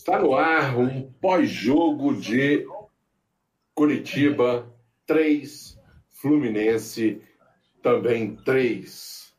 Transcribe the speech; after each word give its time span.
Está 0.00 0.18
no 0.18 0.34
ar 0.34 0.78
um 0.78 1.12
pós-jogo 1.20 2.14
de 2.14 2.66
Curitiba 3.74 4.66
3, 5.04 5.78
Fluminense 6.08 7.20
também 7.82 8.34
3. 8.34 9.30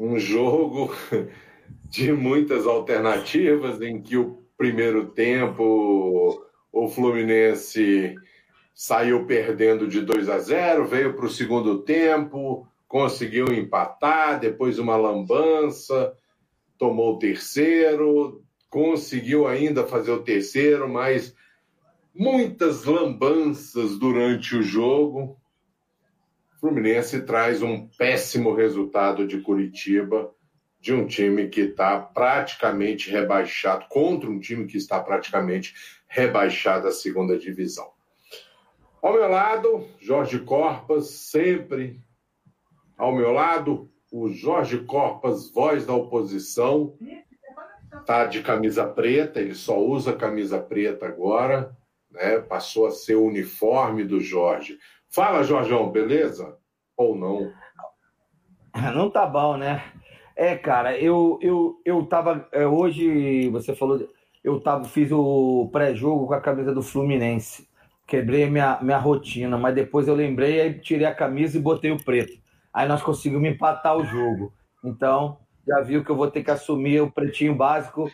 Um 0.00 0.18
jogo 0.18 0.92
de 1.88 2.12
muitas 2.12 2.66
alternativas 2.66 3.80
em 3.80 4.02
que 4.02 4.16
o 4.16 4.42
primeiro 4.58 5.12
tempo 5.12 6.44
o 6.72 6.88
Fluminense 6.88 8.16
saiu 8.74 9.26
perdendo 9.26 9.86
de 9.86 10.00
2 10.00 10.28
a 10.28 10.40
0, 10.40 10.88
veio 10.88 11.14
para 11.14 11.26
o 11.26 11.30
segundo 11.30 11.82
tempo, 11.82 12.66
conseguiu 12.88 13.54
empatar, 13.54 14.40
depois 14.40 14.80
uma 14.80 14.96
lambança, 14.96 16.12
tomou 16.76 17.14
o 17.14 17.18
terceiro, 17.20 18.39
conseguiu 18.70 19.48
ainda 19.48 19.84
fazer 19.86 20.12
o 20.12 20.22
terceiro, 20.22 20.88
mas 20.88 21.34
muitas 22.14 22.84
lambanças 22.84 23.98
durante 23.98 24.56
o 24.56 24.62
jogo. 24.62 25.36
O 26.54 26.60
Fluminense 26.60 27.22
traz 27.22 27.62
um 27.62 27.88
péssimo 27.88 28.54
resultado 28.54 29.26
de 29.26 29.40
Curitiba, 29.40 30.32
de 30.80 30.94
um 30.94 31.06
time 31.06 31.48
que 31.48 31.62
está 31.62 31.98
praticamente 31.98 33.10
rebaixado, 33.10 33.86
contra 33.88 34.30
um 34.30 34.38
time 34.38 34.66
que 34.66 34.78
está 34.78 35.00
praticamente 35.00 35.74
rebaixado 36.06 36.86
à 36.86 36.92
segunda 36.92 37.36
divisão. 37.36 37.90
Ao 39.02 39.12
meu 39.12 39.28
lado, 39.28 39.88
Jorge 39.98 40.38
Corpas, 40.38 41.10
sempre 41.10 42.00
ao 42.96 43.14
meu 43.14 43.32
lado, 43.32 43.90
o 44.12 44.28
Jorge 44.28 44.78
Corpas, 44.80 45.50
voz 45.50 45.86
da 45.86 45.94
oposição, 45.94 46.94
tá 48.06 48.24
de 48.26 48.42
camisa 48.42 48.86
preta, 48.86 49.40
ele 49.40 49.54
só 49.54 49.78
usa 49.78 50.12
camisa 50.12 50.58
preta 50.60 51.06
agora, 51.06 51.76
né? 52.10 52.38
Passou 52.40 52.86
a 52.86 52.90
ser 52.90 53.14
o 53.14 53.24
uniforme 53.24 54.04
do 54.04 54.20
Jorge. 54.20 54.78
Fala, 55.08 55.42
Jorgão, 55.42 55.90
beleza? 55.90 56.56
Ou 56.96 57.16
não? 57.16 57.52
Não 58.94 59.10
tá 59.10 59.26
bom, 59.26 59.56
né? 59.56 59.82
É, 60.36 60.56
cara, 60.56 60.98
eu 60.98 61.38
eu 61.42 61.80
eu 61.84 62.06
tava 62.06 62.48
é, 62.52 62.66
hoje 62.66 63.48
você 63.50 63.74
falou, 63.74 64.08
eu 64.42 64.60
tava 64.60 64.84
fiz 64.84 65.10
o 65.12 65.68
pré-jogo 65.72 66.26
com 66.26 66.34
a 66.34 66.40
camisa 66.40 66.72
do 66.72 66.82
Fluminense. 66.82 67.68
Quebrei 68.06 68.48
minha 68.48 68.78
minha 68.80 68.98
rotina, 68.98 69.58
mas 69.58 69.74
depois 69.74 70.08
eu 70.08 70.14
lembrei 70.14 70.60
aí 70.60 70.80
tirei 70.80 71.06
a 71.06 71.14
camisa 71.14 71.58
e 71.58 71.60
botei 71.60 71.90
o 71.90 72.02
preto. 72.02 72.40
Aí 72.72 72.88
nós 72.88 73.02
conseguimos 73.02 73.48
empatar 73.48 73.96
o 73.96 74.04
jogo. 74.04 74.52
Então, 74.84 75.38
já 75.66 75.80
viu 75.80 76.04
que 76.04 76.10
eu 76.10 76.16
vou 76.16 76.30
ter 76.30 76.42
que 76.42 76.50
assumir 76.50 77.00
o 77.00 77.10
pretinho 77.10 77.54
básico 77.54 78.10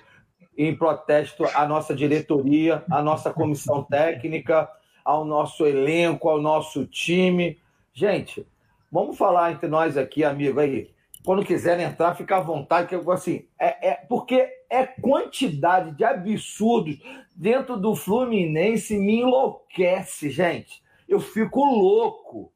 em 0.56 0.74
protesto 0.74 1.44
à 1.54 1.66
nossa 1.66 1.94
diretoria, 1.94 2.84
à 2.90 3.02
nossa 3.02 3.32
comissão 3.32 3.82
técnica, 3.82 4.68
ao 5.04 5.24
nosso 5.24 5.66
elenco, 5.66 6.28
ao 6.28 6.40
nosso 6.40 6.86
time. 6.86 7.58
Gente, 7.92 8.46
vamos 8.90 9.16
falar 9.16 9.52
entre 9.52 9.68
nós 9.68 9.96
aqui, 9.96 10.24
amigo, 10.24 10.58
aí. 10.58 10.90
Quando 11.24 11.44
quiserem 11.44 11.84
entrar, 11.84 12.14
fica 12.14 12.36
à 12.36 12.40
vontade, 12.40 12.88
que 12.88 12.94
eu 12.94 13.10
assim, 13.10 13.46
é, 13.58 13.90
é 13.90 13.94
porque 13.94 14.48
é 14.70 14.86
quantidade 14.86 15.92
de 15.92 16.04
absurdos 16.04 16.98
dentro 17.34 17.76
do 17.76 17.94
Fluminense 17.94 18.96
me 18.96 19.20
enlouquece, 19.20 20.30
gente. 20.30 20.82
Eu 21.08 21.20
fico 21.20 21.64
louco. 21.64 22.52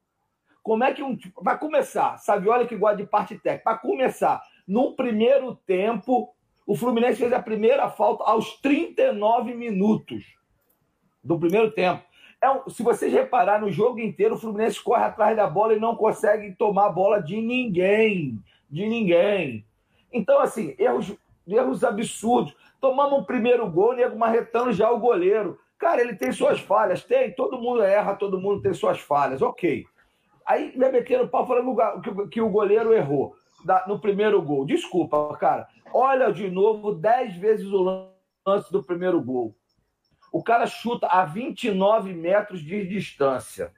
Como 0.63 0.83
é 0.83 0.93
que 0.93 1.03
um. 1.03 1.17
Vai 1.41 1.57
começar, 1.57 2.17
sabe? 2.17 2.47
Olha 2.49 2.67
que 2.67 2.75
gosta 2.75 2.97
de 2.97 3.05
parte 3.05 3.37
técnica. 3.37 3.63
Para 3.63 3.77
começar, 3.77 4.41
no 4.71 4.93
primeiro 4.93 5.53
tempo, 5.67 6.33
o 6.65 6.77
Fluminense 6.77 7.19
fez 7.19 7.33
a 7.33 7.41
primeira 7.41 7.89
falta 7.89 8.23
aos 8.23 8.55
39 8.61 9.53
minutos 9.53 10.23
do 11.21 11.37
primeiro 11.37 11.71
tempo. 11.71 12.01
É, 12.41 12.69
se 12.69 12.81
vocês 12.81 13.11
reparar 13.11 13.59
no 13.59 13.69
jogo 13.69 13.99
inteiro, 13.99 14.35
o 14.35 14.37
Fluminense 14.37 14.81
corre 14.81 15.03
atrás 15.03 15.35
da 15.35 15.45
bola 15.45 15.73
e 15.73 15.79
não 15.79 15.93
consegue 15.93 16.55
tomar 16.55 16.85
a 16.85 16.89
bola 16.89 17.21
de 17.21 17.41
ninguém. 17.41 18.39
De 18.69 18.87
ninguém. 18.87 19.65
Então, 20.09 20.39
assim, 20.39 20.73
erros, 20.79 21.13
erros 21.45 21.83
absurdos. 21.83 22.55
Tomamos 22.79 23.19
um 23.19 23.25
primeiro 23.25 23.69
gol, 23.69 23.93
nego 23.93 24.17
marretando 24.17 24.71
já 24.71 24.89
o 24.89 25.01
goleiro. 25.01 25.59
Cara, 25.77 25.99
ele 25.99 26.15
tem 26.15 26.31
suas 26.31 26.61
falhas, 26.61 27.03
tem, 27.03 27.33
todo 27.33 27.59
mundo 27.59 27.83
erra, 27.83 28.15
todo 28.15 28.39
mundo 28.39 28.61
tem 28.61 28.73
suas 28.73 29.01
falhas, 29.01 29.41
ok. 29.41 29.83
Aí 30.45 30.71
me 30.77 30.89
meteram 30.89 31.25
o 31.25 31.27
pau 31.27 31.45
falando 31.45 31.75
que, 32.01 32.27
que 32.29 32.41
o 32.41 32.49
goleiro 32.49 32.93
errou 32.93 33.35
no 33.87 33.99
primeiro 33.99 34.41
gol. 34.41 34.65
Desculpa, 34.65 35.35
cara. 35.37 35.67
Olha 35.93 36.31
de 36.31 36.49
novo 36.49 36.93
10 36.93 37.35
vezes 37.35 37.67
o 37.67 38.09
lance 38.45 38.71
do 38.71 38.83
primeiro 38.83 39.21
gol. 39.21 39.55
O 40.31 40.41
cara 40.41 40.65
chuta 40.65 41.07
a 41.07 41.25
29 41.25 42.13
metros 42.13 42.61
de 42.61 42.87
distância. 42.87 43.73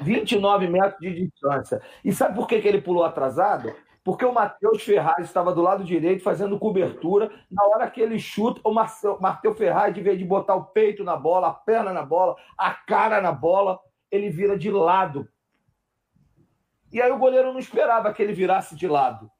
29 0.00 0.68
metros 0.68 0.98
de 1.00 1.26
distância. 1.26 1.82
E 2.04 2.12
sabe 2.12 2.34
por 2.34 2.46
que, 2.46 2.60
que 2.60 2.68
ele 2.68 2.80
pulou 2.80 3.04
atrasado? 3.04 3.74
Porque 4.04 4.24
o 4.24 4.32
Matheus 4.32 4.82
Ferraz 4.82 5.26
estava 5.26 5.54
do 5.54 5.62
lado 5.62 5.84
direito 5.84 6.24
fazendo 6.24 6.58
cobertura. 6.58 7.30
Na 7.50 7.64
hora 7.66 7.90
que 7.90 8.00
ele 8.00 8.18
chuta, 8.18 8.60
o 8.64 8.72
Matheus 8.72 9.56
Ferraz, 9.56 9.94
de 9.94 10.00
vez 10.00 10.18
de 10.18 10.24
botar 10.24 10.56
o 10.56 10.64
peito 10.64 11.04
na 11.04 11.16
bola, 11.16 11.48
a 11.48 11.52
perna 11.52 11.92
na 11.92 12.02
bola, 12.02 12.36
a 12.58 12.72
cara 12.72 13.20
na 13.20 13.30
bola, 13.30 13.78
ele 14.10 14.28
vira 14.28 14.58
de 14.58 14.70
lado. 14.70 15.28
E 16.92 17.00
aí 17.00 17.10
o 17.10 17.18
goleiro 17.18 17.52
não 17.52 17.58
esperava 17.58 18.12
que 18.12 18.22
ele 18.22 18.32
virasse 18.32 18.76
de 18.76 18.86
lado. 18.86 19.30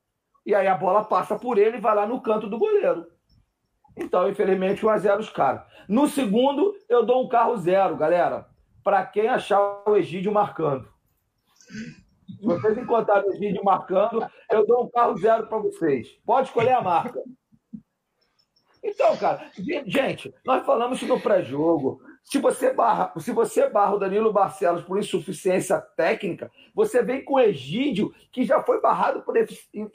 E 0.44 0.54
aí 0.54 0.66
a 0.66 0.74
bola 0.74 1.04
passa 1.04 1.38
por 1.38 1.58
ele 1.58 1.76
e 1.76 1.80
vai 1.80 1.94
lá 1.94 2.06
no 2.06 2.20
canto 2.20 2.48
do 2.48 2.58
goleiro. 2.58 3.06
Então, 3.96 4.28
infelizmente, 4.28 4.82
1x0 4.82 5.18
os 5.20 5.28
caras. 5.28 5.62
No 5.86 6.08
segundo, 6.08 6.74
eu 6.88 7.04
dou 7.04 7.24
um 7.24 7.28
carro 7.28 7.56
zero, 7.56 7.96
galera. 7.96 8.46
Para 8.82 9.04
quem 9.04 9.28
achar 9.28 9.82
o 9.86 9.96
Egídio 9.96 10.32
marcando. 10.32 10.88
Se 12.40 12.42
vocês 12.42 12.78
encontrarem 12.78 13.28
o 13.28 13.34
Egídio 13.34 13.62
marcando, 13.62 14.26
eu 14.50 14.66
dou 14.66 14.84
um 14.84 14.90
carro 14.90 15.16
zero 15.18 15.46
para 15.46 15.58
vocês. 15.58 16.08
Pode 16.24 16.48
escolher 16.48 16.72
a 16.72 16.82
marca. 16.82 17.20
Então, 18.82 19.16
cara, 19.16 19.48
gente, 19.86 20.34
nós 20.44 20.64
falamos 20.66 20.98
isso 20.98 21.06
no 21.06 21.20
pré-jogo. 21.20 22.00
Se 22.24 22.38
você 22.38 22.72
barra, 22.72 23.12
se 23.18 23.32
você 23.32 23.68
barra 23.68 23.94
o 23.94 23.98
Danilo 23.98 24.32
Barcelos 24.32 24.82
por 24.82 24.98
insuficiência 24.98 25.80
técnica, 25.80 26.50
você 26.74 27.02
vem 27.02 27.24
com 27.24 27.34
o 27.34 27.40
Egídio, 27.40 28.14
que 28.30 28.44
já 28.44 28.62
foi 28.62 28.80
barrado 28.80 29.22
por 29.22 29.34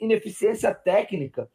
ineficiência 0.00 0.74
técnica. 0.74 1.48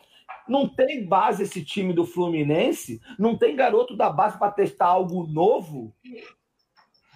Não 0.48 0.68
tem 0.68 1.06
base 1.06 1.44
esse 1.44 1.64
time 1.64 1.94
do 1.94 2.06
Fluminense? 2.06 3.00
Não 3.18 3.38
tem 3.38 3.56
garoto 3.56 3.96
da 3.96 4.10
base 4.10 4.38
para 4.38 4.52
testar 4.52 4.88
algo 4.88 5.26
novo? 5.26 5.94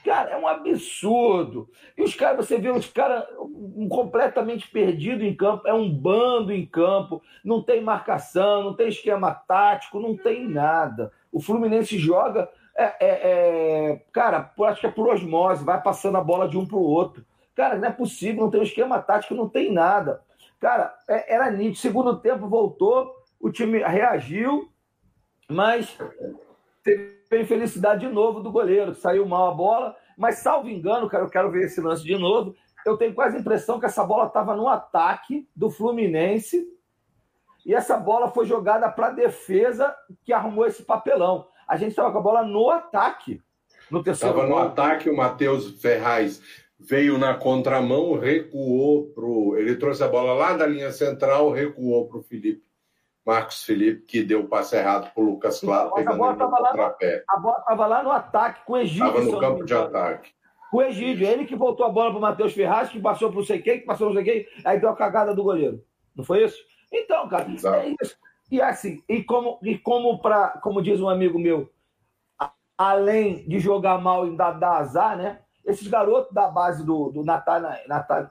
Cara, 0.06 0.31
é 0.31 0.38
um 0.38 0.47
absurdo. 0.47 1.69
E 1.97 2.01
os 2.01 2.16
caras, 2.16 2.45
você 2.45 2.57
vê 2.57 2.69
os 2.69 2.88
caras 2.88 3.25
completamente 3.89 4.69
perdidos 4.69 5.28
em 5.28 5.35
campo, 5.35 5.68
é 5.68 5.74
um 5.74 5.91
bando 5.91 6.53
em 6.53 6.66
campo, 6.66 7.22
não 7.44 7.62
tem 7.62 7.81
marcação, 7.81 8.63
não 8.63 8.74
tem 8.74 8.88
esquema 8.88 9.34
tático, 9.34 10.00
não 10.00 10.16
tem 10.16 10.47
nada. 10.47 11.12
O 11.29 11.41
Fluminense 11.41 11.97
joga 11.97 12.50
é, 12.77 12.95
é, 12.99 13.89
é, 13.89 14.01
cara, 14.13 14.53
acho 14.65 14.81
que 14.81 14.88
é 14.88 14.91
por 14.91 15.09
osmose, 15.09 15.65
vai 15.65 15.81
passando 15.81 16.17
a 16.17 16.23
bola 16.23 16.47
de 16.47 16.57
um 16.57 16.65
para 16.65 16.77
o 16.77 16.81
outro. 16.81 17.25
Cara, 17.55 17.75
não 17.75 17.88
é 17.88 17.91
possível, 17.91 18.43
não 18.43 18.51
tem 18.51 18.59
um 18.59 18.63
esquema 18.63 19.01
tático, 19.01 19.33
não 19.33 19.49
tem 19.49 19.73
nada. 19.73 20.21
Cara, 20.59 20.95
é, 21.07 21.33
era 21.33 21.49
nítido. 21.49 21.77
Segundo 21.77 22.19
tempo 22.19 22.47
voltou, 22.47 23.15
o 23.39 23.51
time 23.51 23.79
reagiu, 23.79 24.71
mas 25.49 25.97
teve 26.83 27.41
infelicidade 27.41 28.05
de 28.05 28.13
novo 28.13 28.41
do 28.41 28.51
goleiro, 28.51 28.94
saiu 28.94 29.25
mal 29.25 29.47
a 29.47 29.55
bola. 29.55 29.95
Mas, 30.15 30.39
salvo 30.39 30.69
engano, 30.69 31.09
cara, 31.09 31.23
eu 31.23 31.29
quero 31.29 31.49
ver 31.49 31.65
esse 31.65 31.81
lance 31.81 32.03
de 32.03 32.15
novo. 32.15 32.55
Eu 32.85 32.95
tenho 32.95 33.13
quase 33.13 33.38
a 33.38 33.39
impressão 33.39 33.79
que 33.79 33.88
essa 33.88 34.03
bola 34.03 34.27
estava 34.27 34.55
no 34.55 34.67
ataque 34.67 35.49
do 35.55 35.71
Fluminense 35.71 36.63
e 37.65 37.73
essa 37.73 37.97
bola 37.97 38.29
foi 38.29 38.45
jogada 38.45 38.89
para 38.89 39.07
a 39.07 39.11
defesa 39.11 39.95
que 40.23 40.31
arrumou 40.31 40.65
esse 40.65 40.83
papelão 40.83 41.47
a 41.67 41.77
gente 41.77 41.89
estava 41.89 42.11
com 42.11 42.19
a 42.19 42.21
bola 42.21 42.43
no 42.43 42.69
ataque. 42.69 43.41
No 43.91 44.03
terceiro 44.03 44.35
Estava 44.35 44.49
no 44.49 44.57
ataque, 44.57 45.09
o 45.09 45.15
Matheus 45.15 45.81
Ferraz 45.81 46.41
veio 46.79 47.17
na 47.17 47.33
contramão, 47.33 48.17
recuou 48.17 49.07
pro. 49.07 49.57
Ele 49.57 49.75
trouxe 49.75 50.03
a 50.03 50.07
bola 50.07 50.33
lá 50.33 50.53
da 50.53 50.65
linha 50.65 50.91
central, 50.91 51.51
recuou 51.51 52.07
para 52.07 52.19
o 52.19 52.23
Felipe. 52.23 52.65
Marcos 53.25 53.63
Felipe, 53.63 54.05
que 54.05 54.23
deu 54.23 54.41
o 54.41 54.47
passe 54.47 54.77
errado 54.77 55.11
para 55.13 55.21
o 55.21 55.25
Lucas 55.25 55.59
Claro, 55.59 55.93
pegando 55.93 56.13
a 56.13 56.17
bola 56.17 56.33
estava 56.33 56.59
lá, 56.59 56.95
estava 57.59 57.87
lá 57.87 58.03
no 58.03 58.11
ataque 58.11 58.65
com 58.65 58.73
o 58.73 58.77
Egídio. 58.77 59.05
Estava 59.05 59.21
no 59.21 59.39
campo 59.39 59.65
de 59.65 59.73
ataque. 59.73 60.31
Com 60.71 60.77
o 60.77 60.81
Egídio, 60.81 61.27
ele 61.27 61.45
que 61.45 61.55
voltou 61.55 61.85
a 61.85 61.89
bola 61.89 62.09
para 62.09 62.19
o 62.19 62.21
Matheus 62.21 62.53
Ferraz, 62.53 62.89
que 62.89 63.01
passou 63.01 63.29
para 63.29 63.39
o 63.39 63.43
sei 63.43 63.61
quem, 63.61 63.79
que 63.81 63.85
passou 63.85 64.07
para 64.07 64.21
o 64.21 64.23
sei 64.23 64.45
quem, 64.45 64.63
aí 64.63 64.79
deu 64.79 64.89
a 64.89 64.95
cagada 64.95 65.35
do 65.35 65.43
goleiro. 65.43 65.83
Não 66.15 66.23
foi 66.23 66.45
isso? 66.45 66.57
Então, 66.91 67.27
cara, 67.27 67.51
Exato. 67.51 67.85
é 67.85 67.95
isso. 68.01 68.17
E 68.49 68.61
assim, 68.61 69.03
e 69.09 69.23
como, 69.23 69.59
e 69.61 69.77
como, 69.77 70.19
pra, 70.19 70.59
como 70.63 70.81
diz 70.81 71.01
um 71.01 71.09
amigo 71.09 71.38
meu, 71.38 71.69
além 72.77 73.47
de 73.47 73.59
jogar 73.59 73.97
mal 73.99 74.27
e 74.27 74.35
dar, 74.35 74.51
dar 74.51 74.77
azar, 74.77 75.17
né? 75.17 75.39
Esses 75.65 75.88
garotos 75.88 76.33
da 76.33 76.47
base 76.47 76.85
do, 76.85 77.09
do 77.09 77.25
Natana, 77.25 77.77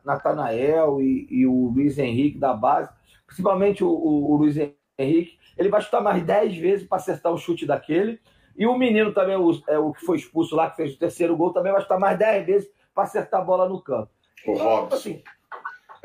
Natanael 0.05 1.03
e, 1.03 1.27
e, 1.31 1.47
o 1.47 1.69
Luiz 1.69 1.99
Henrique 1.99 2.39
da 2.39 2.55
base, 2.55 2.89
principalmente 3.27 3.85
o, 3.85 3.91
o, 3.91 4.33
o 4.33 4.37
Luiz 4.37 4.57
Henrique, 4.99 5.39
ele 5.59 5.69
vai 5.69 5.83
chutar 5.83 6.01
mais 6.01 6.25
10 6.25 6.57
vezes 6.57 6.89
para 6.89 6.97
acertar 6.97 7.33
o 7.33 7.37
chute 7.37 7.67
daquele. 7.67 8.19
E 8.57 8.67
o 8.67 8.79
menino 8.79 9.13
também, 9.13 9.37
o, 9.37 9.51
é, 9.69 9.79
o 9.79 9.93
que 9.93 10.07
foi 10.07 10.17
expulso 10.17 10.57
lá, 10.57 10.71
que 10.71 10.77
fez 10.77 10.95
o 10.95 10.99
terceiro 10.99 11.37
gol, 11.37 11.53
também 11.53 11.73
vai 11.73 11.83
chutar 11.83 11.99
mais 11.99 12.19
10 12.19 12.47
vezes 12.47 12.71
para 12.95 13.05
acertar 13.05 13.43
a 13.43 13.45
bola 13.45 13.69
no 13.69 13.83
campo. 13.83 14.11
O 14.47 14.53
então, 14.53 14.65
Robson. 14.65 14.97
Assim, 14.97 15.23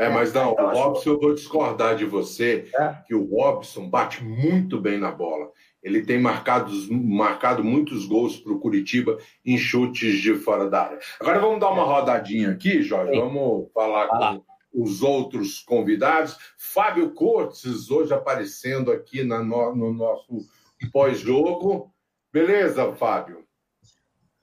é, 0.01 0.09
mas 0.09 0.33
não, 0.33 0.53
então, 0.53 0.65
o 0.65 0.74
Robson, 0.74 1.12
eu 1.12 1.19
vou 1.19 1.36
discordar 1.36 1.95
de 1.95 2.06
você, 2.06 2.68
é. 2.75 2.95
que 3.06 3.13
o 3.13 3.24
Robson 3.24 3.88
bate 3.88 4.24
muito 4.24 4.80
bem 4.81 4.98
na 4.98 5.12
bola. 5.12 5.51
Ele 5.83 6.01
tem 6.01 6.19
marcado, 6.19 6.71
marcado 6.92 7.63
muitos 7.63 8.06
gols 8.06 8.36
para 8.38 8.51
o 8.51 8.59
Curitiba 8.59 9.18
em 9.45 9.57
chutes 9.57 10.19
de 10.19 10.33
fora 10.36 10.68
da 10.68 10.83
área. 10.83 11.00
Agora 11.19 11.39
vamos 11.39 11.59
dar 11.59 11.69
uma 11.69 11.83
rodadinha 11.83 12.50
aqui, 12.50 12.81
Jorge. 12.81 13.13
Sim. 13.13 13.19
Vamos 13.19 13.71
falar 13.74 14.06
ah. 14.12 14.39
com 14.71 14.83
os 14.83 15.03
outros 15.03 15.59
convidados. 15.59 16.36
Fábio 16.57 17.12
Cortes, 17.12 17.92
hoje 17.92 18.12
aparecendo 18.12 18.92
aqui 18.92 19.24
na 19.24 19.44
no, 19.44 19.75
no 19.75 19.94
nosso 19.94 20.48
pós-jogo. 20.92 21.92
Beleza, 22.33 22.92
Fábio? 22.94 23.44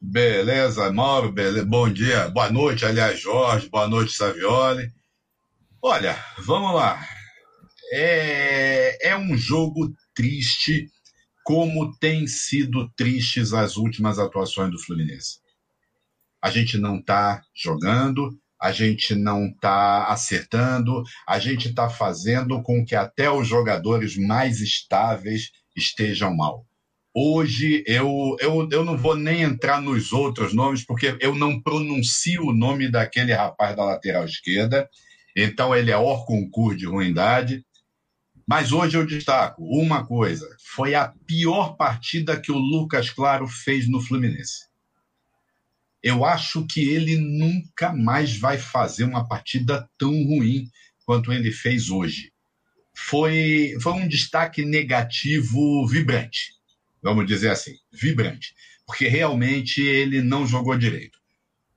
Beleza, 0.00 0.92
Mauro, 0.92 1.32
beleza. 1.32 1.66
bom 1.66 1.88
dia, 1.88 2.28
boa 2.28 2.48
noite, 2.48 2.84
aliás, 2.84 3.18
Jorge, 3.18 3.68
boa 3.68 3.88
noite, 3.88 4.12
Savioli. 4.12 4.96
Olha, 5.80 6.18
vamos 6.38 6.74
lá. 6.74 7.00
É, 7.92 9.10
é 9.10 9.16
um 9.16 9.36
jogo 9.36 9.94
triste, 10.12 10.90
como 11.44 11.96
tem 11.98 12.26
sido 12.26 12.90
tristes 12.96 13.52
as 13.52 13.76
últimas 13.76 14.18
atuações 14.18 14.72
do 14.72 14.78
Fluminense. 14.78 15.38
A 16.42 16.50
gente 16.50 16.76
não 16.76 16.98
está 16.98 17.42
jogando, 17.54 18.36
a 18.60 18.72
gente 18.72 19.14
não 19.14 19.46
está 19.46 20.06
acertando, 20.06 21.04
a 21.26 21.38
gente 21.38 21.68
está 21.68 21.88
fazendo 21.88 22.60
com 22.60 22.84
que 22.84 22.96
até 22.96 23.30
os 23.30 23.46
jogadores 23.46 24.16
mais 24.16 24.60
estáveis 24.60 25.52
estejam 25.76 26.34
mal. 26.34 26.66
Hoje 27.14 27.84
eu, 27.86 28.36
eu, 28.40 28.68
eu 28.70 28.84
não 28.84 28.96
vou 28.96 29.14
nem 29.14 29.42
entrar 29.42 29.80
nos 29.80 30.12
outros 30.12 30.52
nomes, 30.52 30.84
porque 30.84 31.16
eu 31.20 31.36
não 31.36 31.62
pronuncio 31.62 32.46
o 32.46 32.52
nome 32.52 32.90
daquele 32.90 33.32
rapaz 33.32 33.76
da 33.76 33.84
lateral 33.84 34.24
esquerda, 34.24 34.88
então 35.42 35.74
ele 35.74 35.90
é 35.90 35.96
hors 35.96 36.24
concurso 36.24 36.78
de 36.78 36.86
ruindade. 36.86 37.64
Mas 38.46 38.72
hoje 38.72 38.96
eu 38.96 39.06
destaco 39.06 39.62
uma 39.62 40.06
coisa: 40.06 40.48
foi 40.74 40.94
a 40.94 41.12
pior 41.26 41.76
partida 41.76 42.40
que 42.40 42.50
o 42.50 42.58
Lucas 42.58 43.10
Claro 43.10 43.46
fez 43.46 43.88
no 43.88 44.00
Fluminense 44.00 44.68
eu 46.02 46.24
acho 46.24 46.66
que 46.66 46.88
ele 46.88 47.16
nunca 47.16 47.92
mais 47.92 48.36
vai 48.36 48.56
fazer 48.58 49.04
uma 49.04 49.26
partida 49.26 49.88
tão 49.98 50.10
ruim 50.10 50.70
quanto 51.04 51.32
ele 51.32 51.50
fez 51.50 51.90
hoje. 51.90 52.32
Foi, 52.94 53.76
foi 53.80 53.92
um 53.92 54.08
destaque 54.08 54.64
negativo 54.64 55.86
vibrante, 55.86 56.52
vamos 57.02 57.26
dizer 57.26 57.50
assim, 57.50 57.74
vibrante, 57.92 58.54
porque 58.86 59.06
realmente 59.06 59.80
ele 59.80 60.22
não 60.22 60.46
jogou 60.46 60.76
direito. 60.76 61.17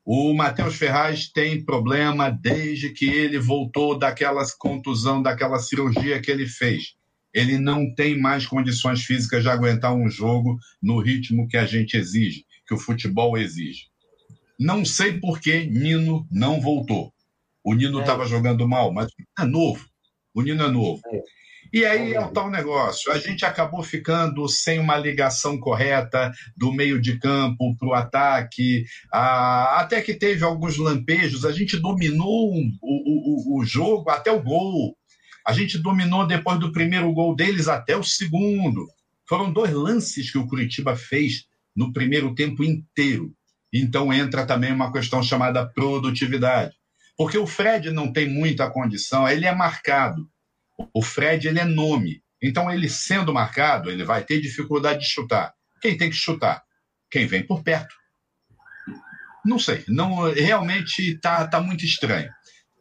O 0.03 0.33
Matheus 0.33 0.75
Ferraz 0.75 1.27
tem 1.31 1.63
problema 1.63 2.29
desde 2.29 2.89
que 2.89 3.05
ele 3.05 3.37
voltou 3.37 3.97
daquela 3.97 4.43
contusão, 4.57 5.21
daquela 5.21 5.59
cirurgia 5.59 6.19
que 6.19 6.31
ele 6.31 6.47
fez. 6.47 6.95
Ele 7.33 7.57
não 7.57 7.93
tem 7.93 8.19
mais 8.19 8.45
condições 8.45 9.03
físicas 9.03 9.43
de 9.43 9.49
aguentar 9.49 9.93
um 9.93 10.09
jogo 10.09 10.57
no 10.81 10.99
ritmo 10.99 11.47
que 11.47 11.55
a 11.55 11.65
gente 11.65 11.95
exige, 11.95 12.45
que 12.67 12.73
o 12.73 12.79
futebol 12.79 13.37
exige. 13.37 13.85
Não 14.59 14.83
sei 14.83 15.19
por 15.19 15.39
que 15.39 15.65
Nino 15.65 16.27
não 16.31 16.59
voltou. 16.59 17.13
O 17.63 17.73
Nino 17.73 18.01
estava 18.01 18.23
é. 18.23 18.27
jogando 18.27 18.67
mal, 18.67 18.91
mas 18.91 19.07
é 19.39 19.45
novo. 19.45 19.85
O 20.33 20.41
Nino 20.41 20.63
é 20.63 20.69
novo. 20.69 21.01
É. 21.05 21.21
E 21.73 21.85
aí 21.85 22.13
é 22.13 22.19
o 22.19 22.27
tal 22.29 22.49
negócio. 22.49 23.11
A 23.11 23.17
gente 23.17 23.45
acabou 23.45 23.81
ficando 23.81 24.45
sem 24.49 24.77
uma 24.77 24.97
ligação 24.97 25.57
correta 25.57 26.29
do 26.55 26.71
meio 26.73 26.99
de 26.99 27.17
campo 27.17 27.75
para 27.77 27.87
o 27.87 27.93
ataque. 27.93 28.83
Ah, 29.11 29.79
até 29.79 30.01
que 30.01 30.13
teve 30.13 30.43
alguns 30.43 30.77
lampejos. 30.77 31.45
A 31.45 31.51
gente 31.51 31.77
dominou 31.77 32.53
o, 32.53 32.71
o, 32.81 33.59
o 33.59 33.65
jogo 33.65 34.09
até 34.09 34.29
o 34.29 34.43
gol. 34.43 34.97
A 35.47 35.53
gente 35.53 35.77
dominou 35.77 36.27
depois 36.27 36.59
do 36.59 36.73
primeiro 36.73 37.11
gol 37.13 37.35
deles 37.35 37.69
até 37.69 37.95
o 37.95 38.03
segundo. 38.03 38.85
Foram 39.27 39.51
dois 39.51 39.71
lances 39.71 40.29
que 40.29 40.37
o 40.37 40.47
Curitiba 40.47 40.95
fez 40.97 41.45
no 41.73 41.93
primeiro 41.93 42.35
tempo 42.35 42.65
inteiro. 42.65 43.33
Então 43.73 44.11
entra 44.11 44.45
também 44.45 44.73
uma 44.73 44.91
questão 44.91 45.23
chamada 45.23 45.65
produtividade. 45.65 46.75
Porque 47.15 47.37
o 47.37 47.47
Fred 47.47 47.91
não 47.91 48.11
tem 48.11 48.27
muita 48.29 48.69
condição, 48.69 49.27
ele 49.27 49.45
é 49.45 49.55
marcado. 49.55 50.29
O 50.93 51.01
Fred 51.01 51.47
ele 51.47 51.59
é 51.59 51.65
nome. 51.65 52.21
Então 52.41 52.71
ele 52.71 52.89
sendo 52.89 53.33
marcado, 53.33 53.89
ele 53.89 54.03
vai 54.03 54.23
ter 54.23 54.41
dificuldade 54.41 54.99
de 54.99 55.07
chutar. 55.07 55.53
Quem 55.81 55.97
tem 55.97 56.09
que 56.09 56.15
chutar? 56.15 56.63
Quem 57.09 57.27
vem 57.27 57.45
por 57.45 57.61
perto. 57.61 57.93
Não 59.43 59.57
sei, 59.57 59.83
não 59.87 60.31
realmente 60.31 61.17
tá, 61.17 61.47
tá 61.47 61.59
muito 61.59 61.83
estranho. 61.83 62.29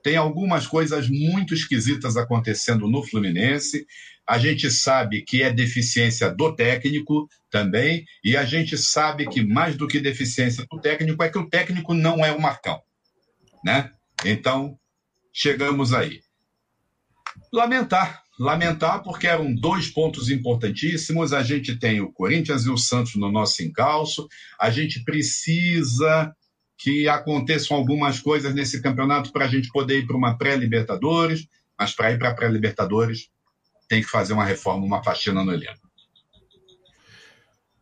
Tem 0.03 0.17
algumas 0.17 0.67
coisas 0.67 1.09
muito 1.09 1.55
esquisitas 1.55 2.17
acontecendo 2.17 2.89
no 2.89 3.03
Fluminense. 3.03 3.87
A 4.27 4.39
gente 4.39 4.71
sabe 4.71 5.23
que 5.23 5.43
é 5.43 5.53
deficiência 5.53 6.31
do 6.31 6.55
técnico 6.55 7.29
também, 7.51 8.05
e 8.23 8.37
a 8.37 8.45
gente 8.45 8.79
sabe 8.79 9.29
que 9.29 9.45
mais 9.45 9.77
do 9.77 9.89
que 9.89 9.99
deficiência 9.99 10.65
do 10.71 10.81
técnico 10.81 11.23
é 11.23 11.29
que 11.29 11.39
o 11.39 11.49
técnico 11.49 11.95
não 11.95 12.25
é 12.25 12.31
o 12.33 12.41
Marcão, 12.41 12.81
né? 13.65 13.91
Então, 14.25 14.79
chegamos 15.33 15.93
aí. 15.93 16.21
Lamentar, 17.53 18.23
lamentar 18.39 19.03
porque 19.03 19.27
eram 19.27 19.55
dois 19.55 19.89
pontos 19.89 20.31
importantíssimos. 20.31 21.33
A 21.33 21.43
gente 21.43 21.79
tem 21.79 22.01
o 22.01 22.13
Corinthians 22.13 22.65
e 22.65 22.71
o 22.71 22.77
Santos 22.77 23.17
no 23.17 23.31
nosso 23.31 23.63
encalço. 23.63 24.29
A 24.59 24.71
gente 24.71 25.03
precisa 25.05 26.35
que 26.79 27.09
aconteçam 27.09 27.77
algumas 27.77 28.21
coisas 28.21 28.55
nesse 28.55 28.81
campeonato 28.81 29.33
para 29.33 29.45
a 29.45 29.49
gente 29.49 29.69
poder 29.69 29.99
ir 29.99 30.07
para 30.07 30.17
uma 30.17 30.39
pré-Libertadores, 30.39 31.47
mas 31.79 31.93
para 31.93 32.13
ir 32.13 32.19
para 32.19 32.31
a 32.31 32.35
pré-Libertadores 32.35 33.29
tem 33.89 34.01
que 34.01 34.09
fazer 34.09 34.33
uma 34.33 34.45
reforma, 34.45 34.87
uma 34.87 35.03
faxina 35.03 35.45
no 35.45 35.53
elenco. 35.53 35.91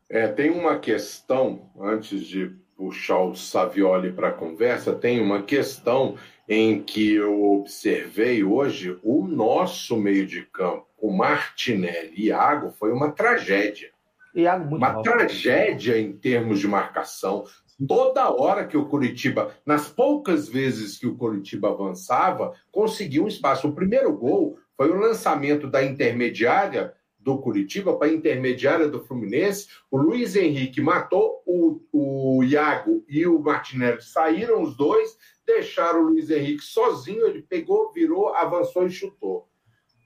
É, 0.09 0.27
tem 0.27 0.51
uma 0.51 0.79
questão, 0.79 1.71
antes 1.79 2.27
de 2.27 2.51
puxar 2.75 3.19
o 3.19 3.37
Savioli 3.37 4.11
para 4.11 4.29
a 4.29 4.33
conversa, 4.33 4.95
tem 4.95 5.21
uma 5.21 5.43
questão 5.43 6.17
em 6.49 6.83
que 6.83 7.15
eu 7.15 7.43
observei 7.45 8.43
hoje 8.43 8.99
o 9.03 9.27
nosso 9.27 9.97
meio 9.97 10.27
de 10.27 10.43
campo, 10.43 10.87
o 10.97 11.13
Martinelli 11.13 12.13
e 12.17 12.27
Iago, 12.27 12.71
foi 12.71 12.91
uma 12.91 13.13
tragédia. 13.13 13.91
Iago, 14.35 14.77
uma 14.77 14.93
mal. 14.95 15.03
tragédia 15.03 15.99
em 15.99 16.13
termos 16.13 16.59
de 16.59 16.67
marcação. 16.67 17.45
Toda 17.87 18.31
hora 18.31 18.67
que 18.67 18.77
o 18.77 18.87
Curitiba, 18.87 19.55
nas 19.65 19.89
poucas 19.89 20.49
vezes 20.49 20.99
que 20.99 21.07
o 21.07 21.17
Curitiba 21.17 21.69
avançava, 21.69 22.55
conseguia 22.73 23.23
um 23.23 23.29
espaço. 23.29 23.69
O 23.69 23.75
primeiro 23.75 24.13
gol 24.17 24.59
foi 24.77 24.91
o 24.91 24.99
lançamento 24.99 25.69
da 25.69 25.85
intermediária 25.85 26.95
do 27.29 27.39
Curitiba 27.39 27.95
para 27.95 28.09
a 28.09 28.13
intermediária 28.13 28.89
do 28.89 29.05
Fluminense. 29.05 29.69
O 29.91 29.99
Luiz 29.99 30.35
Henrique 30.35 30.81
matou 30.81 31.43
o, 31.45 31.79
o 31.93 32.43
Iago 32.43 33.05
e 33.07 33.27
o 33.27 33.39
Martinelli 33.39 34.01
saíram 34.01 34.63
os 34.63 34.75
dois, 34.75 35.19
deixaram 35.47 36.01
o 36.01 36.09
Luiz 36.09 36.31
Henrique 36.31 36.65
sozinho. 36.65 37.27
Ele 37.27 37.43
pegou, 37.43 37.93
virou, 37.93 38.35
avançou 38.35 38.87
e 38.87 38.91
chutou. 38.91 39.47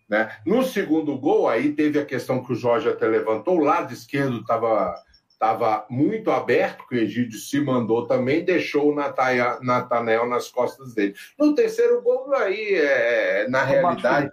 Né? 0.09 0.37
No 0.45 0.64
segundo 0.64 1.17
gol, 1.17 1.49
aí 1.49 1.73
teve 1.73 2.00
a 2.00 2.05
questão 2.05 2.43
que 2.45 2.52
o 2.52 2.57
Jorge 2.57 2.88
até 2.88 3.07
levantou, 3.07 3.57
o 3.57 3.64
lado 3.64 3.93
esquerdo 3.93 4.41
estava 4.41 4.93
estava 5.31 5.85
muito 5.91 6.31
aberto, 6.31 6.87
que 6.87 6.95
o 6.95 6.99
Egídio 6.99 7.37
se 7.37 7.61
mandou 7.61 8.07
também, 8.07 8.45
deixou 8.45 8.93
o 8.93 8.95
Natanel 8.95 10.29
nas 10.29 10.49
costas 10.49 10.95
dele. 10.95 11.17
No 11.37 11.52
terceiro 11.52 12.00
gol, 12.00 12.33
aí, 12.33 12.75
é, 12.76 13.49
na 13.49 13.64
realidade, 13.64 14.31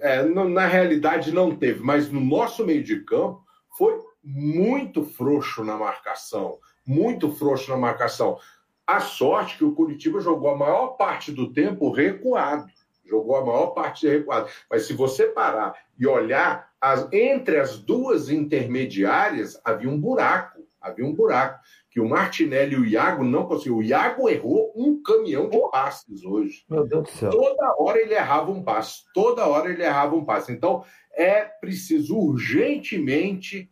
é, 0.00 0.22
na 0.22 0.66
realidade 0.66 1.32
não 1.32 1.54
teve, 1.54 1.80
mas 1.80 2.10
no 2.10 2.20
nosso 2.20 2.64
meio 2.64 2.82
de 2.82 3.00
campo 3.00 3.44
foi 3.76 4.00
muito 4.22 5.04
frouxo 5.04 5.64
na 5.64 5.76
marcação, 5.76 6.58
muito 6.86 7.30
frouxo 7.32 7.70
na 7.70 7.76
marcação. 7.76 8.38
A 8.86 9.00
sorte 9.00 9.58
que 9.58 9.64
o 9.64 9.74
Curitiba 9.74 10.20
jogou 10.20 10.50
a 10.50 10.56
maior 10.56 10.88
parte 10.96 11.30
do 11.32 11.52
tempo 11.52 11.90
recuado, 11.90 12.66
jogou 13.04 13.36
a 13.36 13.44
maior 13.44 13.68
parte 13.68 14.06
recuado. 14.06 14.48
Mas 14.70 14.86
se 14.86 14.92
você 14.92 15.26
parar 15.26 15.74
e 15.98 16.06
olhar 16.06 16.70
as, 16.80 17.08
entre 17.12 17.58
as 17.58 17.78
duas 17.78 18.28
intermediárias 18.30 19.60
havia 19.64 19.90
um 19.90 20.00
buraco, 20.00 20.62
havia 20.80 21.04
um 21.04 21.14
buraco 21.14 21.60
que 21.90 22.00
o 22.00 22.08
Martinelli 22.08 22.74
e 22.74 22.78
o 22.78 22.84
Iago 22.84 23.24
não 23.24 23.46
conseguiram. 23.46 23.78
O 23.78 23.82
Iago 23.82 24.28
errou 24.28 24.72
um 24.76 25.02
caminhão 25.02 25.48
de 25.48 25.58
passes 25.70 26.24
hoje. 26.24 26.64
Meu 26.68 26.86
Deus 26.86 27.04
do 27.04 27.10
céu. 27.10 27.30
Toda 27.30 27.74
hora 27.78 27.98
ele 27.98 28.14
errava 28.14 28.50
um 28.50 28.62
passe, 28.62 29.04
toda 29.14 29.46
hora 29.46 29.70
ele 29.70 29.82
errava 29.82 30.14
um 30.14 30.24
passe. 30.24 30.52
Então 30.52 30.84
é 31.14 31.44
preciso 31.44 32.16
urgentemente 32.16 33.70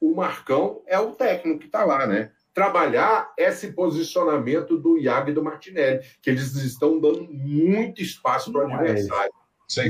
o 0.00 0.14
Marcão 0.14 0.82
é 0.86 0.98
o 0.98 1.12
técnico 1.12 1.60
que 1.60 1.66
está 1.66 1.84
lá, 1.84 2.06
né? 2.06 2.30
Trabalhar 2.52 3.32
esse 3.38 3.72
posicionamento 3.72 4.76
do 4.76 4.98
Iago 4.98 5.30
e 5.30 5.32
do 5.32 5.42
Martinelli, 5.42 6.04
que 6.20 6.30
eles 6.30 6.54
estão 6.56 7.00
dando 7.00 7.26
muito 7.30 8.02
espaço 8.02 8.52
para 8.52 8.68
o 8.68 8.72
adversário. 8.72 9.32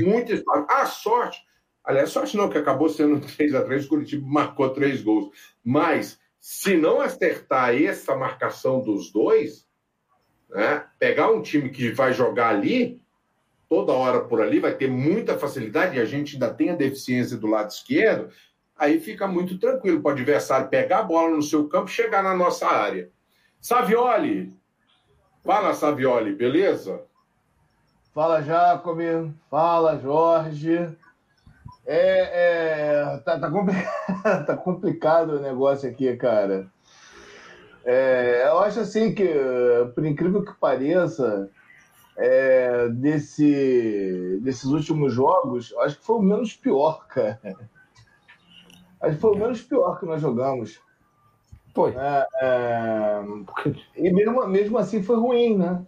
Muito 0.03 0.33
espaço. 0.33 0.65
A 0.69 0.85
sorte 0.85 1.45
Aliás, 1.85 2.09
sorte 2.09 2.35
não, 2.35 2.49
que 2.49 2.57
acabou 2.57 2.89
sendo 2.89 3.19
3 3.37 3.53
a 3.53 3.63
3 3.63 3.85
o 3.85 3.89
Curitiba 3.89 4.27
marcou 4.27 4.69
três 4.71 5.01
gols. 5.01 5.29
Mas, 5.63 6.19
se 6.47 6.77
não 6.77 7.01
acertar 7.01 7.73
essa 7.73 8.15
marcação 8.15 8.79
dos 8.79 9.11
dois, 9.11 9.67
né, 10.47 10.85
pegar 10.99 11.31
um 11.31 11.41
time 11.41 11.71
que 11.71 11.89
vai 11.89 12.13
jogar 12.13 12.49
ali, 12.49 13.01
toda 13.67 13.91
hora 13.93 14.21
por 14.21 14.39
ali, 14.39 14.59
vai 14.59 14.75
ter 14.75 14.87
muita 14.87 15.39
facilidade, 15.39 15.97
e 15.97 15.99
a 15.99 16.05
gente 16.05 16.35
ainda 16.35 16.53
tem 16.53 16.69
a 16.69 16.75
deficiência 16.75 17.35
do 17.35 17.47
lado 17.47 17.71
esquerdo, 17.71 18.29
aí 18.77 18.99
fica 18.99 19.27
muito 19.27 19.57
tranquilo 19.57 20.03
para 20.03 20.09
o 20.09 20.11
adversário 20.11 20.69
pegar 20.69 20.99
a 20.99 21.03
bola 21.03 21.35
no 21.35 21.41
seu 21.41 21.67
campo 21.67 21.89
e 21.89 21.93
chegar 21.93 22.21
na 22.21 22.35
nossa 22.35 22.67
área. 22.67 23.09
Savioli, 23.59 24.53
fala 25.43 25.73
Savioli, 25.73 26.35
beleza? 26.35 27.01
Fala 28.13 28.43
Jacob, 28.43 28.99
fala 29.49 29.97
Jorge. 29.97 30.95
É, 31.85 33.13
é 33.13 33.17
tá, 33.17 33.39
tá, 33.39 33.51
complicado, 33.51 34.45
tá, 34.45 34.57
complicado 34.57 35.29
o 35.35 35.41
negócio 35.41 35.89
aqui, 35.89 36.15
cara. 36.15 36.67
É, 37.83 38.47
eu 38.47 38.59
acho 38.59 38.79
assim 38.79 39.13
que, 39.13 39.29
por 39.93 40.05
incrível 40.05 40.43
que 40.43 40.53
pareça, 40.53 41.49
é, 42.17 42.89
desse, 42.89 44.39
desses 44.41 44.65
últimos 44.65 45.13
jogos, 45.13 45.73
acho 45.79 45.99
que 45.99 46.05
foi 46.05 46.15
o 46.15 46.21
menos 46.21 46.53
pior, 46.53 47.05
cara. 47.07 47.39
Acho 49.01 49.15
que 49.15 49.21
foi 49.21 49.31
o 49.31 49.37
menos 49.37 49.61
pior 49.61 49.99
que 49.99 50.05
nós 50.05 50.21
jogamos. 50.21 50.79
Foi. 51.75 51.93
É, 51.95 52.27
é, 52.41 53.23
e 53.97 54.11
mesmo, 54.11 54.47
mesmo 54.47 54.77
assim 54.77 55.03
foi 55.03 55.17
ruim, 55.17 55.57
né? 55.57 55.85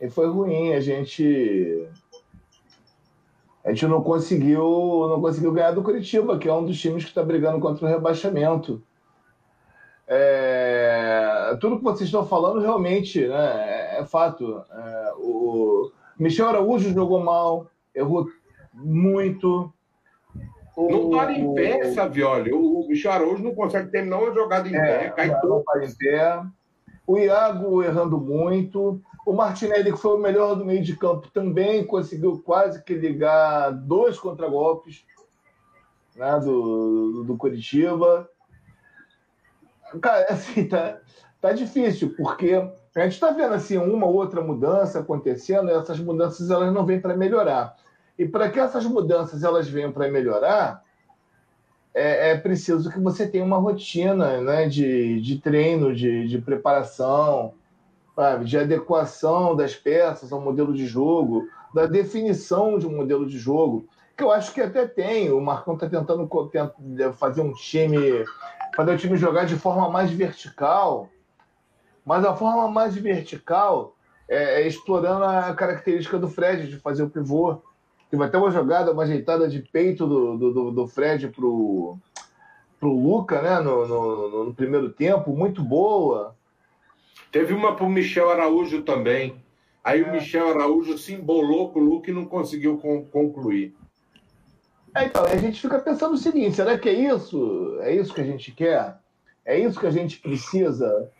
E 0.00 0.08
foi 0.08 0.28
ruim. 0.28 0.72
A 0.72 0.80
gente 0.80 1.88
a 3.66 3.70
gente 3.70 3.84
não 3.88 4.00
conseguiu, 4.00 5.08
não 5.08 5.20
conseguiu 5.20 5.52
ganhar 5.52 5.72
do 5.72 5.82
Curitiba, 5.82 6.38
que 6.38 6.48
é 6.48 6.54
um 6.54 6.64
dos 6.64 6.80
times 6.80 7.02
que 7.02 7.08
está 7.08 7.20
brigando 7.20 7.58
contra 7.58 7.84
o 7.84 7.88
rebaixamento. 7.88 8.80
É, 10.06 11.58
tudo 11.60 11.78
que 11.78 11.82
vocês 11.82 12.02
estão 12.02 12.24
falando 12.24 12.60
realmente 12.60 13.26
né, 13.26 13.96
é, 13.96 14.00
é 14.00 14.04
fato. 14.04 14.62
É, 14.70 15.12
o 15.18 15.90
Michel 16.16 16.46
Araújo 16.46 16.94
jogou 16.94 17.18
mal, 17.18 17.66
errou 17.92 18.28
muito. 18.72 19.72
O, 20.76 20.88
não 20.88 21.10
para 21.10 21.32
em 21.32 21.52
pé, 21.52 21.92
Savioli. 21.92 22.52
O 22.52 22.86
Michel 22.86 23.10
Araújo 23.10 23.42
não 23.42 23.54
consegue 23.56 23.90
terminar 23.90 24.18
uma 24.18 24.32
jogada 24.32 24.68
em 24.68 24.76
é, 24.76 24.80
pé, 24.80 25.10
cai 25.10 25.40
todo. 25.40 25.64
em 25.82 25.92
pé. 25.96 26.40
O 27.04 27.18
Iago 27.18 27.82
errando 27.82 28.16
muito. 28.16 29.00
O 29.26 29.32
Martinelli, 29.32 29.90
que 29.90 29.98
foi 29.98 30.14
o 30.14 30.20
melhor 30.20 30.54
do 30.54 30.64
meio 30.64 30.84
de 30.84 30.96
campo, 30.96 31.28
também 31.32 31.84
conseguiu 31.84 32.40
quase 32.46 32.80
que 32.84 32.94
ligar 32.94 33.72
dois 33.72 34.20
contragolpes 34.20 35.04
né, 36.14 36.38
do, 36.38 37.24
do 37.24 37.36
Curitiba. 37.36 38.30
Cara, 40.00 40.26
assim, 40.30 40.68
tá, 40.68 41.00
tá 41.40 41.52
difícil, 41.52 42.14
porque 42.16 42.54
a 42.54 43.00
gente 43.02 43.14
está 43.14 43.32
vendo 43.32 43.52
assim, 43.52 43.76
uma 43.76 44.06
ou 44.06 44.14
outra 44.14 44.40
mudança 44.40 45.00
acontecendo, 45.00 45.70
e 45.70 45.74
essas 45.74 45.98
mudanças 45.98 46.48
elas 46.48 46.72
não 46.72 46.86
vêm 46.86 47.00
para 47.00 47.16
melhorar. 47.16 47.76
E 48.16 48.28
para 48.28 48.48
que 48.48 48.60
essas 48.60 48.86
mudanças 48.86 49.42
elas 49.42 49.68
venham 49.68 49.90
para 49.90 50.08
melhorar, 50.08 50.84
é, 51.92 52.30
é, 52.30 52.36
preciso 52.36 52.90
que 52.90 53.00
você 53.00 53.26
tenha 53.26 53.44
uma 53.44 53.58
rotina 53.58 54.40
né, 54.40 54.68
de, 54.68 55.20
de 55.20 55.38
treino, 55.38 55.92
de, 55.92 56.28
de 56.28 56.38
preparação, 56.38 57.54
sabe, 58.16 58.46
de 58.46 58.58
adequação 58.58 59.54
das 59.54 59.74
peças 59.74 60.32
ao 60.32 60.40
modelo 60.40 60.72
de 60.72 60.86
jogo, 60.86 61.46
da 61.74 61.84
definição 61.84 62.78
de 62.78 62.86
um 62.86 62.96
modelo 62.96 63.26
de 63.26 63.38
jogo, 63.38 63.86
que 64.16 64.24
eu 64.24 64.32
acho 64.32 64.54
que 64.54 64.62
até 64.62 64.86
tem. 64.86 65.30
O 65.30 65.40
Marcão 65.40 65.74
está 65.74 65.86
tentando 65.86 66.26
fazer 67.18 67.42
um 67.42 67.52
time, 67.52 68.24
fazer 68.74 68.94
o 68.94 68.96
time 68.96 69.18
jogar 69.18 69.44
de 69.44 69.56
forma 69.56 69.90
mais 69.90 70.10
vertical, 70.10 71.10
mas 72.04 72.24
a 72.24 72.34
forma 72.34 72.66
mais 72.68 72.96
vertical 72.96 73.94
é, 74.26 74.62
é 74.62 74.66
explorando 74.66 75.24
a 75.24 75.52
característica 75.54 76.18
do 76.18 76.28
Fred 76.28 76.68
de 76.68 76.78
fazer 76.78 77.02
o 77.02 77.10
pivô. 77.10 77.60
Teve 78.10 78.24
até 78.24 78.38
uma 78.38 78.50
jogada, 78.50 78.92
uma 78.92 79.02
ajeitada 79.02 79.48
de 79.48 79.60
peito 79.60 80.06
do, 80.06 80.38
do, 80.38 80.70
do 80.70 80.86
Fred 80.86 81.28
pro, 81.28 81.98
pro 82.78 82.88
Luca, 82.88 83.42
né, 83.42 83.58
no, 83.58 83.86
no, 83.86 84.44
no 84.46 84.54
primeiro 84.54 84.90
tempo, 84.90 85.36
muito 85.36 85.62
boa. 85.62 86.35
Teve 87.30 87.52
uma 87.52 87.74
para 87.74 87.84
o 87.84 87.90
Michel 87.90 88.30
Araújo 88.30 88.82
também. 88.82 89.36
Aí 89.82 90.00
é. 90.00 90.04
o 90.04 90.12
Michel 90.12 90.48
Araújo 90.48 90.96
se 90.98 91.14
embolou 91.14 91.70
com 91.70 91.80
o 91.80 91.84
Luke 91.84 92.10
e 92.10 92.14
não 92.14 92.24
conseguiu 92.24 92.78
concluir. 93.10 93.74
É, 94.94 95.04
então, 95.04 95.24
a 95.24 95.36
gente 95.36 95.60
fica 95.60 95.78
pensando 95.78 96.14
o 96.14 96.18
seguinte: 96.18 96.56
será 96.56 96.78
que 96.78 96.88
é 96.88 96.92
isso? 96.92 97.78
É 97.82 97.94
isso 97.94 98.14
que 98.14 98.20
a 98.20 98.24
gente 98.24 98.52
quer? 98.52 98.98
É 99.44 99.58
isso 99.58 99.78
que 99.78 99.86
a 99.86 99.90
gente 99.90 100.18
precisa? 100.18 101.10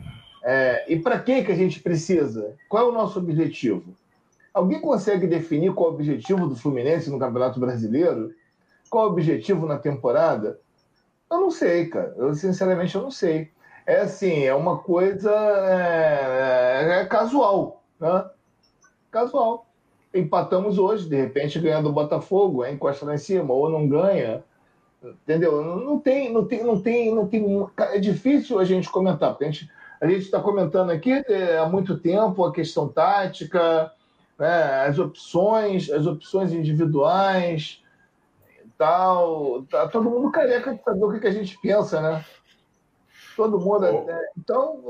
É, 0.43 0.85
e 0.89 0.99
para 0.99 1.19
que, 1.19 1.45
que 1.45 1.53
a 1.53 1.57
gente 1.57 1.81
precisa? 1.81 2.57
Qual 2.69 2.87
é 2.87 2.89
o 2.89 2.93
nosso 2.93 3.19
objetivo? 3.19 3.95
Alguém 4.55 4.81
consegue 4.81 5.27
definir 5.27 5.75
qual 5.75 5.91
é 5.91 5.93
o 5.93 5.95
objetivo 5.95 6.49
do 6.49 6.57
Fluminense 6.57 7.11
no 7.11 7.19
Campeonato 7.19 7.61
Brasileiro? 7.61 8.33
Qual 8.89 9.05
é 9.05 9.09
o 9.09 9.13
objetivo 9.13 9.67
na 9.67 9.79
temporada? 9.79 10.59
Eu 11.31 11.41
não 11.41 11.51
sei, 11.51 11.87
cara. 11.87 12.15
Eu, 12.17 12.35
sinceramente, 12.35 12.95
eu 12.95 13.03
não 13.03 13.11
sei 13.11 13.51
é 13.87 14.01
assim, 14.01 14.45
é 14.45 14.55
uma 14.55 14.79
coisa 14.79 15.31
é, 15.31 17.01
é 17.01 17.05
casual, 17.07 17.83
né? 18.01 18.29
Casual. 19.11 19.67
Empatamos 20.13 20.79
hoje, 20.79 21.09
de 21.09 21.17
repente 21.17 21.61
ganha 21.61 21.83
do 21.83 21.93
Botafogo, 21.93 22.65
é, 22.65 22.73
encosta 22.73 23.07
lá 23.07 23.15
em 23.15 23.19
cima, 23.19 23.55
ou 23.55 23.69
não 23.69 23.87
ganha, 23.89 24.43
entendeu? 25.03 25.63
Não 25.63 26.01
tem, 26.01 26.33
não 26.33 26.45
tem, 26.45 26.65
não 26.65 26.81
tem, 26.81 27.15
não 27.15 27.27
tem. 27.27 27.67
É 27.79 27.99
difícil 27.99 28.59
a 28.59 28.65
gente 28.65 28.91
comentar, 28.91 29.31
porque 29.31 29.45
a 29.45 29.51
gente 29.53 29.71
a 30.01 30.07
está 30.07 30.41
comentando 30.41 30.91
aqui 30.91 31.13
é, 31.13 31.59
há 31.59 31.67
muito 31.67 31.97
tempo 31.99 32.45
a 32.45 32.53
questão 32.53 32.89
tática, 32.89 33.93
né, 34.39 34.87
as 34.87 34.99
opções, 34.99 35.91
as 35.91 36.07
opções 36.07 36.53
individuais, 36.53 37.83
tal. 38.77 39.63
Tá 39.71 39.89
todo 39.89 40.11
mundo 40.11 40.31
careca 40.31 40.75
de 40.75 40.83
saber 40.83 41.05
o 41.05 41.13
que, 41.13 41.21
que 41.21 41.27
a 41.27 41.33
gente 41.33 41.59
pensa, 41.61 42.01
né? 42.01 42.25
Todo 43.37 43.61
mundo. 43.61 43.85
Oh. 43.85 44.11
É, 44.11 44.29
então, 44.39 44.81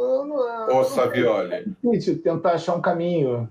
Ô, 0.71 0.85
Savioli. 0.85 1.53
É 1.53 1.65
difícil 1.65 2.23
tentar 2.23 2.53
achar 2.53 2.75
um 2.75 2.81
caminho. 2.81 3.49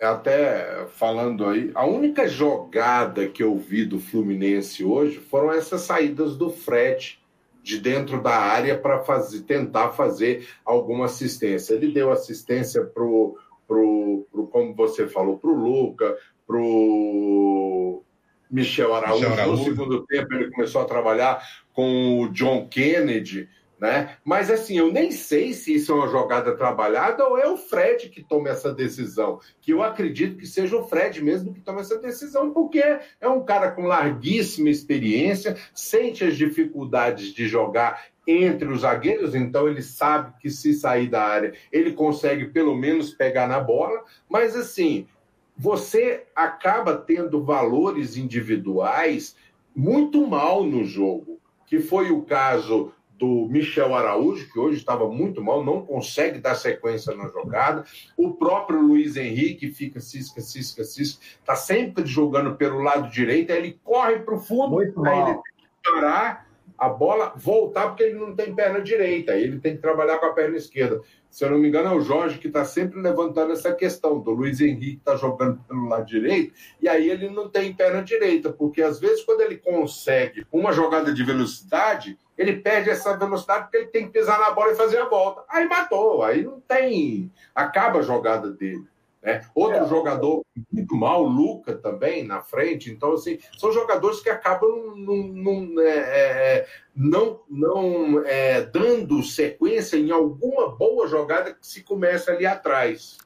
Até 0.00 0.86
falando 0.86 1.46
aí, 1.46 1.70
a 1.74 1.84
única 1.84 2.26
jogada 2.26 3.28
que 3.28 3.42
eu 3.42 3.56
vi 3.56 3.84
do 3.84 4.00
Fluminense 4.00 4.84
hoje 4.84 5.18
foram 5.18 5.52
essas 5.52 5.82
saídas 5.82 6.36
do 6.36 6.50
Fred 6.50 7.20
de 7.62 7.78
dentro 7.78 8.20
da 8.20 8.34
área 8.34 8.76
para 8.76 9.00
fazer, 9.04 9.42
tentar 9.42 9.90
fazer 9.90 10.48
alguma 10.64 11.04
assistência. 11.04 11.74
Ele 11.74 11.92
deu 11.92 12.10
assistência 12.10 12.84
pro, 12.84 13.38
pro, 13.66 14.26
pro 14.32 14.46
como 14.48 14.74
você 14.74 15.06
falou, 15.06 15.38
para 15.38 15.50
o 15.50 15.54
Luca, 15.54 16.16
para 16.46 16.56
o 16.56 18.02
Michel 18.50 18.92
Araújo. 18.94 19.20
Michel 19.20 19.32
Araújo. 19.32 19.62
No 19.62 19.64
segundo 19.64 20.06
tempo 20.06 20.34
ele 20.34 20.50
começou 20.50 20.82
a 20.82 20.86
trabalhar 20.86 21.42
com 21.72 22.20
o 22.20 22.28
John 22.30 22.66
Kennedy. 22.68 23.48
Né? 23.82 24.16
Mas 24.24 24.48
assim, 24.48 24.78
eu 24.78 24.92
nem 24.92 25.10
sei 25.10 25.52
se 25.52 25.74
isso 25.74 25.90
é 25.90 25.96
uma 25.96 26.06
jogada 26.06 26.56
trabalhada 26.56 27.26
ou 27.26 27.36
é 27.36 27.48
o 27.48 27.56
Fred 27.56 28.10
que 28.10 28.22
toma 28.22 28.48
essa 28.48 28.72
decisão. 28.72 29.40
Que 29.60 29.72
eu 29.72 29.82
acredito 29.82 30.36
que 30.36 30.46
seja 30.46 30.76
o 30.76 30.84
Fred 30.84 31.20
mesmo 31.20 31.52
que 31.52 31.60
toma 31.60 31.80
essa 31.80 31.98
decisão, 31.98 32.52
porque 32.52 32.78
é 33.20 33.28
um 33.28 33.44
cara 33.44 33.72
com 33.72 33.82
larguíssima 33.82 34.70
experiência, 34.70 35.56
sente 35.74 36.22
as 36.22 36.36
dificuldades 36.36 37.34
de 37.34 37.48
jogar 37.48 38.04
entre 38.24 38.68
os 38.68 38.82
zagueiros, 38.82 39.34
então 39.34 39.66
ele 39.66 39.82
sabe 39.82 40.32
que 40.40 40.48
se 40.48 40.74
sair 40.74 41.08
da 41.08 41.24
área, 41.24 41.52
ele 41.72 41.92
consegue 41.92 42.50
pelo 42.50 42.76
menos 42.76 43.12
pegar 43.12 43.48
na 43.48 43.58
bola, 43.58 44.04
mas 44.30 44.54
assim, 44.54 45.08
você 45.56 46.24
acaba 46.36 46.96
tendo 46.96 47.42
valores 47.42 48.16
individuais 48.16 49.34
muito 49.74 50.24
mal 50.24 50.62
no 50.62 50.84
jogo, 50.84 51.40
que 51.66 51.80
foi 51.80 52.12
o 52.12 52.22
caso 52.22 52.92
do 53.22 53.46
Michel 53.48 53.94
Araújo, 53.94 54.52
que 54.52 54.58
hoje 54.58 54.78
estava 54.78 55.08
muito 55.08 55.40
mal, 55.40 55.64
não 55.64 55.86
consegue 55.86 56.40
dar 56.40 56.56
sequência 56.56 57.14
na 57.14 57.28
jogada. 57.28 57.84
O 58.16 58.32
próprio 58.32 58.80
Luiz 58.80 59.16
Henrique 59.16 59.70
fica 59.70 60.00
cisca, 60.00 60.40
cisca, 60.40 60.82
cisca, 60.82 61.24
está 61.38 61.54
sempre 61.54 62.04
jogando 62.04 62.56
pelo 62.56 62.80
lado 62.80 63.08
direito, 63.08 63.52
aí 63.52 63.58
ele 63.58 63.80
corre 63.84 64.18
para 64.18 64.34
o 64.34 64.40
fundo, 64.40 64.70
muito 64.70 64.98
aí 65.06 65.16
mal. 65.16 65.28
ele 65.28 65.34
tem 65.34 65.54
que 65.56 65.90
parar 65.92 66.51
a 66.82 66.88
bola, 66.88 67.32
voltar, 67.36 67.86
porque 67.86 68.02
ele 68.02 68.18
não 68.18 68.34
tem 68.34 68.52
perna 68.52 68.80
direita, 68.80 69.36
ele 69.36 69.60
tem 69.60 69.76
que 69.76 69.80
trabalhar 69.80 70.18
com 70.18 70.26
a 70.26 70.32
perna 70.32 70.56
esquerda. 70.56 71.00
Se 71.30 71.44
eu 71.44 71.50
não 71.52 71.58
me 71.58 71.68
engano, 71.68 71.90
é 71.90 71.94
o 71.96 72.00
Jorge 72.00 72.40
que 72.40 72.48
está 72.48 72.64
sempre 72.64 73.00
levantando 73.00 73.52
essa 73.52 73.72
questão 73.72 74.18
do 74.18 74.32
Luiz 74.32 74.60
Henrique 74.60 74.96
está 74.96 75.14
jogando 75.14 75.62
pelo 75.62 75.86
lado 75.86 76.04
direito, 76.04 76.52
e 76.80 76.88
aí 76.88 77.08
ele 77.08 77.30
não 77.30 77.48
tem 77.48 77.72
perna 77.72 78.02
direita, 78.02 78.52
porque 78.52 78.82
às 78.82 78.98
vezes 78.98 79.24
quando 79.24 79.42
ele 79.42 79.58
consegue 79.58 80.44
uma 80.50 80.72
jogada 80.72 81.14
de 81.14 81.22
velocidade, 81.22 82.18
ele 82.36 82.56
perde 82.56 82.90
essa 82.90 83.16
velocidade 83.16 83.62
porque 83.62 83.76
ele 83.76 83.86
tem 83.86 84.06
que 84.06 84.18
pisar 84.18 84.40
na 84.40 84.50
bola 84.50 84.72
e 84.72 84.76
fazer 84.76 84.98
a 84.98 85.08
volta. 85.08 85.44
Aí 85.48 85.68
matou, 85.68 86.24
aí 86.24 86.42
não 86.42 86.60
tem. 86.60 87.30
Acaba 87.54 88.00
a 88.00 88.02
jogada 88.02 88.50
dele. 88.50 88.84
Né? 89.22 89.40
Outro 89.54 89.84
é. 89.84 89.88
jogador 89.88 90.44
muito 90.70 90.96
mal, 90.96 91.22
Luca 91.22 91.74
também 91.76 92.26
na 92.26 92.40
frente. 92.42 92.90
Então, 92.90 93.12
assim, 93.12 93.38
são 93.56 93.70
jogadores 93.72 94.20
que 94.20 94.28
acabam 94.28 94.96
num, 94.96 95.28
num, 95.28 95.80
é, 95.80 95.98
é, 95.98 96.66
não, 96.94 97.40
não 97.48 98.24
é, 98.24 98.62
dando 98.62 99.22
sequência 99.22 99.96
em 99.96 100.10
alguma 100.10 100.74
boa 100.74 101.06
jogada 101.06 101.54
que 101.54 101.64
se 101.66 101.82
começa 101.82 102.32
ali 102.32 102.44
atrás. 102.44 103.18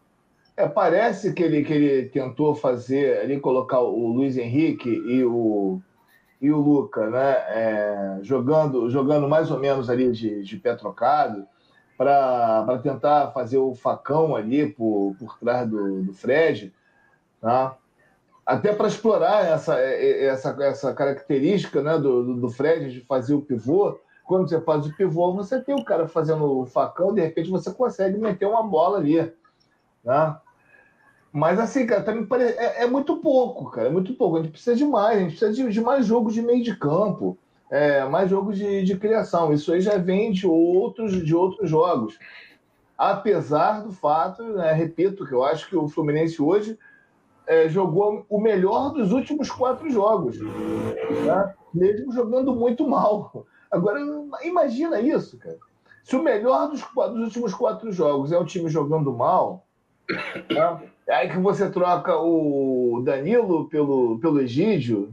É, 0.54 0.68
parece 0.68 1.32
que 1.32 1.42
ele, 1.42 1.64
que 1.64 1.72
ele 1.72 2.08
tentou 2.08 2.54
fazer 2.54 3.18
ali, 3.18 3.40
colocar 3.40 3.80
o 3.80 4.08
Luiz 4.08 4.36
Henrique 4.36 4.88
e 4.88 5.24
o, 5.24 5.80
e 6.40 6.50
o 6.50 6.58
Luca, 6.58 7.08
né? 7.10 7.32
É, 7.48 8.18
jogando, 8.22 8.88
jogando 8.90 9.28
mais 9.28 9.50
ou 9.50 9.58
menos 9.58 9.88
ali 9.88 10.12
de, 10.12 10.42
de 10.42 10.56
pé 10.56 10.74
trocado 10.74 11.46
para 11.96 12.78
tentar 12.82 13.32
fazer 13.32 13.58
o 13.58 13.74
facão 13.74 14.36
ali 14.36 14.68
por, 14.68 15.14
por 15.18 15.38
trás 15.38 15.68
do, 15.68 16.02
do 16.02 16.12
Fred, 16.12 16.72
tá? 17.40 17.76
até 18.46 18.72
para 18.72 18.86
explorar 18.86 19.44
essa, 19.44 19.74
essa, 19.74 20.56
essa 20.60 20.94
característica 20.94 21.82
né, 21.82 21.98
do, 21.98 22.36
do 22.36 22.48
Fred 22.48 22.92
de 22.92 23.00
fazer 23.00 23.34
o 23.34 23.42
pivô. 23.42 23.98
Quando 24.24 24.48
você 24.48 24.60
faz 24.60 24.86
o 24.86 24.96
pivô, 24.96 25.32
você 25.32 25.60
tem 25.60 25.74
o 25.74 25.84
cara 25.84 26.06
fazendo 26.06 26.60
o 26.60 26.66
facão, 26.66 27.12
de 27.12 27.20
repente 27.20 27.50
você 27.50 27.72
consegue 27.72 28.16
meter 28.16 28.46
uma 28.46 28.62
bola 28.62 28.98
ali. 28.98 29.20
Né? 30.04 30.36
Mas 31.32 31.58
assim, 31.58 31.84
cara, 31.86 32.02
também 32.02 32.24
parece, 32.24 32.56
é, 32.56 32.84
é, 32.84 32.86
muito 32.86 33.16
pouco, 33.16 33.68
cara, 33.70 33.88
é 33.88 33.90
muito 33.90 34.14
pouco. 34.14 34.36
A 34.36 34.42
gente 34.42 34.52
precisa 34.52 34.76
de 34.76 34.84
mais, 34.84 35.18
a 35.18 35.20
gente 35.20 35.36
precisa 35.36 35.52
de, 35.52 35.68
de 35.72 35.80
mais 35.80 36.06
jogos 36.06 36.32
de 36.32 36.40
meio 36.40 36.62
de 36.62 36.76
campo 36.76 37.36
é, 37.70 38.04
mais 38.04 38.30
jogos 38.30 38.56
de, 38.56 38.82
de 38.82 38.96
criação. 38.96 39.52
Isso 39.52 39.72
aí 39.72 39.80
já 39.80 39.98
vem 39.98 40.32
de 40.32 40.46
outros, 40.46 41.24
de 41.24 41.34
outros 41.34 41.68
jogos. 41.68 42.18
Apesar 42.96 43.82
do 43.82 43.92
fato, 43.92 44.42
né, 44.42 44.72
repito, 44.72 45.26
que 45.26 45.32
eu 45.32 45.44
acho 45.44 45.68
que 45.68 45.76
o 45.76 45.88
Fluminense 45.88 46.40
hoje 46.40 46.78
é, 47.46 47.68
jogou 47.68 48.24
o 48.28 48.40
melhor 48.40 48.92
dos 48.92 49.12
últimos 49.12 49.50
quatro 49.50 49.88
jogos, 49.90 50.38
né? 50.40 51.54
mesmo 51.72 52.12
jogando 52.12 52.54
muito 52.54 52.88
mal. 52.88 53.46
Agora, 53.70 54.00
imagina 54.42 55.00
isso, 55.00 55.38
cara. 55.38 55.58
Se 56.02 56.16
o 56.16 56.22
melhor 56.22 56.68
dos, 56.68 56.80
dos 56.80 57.24
últimos 57.24 57.52
quatro 57.52 57.92
jogos 57.92 58.32
é 58.32 58.38
o 58.38 58.44
time 58.44 58.68
jogando 58.68 59.12
mal, 59.12 59.66
né? 60.08 60.90
aí 61.08 61.28
que 61.28 61.38
você 61.38 61.68
troca 61.68 62.16
o 62.16 63.02
Danilo 63.04 63.68
pelo, 63.68 64.18
pelo 64.20 64.40
Egídio, 64.40 65.12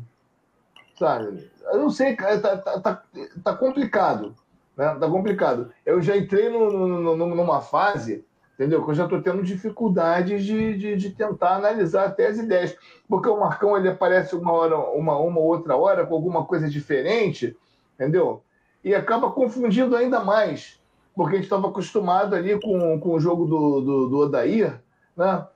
sabe? 0.96 1.52
Eu 1.72 1.80
não 1.80 1.90
sei, 1.90 2.16
cara, 2.16 2.40
tá, 2.40 2.58
tá, 2.58 2.80
tá, 2.80 3.04
tá 3.44 3.56
complicado. 3.56 4.36
Né? 4.76 4.96
Tá 5.00 5.10
complicado. 5.10 5.72
Eu 5.86 6.02
já 6.02 6.18
entrei 6.18 6.50
no, 6.50 6.70
no, 6.88 7.16
no, 7.16 7.36
numa 7.36 7.62
fase, 7.62 8.26
entendeu? 8.56 8.84
Que 8.84 8.92
eu 8.92 8.96
já 8.96 9.04
estou 9.06 9.22
tendo 9.22 9.44
dificuldades 9.44 10.44
de, 10.44 10.78
de, 10.78 10.96
de, 10.96 11.10
tentar 11.12 11.56
analisar 11.56 12.06
até 12.06 12.28
as 12.28 12.38
ideias. 12.38 12.76
Porque 13.08 13.30
o 13.30 13.40
Marcão 13.40 13.78
ele 13.78 13.90
aparece 13.90 14.36
uma 14.36 14.52
hora, 14.52 14.78
uma, 14.78 15.18
uma 15.18 15.40
outra 15.40 15.76
hora 15.76 16.06
com 16.06 16.16
alguma 16.16 16.46
coisa 16.46 16.70
diferente, 16.70 17.56
entendeu? 17.96 18.44
E 18.84 18.94
acaba 18.94 19.32
confundindo 19.32 19.96
ainda 19.96 20.20
mais. 20.20 20.82
Porque 21.16 21.34
a 21.34 21.36
gente 21.36 21.46
estava 21.46 21.68
acostumado 21.68 22.36
ali 22.36 22.60
com, 22.60 23.00
com 23.00 23.14
o 23.14 23.20
jogo 23.20 23.46
do, 23.46 23.82
do, 23.82 24.10
do 24.10 24.18
Odair, 24.18 24.82
né? 25.16 25.48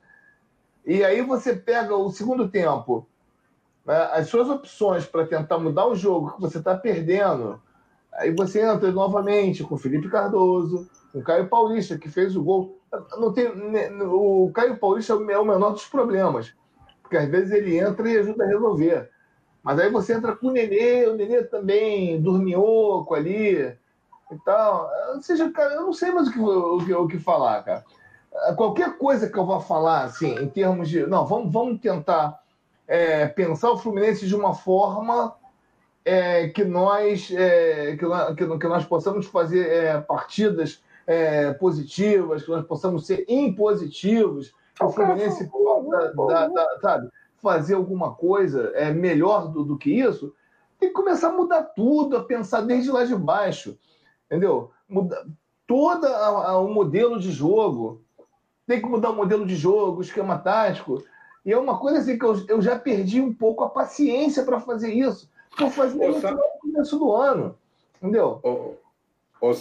E 0.86 1.04
aí 1.04 1.20
você 1.20 1.54
pega 1.54 1.94
o 1.94 2.10
segundo 2.10 2.48
tempo, 2.48 3.06
as 3.88 4.28
suas 4.28 4.48
opções 4.48 5.06
para 5.06 5.26
tentar 5.26 5.58
mudar 5.58 5.86
o 5.86 5.94
jogo 5.94 6.32
que 6.32 6.40
você 6.40 6.58
está 6.58 6.76
perdendo, 6.76 7.60
aí 8.12 8.34
você 8.34 8.60
entra 8.60 8.92
novamente 8.92 9.64
com 9.64 9.78
Felipe 9.78 10.10
Cardoso, 10.10 10.88
com 11.12 11.22
Caio 11.22 11.48
Paulista, 11.48 11.98
que 11.98 12.08
fez 12.08 12.36
o 12.36 12.42
gol. 12.42 12.78
Não 13.18 13.32
tem, 13.32 13.54
né, 13.54 13.90
o 14.02 14.50
Caio 14.54 14.76
Paulista 14.76 15.14
é 15.14 15.38
o 15.38 15.44
menor 15.44 15.70
dos 15.70 15.86
problemas, 15.86 16.54
porque 17.02 17.16
às 17.16 17.28
vezes 17.28 17.50
ele 17.52 17.78
entra 17.78 18.08
e 18.10 18.18
ajuda 18.18 18.44
a 18.44 18.48
resolver. 18.48 19.10
Mas 19.62 19.78
aí 19.78 19.90
você 19.90 20.14
entra 20.14 20.36
com 20.36 20.48
o 20.48 20.52
Nenê, 20.52 21.06
o 21.06 21.16
Nenê 21.16 21.42
também 21.42 22.20
dorminhoco 22.20 23.14
ali 23.14 23.74
e 24.30 24.38
tal. 24.44 24.90
Ou 25.14 25.22
seja, 25.22 25.50
cara, 25.50 25.74
eu 25.74 25.82
não 25.82 25.92
sei 25.92 26.10
mais 26.10 26.28
o 26.28 26.32
que, 26.32 26.40
o 26.40 26.78
que, 26.78 26.94
o 26.94 27.08
que 27.08 27.18
falar, 27.18 27.62
cara. 27.62 27.84
Qualquer 28.56 28.96
coisa 28.98 29.28
que 29.28 29.36
eu 29.36 29.46
vá 29.46 29.60
falar, 29.60 30.04
assim, 30.04 30.38
em 30.38 30.48
termos 30.48 30.88
de. 30.88 31.06
Não, 31.06 31.26
vamos, 31.26 31.52
vamos 31.52 31.80
tentar 31.80 32.38
é, 32.88 33.26
pensar 33.26 33.70
o 33.70 33.76
Fluminense 33.76 34.26
de 34.26 34.34
uma 34.34 34.54
forma 34.54 35.36
é, 36.04 36.48
que, 36.48 36.64
nós, 36.64 37.30
é, 37.30 37.96
que, 37.96 38.06
que, 38.34 38.58
que, 38.58 38.66
nós 38.66 38.86
possamos 38.86 39.26
fazer 39.26 39.68
é, 39.68 40.00
partidas 40.00 40.82
é, 41.06 41.52
positivas, 41.52 42.42
que 42.42 42.50
nós 42.50 42.64
possamos 42.66 43.06
ser 43.06 43.26
impositivos, 43.28 44.54
que 44.74 44.84
o 44.84 44.90
Fluminense 44.90 45.50
possa, 45.50 46.58
sabe, 46.80 47.08
fazer 47.42 47.74
alguma 47.74 48.14
coisa 48.14 48.72
é, 48.74 48.90
melhor 48.90 49.48
do, 49.48 49.64
do 49.64 49.76
que 49.76 49.90
isso, 49.90 50.34
tem 50.80 50.88
que 50.88 50.94
começar 50.94 51.28
a 51.28 51.32
mudar 51.32 51.62
tudo, 51.62 52.16
a 52.16 52.24
pensar 52.24 52.62
desde 52.62 52.90
lá 52.90 53.04
de 53.04 53.14
baixo, 53.14 53.76
entendeu? 54.26 54.70
Muda, 54.88 55.26
todo 55.66 56.06
o 56.06 56.68
modelo 56.68 57.20
de 57.20 57.30
jogo, 57.30 58.02
tem 58.66 58.80
que 58.80 58.88
mudar 58.88 59.10
o 59.10 59.16
modelo 59.16 59.44
de 59.44 59.56
jogo, 59.56 59.98
o 59.98 60.02
esquema 60.02 60.38
tático, 60.38 61.02
e 61.48 61.52
é 61.52 61.56
uma 61.56 61.78
coisa 61.78 62.00
assim 62.00 62.18
que 62.18 62.26
eu, 62.26 62.44
eu 62.46 62.60
já 62.60 62.78
perdi 62.78 63.22
um 63.22 63.32
pouco 63.32 63.64
a 63.64 63.70
paciência 63.70 64.42
para 64.42 64.60
fazer 64.60 64.92
isso. 64.92 65.30
Eu 65.58 65.70
fazia 65.70 66.10
isso 66.10 66.30
no 66.30 66.42
começo 66.60 66.98
do 66.98 67.10
ano. 67.10 67.56
Entendeu? 67.96 68.38
Ô, 68.42 68.74
ô 69.40 69.52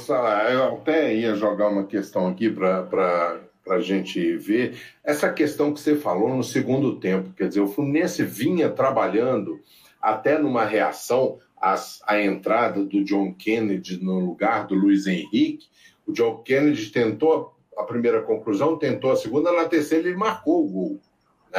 eu 0.51 0.63
até 0.65 1.15
ia 1.15 1.33
jogar 1.33 1.69
uma 1.69 1.85
questão 1.85 2.27
aqui 2.27 2.49
para 2.49 3.39
a 3.69 3.79
gente 3.79 4.35
ver. 4.35 4.77
Essa 5.01 5.31
questão 5.31 5.73
que 5.73 5.79
você 5.79 5.95
falou 5.95 6.35
no 6.35 6.43
segundo 6.43 6.99
tempo, 6.99 7.31
quer 7.31 7.47
dizer, 7.47 7.61
o 7.61 7.69
Fluminense 7.69 8.21
vinha 8.21 8.69
trabalhando 8.69 9.57
até 10.01 10.37
numa 10.37 10.65
reação 10.65 11.39
às, 11.55 12.01
à 12.05 12.21
entrada 12.21 12.83
do 12.83 13.01
John 13.05 13.33
Kennedy 13.33 14.03
no 14.03 14.19
lugar 14.19 14.67
do 14.67 14.75
Luiz 14.75 15.07
Henrique. 15.07 15.69
O 16.05 16.11
John 16.11 16.43
Kennedy 16.43 16.91
tentou 16.91 17.55
a 17.77 17.83
primeira 17.83 18.21
conclusão, 18.23 18.77
tentou 18.77 19.09
a 19.09 19.15
segunda, 19.15 19.53
na 19.53 19.69
terceira 19.69 20.09
ele 20.09 20.17
marcou 20.17 20.65
o 20.65 20.67
gol. 20.67 21.06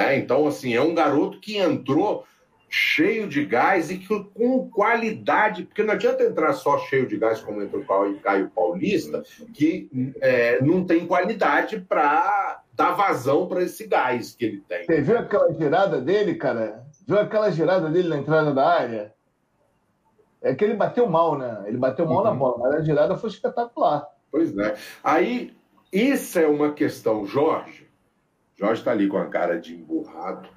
Né? 0.01 0.19
Então, 0.19 0.47
assim, 0.47 0.75
é 0.75 0.81
um 0.81 0.95
garoto 0.95 1.41
que 1.41 1.57
entrou 1.57 2.25
cheio 2.71 3.27
de 3.27 3.45
gás 3.45 3.91
e 3.91 3.99
que, 3.99 4.25
com 4.35 4.69
qualidade, 4.69 5.65
porque 5.65 5.83
não 5.83 5.95
adianta 5.95 6.23
entrar 6.23 6.53
só 6.53 6.79
cheio 6.79 7.07
de 7.07 7.17
gás 7.17 7.41
como 7.41 7.63
entrou 7.63 7.83
o 7.83 8.21
Caio 8.21 8.51
Paulista, 8.51 9.23
que 9.55 9.89
é, 10.21 10.63
não 10.63 10.85
tem 10.85 11.07
qualidade 11.07 11.81
para 11.81 12.63
dar 12.75 12.93
vazão 12.93 13.49
para 13.49 13.63
esse 13.63 13.87
gás 13.87 14.35
que 14.35 14.45
ele 14.45 14.61
tem. 14.69 14.85
Você 14.85 15.01
viu 15.01 15.19
aquela 15.19 15.53
girada 15.53 16.01
dele, 16.01 16.35
cara? 16.35 16.85
Viu 17.07 17.19
aquela 17.19 17.51
girada 17.51 17.89
dele 17.89 18.09
na 18.09 18.19
entrada 18.19 18.53
da 18.53 18.69
área? 18.69 19.15
É 20.43 20.55
que 20.55 20.63
ele 20.63 20.75
bateu 20.75 21.09
mal, 21.09 21.37
né? 21.37 21.65
Ele 21.67 21.79
bateu 21.79 22.07
mal 22.07 22.19
uhum. 22.19 22.25
na 22.25 22.35
bola, 22.35 22.59
mas 22.59 22.75
a 22.77 22.83
girada 22.83 23.17
foi 23.17 23.31
espetacular. 23.31 24.07
Pois 24.31 24.57
é. 24.57 24.77
Aí, 25.03 25.53
isso 25.93 26.39
é 26.39 26.47
uma 26.47 26.73
questão, 26.73 27.27
Jorge, 27.27 27.88
Jorge 28.59 28.81
está 28.81 28.91
ali 28.91 29.07
com 29.07 29.19
a 29.19 29.27
cara 29.27 29.61
de 29.61 29.77
emburrado. 29.77 30.49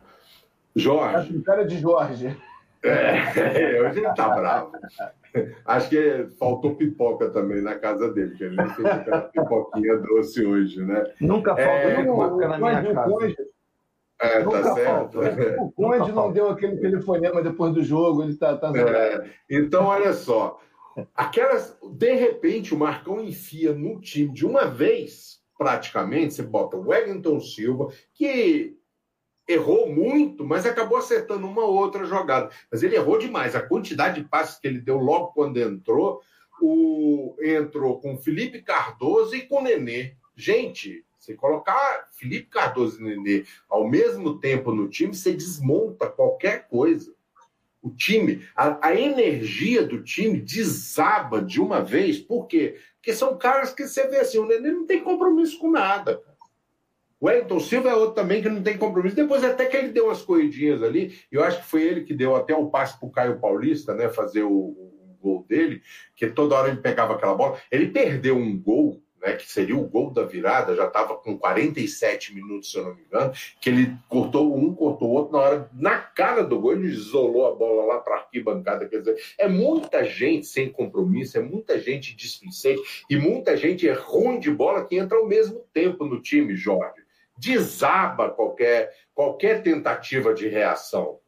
Jorge. 0.75 1.37
Tá 1.39 1.53
cara 1.53 1.65
de 1.65 1.77
Jorge. 1.77 2.35
É, 2.83 3.81
hoje 3.85 3.99
ele 3.99 4.07
está 4.07 4.29
bravo. 4.29 4.71
Acho 5.65 5.89
que 5.89 6.27
faltou 6.39 6.75
pipoca 6.75 7.29
também 7.29 7.61
na 7.61 7.75
casa 7.75 8.11
dele, 8.11 8.35
que 8.35 8.43
ele 8.43 8.57
fez 8.69 8.87
aquela 8.87 9.21
pipoquinha 9.21 9.97
doce 9.97 10.43
hoje, 10.43 10.83
né? 10.83 11.03
Nunca 11.21 11.55
falta 11.55 11.69
é, 11.69 12.01
pipoca 12.01 12.47
na 12.47 12.57
minha 12.57 12.93
casa. 12.93 13.35
É, 14.19 14.43
Nunca 14.43 14.61
tá 14.61 14.73
certo. 14.73 15.19
O 15.59 15.71
Conde 15.71 16.11
não 16.11 16.31
deu 16.31 16.49
aquele 16.49 16.77
telefonema 16.77 17.41
depois 17.41 17.73
do 17.73 17.83
jogo, 17.83 18.23
ele 18.23 18.35
tá, 18.35 18.57
tá 18.57 18.71
é, 18.75 19.29
Então, 19.49 19.85
olha 19.85 20.13
só. 20.13 20.59
Aquelas, 21.15 21.77
de 21.93 22.13
repente, 22.13 22.73
o 22.73 22.77
Marcão 22.77 23.21
enfia 23.21 23.73
no 23.73 23.99
time 24.01 24.33
de 24.33 24.45
uma 24.45 24.65
vez 24.65 25.30
praticamente, 25.61 26.33
você 26.33 26.41
bota 26.41 26.75
o 26.75 26.87
Wellington 26.87 27.39
Silva, 27.39 27.93
que 28.15 28.75
errou 29.47 29.93
muito, 29.93 30.43
mas 30.43 30.65
acabou 30.65 30.97
acertando 30.97 31.45
uma 31.45 31.63
outra 31.63 32.03
jogada. 32.03 32.49
Mas 32.71 32.81
ele 32.81 32.95
errou 32.95 33.19
demais. 33.19 33.55
A 33.55 33.61
quantidade 33.61 34.19
de 34.19 34.27
passes 34.27 34.59
que 34.59 34.67
ele 34.67 34.79
deu 34.79 34.97
logo 34.97 35.33
quando 35.33 35.61
entrou, 35.61 36.19
o... 36.59 37.35
entrou 37.39 38.01
com 38.01 38.17
Felipe 38.17 38.63
Cardoso 38.63 39.35
e 39.35 39.41
com 39.41 39.61
Nenê. 39.61 40.15
Gente, 40.35 41.05
se 41.19 41.35
colocar 41.35 42.07
Felipe 42.09 42.49
Cardoso 42.49 42.99
e 42.99 43.03
Nenê 43.03 43.45
ao 43.69 43.87
mesmo 43.87 44.39
tempo 44.39 44.73
no 44.73 44.89
time, 44.89 45.13
você 45.13 45.31
desmonta 45.31 46.09
qualquer 46.09 46.67
coisa. 46.69 47.13
O 47.81 47.89
time, 47.89 48.45
a, 48.55 48.89
a 48.89 48.95
energia 48.95 49.83
do 49.83 50.03
time 50.03 50.39
desaba 50.39 51.41
de 51.41 51.59
uma 51.59 51.81
vez. 51.81 52.19
Por 52.19 52.47
quê? 52.47 52.77
Porque 52.95 53.13
são 53.13 53.37
caras 53.37 53.73
que 53.73 53.87
você 53.87 54.07
vê 54.07 54.17
assim, 54.17 54.37
o 54.37 54.45
Nenê 54.45 54.71
não 54.71 54.85
tem 54.85 55.03
compromisso 55.03 55.57
com 55.57 55.71
nada. 55.71 56.21
O 57.19 57.27
Wellington 57.27 57.59
Silva 57.59 57.89
é 57.89 57.95
outro 57.95 58.15
também 58.15 58.41
que 58.41 58.49
não 58.49 58.63
tem 58.63 58.77
compromisso. 58.77 59.15
Depois 59.15 59.43
até 59.43 59.65
que 59.65 59.77
ele 59.77 59.89
deu 59.89 60.05
umas 60.05 60.23
corridinhas 60.23 60.81
ali, 60.81 61.19
eu 61.31 61.43
acho 61.43 61.61
que 61.61 61.67
foi 61.67 61.83
ele 61.83 62.01
que 62.01 62.15
deu 62.15 62.35
até 62.35 62.55
o 62.55 62.69
passe 62.69 62.99
para 62.99 63.07
o 63.07 63.11
Caio 63.11 63.39
Paulista, 63.39 63.93
né? 63.93 64.09
Fazer 64.09 64.41
o, 64.41 64.51
o, 64.51 64.91
gol 65.21 65.45
dele, 65.47 65.83
que 66.15 66.27
toda 66.27 66.55
hora 66.55 66.69
ele 66.69 66.81
pegava 66.81 67.13
aquela 67.13 67.35
bola. 67.35 67.59
Ele 67.71 67.87
perdeu 67.87 68.35
um 68.35 68.59
gol 68.59 69.01
né, 69.21 69.33
que 69.33 69.49
seria 69.49 69.77
o 69.77 69.87
gol 69.87 70.09
da 70.09 70.23
virada, 70.23 70.75
já 70.75 70.87
estava 70.87 71.15
com 71.15 71.37
47 71.37 72.33
minutos, 72.33 72.71
se 72.71 72.77
eu 72.77 72.85
não 72.85 72.95
me 72.95 73.03
engano, 73.03 73.31
que 73.59 73.69
ele 73.69 73.95
cortou 74.09 74.57
um, 74.57 74.73
cortou 74.73 75.09
o 75.09 75.13
outro 75.13 75.33
na 75.33 75.39
hora, 75.39 75.69
na 75.73 75.97
cara 75.99 76.43
do 76.43 76.59
gol, 76.59 76.73
ele 76.73 76.87
isolou 76.87 77.47
a 77.47 77.55
bola 77.55 77.85
lá 77.85 77.99
para 77.99 78.15
a 78.15 78.17
arquibancada. 78.19 78.87
Quer 78.87 78.99
dizer, 78.99 79.21
é 79.37 79.47
muita 79.47 80.03
gente 80.03 80.47
sem 80.47 80.69
compromisso, 80.69 81.37
é 81.37 81.41
muita 81.41 81.79
gente 81.79 82.15
displicente 82.15 82.81
e 83.09 83.15
muita 83.15 83.55
gente 83.55 83.87
é 83.87 83.93
ruim 83.93 84.39
de 84.39 84.49
bola 84.49 84.85
que 84.85 84.97
entra 84.97 85.17
ao 85.17 85.27
mesmo 85.27 85.63
tempo 85.71 86.05
no 86.05 86.19
time, 86.21 86.55
Jorge. 86.55 87.01
Desaba 87.37 88.29
qualquer, 88.29 88.91
qualquer 89.13 89.61
tentativa 89.61 90.33
de 90.33 90.47
reação. 90.47 91.19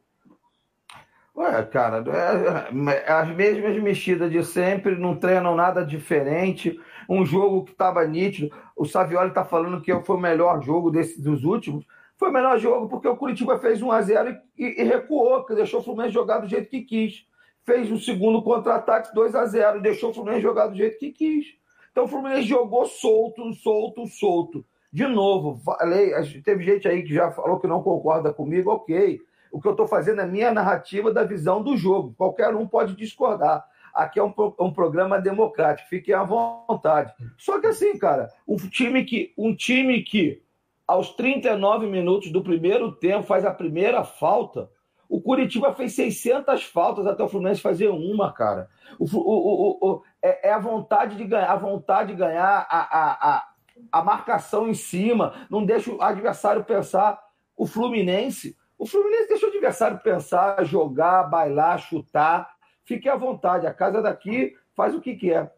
Ué, 1.36 1.64
cara, 1.64 2.04
é, 2.06 2.92
é, 2.92 3.12
as 3.12 3.28
mesmas 3.34 3.76
mexidas 3.82 4.30
de 4.30 4.44
sempre, 4.44 4.94
não 4.96 5.16
treinam 5.16 5.56
nada 5.56 5.84
diferente. 5.84 6.80
Um 7.08 7.24
jogo 7.24 7.64
que 7.64 7.72
estava 7.72 8.06
nítido. 8.06 8.54
O 8.76 8.84
Savioli 8.84 9.28
está 9.28 9.44
falando 9.44 9.80
que 9.80 9.94
foi 10.00 10.16
o 10.16 10.20
melhor 10.20 10.62
jogo 10.62 10.90
desse, 10.90 11.20
dos 11.20 11.44
últimos. 11.44 11.84
Foi 12.16 12.30
o 12.30 12.32
melhor 12.32 12.58
jogo 12.58 12.88
porque 12.88 13.08
o 13.08 13.16
Curitiba 13.16 13.58
fez 13.58 13.82
1 13.82 13.90
a 13.90 14.02
0 14.02 14.36
e, 14.58 14.82
e 14.82 14.84
recuou, 14.84 15.44
que 15.44 15.54
deixou 15.54 15.80
o 15.80 15.82
Fluminense 15.82 16.14
jogar 16.14 16.38
do 16.38 16.48
jeito 16.48 16.70
que 16.70 16.82
quis. 16.82 17.26
Fez 17.64 17.90
o 17.90 17.98
segundo 17.98 18.42
contra-ataque 18.42 19.14
2 19.14 19.34
a 19.34 19.46
0 19.46 19.80
deixou 19.80 20.10
o 20.10 20.14
Fluminense 20.14 20.42
jogar 20.42 20.68
do 20.68 20.76
jeito 20.76 20.98
que 20.98 21.10
quis. 21.10 21.46
Então 21.90 22.04
o 22.04 22.08
Fluminense 22.08 22.42
jogou 22.42 22.86
solto, 22.86 23.52
solto, 23.54 24.06
solto. 24.06 24.64
De 24.92 25.06
novo, 25.06 25.60
falei, 25.64 26.12
teve 26.44 26.64
gente 26.64 26.86
aí 26.86 27.02
que 27.02 27.12
já 27.12 27.30
falou 27.32 27.58
que 27.58 27.66
não 27.66 27.82
concorda 27.82 28.32
comigo, 28.32 28.70
ok. 28.70 29.20
O 29.50 29.60
que 29.60 29.68
eu 29.68 29.72
estou 29.72 29.86
fazendo 29.86 30.20
é 30.20 30.26
minha 30.26 30.52
narrativa 30.52 31.12
da 31.12 31.24
visão 31.24 31.62
do 31.62 31.76
jogo. 31.76 32.14
Qualquer 32.16 32.54
um 32.54 32.66
pode 32.66 32.96
discordar. 32.96 33.64
Aqui 33.94 34.18
é 34.18 34.24
um, 34.24 34.34
um 34.58 34.72
programa 34.72 35.20
democrático, 35.20 35.88
fiquem 35.88 36.14
à 36.14 36.24
vontade. 36.24 37.14
Só 37.38 37.60
que 37.60 37.68
assim, 37.68 37.96
cara, 37.96 38.28
um 38.46 38.56
time 38.56 39.04
que, 39.04 39.32
um 39.38 39.54
time 39.54 40.02
que 40.02 40.42
aos 40.86 41.10
39 41.14 41.86
minutos 41.86 42.32
do 42.32 42.42
primeiro 42.42 42.92
tempo 42.92 43.26
faz 43.26 43.44
a 43.44 43.54
primeira 43.54 44.02
falta, 44.02 44.68
o 45.08 45.20
Curitiba 45.20 45.72
fez 45.72 45.94
600 45.94 46.64
faltas 46.64 47.06
até 47.06 47.22
o 47.22 47.28
Fluminense 47.28 47.60
fazer 47.60 47.88
uma, 47.88 48.32
cara. 48.32 48.68
O, 48.98 49.04
o, 49.04 49.78
o, 49.80 50.02
é, 50.20 50.48
é, 50.48 50.52
a 50.52 50.58
vontade 50.58 51.16
de 51.16 51.24
ganhar, 51.24 51.52
a 51.52 51.56
vontade 51.56 52.12
de 52.12 52.18
ganhar, 52.18 52.66
a, 52.68 52.78
a, 52.78 53.34
a, 53.36 53.48
a 53.92 54.02
marcação 54.02 54.68
em 54.68 54.74
cima, 54.74 55.46
não 55.48 55.64
deixa 55.64 55.92
o 55.92 56.02
adversário 56.02 56.64
pensar. 56.64 57.22
O 57.56 57.64
Fluminense 57.64 58.56
o 58.78 58.86
Fluminense 58.86 59.28
deixou 59.28 59.48
o 59.48 59.52
adversário 59.52 59.98
pensar, 60.00 60.64
jogar, 60.64 61.24
bailar, 61.24 61.78
chutar. 61.78 62.53
Fique 62.84 63.08
à 63.08 63.16
vontade, 63.16 63.66
a 63.66 63.72
casa 63.72 64.02
daqui 64.02 64.54
faz 64.74 64.94
o 64.94 65.00
que 65.00 65.16
quer. 65.16 65.54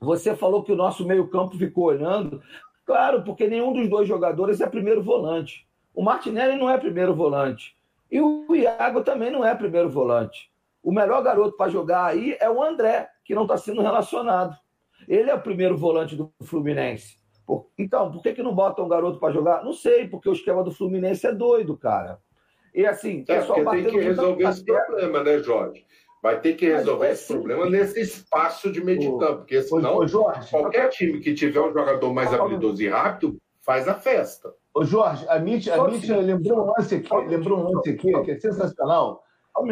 Você 0.00 0.34
falou 0.36 0.62
que 0.62 0.72
o 0.72 0.76
nosso 0.76 1.06
meio-campo 1.06 1.56
ficou 1.56 1.84
olhando. 1.84 2.42
Claro, 2.84 3.22
porque 3.22 3.46
nenhum 3.46 3.72
dos 3.72 3.88
dois 3.88 4.08
jogadores 4.08 4.60
é 4.60 4.66
primeiro 4.66 5.02
volante. 5.02 5.68
O 5.94 6.02
Martinelli 6.02 6.56
não 6.56 6.70
é 6.70 6.78
primeiro 6.78 7.14
volante. 7.14 7.76
E 8.10 8.20
o 8.20 8.54
Iago 8.54 9.02
também 9.02 9.30
não 9.30 9.44
é 9.44 9.54
primeiro 9.54 9.90
volante. 9.90 10.50
O 10.82 10.92
melhor 10.92 11.22
garoto 11.22 11.56
para 11.56 11.70
jogar 11.70 12.06
aí 12.06 12.36
é 12.40 12.48
o 12.48 12.62
André, 12.62 13.08
que 13.24 13.34
não 13.34 13.42
está 13.42 13.56
sendo 13.56 13.82
relacionado. 13.82 14.56
Ele 15.06 15.30
é 15.30 15.34
o 15.34 15.40
primeiro 15.40 15.76
volante 15.76 16.16
do 16.16 16.32
Fluminense. 16.42 17.18
Então, 17.76 18.10
por 18.10 18.22
que, 18.22 18.32
que 18.32 18.42
não 18.42 18.54
botam 18.54 18.84
um 18.84 18.88
garoto 18.88 19.18
para 19.18 19.32
jogar? 19.32 19.64
Não 19.64 19.72
sei, 19.72 20.06
porque 20.06 20.28
o 20.28 20.32
esquema 20.32 20.62
do 20.62 20.70
Fluminense 20.70 21.26
é 21.26 21.32
doido, 21.32 21.76
cara. 21.76 22.18
E 22.74 22.86
assim, 22.86 23.24
é, 23.28 23.40
pessoal 23.40 23.70
tem 23.70 23.86
que 23.86 23.98
resolver 23.98 24.44
esse 24.44 24.64
problema, 24.64 25.24
né, 25.24 25.38
Jorge? 25.42 25.86
Vai 26.22 26.40
ter 26.40 26.54
que 26.54 26.66
resolver 26.66 27.10
esse 27.10 27.32
problema 27.32 27.70
nesse 27.70 28.00
espaço 28.00 28.72
de 28.72 28.84
meio 28.84 28.98
de 28.98 29.06
campo, 29.18 29.38
porque 29.38 29.62
senão 29.62 29.98
ô, 29.98 30.06
Jorge, 30.06 30.50
qualquer 30.50 30.88
time 30.88 31.20
que 31.20 31.32
tiver 31.32 31.60
um 31.60 31.72
jogador 31.72 32.12
mais 32.12 32.32
habilidoso 32.34 32.82
e 32.82 32.88
rápido 32.88 33.38
faz 33.60 33.86
a 33.86 33.94
festa. 33.94 34.52
Ô 34.74 34.84
Jorge, 34.84 35.24
a 35.28 35.38
Mitch, 35.38 35.68
a 35.68 35.84
Mitch 35.88 36.08
lembrou 36.08 36.62
um 36.62 36.72
lance 36.76 36.96
aqui, 36.96 37.14
lembrou 37.28 37.60
um 37.60 37.72
lance 37.72 37.90
aqui 37.90 38.22
que 38.22 38.30
é 38.32 38.40
sensacional, 38.40 39.22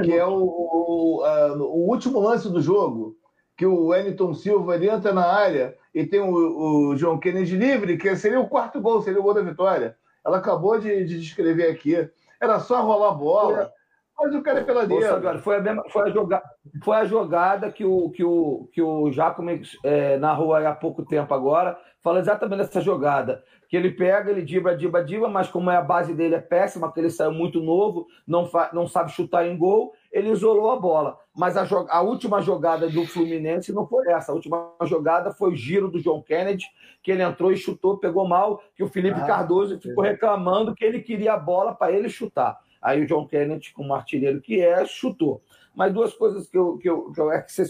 que 0.04 0.12
é 0.12 0.24
o, 0.24 0.38
o, 0.38 1.24
a, 1.24 1.52
o 1.54 1.88
último 1.88 2.20
lance 2.20 2.48
do 2.48 2.60
jogo, 2.60 3.16
que 3.56 3.66
o 3.66 3.86
Wellington 3.86 4.34
Silva 4.34 4.74
ele 4.76 4.88
entra 4.88 5.12
na 5.12 5.26
área 5.26 5.76
e 5.94 6.06
tem 6.06 6.20
o, 6.20 6.90
o 6.90 6.96
João 6.96 7.18
Kennedy 7.18 7.56
livre, 7.56 7.96
que 7.96 8.14
seria 8.14 8.38
o 8.38 8.48
quarto 8.48 8.80
gol, 8.80 9.02
seria 9.02 9.18
o 9.18 9.22
gol 9.22 9.34
da 9.34 9.40
vitória. 9.40 9.96
Ela 10.24 10.38
acabou 10.38 10.78
de, 10.78 11.04
de 11.04 11.20
descrever 11.20 11.70
aqui. 11.70 12.08
Era 12.40 12.60
só 12.60 12.82
rolar 12.82 13.12
bola. 13.12 13.72
Mas 14.18 14.34
o 14.34 14.42
cara 14.42 14.60
é 14.60 14.64
peladeiro. 14.64 15.40
Foi 15.40 15.56
a, 15.56 15.60
mesma, 15.60 15.84
foi, 15.90 16.08
a 16.08 16.10
jogada, 16.10 16.44
foi 16.82 16.96
a 16.96 17.04
jogada 17.04 17.70
que 17.70 17.84
o, 17.84 18.10
que 18.10 18.24
o, 18.24 18.68
que 18.72 18.80
o 18.80 19.10
Jacome 19.12 19.60
é, 19.84 20.16
narrou 20.16 20.54
há 20.54 20.74
pouco 20.74 21.04
tempo 21.04 21.34
agora, 21.34 21.78
fala 22.02 22.20
exatamente 22.20 22.58
dessa 22.58 22.80
jogada. 22.80 23.44
Que 23.68 23.76
ele 23.76 23.90
pega, 23.90 24.30
ele 24.30 24.42
dibra, 24.42 24.76
dibra, 24.76 25.04
dibra, 25.04 25.28
mas 25.28 25.48
como 25.48 25.70
é 25.70 25.76
a 25.76 25.82
base 25.82 26.14
dele 26.14 26.36
é 26.36 26.40
péssima, 26.40 26.90
que 26.90 27.00
ele 27.00 27.10
saiu 27.10 27.32
muito 27.32 27.60
novo, 27.60 28.06
não, 28.26 28.46
fa, 28.46 28.70
não 28.72 28.86
sabe 28.86 29.10
chutar 29.10 29.46
em 29.46 29.58
gol, 29.58 29.92
ele 30.10 30.30
isolou 30.30 30.70
a 30.70 30.76
bola. 30.78 31.18
Mas 31.36 31.56
a, 31.56 31.66
a 31.90 32.00
última 32.00 32.40
jogada 32.40 32.88
do 32.88 33.04
Fluminense 33.04 33.72
não 33.72 33.86
foi 33.86 34.08
essa. 34.10 34.32
A 34.32 34.34
última 34.34 34.72
jogada 34.84 35.32
foi 35.32 35.50
o 35.50 35.56
giro 35.56 35.90
do 35.90 36.00
John 36.00 36.22
Kennedy, 36.22 36.64
que 37.02 37.10
ele 37.10 37.22
entrou 37.22 37.52
e 37.52 37.56
chutou, 37.56 37.98
pegou 37.98 38.26
mal, 38.26 38.62
que 38.74 38.82
o 38.82 38.88
Felipe 38.88 39.20
ah, 39.20 39.26
Cardoso 39.26 39.78
ficou 39.78 40.02
reclamando 40.02 40.74
que 40.74 40.84
ele 40.84 41.00
queria 41.00 41.34
a 41.34 41.38
bola 41.38 41.74
para 41.74 41.92
ele 41.92 42.08
chutar. 42.08 42.58
Aí 42.86 43.02
o 43.02 43.06
John 43.06 43.26
Kennedy, 43.26 43.72
como 43.72 43.92
artilheiro 43.92 44.40
que 44.40 44.60
é, 44.60 44.86
chutou. 44.86 45.42
Mas 45.74 45.92
duas 45.92 46.14
coisas 46.14 46.48
que 46.48 46.56
eu, 46.56 46.78
que 46.78 46.88
eu, 46.88 47.10
que 47.10 47.20
eu 47.20 47.32
é 47.32 47.42
que 47.42 47.52
você 47.52 47.64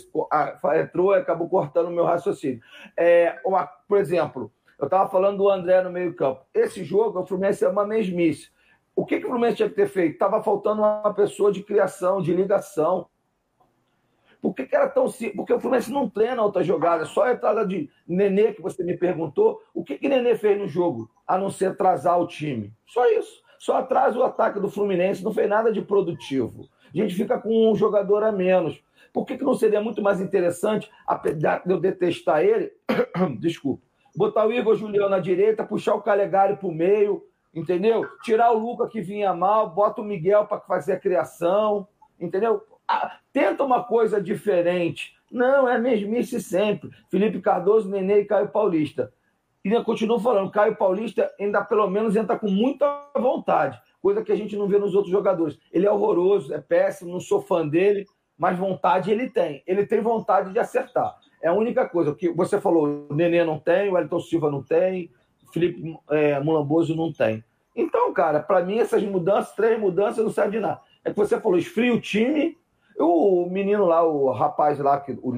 entrou 0.79 1.15
e 1.15 1.19
acabou 1.19 1.49
cortando 1.49 1.87
o 1.87 1.91
meu 1.91 2.05
raciocínio. 2.05 2.61
É, 2.95 3.41
uma, 3.43 3.67
por 3.67 3.97
exemplo, 3.97 4.53
eu 4.79 4.85
estava 4.85 5.09
falando 5.09 5.39
do 5.39 5.49
André 5.49 5.81
no 5.81 5.89
meio-campo. 5.89 6.45
Esse 6.53 6.85
jogo, 6.85 7.19
o 7.19 7.27
Fluminense 7.27 7.65
é 7.65 7.69
uma 7.69 7.87
mesmice. 7.87 8.51
O 8.95 9.07
que, 9.07 9.19
que 9.19 9.25
o 9.25 9.31
Fluminense 9.31 9.57
tinha 9.57 9.71
que 9.71 9.75
ter 9.75 9.89
feito? 9.89 10.13
Estava 10.13 10.43
faltando 10.43 10.83
uma 10.83 11.15
pessoa 11.15 11.51
de 11.51 11.63
criação, 11.63 12.21
de 12.21 12.35
ligação. 12.35 13.09
Por 14.43 14.55
que, 14.55 14.67
que 14.67 14.77
era 14.77 14.87
tão 14.87 15.09
simples? 15.09 15.37
Porque 15.37 15.55
o 15.55 15.59
Fluminense 15.59 15.91
não 15.91 16.11
treina 16.11 16.43
outra 16.43 16.63
jogada, 16.63 17.07
só 17.07 17.23
a 17.23 17.33
entrada 17.33 17.67
de 17.67 17.89
Nenê, 18.07 18.53
que 18.53 18.61
você 18.61 18.85
me 18.85 18.99
perguntou. 18.99 19.63
O 19.73 19.83
que, 19.83 19.97
que 19.97 20.11
Nenê 20.11 20.37
fez 20.37 20.59
no 20.59 20.69
jogo, 20.69 21.11
a 21.27 21.39
não 21.39 21.49
ser 21.49 21.71
atrasar 21.71 22.21
o 22.21 22.27
time? 22.27 22.71
Só 22.87 23.11
isso. 23.13 23.46
Só 23.59 23.79
atrasa 23.79 24.19
o 24.19 24.23
ataque 24.23 24.61
do 24.61 24.71
Fluminense, 24.71 25.25
não 25.25 25.33
fez 25.33 25.49
nada 25.49 25.73
de 25.73 25.83
produtivo. 25.83 26.69
A 26.93 26.97
gente 26.97 27.15
fica 27.15 27.39
com 27.39 27.71
um 27.71 27.75
jogador 27.75 28.23
a 28.23 28.33
menos. 28.33 28.83
Por 29.13 29.25
que, 29.25 29.39
que 29.39 29.45
não 29.45 29.55
seria 29.55 29.81
muito 29.81 30.03
mais 30.03 30.21
interessante, 30.21 30.91
apesar 31.07 31.63
de 31.65 31.73
eu 31.73 31.81
detestar 31.81 32.43
ele, 32.43 32.71
desculpa, 33.41 33.83
botar 34.15 34.47
o 34.47 34.53
Igor 34.53 34.77
Julião 34.77 35.09
na 35.09 35.19
direita, 35.19 35.65
puxar 35.65 35.95
o 35.95 36.03
Calegari 36.03 36.57
para 36.57 36.69
o 36.69 36.75
meio, 36.75 37.25
entendeu? 37.55 38.07
Tirar 38.23 38.53
o 38.53 38.59
Luca 38.59 38.89
que 38.89 39.01
vinha 39.01 39.33
mal, 39.33 39.71
bota 39.71 40.01
o 40.01 40.05
Miguel 40.05 40.47
para 40.47 40.61
fazer 40.61 40.93
a 40.93 41.01
criação, 41.01 41.89
entendeu? 42.21 42.63
Ah, 42.87 43.19
tenta 43.33 43.65
uma 43.65 43.83
coisa 43.83 44.21
diferente. 44.21 45.17
Não, 45.31 45.69
é 45.69 45.79
mesmice 45.79 46.41
sempre. 46.41 46.91
Felipe 47.11 47.41
Cardoso, 47.41 47.91
Nenê 47.91 48.21
e 48.21 48.25
Caio 48.25 48.49
Paulista. 48.49 49.13
E 49.67 49.69
ainda 49.69 49.83
continuo 49.83 50.21
falando, 50.21 50.49
Caio 50.49 50.77
Paulista 50.77 51.29
ainda 51.41 51.61
pelo 51.61 51.91
menos 51.91 52.15
entra 52.15 52.39
com 52.39 52.49
muita 52.49 53.03
vontade, 53.17 53.77
coisa 54.01 54.23
que 54.23 54.31
a 54.31 54.37
gente 54.37 54.57
não 54.57 54.69
vê 54.69 54.79
nos 54.79 54.95
outros 54.95 55.11
jogadores. 55.11 55.59
Ele 55.73 55.85
é 55.85 55.91
horroroso, 55.91 56.55
é 56.55 56.61
péssimo, 56.61 57.11
não 57.11 57.19
sou 57.19 57.43
fã 57.43 57.67
dele, 57.67 58.07
mas 58.39 58.57
vontade 58.57 59.11
ele 59.11 59.29
tem. 59.29 59.65
Ele 59.67 59.85
tem 59.85 60.01
vontade 60.01 60.53
de 60.53 60.59
acertar. 60.61 61.17
É 61.43 61.49
a 61.49 61.53
única 61.53 61.85
coisa 61.89 62.15
que 62.15 62.29
você 62.29 62.61
falou, 62.61 63.09
o 63.11 63.13
Nenê 63.13 63.43
não 63.43 63.59
tem, 63.59 63.91
o 63.91 63.99
Elton 63.99 64.21
Silva 64.21 64.53
não 64.53 64.63
tem, 64.63 65.11
o 65.49 65.53
Felipe 65.53 65.99
é, 66.11 66.39
Mulamboso 66.39 66.95
não 66.95 67.13
tem. 67.13 67.43
Então, 67.75 68.13
cara, 68.13 68.39
para 68.39 68.65
mim 68.65 68.79
essas 68.79 69.03
mudanças, 69.03 69.53
três 69.57 69.81
mudanças 69.81 70.25
não 70.25 70.31
servem 70.31 70.61
de 70.61 70.61
nada. 70.61 70.81
É 71.05 71.11
que 71.11 71.17
você 71.17 71.41
falou, 71.41 71.59
esfria 71.59 71.93
o 71.93 72.01
time, 72.01 72.57
o 73.01 73.49
menino 73.51 73.85
lá, 73.85 74.05
o 74.05 74.31
rapaz 74.31 74.79
lá, 74.79 75.05
o 75.21 75.35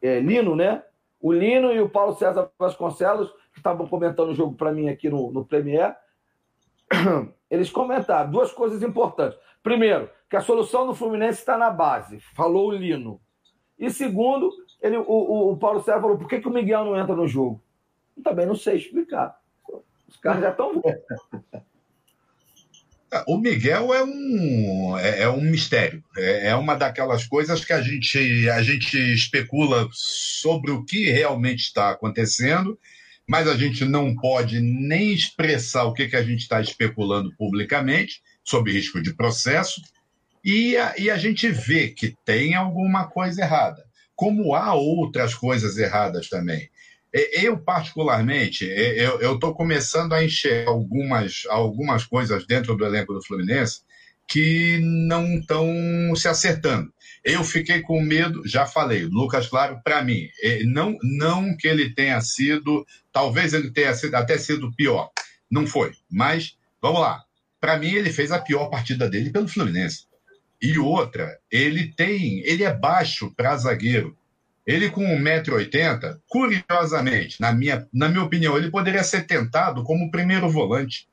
é, 0.00 0.18
Lino, 0.20 0.56
né? 0.56 0.82
O 1.20 1.30
Lino 1.30 1.72
e 1.72 1.80
o 1.80 1.90
Paulo 1.90 2.14
César 2.14 2.50
Vasconcelos, 2.58 3.30
estavam 3.56 3.86
comentando 3.86 4.30
o 4.30 4.34
jogo 4.34 4.54
para 4.54 4.72
mim 4.72 4.88
aqui 4.88 5.08
no, 5.08 5.32
no 5.32 5.44
Premier, 5.44 5.96
eles 7.50 7.70
comentaram 7.70 8.30
duas 8.30 8.52
coisas 8.52 8.82
importantes. 8.82 9.38
Primeiro, 9.62 10.08
que 10.28 10.36
a 10.36 10.40
solução 10.40 10.86
do 10.86 10.94
Fluminense 10.94 11.40
está 11.40 11.56
na 11.58 11.70
base, 11.70 12.20
falou 12.34 12.68
o 12.68 12.72
Lino. 12.72 13.20
E 13.78 13.90
segundo, 13.90 14.50
ele, 14.80 14.96
o, 14.96 15.52
o, 15.52 15.56
Paulo 15.56 15.82
César 15.82 16.00
falou: 16.00 16.16
por 16.16 16.28
que, 16.28 16.40
que 16.40 16.48
o 16.48 16.52
Miguel 16.52 16.84
não 16.84 16.98
entra 16.98 17.14
no 17.14 17.28
jogo? 17.28 17.62
Eu 18.16 18.22
também 18.22 18.46
não 18.46 18.54
sei 18.54 18.76
explicar. 18.76 19.38
Os 20.08 20.16
caras 20.16 20.40
já 20.40 20.50
estão. 20.50 20.82
O 23.26 23.38
Miguel 23.38 23.94
é 23.94 24.02
um, 24.02 24.98
é, 24.98 25.22
é 25.22 25.28
um 25.28 25.40
mistério. 25.40 26.02
É, 26.16 26.48
é, 26.48 26.56
uma 26.56 26.74
daquelas 26.74 27.26
coisas 27.26 27.64
que 27.64 27.72
a 27.72 27.80
gente, 27.80 28.48
a 28.50 28.62
gente 28.62 28.96
especula 28.96 29.88
sobre 29.92 30.70
o 30.70 30.84
que 30.84 31.10
realmente 31.10 31.60
está 31.60 31.90
acontecendo, 31.90 32.78
mas 33.26 33.48
a 33.48 33.56
gente 33.56 33.84
não 33.84 34.14
pode 34.14 34.60
nem 34.60 35.12
expressar 35.12 35.84
o 35.84 35.92
que, 35.92 36.08
que 36.08 36.16
a 36.16 36.22
gente 36.22 36.40
está 36.40 36.60
especulando 36.60 37.34
publicamente, 37.36 38.22
sob 38.44 38.70
risco 38.70 39.02
de 39.02 39.12
processo, 39.14 39.82
e 40.44 40.76
a, 40.76 40.94
e 40.96 41.10
a 41.10 41.16
gente 41.16 41.48
vê 41.48 41.88
que 41.88 42.16
tem 42.24 42.54
alguma 42.54 43.08
coisa 43.08 43.42
errada. 43.42 43.84
Como 44.14 44.54
há 44.54 44.74
outras 44.74 45.34
coisas 45.34 45.76
erradas 45.76 46.28
também. 46.28 46.70
Eu, 47.12 47.58
particularmente, 47.58 48.64
eu 48.64 49.34
estou 49.34 49.54
começando 49.54 50.12
a 50.12 50.22
enxergar 50.22 50.70
algumas, 50.70 51.44
algumas 51.48 52.04
coisas 52.04 52.46
dentro 52.46 52.76
do 52.76 52.84
elenco 52.84 53.14
do 53.14 53.24
Fluminense 53.24 53.80
que 54.28 54.78
não 54.82 55.38
estão 55.38 55.68
se 56.16 56.28
acertando. 56.28 56.92
Eu 57.24 57.42
fiquei 57.42 57.80
com 57.80 58.00
medo, 58.00 58.46
já 58.46 58.66
falei, 58.66 59.04
Lucas 59.04 59.48
Claro, 59.48 59.80
para 59.82 60.02
mim, 60.02 60.28
não, 60.64 60.96
não 61.02 61.56
que 61.56 61.66
ele 61.66 61.90
tenha 61.90 62.20
sido, 62.20 62.86
talvez 63.12 63.52
ele 63.52 63.70
tenha 63.70 63.94
sido, 63.94 64.14
até 64.14 64.38
sido 64.38 64.72
pior, 64.74 65.10
não 65.50 65.66
foi, 65.66 65.92
mas 66.10 66.56
vamos 66.80 67.00
lá. 67.00 67.22
Para 67.60 67.78
mim, 67.78 67.88
ele 67.88 68.12
fez 68.12 68.30
a 68.30 68.38
pior 68.38 68.68
partida 68.68 69.08
dele 69.08 69.30
pelo 69.30 69.48
Fluminense. 69.48 70.06
E 70.60 70.78
outra, 70.78 71.38
ele 71.50 71.92
tem, 71.92 72.40
ele 72.44 72.64
é 72.64 72.72
baixo 72.72 73.32
para 73.36 73.56
zagueiro. 73.56 74.16
Ele 74.66 74.90
com 74.90 75.02
1,80m, 75.02 76.20
curiosamente, 76.28 77.40
na 77.40 77.52
minha, 77.52 77.86
na 77.92 78.08
minha 78.08 78.24
opinião, 78.24 78.56
ele 78.56 78.70
poderia 78.70 79.04
ser 79.04 79.26
tentado 79.26 79.84
como 79.84 80.10
primeiro 80.10 80.50
volante. 80.50 81.08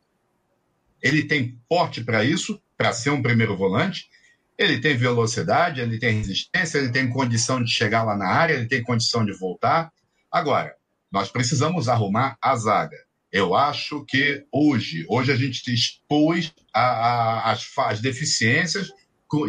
Ele 1.02 1.23
tem 1.23 1.60
porte 1.69 2.04
para 2.04 2.23
isso, 2.23 2.60
para 2.77 2.93
ser 2.93 3.09
um 3.09 3.21
primeiro 3.21 3.55
volante. 3.55 4.09
Ele 4.57 4.79
tem 4.79 4.95
velocidade, 4.95 5.81
ele 5.81 5.97
tem 5.97 6.17
resistência, 6.17 6.77
ele 6.77 6.91
tem 6.91 7.09
condição 7.09 7.63
de 7.63 7.71
chegar 7.71 8.03
lá 8.03 8.15
na 8.15 8.27
área, 8.27 8.53
ele 8.53 8.67
tem 8.67 8.83
condição 8.83 9.25
de 9.25 9.33
voltar. 9.33 9.91
Agora, 10.31 10.75
nós 11.12 11.29
precisamos 11.29 11.89
arrumar 11.89 12.38
a 12.41 12.55
zaga. 12.55 12.97
Eu 13.31 13.55
acho 13.55 14.05
que 14.05 14.45
hoje, 14.51 15.05
hoje 15.09 15.31
a 15.31 15.36
gente 15.36 15.73
expôs 15.73 16.53
a, 16.73 16.81
a, 16.81 17.51
as, 17.51 17.71
as 17.77 17.99
deficiências 17.99 18.91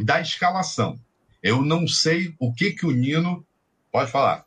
da 0.03 0.21
escalação. 0.21 0.99
Eu 1.43 1.63
não 1.63 1.87
sei 1.87 2.35
o 2.39 2.53
que, 2.55 2.73
que 2.73 2.87
o 2.87 2.91
Nino 2.91 3.47
pode 3.93 4.11
falar. 4.11 4.47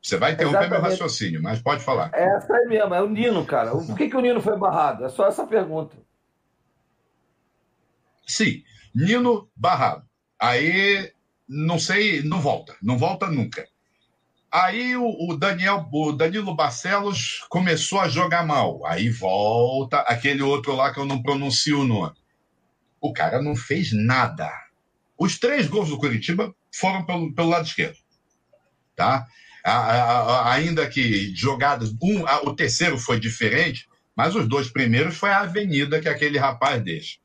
Você 0.00 0.16
vai 0.16 0.32
interromper 0.32 0.58
Exatamente. 0.58 0.82
meu 0.82 0.90
raciocínio, 0.90 1.42
mas 1.42 1.60
pode 1.60 1.82
falar. 1.82 2.10
É 2.14 2.36
essa 2.36 2.54
aí 2.54 2.66
mesmo, 2.66 2.94
é 2.94 3.02
o 3.02 3.08
Nino, 3.08 3.44
cara. 3.44 3.72
Por 3.72 3.96
que, 3.96 4.08
que 4.08 4.16
o 4.16 4.20
Nino 4.20 4.40
foi 4.40 4.56
barrado? 4.56 5.04
É 5.04 5.08
só 5.08 5.26
essa 5.26 5.44
pergunta. 5.44 5.96
Sim, 8.26 8.62
Nino 8.94 9.48
barrado. 9.54 10.04
Aí, 10.40 11.12
não 11.48 11.78
sei, 11.78 12.22
não 12.22 12.40
volta. 12.40 12.76
Não 12.82 12.98
volta 12.98 13.30
nunca. 13.30 13.66
Aí 14.50 14.96
o, 14.96 15.04
o, 15.28 15.36
Daniel, 15.36 15.86
o 15.92 16.12
Danilo 16.12 16.54
Barcelos 16.54 17.44
começou 17.48 18.00
a 18.00 18.08
jogar 18.08 18.46
mal. 18.46 18.84
Aí 18.86 19.10
volta 19.10 19.98
aquele 20.00 20.42
outro 20.42 20.74
lá 20.74 20.92
que 20.92 20.98
eu 20.98 21.04
não 21.04 21.22
pronuncio 21.22 21.80
o 21.80 21.84
nome. 21.84 22.16
O 23.00 23.12
cara 23.12 23.42
não 23.42 23.54
fez 23.54 23.92
nada. 23.92 24.50
Os 25.18 25.38
três 25.38 25.66
gols 25.66 25.90
do 25.90 25.98
Curitiba 25.98 26.54
foram 26.74 27.04
pelo, 27.04 27.34
pelo 27.34 27.50
lado 27.50 27.66
esquerdo. 27.66 27.98
Tá? 28.94 29.26
A, 29.62 29.72
a, 29.72 30.20
a, 30.20 30.52
ainda 30.54 30.88
que 30.88 31.34
jogadas. 31.34 31.90
Um, 32.02 32.22
o 32.44 32.54
terceiro 32.54 32.98
foi 32.98 33.20
diferente, 33.20 33.86
mas 34.16 34.34
os 34.34 34.48
dois 34.48 34.70
primeiros 34.70 35.16
foi 35.16 35.30
a 35.30 35.40
avenida 35.40 36.00
que 36.00 36.08
aquele 36.08 36.38
rapaz 36.38 36.82
deixa. 36.82 37.18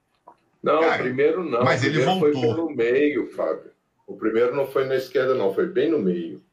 Não, 0.62 0.82
Cara, 0.82 1.02
o 1.02 1.04
primeiro 1.06 1.44
não. 1.44 1.64
Mas 1.64 1.84
ele 1.84 2.04
voltou. 2.04 2.34
Foi 2.34 2.42
pelo 2.42 2.76
meio, 2.76 3.28
Fábio. 3.32 3.72
O 4.06 4.16
primeiro 4.16 4.56
não 4.56 4.68
foi 4.68 4.86
na 4.86 4.96
esquerda, 4.96 5.34
não, 5.34 5.54
foi 5.54 5.68
bem 5.68 5.90
no 5.90 6.00
meio. 6.00 6.44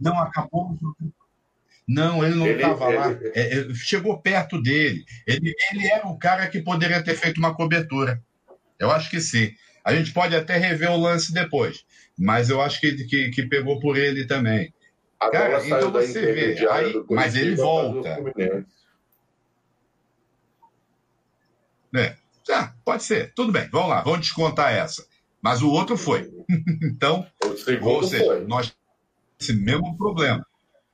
Não 0.00 0.18
acabou 0.18 0.76
não, 1.86 2.24
ele 2.24 2.36
não 2.36 2.46
estava 2.46 2.88
lá. 2.88 3.18
É, 3.34 3.58
é, 3.58 3.74
chegou 3.74 4.18
perto 4.18 4.60
dele. 4.62 5.04
Ele, 5.26 5.52
ele 5.72 5.86
era 5.86 6.06
o 6.06 6.18
cara 6.18 6.46
que 6.46 6.62
poderia 6.62 7.02
ter 7.02 7.14
feito 7.14 7.38
uma 7.38 7.54
cobertura. 7.54 8.22
Eu 8.78 8.90
acho 8.90 9.10
que 9.10 9.20
sim. 9.20 9.52
A 9.84 9.94
gente 9.94 10.12
pode 10.12 10.34
até 10.34 10.56
rever 10.56 10.90
o 10.90 10.96
lance 10.96 11.34
depois, 11.34 11.84
mas 12.16 12.50
eu 12.50 12.62
acho 12.62 12.80
que, 12.80 13.04
que, 13.04 13.30
que 13.30 13.42
pegou 13.46 13.80
por 13.80 13.96
ele 13.96 14.26
também. 14.26 14.72
A 15.18 15.28
Cara, 15.30 15.64
então 15.64 15.90
você 15.90 16.32
vê, 16.32 16.68
aí, 16.68 16.94
mas 17.10 17.34
ele 17.34 17.56
volta. 17.56 18.16
É, 21.94 22.16
ah, 22.50 22.74
pode 22.84 23.04
ser, 23.04 23.32
tudo 23.34 23.52
bem, 23.52 23.68
vamos 23.70 23.90
lá, 23.90 24.02
vamos 24.02 24.20
descontar 24.20 24.72
essa. 24.72 25.06
Mas 25.40 25.62
o 25.62 25.70
outro 25.70 25.96
foi. 25.96 26.30
então, 26.82 27.26
ou 27.44 27.56
seja, 27.56 28.24
foi. 28.24 28.44
nós 28.46 28.74
esse 29.42 29.52
mesmo 29.52 29.96
problema. 29.96 30.46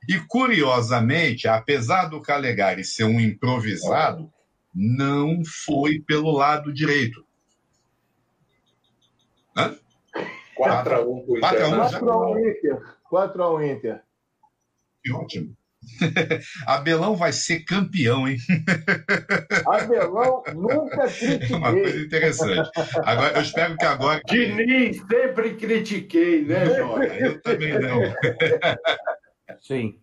E 0.07 0.19
curiosamente, 0.27 1.47
apesar 1.47 2.05
do 2.07 2.21
Calegari 2.21 2.83
ser 2.83 3.03
um 3.03 3.19
improvisado, 3.19 4.31
não 4.73 5.43
foi 5.45 5.99
pelo 5.99 6.31
lado 6.31 6.73
direito. 6.73 7.23
4x1 11.39 12.49
Inter. 12.49 12.95
4x1 13.11 13.75
Inter. 13.77 14.03
Que 15.03 15.13
ótimo. 15.13 15.55
Abelão 16.65 17.15
vai 17.15 17.31
ser 17.31 17.63
campeão, 17.63 18.27
hein? 18.27 18.37
Abelão 19.67 20.43
nunca 20.55 21.07
critiquei. 21.07 21.55
É 21.55 21.57
uma 21.57 21.71
coisa 21.71 21.99
interessante. 21.99 22.69
Agora, 23.03 23.37
eu 23.37 23.41
espero 23.41 23.77
que 23.77 23.85
agora. 23.85 24.21
Diniz, 24.27 24.97
sempre 25.07 25.55
critiquei, 25.55 26.45
né, 26.45 26.65
Jorge? 26.75 27.17
Eu 27.19 27.41
também 27.41 27.79
não. 27.79 27.99
Sim. 29.61 29.99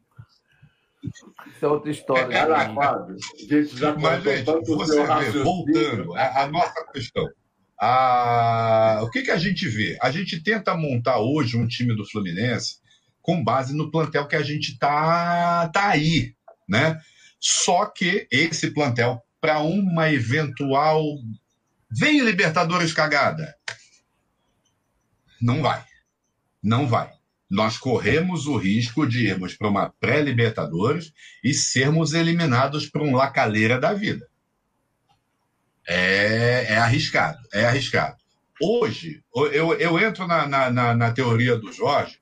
Isso 1.05 1.65
é 1.65 1.69
outra 1.69 1.91
história. 1.91 2.35
É, 2.35 2.49
né? 2.49 3.17
gente 3.39 3.77
já 3.77 3.95
Mas, 3.97 4.23
gente, 4.23 4.45
você 4.45 5.33
vê, 5.33 5.43
voltando, 5.43 6.15
a, 6.15 6.43
a 6.43 6.47
nossa 6.49 6.85
questão. 6.93 7.29
A... 7.81 9.01
O 9.03 9.11
que, 9.11 9.23
que 9.23 9.31
a 9.31 9.37
gente 9.37 9.69
vê? 9.69 9.97
A 10.03 10.11
gente 10.11 10.43
tenta 10.43 10.77
montar 10.77 11.21
hoje 11.21 11.57
um 11.57 11.67
time 11.67 11.95
do 11.95 12.09
Fluminense 12.09 12.79
com 13.27 13.43
base 13.43 13.75
no 13.75 13.91
plantel 13.91 14.29
que 14.29 14.37
a 14.37 14.43
gente 14.43 14.79
tá, 14.79 15.69
tá 15.75 15.89
aí, 15.89 16.33
né? 16.69 16.97
Só 17.41 17.87
que 17.87 18.29
esse 18.31 18.71
plantel, 18.71 19.21
para 19.41 19.59
uma 19.59 20.13
eventual. 20.13 21.03
Vem 21.91 22.21
Libertadores 22.21 22.93
cagada. 22.93 23.57
Não 25.43 25.61
vai. 25.61 25.85
Não 26.63 26.87
vai. 26.87 27.11
Nós 27.51 27.77
corremos 27.77 28.47
o 28.47 28.57
risco 28.57 29.05
de 29.05 29.27
irmos 29.27 29.55
para 29.55 29.69
uma 29.69 29.91
pré-Libertadores 30.01 31.13
e 31.43 31.53
sermos 31.53 32.15
eliminados 32.15 32.87
por 32.87 33.03
um 33.03 33.15
lacaleira 33.15 33.79
da 33.81 33.93
vida. 33.93 34.29
É, 35.87 36.67
é 36.69 36.77
arriscado, 36.77 37.39
é 37.53 37.65
arriscado. 37.65 38.17
Hoje, 38.61 39.23
eu, 39.35 39.75
eu 39.75 39.99
entro 39.99 40.27
na, 40.29 40.47
na, 40.47 40.95
na 40.95 41.13
teoria 41.13 41.57
do 41.57 41.73
Jorge 41.73 42.19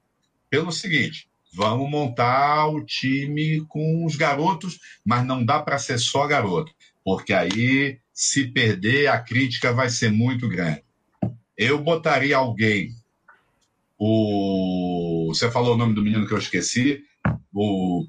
pelo 0.54 0.70
seguinte: 0.70 1.28
vamos 1.52 1.90
montar 1.90 2.68
o 2.68 2.84
time 2.84 3.60
com 3.66 4.06
os 4.06 4.14
garotos, 4.14 4.78
mas 5.04 5.26
não 5.26 5.44
dá 5.44 5.58
para 5.58 5.78
ser 5.78 5.98
só 5.98 6.28
garoto, 6.28 6.72
porque 7.04 7.32
aí, 7.32 7.98
se 8.12 8.46
perder, 8.46 9.08
a 9.08 9.18
crítica 9.18 9.72
vai 9.72 9.90
ser 9.90 10.12
muito 10.12 10.48
grande. 10.48 10.84
Eu 11.58 11.82
botaria 11.82 12.36
alguém, 12.36 12.90
o 13.98 15.26
você 15.28 15.50
falou 15.50 15.74
o 15.74 15.76
nome 15.76 15.92
do 15.92 16.02
menino 16.02 16.26
que 16.28 16.32
eu 16.32 16.38
esqueci, 16.38 17.02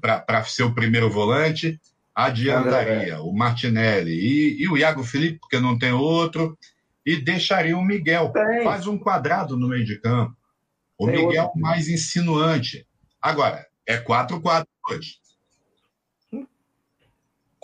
para 0.00 0.44
ser 0.44 0.62
o 0.62 0.74
primeiro 0.74 1.10
volante, 1.10 1.80
adiantaria 2.14 3.20
o 3.20 3.32
Martinelli 3.32 4.12
e, 4.12 4.62
e, 4.62 4.68
o 4.68 4.76
Iago 4.76 5.02
Felipe, 5.02 5.40
porque 5.40 5.58
não 5.58 5.76
tem 5.76 5.90
outro, 5.90 6.56
e 7.04 7.16
deixaria 7.16 7.76
o 7.76 7.84
Miguel. 7.84 8.30
Tem. 8.30 8.62
Faz 8.62 8.86
um 8.86 8.96
quadrado 8.96 9.56
no 9.56 9.66
meio 9.66 9.84
de 9.84 9.98
campo. 9.98 10.36
O 10.98 11.06
tem 11.06 11.26
Miguel 11.26 11.44
outro. 11.44 11.60
mais 11.60 11.88
insinuante. 11.88 12.86
Agora, 13.20 13.66
é 13.86 13.98
4-4-2. 13.98 14.66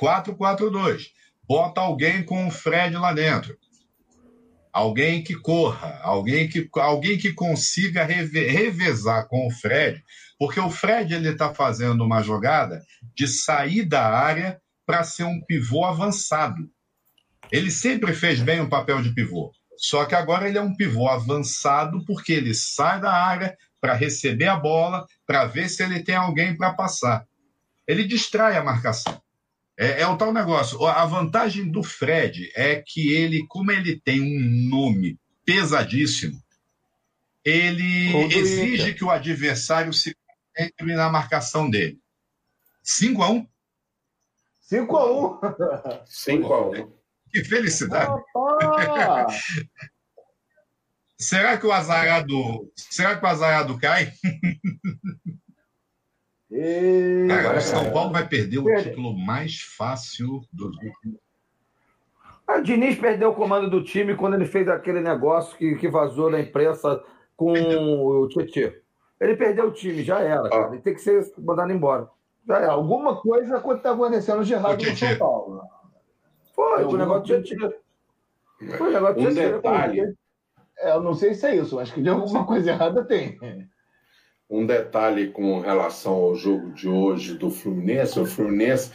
4-4-2. 0.00 1.06
Bota 1.46 1.80
alguém 1.80 2.24
com 2.24 2.46
o 2.46 2.50
Fred 2.50 2.96
lá 2.96 3.12
dentro. 3.12 3.56
Alguém 4.72 5.22
que 5.22 5.34
corra, 5.34 6.00
alguém 6.02 6.48
que, 6.48 6.68
alguém 6.76 7.18
que 7.18 7.34
consiga 7.34 8.04
reve, 8.04 8.48
revezar 8.48 9.28
com 9.28 9.46
o 9.46 9.50
Fred, 9.50 10.02
porque 10.38 10.58
o 10.58 10.70
Fred 10.70 11.14
ele 11.14 11.28
está 11.28 11.52
fazendo 11.52 12.02
uma 12.02 12.22
jogada 12.22 12.82
de 13.14 13.28
sair 13.28 13.84
da 13.84 14.02
área 14.08 14.60
para 14.86 15.04
ser 15.04 15.24
um 15.24 15.40
pivô 15.42 15.84
avançado. 15.84 16.70
Ele 17.50 17.70
sempre 17.70 18.14
fez 18.14 18.40
bem 18.40 18.60
o 18.60 18.68
papel 18.68 19.02
de 19.02 19.12
pivô, 19.12 19.52
só 19.82 20.04
que 20.04 20.14
agora 20.14 20.48
ele 20.48 20.56
é 20.56 20.62
um 20.62 20.76
pivô 20.76 21.08
avançado 21.08 22.04
porque 22.06 22.32
ele 22.32 22.54
sai 22.54 23.00
da 23.00 23.12
área 23.12 23.58
para 23.80 23.94
receber 23.94 24.46
a 24.46 24.54
bola, 24.54 25.04
para 25.26 25.44
ver 25.44 25.68
se 25.68 25.82
ele 25.82 26.04
tem 26.04 26.14
alguém 26.14 26.56
para 26.56 26.72
passar. 26.72 27.26
Ele 27.84 28.04
distrai 28.04 28.56
a 28.56 28.62
marcação. 28.62 29.20
É, 29.76 30.02
é, 30.02 30.06
o 30.06 30.16
tal 30.16 30.32
negócio. 30.32 30.86
A 30.86 31.04
vantagem 31.04 31.68
do 31.68 31.82
Fred 31.82 32.52
é 32.54 32.80
que 32.80 33.12
ele, 33.12 33.44
como 33.48 33.72
ele 33.72 33.98
tem 33.98 34.20
um 34.20 34.68
nome 34.68 35.18
pesadíssimo, 35.44 36.40
ele 37.44 38.14
exige 38.32 38.94
que 38.94 39.02
o 39.02 39.10
adversário 39.10 39.92
se 39.92 40.16
entre 40.56 40.94
na 40.94 41.10
marcação 41.10 41.68
dele. 41.68 41.98
5 42.84 43.20
a 43.20 43.30
1 43.30 43.46
5 44.60 44.96
a 44.96 45.12
1 45.12 46.06
5 46.06 46.52
a 46.52 46.70
1 46.70 47.01
Que 47.32 47.42
felicidade! 47.44 48.22
será 51.18 51.56
que 51.56 51.66
o 51.66 51.72
azarado. 51.72 52.70
Será 52.76 53.16
que 53.16 53.24
o 53.24 53.28
azarado 53.28 53.78
cai? 53.78 54.12
E... 56.50 57.26
Cara, 57.28 57.56
o 57.56 57.60
São 57.62 57.90
Paulo 57.90 58.12
vai 58.12 58.28
perder 58.28 58.58
o 58.58 58.76
título 58.82 59.16
mais 59.16 59.62
fácil 59.62 60.42
dos 60.52 60.76
últimos. 60.76 61.18
A 62.46 62.60
Diniz 62.60 62.98
perdeu 62.98 63.30
o 63.30 63.34
comando 63.34 63.70
do 63.70 63.82
time 63.82 64.14
quando 64.14 64.34
ele 64.34 64.44
fez 64.44 64.68
aquele 64.68 65.00
negócio 65.00 65.56
que, 65.56 65.76
que 65.76 65.88
vazou 65.88 66.30
na 66.30 66.40
imprensa 66.40 67.02
com 67.34 67.52
o 67.52 68.28
Tietchan. 68.28 68.74
Ele 69.18 69.36
perdeu 69.36 69.68
o 69.68 69.72
time, 69.72 70.02
já 70.02 70.20
era. 70.20 70.48
Ah. 70.52 70.68
Ele 70.70 70.82
tem 70.82 70.92
que 70.92 71.00
ser 71.00 71.32
mandado 71.38 71.72
embora. 71.72 72.08
Já 72.46 72.58
era. 72.58 72.72
Alguma 72.72 73.16
coisa 73.16 73.56
está 73.56 73.92
acontecendo 73.92 74.44
de 74.44 74.52
errado 74.52 74.84
no 74.84 74.96
São 74.96 75.16
Paulo. 75.16 75.62
Foi, 76.62 76.85
o 76.85 76.96
negócio 76.96 77.37
do 77.37 77.42
Tietchan. 77.42 77.72
Foi 78.79 78.88
o 78.88 78.92
negócio 78.92 79.29
um 79.29 79.35
detalhe. 79.35 80.14
É, 80.79 80.92
eu 80.92 81.01
não 81.01 81.14
sei 81.14 81.35
se 81.35 81.46
é 81.46 81.57
isso, 81.57 81.77
mas 81.77 81.90
que 81.90 82.03
de 82.03 82.09
alguma 82.09 82.44
coisa 82.46 82.70
errada 82.70 83.05
tem. 83.05 83.38
Um 84.48 84.66
detalhe 84.66 85.31
com 85.31 85.61
relação 85.61 86.12
ao 86.12 86.35
jogo 86.35 86.72
de 86.72 86.88
hoje 86.88 87.35
do 87.35 87.51
Fluminense, 87.51 88.20
o 88.20 88.27
Fluminense 88.27 88.90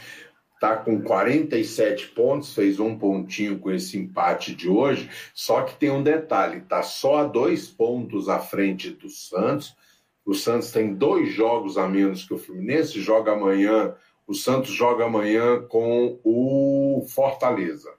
está 0.54 0.76
com 0.76 1.00
47 1.00 2.08
pontos, 2.08 2.52
fez 2.52 2.80
um 2.80 2.98
pontinho 2.98 3.58
com 3.58 3.70
esse 3.70 3.96
empate 3.96 4.54
de 4.54 4.68
hoje, 4.68 5.08
só 5.32 5.62
que 5.62 5.76
tem 5.76 5.90
um 5.90 6.02
detalhe, 6.02 6.58
está 6.58 6.82
só 6.82 7.18
a 7.18 7.24
dois 7.24 7.68
pontos 7.68 8.28
à 8.28 8.40
frente 8.40 8.90
do 8.90 9.08
Santos. 9.08 9.76
O 10.24 10.34
Santos 10.34 10.70
tem 10.70 10.94
dois 10.94 11.32
jogos 11.32 11.78
a 11.78 11.88
menos 11.88 12.24
que 12.24 12.34
o 12.34 12.38
Fluminense, 12.38 13.00
joga 13.00 13.32
amanhã, 13.32 13.94
o 14.28 14.34
Santos 14.34 14.70
joga 14.70 15.06
amanhã 15.06 15.62
com 15.62 16.20
o 16.22 17.02
Fortaleza. 17.08 17.90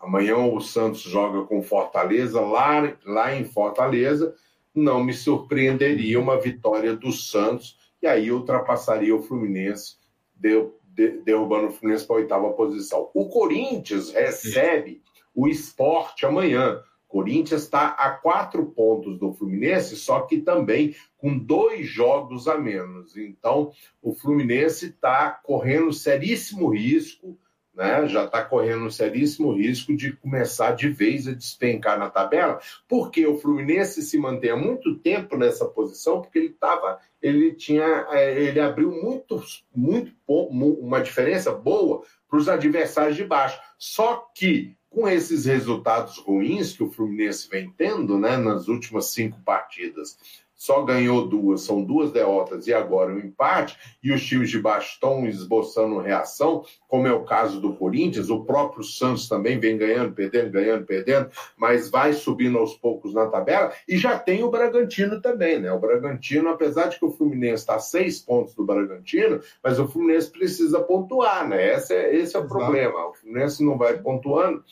Amanhã 0.00 0.36
o 0.36 0.60
Santos 0.60 1.00
joga 1.00 1.46
com 1.46 1.62
Fortaleza, 1.62 2.40
lá, 2.40 2.92
lá 3.04 3.34
em 3.34 3.44
Fortaleza, 3.44 4.34
não 4.74 5.02
me 5.02 5.14
surpreenderia 5.14 6.18
uma 6.18 6.40
vitória 6.40 6.94
do 6.94 7.12
Santos 7.12 7.78
e 8.02 8.06
aí 8.06 8.32
ultrapassaria 8.32 9.14
o 9.14 9.22
Fluminense, 9.22 9.96
derrubando 10.34 11.68
o 11.68 11.70
Fluminense 11.70 12.04
para 12.04 12.16
a 12.16 12.18
oitava 12.18 12.52
posição. 12.52 13.08
O 13.14 13.28
Corinthians 13.28 14.12
recebe 14.12 15.00
o 15.32 15.46
esporte 15.46 16.26
amanhã. 16.26 16.82
Corinthians 17.16 17.62
está 17.62 17.88
a 17.88 18.10
quatro 18.10 18.66
pontos 18.66 19.18
do 19.18 19.32
Fluminense, 19.32 19.96
só 19.96 20.20
que 20.20 20.38
também 20.38 20.94
com 21.16 21.38
dois 21.38 21.86
jogos 21.86 22.46
a 22.46 22.58
menos. 22.58 23.16
Então, 23.16 23.72
o 24.02 24.12
Fluminense 24.12 24.88
está 24.88 25.30
correndo 25.30 25.94
seríssimo 25.94 26.68
risco 26.68 27.38
né, 27.74 28.08
já 28.08 28.24
está 28.24 28.42
correndo 28.42 28.90
seríssimo 28.90 29.52
risco 29.52 29.94
de 29.94 30.10
começar 30.14 30.72
de 30.72 30.88
vez 30.88 31.28
a 31.28 31.32
despencar 31.32 31.98
na 31.98 32.08
tabela, 32.08 32.58
porque 32.88 33.26
o 33.26 33.36
Fluminense 33.36 34.00
se 34.00 34.16
mantém 34.16 34.50
há 34.50 34.56
muito 34.56 34.96
tempo 34.96 35.36
nessa 35.36 35.66
posição, 35.66 36.22
porque 36.22 36.38
ele 36.38 36.48
estava, 36.48 36.98
ele 37.20 37.52
tinha, 37.52 38.06
é, 38.12 38.42
ele 38.42 38.60
abriu 38.60 38.90
muito, 38.90 39.42
muito 39.74 40.10
uma 40.26 41.02
diferença 41.02 41.52
boa 41.52 42.02
para 42.28 42.38
os 42.38 42.48
adversários 42.48 43.16
de 43.16 43.24
baixo. 43.24 43.60
Só 43.78 44.26
que 44.34 44.75
com 44.96 45.06
esses 45.06 45.44
resultados 45.44 46.16
ruins 46.16 46.72
que 46.74 46.82
o 46.82 46.90
Fluminense 46.90 47.50
vem 47.50 47.70
tendo, 47.76 48.18
né, 48.18 48.38
nas 48.38 48.66
últimas 48.66 49.12
cinco 49.12 49.38
partidas, 49.42 50.45
só 50.56 50.82
ganhou 50.82 51.28
duas, 51.28 51.60
são 51.60 51.84
duas 51.84 52.10
derrotas 52.10 52.66
e 52.66 52.74
agora 52.74 53.12
um 53.12 53.18
empate, 53.18 53.78
e 54.02 54.12
os 54.12 54.24
times 54.24 54.50
de 54.50 54.58
baixo 54.58 54.94
estão 54.94 55.26
esboçando 55.26 55.98
reação, 55.98 56.64
como 56.88 57.06
é 57.06 57.12
o 57.12 57.24
caso 57.24 57.60
do 57.60 57.74
Corinthians, 57.74 58.30
o 58.30 58.44
próprio 58.44 58.82
Santos 58.82 59.28
também 59.28 59.60
vem 59.60 59.76
ganhando, 59.76 60.14
perdendo, 60.14 60.50
ganhando, 60.50 60.86
perdendo, 60.86 61.30
mas 61.56 61.90
vai 61.90 62.12
subindo 62.12 62.58
aos 62.58 62.74
poucos 62.74 63.12
na 63.12 63.26
tabela, 63.26 63.72
e 63.86 63.98
já 63.98 64.18
tem 64.18 64.42
o 64.42 64.50
Bragantino 64.50 65.20
também, 65.20 65.58
né? 65.60 65.70
O 65.72 65.78
Bragantino, 65.78 66.48
apesar 66.48 66.88
de 66.88 66.98
que 66.98 67.04
o 67.04 67.12
Fluminense 67.12 67.62
está 67.62 67.76
a 67.76 67.80
seis 67.80 68.18
pontos 68.20 68.54
do 68.54 68.64
Bragantino, 68.64 69.40
mas 69.62 69.78
o 69.78 69.86
Fluminense 69.86 70.30
precisa 70.30 70.80
pontuar, 70.80 71.46
né? 71.46 71.74
Esse 71.74 71.94
é, 71.94 72.14
esse 72.14 72.36
é 72.36 72.38
o 72.38 72.48
problema. 72.48 73.08
O 73.08 73.14
Fluminense 73.14 73.64
não 73.64 73.76
vai 73.76 73.98
pontuando, 73.98 74.64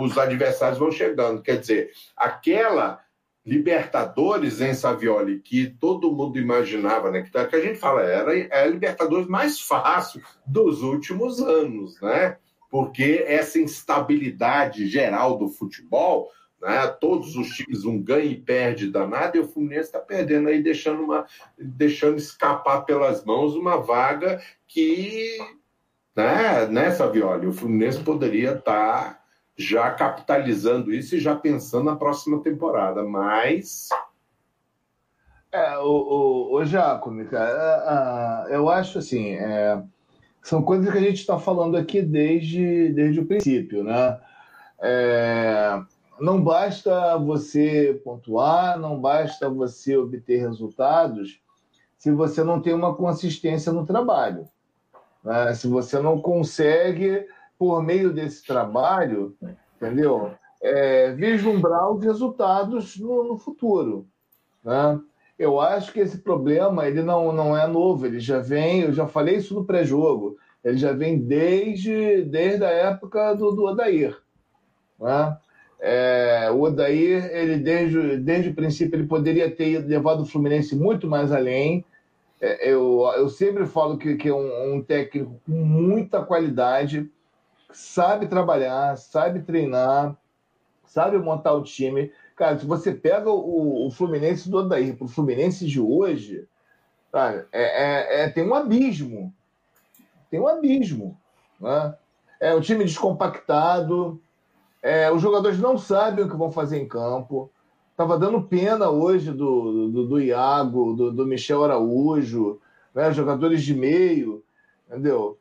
os 0.00 0.16
adversários 0.16 0.78
vão 0.78 0.90
chegando. 0.90 1.42
Quer 1.42 1.58
dizer, 1.58 1.90
aquela 2.16 3.05
Libertadores 3.46 4.60
em 4.60 4.74
Savioli, 4.74 5.38
que 5.38 5.68
todo 5.68 6.10
mundo 6.10 6.36
imaginava, 6.36 7.12
né? 7.12 7.22
Que, 7.22 7.30
tá, 7.30 7.46
que 7.46 7.54
a 7.54 7.60
gente 7.60 7.78
fala, 7.78 8.02
era 8.02 8.36
é 8.36 8.62
a 8.62 8.66
Libertadores 8.66 9.28
mais 9.28 9.60
fácil 9.60 10.20
dos 10.44 10.82
últimos 10.82 11.40
anos, 11.40 12.00
né? 12.00 12.38
Porque 12.68 13.24
essa 13.24 13.60
instabilidade 13.60 14.88
geral 14.88 15.38
do 15.38 15.48
futebol, 15.48 16.28
né? 16.60 16.88
Todos 17.00 17.36
os 17.36 17.50
times 17.50 17.84
um 17.84 18.02
ganha 18.02 18.24
e 18.24 18.34
perde 18.34 18.90
danado, 18.90 19.36
e 19.36 19.40
o 19.40 19.46
Fluminense 19.46 19.82
está 19.82 20.00
perdendo 20.00 20.48
aí, 20.48 20.60
deixando, 20.60 21.04
uma, 21.04 21.24
deixando 21.56 22.16
escapar 22.16 22.80
pelas 22.80 23.24
mãos 23.24 23.54
uma 23.54 23.76
vaga 23.76 24.42
que, 24.66 25.38
né, 26.16 26.66
né 26.66 26.90
Savioli? 26.90 27.46
O 27.46 27.52
Fluminense 27.52 28.00
poderia 28.00 28.54
estar. 28.54 29.14
Tá 29.14 29.25
já 29.56 29.90
capitalizando 29.90 30.92
isso 30.92 31.16
e 31.16 31.20
já 31.20 31.34
pensando 31.34 31.84
na 31.84 31.96
próxima 31.96 32.42
temporada, 32.42 33.02
mas. 33.02 33.88
É, 35.50 35.78
o, 35.78 35.84
o, 35.84 36.54
o 36.56 36.64
Jacome, 36.64 37.24
cara, 37.26 38.46
eu 38.50 38.68
acho 38.68 38.98
assim, 38.98 39.30
é, 39.30 39.82
são 40.42 40.62
coisas 40.62 40.90
que 40.90 40.98
a 40.98 41.00
gente 41.00 41.20
está 41.20 41.38
falando 41.38 41.76
aqui 41.76 42.02
desde, 42.02 42.90
desde 42.90 43.20
o 43.20 43.26
princípio, 43.26 43.82
né? 43.82 44.20
É, 44.78 45.80
não 46.20 46.42
basta 46.42 47.16
você 47.16 48.00
pontuar, 48.04 48.78
não 48.78 49.00
basta 49.00 49.48
você 49.48 49.96
obter 49.96 50.40
resultados 50.40 51.40
se 51.98 52.10
você 52.10 52.44
não 52.44 52.60
tem 52.60 52.74
uma 52.74 52.94
consistência 52.94 53.72
no 53.72 53.86
trabalho. 53.86 54.48
Né? 55.24 55.54
Se 55.54 55.66
você 55.66 55.98
não 55.98 56.20
consegue 56.20 57.26
por 57.58 57.82
meio 57.82 58.12
desse 58.12 58.44
trabalho, 58.46 59.36
entendeu? 59.76 60.32
É, 60.62 61.12
vislumbrar 61.12 61.90
os 61.90 62.02
resultados 62.02 62.98
no, 62.98 63.24
no 63.24 63.38
futuro. 63.38 64.06
Né? 64.64 65.00
Eu 65.38 65.60
acho 65.60 65.92
que 65.92 66.00
esse 66.00 66.18
problema 66.18 66.86
ele 66.86 67.02
não, 67.02 67.32
não 67.32 67.56
é 67.56 67.66
novo, 67.66 68.06
ele 68.06 68.18
já 68.18 68.38
vem, 68.38 68.80
eu 68.80 68.92
já 68.92 69.06
falei 69.06 69.36
isso 69.36 69.54
no 69.54 69.64
pré-jogo, 69.64 70.36
ele 70.64 70.78
já 70.78 70.92
vem 70.92 71.18
desde, 71.18 72.22
desde 72.22 72.64
a 72.64 72.70
época 72.70 73.34
do, 73.34 73.52
do 73.52 73.64
Odair. 73.64 74.16
Né? 74.98 75.36
É, 75.78 76.50
o 76.50 76.62
Odair, 76.62 77.26
ele 77.32 77.58
desde, 77.58 78.16
desde 78.16 78.50
o 78.50 78.54
princípio, 78.54 78.96
ele 78.96 79.06
poderia 79.06 79.50
ter 79.50 79.86
levado 79.86 80.22
o 80.22 80.26
Fluminense 80.26 80.74
muito 80.74 81.06
mais 81.06 81.30
além. 81.30 81.84
É, 82.40 82.70
eu, 82.70 83.02
eu 83.16 83.28
sempre 83.28 83.66
falo 83.66 83.98
que, 83.98 84.16
que 84.16 84.28
é 84.28 84.34
um, 84.34 84.74
um 84.74 84.82
técnico 84.82 85.40
com 85.46 85.52
muita 85.52 86.22
qualidade, 86.22 87.08
sabe 87.72 88.26
trabalhar, 88.26 88.96
sabe 88.96 89.42
treinar, 89.42 90.16
sabe 90.84 91.18
montar 91.18 91.52
o 91.52 91.62
time. 91.62 92.12
Cara, 92.34 92.58
se 92.58 92.66
você 92.66 92.92
pega 92.92 93.30
o, 93.30 93.86
o 93.86 93.90
Fluminense 93.90 94.50
do 94.50 94.58
Odair 94.58 94.96
para 94.96 95.04
o 95.04 95.08
Fluminense 95.08 95.66
de 95.66 95.80
hoje, 95.80 96.46
cara, 97.12 97.48
é, 97.52 97.62
é, 97.62 98.24
é, 98.24 98.28
tem 98.30 98.46
um 98.48 98.54
abismo. 98.54 99.32
Tem 100.30 100.40
um 100.40 100.48
abismo. 100.48 101.18
Né? 101.60 101.94
É 102.40 102.54
um 102.54 102.60
time 102.60 102.84
descompactado, 102.84 104.20
é, 104.82 105.10
os 105.10 105.20
jogadores 105.20 105.58
não 105.58 105.76
sabem 105.76 106.24
o 106.24 106.30
que 106.30 106.36
vão 106.36 106.52
fazer 106.52 106.78
em 106.78 106.86
campo. 106.86 107.50
Tava 107.96 108.18
dando 108.18 108.42
pena 108.42 108.90
hoje 108.90 109.32
do, 109.32 109.88
do, 109.88 110.06
do 110.06 110.20
Iago, 110.20 110.92
do, 110.92 111.10
do 111.10 111.26
Michel 111.26 111.64
Araújo, 111.64 112.60
né? 112.94 113.10
jogadores 113.12 113.62
de 113.64 113.74
meio, 113.74 114.44
entendeu? 114.86 115.38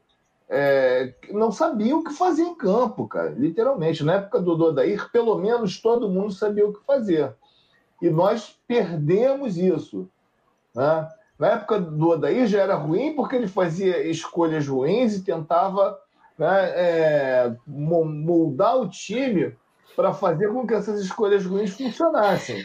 É, 0.50 1.14
não 1.32 1.52
sabiam 1.52 2.00
o 2.00 2.04
que 2.04 2.14
fazer 2.14 2.44
em 2.44 2.56
campo, 2.56 3.08
cara, 3.08 3.30
literalmente. 3.30 4.04
Na 4.04 4.16
época 4.16 4.40
do 4.40 4.56
Dodair, 4.56 5.10
pelo 5.12 5.38
menos 5.38 5.82
todo 5.82 6.10
mundo 6.10 6.32
sabia 6.32 6.68
o 6.68 6.74
que 6.74 6.86
fazer. 6.86 7.34
E 8.02 8.10
nós 8.10 8.60
perdemos 8.68 9.58
isso. 9.58 10.08
Né? 10.74 11.10
Na 11.40 11.48
época 11.48 11.80
do 11.80 12.10
Odair 12.10 12.48
já 12.48 12.62
era 12.62 12.76
ruim 12.76 13.16
porque 13.16 13.36
ele 13.36 13.48
fazia 13.48 14.06
escolhas 14.06 14.68
ruins 14.68 15.16
e 15.16 15.24
tentava 15.24 16.00
né, 16.38 16.72
é, 16.76 17.56
moldar 17.66 18.78
o 18.78 18.90
time 18.90 19.56
para 19.96 20.14
fazer 20.14 20.50
com 20.50 20.68
que 20.68 20.74
essas 20.74 21.00
escolhas 21.00 21.46
ruins 21.46 21.72
funcionassem. 21.72 22.64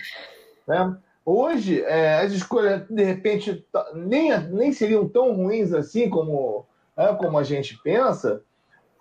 Né? 0.67 0.97
Hoje, 1.25 1.83
é, 1.83 2.21
as 2.21 2.33
escolhas, 2.33 2.87
de 2.89 3.05
repente, 3.05 3.65
nem, 3.95 4.37
nem 4.49 4.73
seriam 4.73 5.09
tão 5.09 5.33
ruins 5.35 5.73
assim 5.73 6.11
como 6.11 6.67
é, 7.01 7.15
como 7.15 7.39
a 7.39 7.43
gente 7.43 7.81
pensa, 7.83 8.43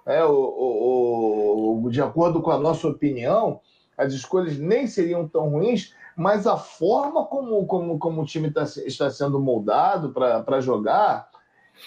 é, 0.06 0.24
o, 0.24 0.32
o, 0.34 1.84
o, 1.86 1.90
de 1.92 2.02
acordo 2.02 2.42
com 2.42 2.50
a 2.50 2.58
nossa 2.58 2.88
opinião, 2.88 3.60
as 3.98 4.14
escolhas 4.14 4.58
nem 4.58 4.88
seriam 4.88 5.28
tão 5.28 5.50
ruins, 5.50 5.94
mas 6.16 6.48
a 6.48 6.56
forma 6.56 7.26
como, 7.26 7.66
como, 7.68 8.00
como 8.00 8.22
o 8.22 8.26
time 8.26 8.50
tá, 8.52 8.64
está 8.64 9.10
sendo 9.10 9.40
moldado 9.40 10.14
para 10.14 10.62
jogar, 10.62 11.30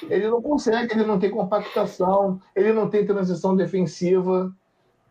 ele 0.09 0.29
não 0.29 0.43
consegue, 0.43 0.93
ele 0.93 1.05
não 1.05 1.19
tem 1.19 1.31
compactação, 1.31 2.41
ele 2.55 2.73
não 2.73 2.89
tem 2.89 3.07
transição 3.07 3.57
defensiva, 3.57 4.53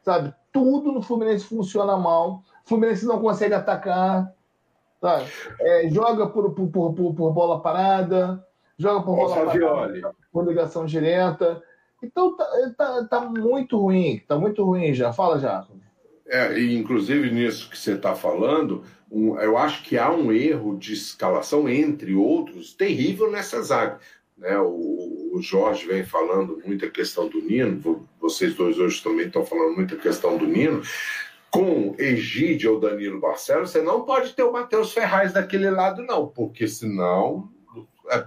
sabe? 0.04 0.34
Tudo 0.52 0.92
no 0.92 1.02
Fluminense 1.02 1.46
funciona 1.46 1.98
mal, 1.98 2.44
o 2.66 2.70
Fluminense 2.70 3.06
não 3.06 3.20
consegue 3.20 3.56
atacar, 3.56 4.32
sabe? 5.00 5.26
É, 5.60 5.90
joga 5.90 6.28
por, 6.28 6.52
por, 6.54 6.94
por, 6.94 7.14
por 7.16 7.34
bola 7.34 7.62
parada, 7.62 8.46
joga 8.82 9.06
por 9.06 9.16
bola 9.16 10.16
por 10.32 10.48
ligação 10.48 10.86
direta. 10.86 11.62
Então 12.04 12.36
tá, 12.36 12.46
tá, 12.76 13.06
tá, 13.06 13.22
muito 13.22 13.78
ruim, 13.78 14.22
tá 14.28 14.38
muito 14.38 14.64
ruim 14.64 14.94
já. 14.94 15.14
Fala, 15.14 15.40
já. 15.40 15.68
É, 16.28 16.58
e 16.58 16.76
inclusive 16.76 17.30
nisso 17.30 17.70
que 17.70 17.78
você 17.78 17.94
está 17.94 18.16
falando, 18.16 18.84
um, 19.12 19.38
eu 19.38 19.58
acho 19.58 19.84
que 19.84 19.98
há 19.98 20.10
um 20.12 20.32
erro 20.32 20.78
de 20.78 20.94
escalação, 20.94 21.70
entre 21.70 22.16
outros, 22.16 22.74
terrível 22.74 23.30
nessa 23.30 23.62
zaga. 23.62 24.00
Né? 24.38 24.58
O, 24.58 25.34
o, 25.36 25.42
Jorge 25.42 25.86
vem 25.86 26.04
falando 26.04 26.60
muita 26.66 26.90
questão 26.90 27.28
do 27.28 27.42
Nino, 27.42 28.08
vocês 28.20 28.56
dois 28.56 28.80
hoje 28.80 29.04
também 29.04 29.28
estão 29.28 29.46
falando 29.46 29.76
muita 29.76 29.96
questão 29.96 30.38
do 30.38 30.48
Nino. 30.48 30.82
Com 31.52 31.94
Egídio 32.00 32.74
ou 32.74 32.80
Danilo 32.80 33.20
Barcelos, 33.20 33.72
você 33.72 33.82
não 33.82 34.04
pode 34.04 34.34
ter 34.34 34.44
o 34.44 34.54
Matheus 34.54 34.94
Ferraz 34.94 35.34
daquele 35.34 35.70
lado, 35.70 36.02
não, 36.02 36.26
porque 36.26 36.66
senão 36.66 37.52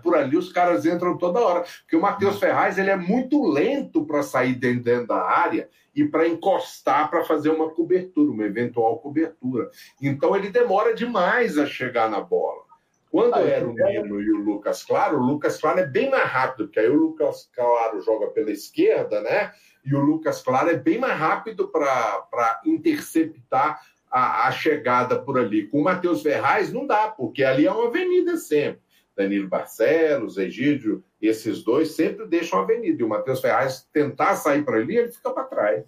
por 0.03 0.16
ali 0.16 0.37
os 0.37 0.53
caras 0.53 0.85
entram 0.85 1.16
toda 1.16 1.41
hora. 1.41 1.64
Porque 1.81 1.97
o 1.97 2.01
Matheus 2.01 2.39
Ferraz 2.39 2.79
ele 2.79 2.91
é 2.91 2.97
muito 2.97 3.43
lento 3.47 4.05
para 4.05 4.22
sair 4.22 4.55
dentro, 4.55 4.85
dentro 4.85 5.09
da 5.09 5.22
área 5.22 5.68
e 5.95 6.05
para 6.05 6.27
encostar 6.27 7.09
para 7.09 7.25
fazer 7.25 7.51
uma 7.51 7.70
cobertura, 7.70 8.31
uma 8.31 8.45
eventual 8.45 8.99
cobertura. 8.99 9.70
Então 10.01 10.35
ele 10.35 10.51
demora 10.51 10.95
demais 10.95 11.57
a 11.59 11.66
chegar 11.66 12.11
na 12.11 12.20
bola. 12.20 12.64
Quando 13.11 13.35
ah, 13.35 13.43
era 13.43 13.64
o 13.64 13.72
Nino 13.72 14.20
e 14.20 14.33
o 14.33 14.39
Lucas 14.39 14.83
Claro, 14.83 15.18
o 15.18 15.22
Lucas 15.25 15.61
Claro 15.61 15.79
é 15.79 15.87
bem 15.87 16.11
mais 16.11 16.29
rápido, 16.29 16.64
porque 16.64 16.81
aí 16.81 16.89
o 16.89 16.99
Lucas 16.99 17.49
Claro 17.55 18.01
joga 18.01 18.27
pela 18.29 18.51
esquerda, 18.51 19.20
né? 19.20 19.53
E 19.85 19.95
o 19.95 20.01
Lucas 20.01 20.43
Claro 20.43 20.70
é 20.70 20.77
bem 20.77 20.99
mais 20.99 21.16
rápido 21.16 21.68
para 21.68 22.61
interceptar 22.66 23.81
a, 24.11 24.49
a, 24.49 24.51
chegada 24.51 25.16
por 25.16 25.39
ali. 25.39 25.68
Com 25.68 25.81
o 25.81 25.85
Matheus 25.85 26.22
Ferraz 26.22 26.72
não 26.72 26.89
dá, 26.89 27.09
porque 27.09 27.45
ali 27.45 27.66
é 27.66 27.70
uma 27.70 27.87
avenida 27.87 28.37
sempre. 28.37 28.81
Danilo 29.17 29.49
Barcelos, 29.49 30.37
Egídio, 30.37 31.05
esses 31.21 31.62
dois 31.62 31.93
sempre 31.93 32.27
deixam 32.27 32.59
a 32.59 32.62
avenida. 32.62 33.01
E 33.01 33.05
o 33.05 33.09
Matheus 33.09 33.41
Ferraz 33.41 33.89
tentar 33.93 34.37
sair 34.37 34.65
para 34.65 34.77
ali, 34.77 34.97
ele 34.97 35.12
fica 35.12 35.31
para 35.31 35.45
trás. 35.45 35.85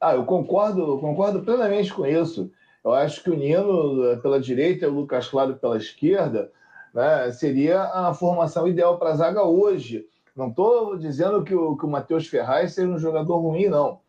Ah, 0.00 0.14
eu 0.14 0.24
concordo, 0.24 0.98
concordo 0.98 1.42
plenamente 1.42 1.92
com 1.92 2.06
isso. 2.06 2.50
Eu 2.84 2.92
acho 2.92 3.22
que 3.22 3.30
o 3.30 3.34
Nino 3.34 4.20
pela 4.20 4.38
direita 4.38 4.84
e 4.84 4.88
o 4.88 4.92
Lucas 4.92 5.28
Claro 5.28 5.56
pela 5.56 5.76
esquerda 5.76 6.52
né, 6.94 7.32
seria 7.32 7.82
a 7.82 8.14
formação 8.14 8.68
ideal 8.68 8.98
para 8.98 9.10
a 9.10 9.16
zaga 9.16 9.42
hoje. 9.42 10.06
Não 10.36 10.48
estou 10.48 10.96
dizendo 10.96 11.42
que 11.42 11.54
o, 11.54 11.76
que 11.76 11.86
o 11.86 11.88
Matheus 11.88 12.26
Ferraz 12.26 12.74
seja 12.74 12.88
um 12.88 12.98
jogador 12.98 13.38
ruim, 13.38 13.68
não. 13.68 14.00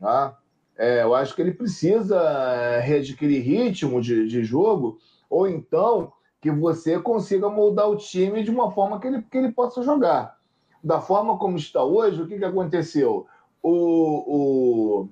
Tá? 0.00 0.36
É, 0.76 1.02
eu 1.02 1.14
acho 1.14 1.34
que 1.34 1.42
ele 1.42 1.52
precisa 1.52 2.16
eh, 2.16 2.80
readquirir 2.80 3.42
ritmo 3.42 4.00
de, 4.00 4.26
de 4.26 4.42
jogo, 4.42 4.98
ou 5.28 5.46
então 5.46 6.12
que 6.40 6.50
você 6.50 6.98
consiga 6.98 7.48
moldar 7.48 7.88
o 7.88 7.96
time 7.96 8.42
de 8.42 8.50
uma 8.50 8.70
forma 8.70 8.98
que 8.98 9.06
ele, 9.06 9.22
que 9.22 9.36
ele 9.36 9.52
possa 9.52 9.82
jogar. 9.82 10.38
Da 10.82 11.00
forma 11.00 11.38
como 11.38 11.56
está 11.56 11.84
hoje, 11.84 12.22
o 12.22 12.26
que, 12.26 12.38
que 12.38 12.44
aconteceu? 12.44 13.26
O, 13.62 13.70
o, 13.70 15.08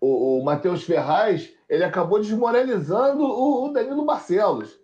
o, 0.00 0.38
o 0.38 0.44
Matheus 0.44 0.84
Ferraz 0.84 1.52
ele 1.68 1.84
acabou 1.84 2.18
desmoralizando 2.18 3.24
o, 3.24 3.66
o 3.66 3.72
Danilo 3.72 4.04
Barcelos. 4.04 4.80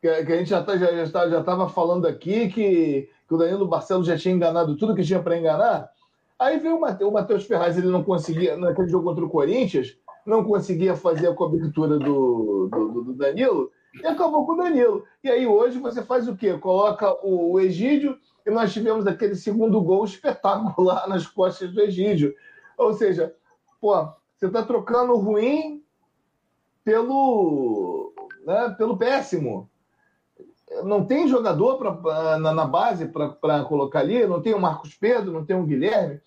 Que, 0.00 0.24
que, 0.24 0.32
a 0.32 0.36
gente 0.36 0.50
já 0.50 0.62
tá, 0.62 0.76
já, 0.76 1.04
já, 1.04 1.40
estava 1.40 1.68
falando 1.68 2.06
aqui 2.06 2.48
que, 2.48 3.08
que 3.28 3.34
o 3.34 3.38
Danilo 3.38 3.66
Barcelos 3.66 4.06
já 4.06 4.16
tinha 4.16 4.34
enganado 4.34 4.76
tudo 4.76 4.94
que 4.94 5.02
tinha 5.02 5.22
para 5.22 5.36
enganar. 5.36 5.90
Aí 6.38 6.58
veio 6.58 6.76
o 6.76 7.12
Matheus 7.12 7.44
Ferraz, 7.44 7.78
ele 7.78 7.88
não 7.88 8.04
conseguia, 8.04 8.56
naquele 8.56 8.88
jogo 8.88 9.04
contra 9.04 9.24
o 9.24 9.30
Corinthians, 9.30 9.96
não 10.26 10.44
conseguia 10.44 10.94
fazer 10.94 11.28
a 11.28 11.34
cobertura 11.34 11.98
do, 11.98 12.68
do, 12.70 13.02
do 13.02 13.14
Danilo 13.14 13.70
e 14.02 14.06
acabou 14.06 14.44
com 14.44 14.52
o 14.52 14.56
Danilo. 14.56 15.04
E 15.22 15.30
aí 15.30 15.46
hoje 15.46 15.78
você 15.78 16.02
faz 16.02 16.28
o 16.28 16.36
quê? 16.36 16.56
Coloca 16.58 17.12
o, 17.24 17.58
Egídio 17.60 18.18
e 18.44 18.50
nós 18.50 18.72
tivemos 18.72 19.06
aquele 19.06 19.34
segundo 19.34 19.80
gol 19.80 20.04
espetacular 20.04 21.06
nas 21.08 21.26
costas 21.26 21.72
do 21.72 21.80
Egídio. 21.80 22.34
Ou 22.76 22.92
seja, 22.92 23.34
pô, 23.80 24.08
você 24.36 24.46
está 24.46 24.62
trocando 24.62 25.12
o 25.12 25.18
ruim 25.18 25.82
pelo, 26.84 28.12
né, 28.44 28.74
pelo 28.76 28.96
péssimo. 28.96 29.68
Não 30.82 31.04
tem 31.04 31.28
jogador 31.28 31.78
pra, 31.78 32.38
na, 32.38 32.52
na 32.52 32.64
base 32.64 33.06
para 33.06 33.64
colocar 33.64 34.00
ali, 34.00 34.26
não 34.26 34.42
tem 34.42 34.52
o 34.52 34.60
Marcos 34.60 34.94
Pedro, 34.94 35.32
não 35.32 35.44
tem 35.44 35.56
o 35.56 35.64
Guilherme. 35.64 36.20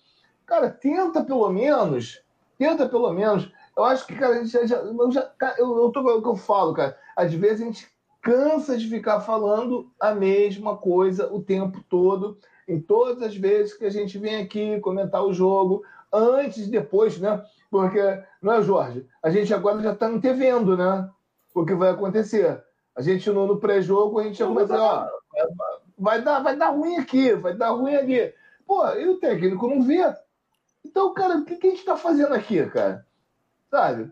Cara, 0.46 0.68
tenta 0.68 1.22
pelo 1.22 1.48
menos, 1.50 2.22
tenta 2.58 2.88
pelo 2.88 3.12
menos. 3.12 3.50
Eu 3.76 3.84
acho 3.84 4.06
que, 4.06 4.14
cara, 4.14 4.44
já, 4.44 4.66
já, 4.66 4.76
eu, 4.76 5.10
já, 5.10 5.32
eu, 5.58 5.78
eu, 5.78 5.90
tô, 5.90 6.00
o 6.00 6.22
que 6.22 6.28
eu 6.28 6.36
falo, 6.36 6.74
cara 6.74 6.96
às 7.20 7.34
vezes 7.34 7.60
a 7.60 7.64
gente 7.66 7.88
cansa 8.22 8.78
de 8.78 8.88
ficar 8.88 9.20
falando 9.20 9.90
a 10.00 10.14
mesma 10.14 10.76
coisa 10.76 11.32
o 11.32 11.42
tempo 11.42 11.84
todo, 11.88 12.38
em 12.66 12.80
todas 12.80 13.22
as 13.22 13.36
vezes 13.36 13.74
que 13.74 13.84
a 13.84 13.90
gente 13.90 14.18
vem 14.18 14.36
aqui 14.36 14.80
comentar 14.80 15.22
o 15.24 15.32
jogo, 15.32 15.82
antes 16.12 16.66
e 16.66 16.70
depois, 16.70 17.18
né? 17.18 17.44
Porque, 17.70 18.00
não 18.40 18.54
é, 18.54 18.62
Jorge? 18.62 19.06
A 19.22 19.30
gente 19.30 19.52
agora 19.52 19.82
já 19.82 19.92
está 19.92 20.06
antevendo, 20.06 20.76
né? 20.76 21.08
O 21.54 21.64
que 21.64 21.74
vai 21.74 21.90
acontecer. 21.90 22.62
A 22.96 23.02
gente 23.02 23.28
no, 23.30 23.46
no 23.46 23.58
pré-jogo, 23.58 24.18
a 24.18 24.24
gente 24.24 24.38
já 24.38 24.46
começa, 24.46 24.76
ó, 24.78 25.06
vai 25.98 26.22
dar, 26.22 26.40
vai 26.40 26.56
dar 26.56 26.70
ruim 26.70 26.96
aqui, 26.96 27.34
vai 27.34 27.54
dar 27.54 27.70
ruim 27.70 27.94
ali. 27.94 28.32
Pô, 28.66 28.86
e 28.94 29.08
o 29.08 29.18
técnico 29.18 29.68
não 29.68 29.82
vê. 29.82 30.14
Então, 30.84 31.12
cara, 31.12 31.38
o 31.38 31.44
que, 31.44 31.56
que 31.56 31.66
a 31.66 31.70
gente 31.70 31.80
está 31.80 31.96
fazendo 31.96 32.34
aqui, 32.34 32.64
cara? 32.66 33.06
Sabe? 33.70 34.10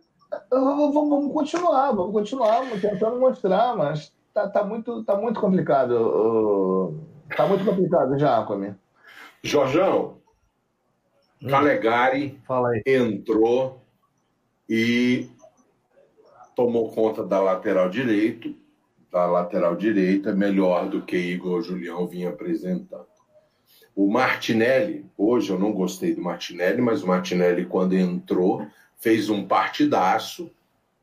Vamos 0.50 1.32
continuar, 1.32 1.92
vamos 1.92 2.12
continuar, 2.12 2.60
vamos 2.60 2.80
tentando 2.80 3.18
mostrar, 3.18 3.76
mas 3.76 4.12
tá, 4.32 4.48
tá, 4.48 4.62
muito, 4.62 5.02
tá 5.04 5.16
muito 5.16 5.40
complicado. 5.40 6.94
Tá 7.36 7.46
muito 7.46 7.64
complicado, 7.64 8.18
Jacome. 8.18 8.74
Jorjão, 9.42 10.18
hum. 11.42 11.48
Calegari 11.48 12.40
entrou 12.86 13.80
e 14.68 15.28
tomou 16.54 16.90
conta 16.90 17.24
da 17.24 17.40
lateral 17.40 17.88
direito, 17.88 18.54
da 19.10 19.26
lateral 19.26 19.76
direita, 19.76 20.32
melhor 20.32 20.88
do 20.88 21.02
que 21.02 21.16
Igor 21.16 21.62
Julião 21.62 22.06
vinha 22.06 22.30
apresentando. 22.30 23.06
O 23.94 24.08
Martinelli, 24.08 25.06
hoje 25.16 25.50
eu 25.50 25.58
não 25.58 25.72
gostei 25.72 26.14
do 26.14 26.22
Martinelli, 26.22 26.80
mas 26.80 27.02
o 27.02 27.06
Martinelli, 27.06 27.64
quando 27.64 27.96
entrou, 27.96 28.66
fez 28.98 29.30
um 29.30 29.46
partidaço 29.46 30.50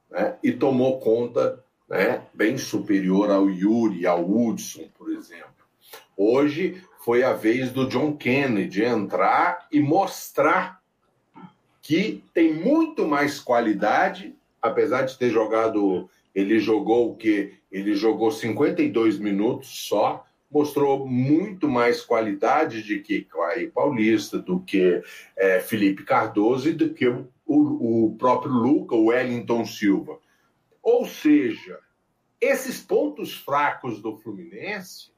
né, 0.10 0.36
e 0.44 0.52
tomou 0.52 1.00
conta 1.00 1.64
né, 1.90 2.22
bem 2.34 2.58
superior 2.58 3.32
ao 3.32 3.50
Yuri, 3.50 4.06
ao 4.06 4.24
Hudson, 4.30 4.88
por 4.98 5.12
exemplo. 5.12 5.46
Hoje 6.18 6.82
foi 7.04 7.24
a 7.24 7.34
vez 7.34 7.72
do 7.72 7.88
John 7.88 8.16
Kennedy 8.16 8.84
entrar 8.84 9.68
e 9.72 9.80
mostrar 9.80 10.82
que 11.82 12.24
tem 12.34 12.52
muito 12.52 13.08
mais 13.08 13.40
qualidade, 13.40 14.34
apesar 14.62 15.04
de 15.04 15.18
ter 15.18 15.30
jogado. 15.30 16.10
Ele 16.34 16.60
jogou 16.60 17.12
o 17.12 17.16
quê? 17.16 17.54
Ele 17.72 17.94
jogou 17.94 18.32
52 18.32 19.20
minutos 19.20 19.88
só, 19.88 20.26
mostrou 20.56 21.06
muito 21.06 21.68
mais 21.68 22.02
qualidade 22.02 22.82
de 22.82 23.00
que 23.00 23.26
Clay 23.26 23.68
Paulista, 23.68 24.40
do 24.40 24.60
que 24.60 25.04
é, 25.38 25.60
Felipe 25.60 26.04
Cardoso 26.04 26.70
e 26.70 26.74
do 26.74 26.94
que 26.94 27.08
o 27.08 27.28
o, 27.46 28.06
o 28.08 28.16
próprio 28.18 28.52
Luca, 28.52 28.96
o 28.96 29.06
Wellington 29.06 29.66
Silva. 29.66 30.20
Ou 30.82 31.06
seja, 31.06 31.80
esses 32.42 32.82
pontos 32.82 33.34
fracos 33.34 34.02
do 34.02 34.18
Fluminense, 34.18 35.12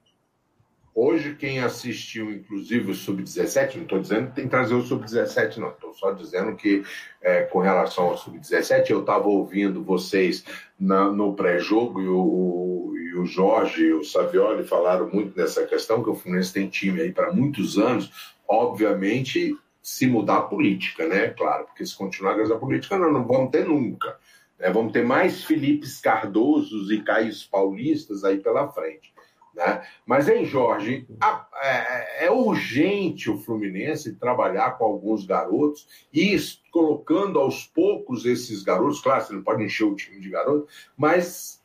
hoje 0.97 1.35
quem 1.35 1.59
assistiu, 1.59 2.31
inclusive 2.31 2.89
o 2.89 2.95
Sub-17, 2.95 3.75
não 3.75 3.83
estou 3.83 3.99
dizendo 3.99 4.29
que 4.29 4.35
tem 4.35 4.45
que 4.45 4.49
trazer 4.49 4.73
o 4.73 4.81
Sub-17, 4.81 5.57
não, 5.57 5.69
estou 5.69 5.93
só 5.93 6.11
dizendo 6.11 6.55
que 6.55 6.83
é, 7.21 7.43
com 7.43 7.59
relação 7.59 8.05
ao 8.05 8.17
Sub-17, 8.17 8.89
eu 8.89 9.01
estava 9.01 9.27
ouvindo 9.27 9.83
vocês 9.83 10.43
na, 10.79 11.11
no 11.11 11.35
pré-jogo 11.35 12.01
e 12.01 12.07
o, 12.07 12.95
e 12.97 13.15
o 13.15 13.25
Jorge 13.27 13.83
e 13.83 13.93
o 13.93 14.03
Savioli 14.03 14.63
falaram 14.63 15.07
muito 15.07 15.35
dessa 15.35 15.67
questão, 15.67 16.03
que 16.03 16.09
o 16.09 16.15
Fluminense 16.15 16.51
tem 16.51 16.67
time 16.67 16.99
aí 16.99 17.11
para 17.11 17.31
muitos 17.31 17.77
anos, 17.77 18.33
obviamente 18.47 19.55
se 19.83 20.07
mudar 20.07 20.37
a 20.37 20.41
política, 20.41 21.07
né? 21.07 21.29
Claro, 21.29 21.65
porque 21.65 21.85
se 21.85 21.95
continuar 21.95 22.41
a 22.41 22.57
política, 22.57 22.97
nós 22.97 23.13
não 23.13 23.25
vamos 23.25 23.51
ter 23.51 23.65
nunca. 23.67 24.17
Né? 24.59 24.71
Vamos 24.71 24.91
ter 24.91 25.05
mais 25.05 25.43
Filipes 25.43 26.01
Cardosos 26.01 26.89
e 26.89 27.03
Caís 27.03 27.43
Paulistas 27.43 28.23
aí 28.23 28.39
pela 28.39 28.67
frente. 28.67 29.13
Né? 29.57 29.81
Mas, 30.05 30.29
hein, 30.29 30.45
Jorge, 30.45 31.07
a, 31.19 31.47
é, 31.63 32.25
é, 32.27 32.31
urgente 32.31 33.27
o 33.27 33.39
Fluminense 33.39 34.13
trabalhar 34.13 34.77
com 34.77 34.85
alguns 34.85 35.25
garotos 35.25 35.87
e 36.13 36.37
colocando 36.71 37.39
aos 37.39 37.65
poucos 37.65 38.23
esses 38.23 38.61
garotos. 38.61 39.01
Claro, 39.01 39.25
você 39.25 39.33
não 39.33 39.41
pode 39.41 39.63
encher 39.63 39.85
o 39.85 39.95
time 39.95 40.21
de 40.21 40.29
garotos, 40.29 40.71
mas 40.95 41.63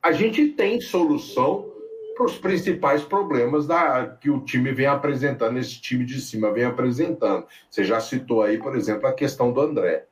a 0.00 0.12
gente 0.12 0.50
tem 0.50 0.80
solução 0.80 1.68
para 2.14 2.26
os 2.26 2.38
principais 2.38 3.02
problemas 3.02 3.66
da, 3.66 4.06
que 4.06 4.30
o 4.30 4.44
time 4.44 4.70
vem 4.70 4.86
apresentando, 4.86 5.58
esse 5.58 5.80
time 5.80 6.04
de 6.04 6.20
cima 6.20 6.52
vem 6.52 6.64
apresentando. 6.64 7.44
Você 7.68 7.82
já 7.82 7.98
citou 7.98 8.42
aí, 8.42 8.56
por 8.56 8.76
exemplo, 8.76 9.08
a 9.08 9.12
questão 9.12 9.52
do 9.52 9.60
André. 9.60 10.06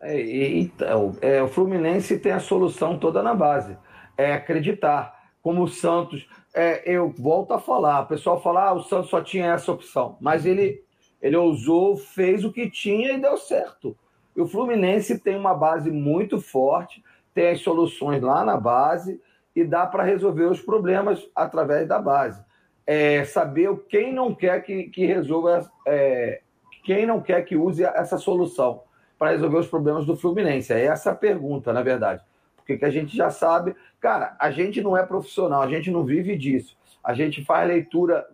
É, 0.00 0.18
então, 0.56 1.14
é, 1.20 1.42
o 1.42 1.48
Fluminense 1.48 2.18
tem 2.18 2.32
a 2.32 2.40
solução 2.40 2.98
toda 2.98 3.22
na 3.22 3.34
base. 3.34 3.76
É 4.16 4.32
acreditar. 4.32 5.23
Como 5.44 5.62
o 5.62 5.68
Santos 5.68 6.26
é, 6.54 6.82
eu 6.90 7.10
volto 7.10 7.52
a 7.52 7.60
falar, 7.60 8.00
o 8.00 8.06
pessoal 8.06 8.40
fala, 8.40 8.68
ah, 8.68 8.72
o 8.72 8.82
Santos 8.82 9.10
só 9.10 9.20
tinha 9.20 9.52
essa 9.52 9.70
opção, 9.70 10.16
mas 10.18 10.46
ele, 10.46 10.82
ele 11.20 11.36
ousou, 11.36 11.98
fez 11.98 12.46
o 12.46 12.50
que 12.50 12.70
tinha 12.70 13.12
e 13.12 13.20
deu 13.20 13.36
certo. 13.36 13.94
E 14.34 14.40
o 14.40 14.46
Fluminense 14.46 15.18
tem 15.18 15.36
uma 15.36 15.52
base 15.52 15.90
muito 15.90 16.40
forte, 16.40 17.04
tem 17.34 17.50
as 17.50 17.60
soluções 17.60 18.22
lá 18.22 18.42
na 18.42 18.56
base 18.56 19.20
e 19.54 19.64
dá 19.64 19.84
para 19.84 20.02
resolver 20.02 20.44
os 20.44 20.62
problemas 20.62 21.22
através 21.36 21.86
da 21.86 21.98
base. 21.98 22.42
É 22.86 23.22
saber 23.26 23.68
quem 23.90 24.14
não 24.14 24.34
quer 24.34 24.62
que, 24.62 24.84
que 24.84 25.04
resolva, 25.04 25.70
é, 25.86 26.40
quem 26.84 27.04
não 27.04 27.20
quer 27.20 27.42
que 27.42 27.54
use 27.54 27.84
essa 27.84 28.16
solução 28.16 28.80
para 29.18 29.32
resolver 29.32 29.58
os 29.58 29.68
problemas 29.68 30.06
do 30.06 30.16
Fluminense. 30.16 30.72
É 30.72 30.86
essa 30.86 31.10
a 31.10 31.14
pergunta, 31.14 31.70
na 31.70 31.82
verdade. 31.82 32.22
Porque 32.64 32.78
que 32.78 32.84
a 32.86 32.90
gente 32.90 33.14
já 33.14 33.28
sabe, 33.28 33.76
cara, 34.00 34.34
a 34.40 34.50
gente 34.50 34.80
não 34.80 34.96
é 34.96 35.04
profissional, 35.04 35.60
a 35.60 35.68
gente 35.68 35.90
não 35.90 36.02
vive 36.02 36.34
disso. 36.34 36.78
A 37.04 37.12
gente 37.12 37.44
faz 37.44 37.68
leitura, 37.68 38.26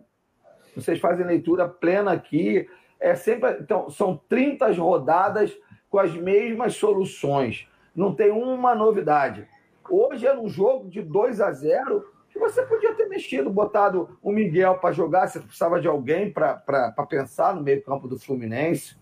vocês 0.73 0.97
fazem 0.99 1.25
leitura 1.25 1.67
plena 1.67 2.13
aqui, 2.13 2.65
é 2.97 3.13
sempre, 3.13 3.57
então, 3.59 3.89
são 3.89 4.15
30 4.29 4.71
rodadas 4.71 5.53
com 5.89 5.99
as 5.99 6.13
mesmas 6.13 6.75
soluções. 6.75 7.67
Não 7.93 8.15
tem 8.15 8.31
uma 8.31 8.73
novidade. 8.73 9.45
Hoje 9.89 10.25
era 10.25 10.39
um 10.39 10.47
jogo 10.47 10.89
de 10.89 11.01
2 11.01 11.41
a 11.41 11.51
0 11.51 12.05
que 12.29 12.39
você 12.39 12.61
podia 12.61 12.95
ter 12.95 13.09
mexido, 13.09 13.49
botado 13.49 14.17
o 14.21 14.31
Miguel 14.31 14.75
para 14.75 14.93
jogar, 14.93 15.27
você 15.27 15.41
precisava 15.41 15.81
de 15.81 15.89
alguém 15.89 16.31
para 16.31 17.05
pensar 17.09 17.53
no 17.53 17.61
meio-campo 17.61 18.07
do 18.07 18.17
Fluminense. 18.17 18.95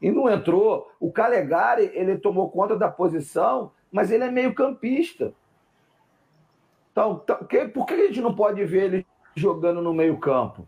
E 0.00 0.10
não 0.10 0.28
entrou. 0.28 0.90
O 0.98 1.12
Calegari, 1.12 1.92
ele 1.94 2.18
tomou 2.18 2.50
conta 2.50 2.76
da 2.76 2.88
posição, 2.88 3.70
mas 3.92 4.10
ele 4.10 4.24
é 4.24 4.30
meio-campista. 4.30 5.34
Então, 6.90 7.22
por 7.72 7.86
que 7.86 7.94
a 7.94 8.06
gente 8.06 8.20
não 8.20 8.34
pode 8.34 8.64
ver 8.64 8.84
ele 8.84 9.06
jogando 9.34 9.82
no 9.82 9.92
meio-campo? 9.92 10.66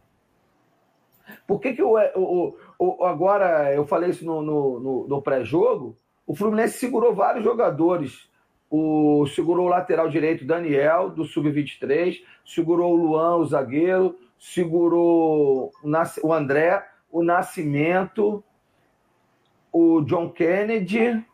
Por 1.46 1.58
que, 1.58 1.72
que 1.72 1.82
o, 1.82 1.96
o, 2.16 2.56
o, 2.78 3.04
agora 3.04 3.74
eu 3.74 3.86
falei 3.86 4.10
isso 4.10 4.24
no, 4.24 4.42
no, 4.42 4.80
no, 4.80 5.08
no 5.08 5.22
pré-jogo? 5.22 5.96
O 6.26 6.34
Fluminense 6.34 6.78
segurou 6.78 7.14
vários 7.14 7.44
jogadores. 7.44 8.30
O, 8.70 9.26
segurou 9.28 9.66
o 9.66 9.70
lateral 9.70 10.08
direito 10.08 10.44
Daniel, 10.44 11.10
do 11.10 11.24
Sub-23, 11.24 12.22
segurou 12.44 12.92
o 12.92 12.96
Luan, 12.96 13.36
o 13.36 13.46
zagueiro, 13.46 14.18
segurou 14.38 15.70
o 16.22 16.32
André, 16.32 16.84
o 17.10 17.22
Nascimento, 17.22 18.42
o 19.72 20.00
John 20.02 20.30
Kennedy, 20.30 21.24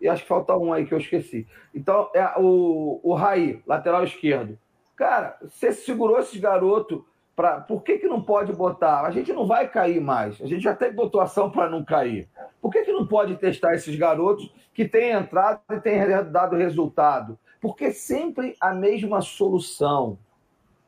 e 0.00 0.08
acho 0.08 0.22
que 0.22 0.28
falta 0.28 0.56
um 0.56 0.72
aí 0.72 0.86
que 0.86 0.94
eu 0.94 0.98
esqueci. 0.98 1.46
Então, 1.74 2.10
é 2.14 2.32
o, 2.38 3.00
o 3.02 3.14
Raí, 3.14 3.62
lateral 3.66 4.04
esquerdo. 4.04 4.58
Cara, 4.94 5.36
você 5.42 5.72
segurou 5.72 6.18
esses 6.18 6.40
garotos 6.40 7.02
Pra, 7.36 7.60
por 7.60 7.82
que, 7.82 7.98
que 7.98 8.08
não 8.08 8.22
pode 8.22 8.50
botar? 8.54 9.02
A 9.02 9.10
gente 9.10 9.30
não 9.30 9.46
vai 9.46 9.68
cair 9.68 10.00
mais. 10.00 10.40
A 10.40 10.46
gente 10.46 10.62
já 10.62 10.74
tem 10.74 10.90
botou 10.90 11.20
ação 11.20 11.50
para 11.50 11.68
não 11.68 11.84
cair. 11.84 12.26
Por 12.62 12.72
que, 12.72 12.82
que 12.82 12.92
não 12.92 13.06
pode 13.06 13.36
testar 13.36 13.74
esses 13.74 13.94
garotos 13.94 14.50
que 14.72 14.88
têm 14.88 15.10
entrado 15.10 15.60
e 15.70 15.78
têm 15.78 16.00
dado 16.32 16.56
resultado? 16.56 17.38
Porque 17.60 17.92
sempre 17.92 18.56
a 18.58 18.72
mesma 18.72 19.20
solução. 19.20 20.18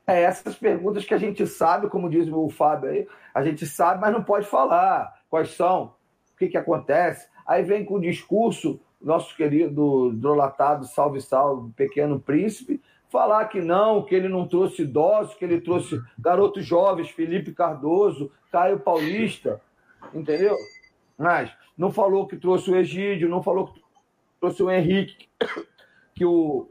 É 0.07 0.23
essas 0.23 0.57
perguntas 0.57 1.05
que 1.05 1.13
a 1.13 1.19
gente 1.19 1.47
sabe, 1.47 1.91
como 1.91 2.09
diz 2.09 2.27
o 2.33 2.49
Fábio 2.49 2.89
aí, 2.89 3.07
a 3.35 3.45
gente 3.45 3.67
sabe, 3.67 4.01
mas 4.01 4.11
não 4.11 4.25
pode 4.25 4.47
falar. 4.47 5.21
Quais 5.29 5.51
são? 5.51 5.93
O 6.35 6.39
que, 6.39 6.49
que 6.49 6.57
acontece? 6.57 7.29
Aí 7.47 7.63
vem 7.63 7.85
com 7.85 7.97
o 7.97 8.01
discurso, 8.01 8.81
nosso 9.01 9.35
querido 9.37 10.13
drolatado, 10.13 10.87
salve, 10.87 11.21
salve, 11.21 11.73
pequeno 11.73 12.19
príncipe, 12.19 12.81
falar 13.09 13.47
que 13.47 13.61
não, 13.61 14.03
que 14.03 14.15
ele 14.15 14.29
não 14.29 14.47
trouxe 14.47 14.83
idosos, 14.83 15.35
que 15.35 15.45
ele 15.45 15.61
trouxe 15.61 16.01
garotos 16.19 16.65
jovens, 16.65 17.11
Felipe 17.11 17.53
Cardoso, 17.53 18.31
Caio 18.51 18.81
Paulista, 18.81 19.61
entendeu? 20.13 20.57
Mas 21.17 21.51
não 21.77 21.91
falou 21.91 22.27
que 22.27 22.37
trouxe 22.37 22.71
o 22.71 22.77
Egídio, 22.77 23.29
não 23.29 23.43
falou 23.43 23.69
que 23.69 23.83
trouxe 24.41 24.63
o 24.63 24.71
Henrique, 24.71 25.29
que 26.15 26.25
o, 26.25 26.69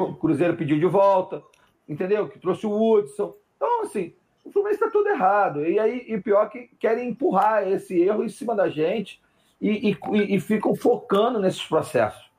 o 0.00 0.14
Cruzeiro 0.16 0.56
pediu 0.56 0.78
de 0.78 0.86
volta, 0.86 1.42
entendeu? 1.88 2.28
Que 2.28 2.38
trouxe 2.38 2.66
o 2.66 2.72
Hudson. 2.72 3.34
Então, 3.56 3.82
assim, 3.82 4.12
o 4.44 4.50
Fluminense 4.50 4.82
está 4.82 4.90
tudo 4.90 5.08
errado. 5.08 5.64
E 5.64 5.78
aí, 5.78 6.04
e 6.08 6.20
pior 6.20 6.48
que 6.50 6.68
querem 6.78 7.08
empurrar 7.08 7.66
esse 7.66 7.98
erro 8.00 8.24
em 8.24 8.28
cima 8.28 8.54
da 8.54 8.68
gente 8.68 9.22
e, 9.64 9.90
e, 9.92 10.34
e 10.34 10.40
ficam 10.40 10.74
focando 10.74 11.40
nesses 11.40 11.64
processos. 11.64 12.30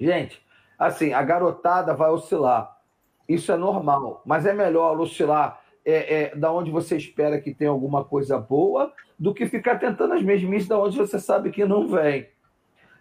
Gente, 0.00 0.42
assim, 0.76 1.12
a 1.12 1.22
garotada 1.22 1.94
vai 1.94 2.10
oscilar. 2.10 2.76
Isso 3.28 3.52
é 3.52 3.56
normal, 3.56 4.20
mas 4.26 4.44
é 4.44 4.52
melhor 4.52 4.98
oscilar 4.98 5.60
é, 5.84 6.22
é, 6.22 6.36
da 6.36 6.52
onde 6.52 6.72
você 6.72 6.96
espera 6.96 7.40
que 7.40 7.54
tenha 7.54 7.70
alguma 7.70 8.04
coisa 8.04 8.36
boa 8.36 8.92
do 9.16 9.32
que 9.32 9.46
ficar 9.46 9.78
tentando 9.78 10.14
as 10.14 10.22
mesmices 10.22 10.68
da 10.68 10.78
onde 10.78 10.98
você 10.98 11.20
sabe 11.20 11.50
que 11.50 11.64
não 11.64 11.86
vem. 11.86 12.28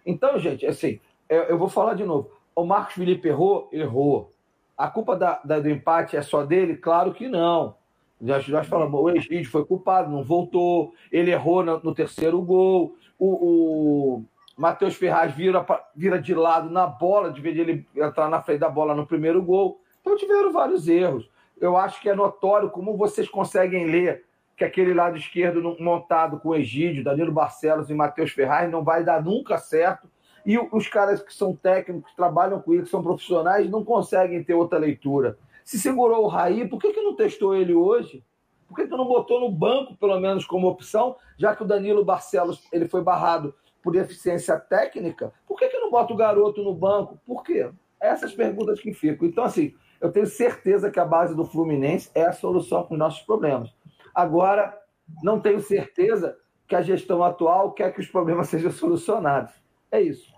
Então, 0.05 0.37
gente, 0.37 0.65
assim, 0.67 0.99
eu, 1.27 1.43
eu 1.43 1.57
vou 1.57 1.67
falar 1.67 1.95
de 1.95 2.03
novo. 2.03 2.29
O 2.55 2.63
Marcos 2.63 2.93
Felipe 2.93 3.27
errou? 3.27 3.67
Errou. 3.71 4.31
A 4.77 4.87
culpa 4.87 5.15
da, 5.15 5.41
da, 5.43 5.59
do 5.59 5.69
empate 5.69 6.15
é 6.15 6.21
só 6.21 6.45
dele? 6.45 6.77
Claro 6.77 7.13
que 7.13 7.27
não. 7.27 7.75
Já, 8.21 8.39
já 8.39 8.63
falamos, 8.63 8.99
o 8.99 9.09
Egídio 9.09 9.49
foi 9.49 9.65
culpado, 9.65 10.09
não 10.09 10.23
voltou, 10.23 10.93
ele 11.11 11.31
errou 11.31 11.63
no, 11.63 11.79
no 11.79 11.93
terceiro 11.93 12.39
gol. 12.41 12.95
O, 13.17 13.27
o, 13.27 14.25
Matheus 14.57 14.95
Ferraz 14.95 15.33
vira, 15.33 15.65
vira 15.95 16.21
de 16.21 16.33
lado 16.33 16.69
na 16.69 16.87
bola, 16.87 17.31
de 17.31 17.41
vez 17.41 17.57
ele 17.57 17.85
entrar 17.95 18.29
na 18.29 18.41
frente 18.41 18.59
da 18.59 18.69
bola 18.69 18.95
no 18.95 19.05
primeiro 19.05 19.41
gol. 19.41 19.81
Então 20.01 20.15
tiveram 20.15 20.51
vários 20.51 20.87
erros. 20.87 21.29
Eu 21.59 21.75
acho 21.75 22.01
que 22.01 22.09
é 22.09 22.15
notório 22.15 22.69
como 22.69 22.97
vocês 22.97 23.27
conseguem 23.27 23.85
ler 23.85 24.23
que 24.55 24.63
aquele 24.63 24.93
lado 24.93 25.17
esquerdo 25.17 25.75
montado 25.79 26.39
com 26.39 26.55
Egídio, 26.55 27.03
Danilo 27.03 27.31
Barcelos 27.31 27.89
e 27.89 27.93
Matheus 27.93 28.31
Ferraz 28.31 28.71
não 28.71 28.83
vai 28.83 29.03
dar 29.03 29.21
nunca 29.21 29.57
certo. 29.57 30.07
E 30.45 30.57
os 30.57 30.87
caras 30.87 31.21
que 31.21 31.33
são 31.33 31.55
técnicos, 31.55 32.11
que 32.11 32.15
trabalham 32.15 32.61
com 32.61 32.73
isso, 32.73 32.83
que 32.83 32.89
são 32.89 33.03
profissionais, 33.03 33.69
não 33.69 33.83
conseguem 33.83 34.43
ter 34.43 34.53
outra 34.53 34.77
leitura. 34.77 35.37
Se 35.63 35.79
segurou 35.79 36.23
o 36.23 36.27
Raí, 36.27 36.67
por 36.67 36.79
que, 36.79 36.93
que 36.93 37.01
não 37.01 37.15
testou 37.15 37.55
ele 37.55 37.73
hoje? 37.73 38.23
Por 38.67 38.75
que, 38.75 38.87
que 38.87 38.97
não 38.97 39.05
botou 39.05 39.39
no 39.39 39.51
banco, 39.51 39.95
pelo 39.95 40.19
menos, 40.19 40.45
como 40.45 40.67
opção, 40.67 41.15
já 41.37 41.55
que 41.55 41.63
o 41.63 41.67
Danilo 41.67 42.03
Barcelos 42.03 42.67
ele 42.71 42.87
foi 42.87 43.01
barrado 43.01 43.53
por 43.83 43.93
deficiência 43.93 44.59
técnica, 44.59 45.31
por 45.47 45.57
que, 45.57 45.67
que 45.67 45.77
não 45.77 45.91
bota 45.91 46.11
o 46.11 46.17
garoto 46.17 46.63
no 46.63 46.73
banco? 46.73 47.19
Por 47.25 47.43
quê? 47.43 47.69
Essas 47.99 48.33
perguntas 48.33 48.79
que 48.79 48.93
ficam. 48.93 49.27
Então, 49.27 49.43
assim, 49.43 49.75
eu 50.01 50.11
tenho 50.11 50.25
certeza 50.25 50.89
que 50.89 50.99
a 50.99 51.05
base 51.05 51.35
do 51.35 51.45
Fluminense 51.45 52.09
é 52.15 52.25
a 52.25 52.33
solução 52.33 52.83
para 52.83 52.93
os 52.93 52.99
nossos 52.99 53.21
problemas. 53.21 53.73
Agora, 54.13 54.77
não 55.21 55.39
tenho 55.39 55.59
certeza 55.61 56.37
que 56.67 56.75
a 56.75 56.81
gestão 56.81 57.23
atual 57.23 57.73
quer 57.73 57.93
que 57.93 58.01
os 58.01 58.07
problemas 58.07 58.49
sejam 58.49 58.71
solucionados. 58.71 59.53
É 59.91 60.01
isso. 60.01 60.33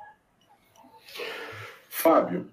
Fábio, 1.90 2.48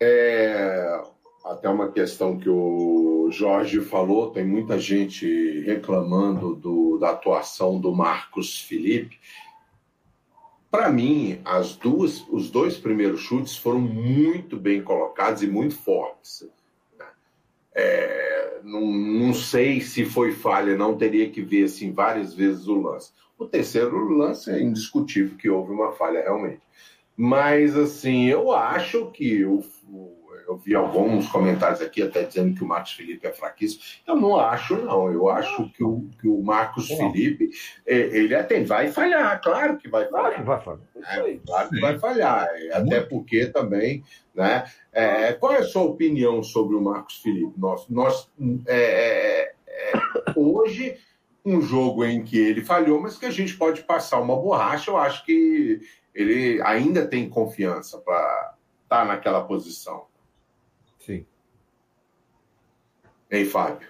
é 0.00 1.02
até 1.48 1.68
uma 1.68 1.90
questão 1.90 2.38
que 2.38 2.48
o 2.48 3.30
Jorge 3.30 3.80
falou, 3.80 4.30
tem 4.30 4.44
muita 4.44 4.78
gente 4.78 5.60
reclamando 5.60 6.54
do, 6.54 6.98
da 6.98 7.10
atuação 7.10 7.80
do 7.80 7.94
Marcos 7.94 8.60
Felipe. 8.60 9.18
Para 10.70 10.90
mim, 10.90 11.40
as 11.46 11.74
duas, 11.74 12.22
os 12.28 12.50
dois 12.50 12.76
primeiros 12.76 13.20
chutes 13.20 13.56
foram 13.56 13.80
muito 13.80 14.58
bem 14.58 14.82
colocados 14.82 15.42
e 15.42 15.46
muito 15.46 15.74
fortes. 15.74 16.46
É, 17.74 18.60
não, 18.62 18.86
não, 18.86 19.32
sei 19.32 19.80
se 19.80 20.04
foi 20.04 20.32
falha, 20.32 20.76
não 20.76 20.98
teria 20.98 21.30
que 21.30 21.40
ver 21.40 21.64
assim 21.64 21.92
várias 21.92 22.34
vezes 22.34 22.68
o 22.68 22.78
lance. 22.78 23.12
O 23.38 23.46
terceiro 23.46 24.08
lance 24.08 24.50
é 24.50 24.60
indiscutível 24.60 25.38
que 25.38 25.48
houve 25.48 25.72
uma 25.72 25.92
falha 25.92 26.20
realmente. 26.20 26.60
Mas 27.16 27.74
assim, 27.76 28.26
eu 28.26 28.52
acho 28.52 29.10
que 29.12 29.44
o, 29.44 29.64
o 29.88 30.17
eu 30.48 30.56
vi 30.56 30.74
alguns 30.74 31.28
comentários 31.28 31.82
aqui 31.82 32.02
até 32.02 32.22
dizendo 32.22 32.54
que 32.54 32.64
o 32.64 32.66
Marcos 32.66 32.92
Felipe 32.92 33.26
é 33.26 33.32
fraquíssimo. 33.32 33.82
Eu 34.06 34.16
não 34.16 34.40
acho, 34.40 34.76
não. 34.76 35.12
Eu 35.12 35.28
acho 35.28 35.70
que 35.72 35.84
o, 35.84 36.08
que 36.18 36.26
o 36.26 36.42
Marcos 36.42 36.88
não. 36.88 36.96
Felipe, 36.96 37.50
é, 37.86 37.94
ele 37.94 38.34
até 38.34 38.64
vai 38.64 38.90
falhar, 38.90 39.40
claro 39.42 39.76
que 39.76 39.88
vai 39.88 40.08
falhar. 40.08 40.32
Claro 40.32 40.34
que 40.34 40.42
vai 40.42 40.60
falhar. 40.62 40.80
É, 41.04 41.38
claro 41.46 41.68
que 41.68 41.80
vai 41.80 41.98
falhar. 41.98 42.48
Até 42.72 43.00
porque 43.02 43.46
também, 43.46 44.02
né? 44.34 44.64
É, 44.90 45.34
qual 45.34 45.52
é 45.52 45.58
a 45.58 45.64
sua 45.64 45.82
opinião 45.82 46.42
sobre 46.42 46.74
o 46.74 46.80
Marcos 46.80 47.18
Felipe? 47.18 47.52
Nós, 47.58 47.86
nós 47.88 48.30
é, 48.66 48.76
é, 48.76 49.54
é, 49.66 49.92
hoje 50.34 50.96
um 51.44 51.60
jogo 51.60 52.04
em 52.04 52.24
que 52.24 52.38
ele 52.38 52.64
falhou, 52.64 53.00
mas 53.00 53.18
que 53.18 53.26
a 53.26 53.30
gente 53.30 53.56
pode 53.56 53.82
passar 53.82 54.20
uma 54.20 54.36
borracha, 54.36 54.90
eu 54.90 54.96
acho 54.96 55.24
que 55.24 55.80
ele 56.14 56.60
ainda 56.62 57.06
tem 57.06 57.28
confiança 57.28 57.98
para 57.98 58.54
estar 58.82 59.00
tá 59.00 59.04
naquela 59.04 59.42
posição. 59.44 60.06
Sim. 60.98 61.24
Ei, 63.30 63.44
Fábio? 63.44 63.88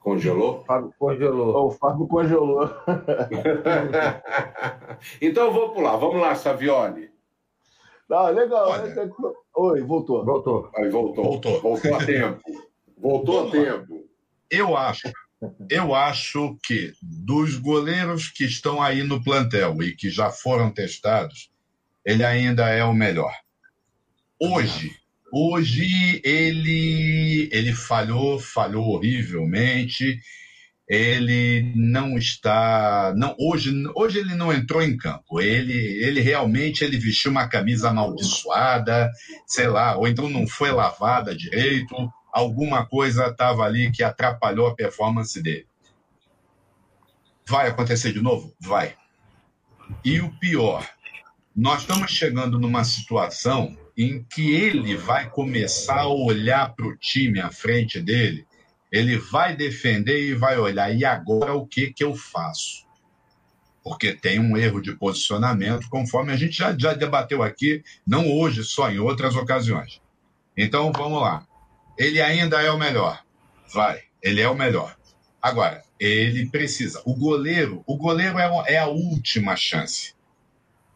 Congelou? 0.00 0.64
Fábio 0.64 0.92
congelou. 0.98 1.66
o 1.66 1.70
Fábio 1.70 2.06
congelou. 2.08 2.62
então 5.20 5.44
eu 5.44 5.52
vou 5.52 5.72
pular. 5.72 5.96
Vamos 5.96 6.20
lá, 6.20 6.34
Savioli. 6.34 7.10
Ah, 8.10 8.30
legal. 8.30 8.68
Olha. 8.68 9.10
Oi, 9.56 9.80
voltou. 9.82 10.24
Voltou. 10.24 10.70
Aí 10.74 10.90
voltou. 10.90 11.24
Voltou. 11.24 11.60
Voltou 11.60 11.94
a 11.94 12.04
tempo. 12.04 12.42
Voltou 12.98 13.48
a 13.48 13.50
tempo. 13.50 14.04
Eu 14.50 14.76
acho, 14.76 15.10
eu 15.70 15.94
acho 15.94 16.58
que 16.62 16.92
dos 17.00 17.56
goleiros 17.56 18.28
que 18.28 18.44
estão 18.44 18.82
aí 18.82 19.02
no 19.02 19.22
plantel 19.22 19.82
e 19.82 19.94
que 19.94 20.10
já 20.10 20.30
foram 20.30 20.70
testados, 20.70 21.50
ele 22.04 22.24
ainda 22.24 22.68
é 22.68 22.84
o 22.84 22.92
melhor. 22.92 23.32
Hoje, 24.38 24.90
hoje 25.32 26.20
ele 26.24 27.48
ele 27.52 27.72
falhou, 27.72 28.38
falhou 28.38 28.86
horrivelmente. 28.88 30.20
Ele 30.88 31.72
não 31.74 32.18
está, 32.18 33.14
não 33.16 33.34
hoje, 33.38 33.72
hoje 33.94 34.18
ele 34.18 34.34
não 34.34 34.52
entrou 34.52 34.82
em 34.82 34.96
campo. 34.96 35.40
Ele 35.40 35.72
ele 36.04 36.20
realmente 36.20 36.84
ele 36.84 36.98
vestiu 36.98 37.30
uma 37.30 37.48
camisa 37.48 37.90
amaldiçoada, 37.90 39.10
sei 39.46 39.68
lá, 39.68 39.96
ou 39.96 40.06
então 40.06 40.28
não 40.28 40.46
foi 40.46 40.70
lavada 40.70 41.34
direito 41.34 42.12
alguma 42.32 42.86
coisa 42.86 43.26
estava 43.26 43.62
ali 43.62 43.92
que 43.92 44.02
atrapalhou 44.02 44.66
a 44.66 44.74
performance 44.74 45.40
dele. 45.40 45.66
Vai 47.46 47.68
acontecer 47.68 48.12
de 48.12 48.22
novo? 48.22 48.54
Vai. 48.58 48.96
E 50.02 50.20
o 50.20 50.30
pior, 50.38 50.88
nós 51.54 51.82
estamos 51.82 52.10
chegando 52.10 52.58
numa 52.58 52.82
situação 52.82 53.76
em 53.96 54.22
que 54.24 54.54
ele 54.54 54.96
vai 54.96 55.28
começar 55.28 56.00
a 56.00 56.08
olhar 56.08 56.74
para 56.74 56.86
o 56.86 56.96
time 56.96 57.40
à 57.40 57.50
frente 57.50 58.00
dele, 58.00 58.46
ele 58.90 59.16
vai 59.16 59.56
defender 59.56 60.28
e 60.28 60.34
vai 60.34 60.58
olhar, 60.58 60.94
e 60.94 61.04
agora 61.04 61.54
o 61.54 61.66
que, 61.66 61.92
que 61.92 62.04
eu 62.04 62.14
faço? 62.14 62.86
Porque 63.82 64.12
tem 64.12 64.38
um 64.38 64.56
erro 64.56 64.80
de 64.80 64.94
posicionamento, 64.96 65.88
conforme 65.88 66.32
a 66.32 66.36
gente 66.36 66.56
já, 66.56 66.76
já 66.76 66.94
debateu 66.94 67.42
aqui, 67.42 67.82
não 68.06 68.30
hoje, 68.30 68.62
só 68.62 68.90
em 68.90 68.98
outras 68.98 69.34
ocasiões. 69.34 70.00
Então 70.56 70.92
vamos 70.92 71.20
lá 71.20 71.46
ele 71.98 72.20
ainda 72.20 72.60
é 72.60 72.70
o 72.70 72.78
melhor. 72.78 73.22
Vai, 73.72 74.02
ele 74.22 74.40
é 74.40 74.48
o 74.48 74.54
melhor. 74.54 74.96
Agora, 75.40 75.82
ele 75.98 76.46
precisa. 76.46 77.02
O 77.04 77.14
goleiro, 77.14 77.82
o 77.86 77.96
goleiro 77.96 78.38
é, 78.38 78.74
é 78.74 78.78
a 78.78 78.86
última 78.86 79.56
chance. 79.56 80.14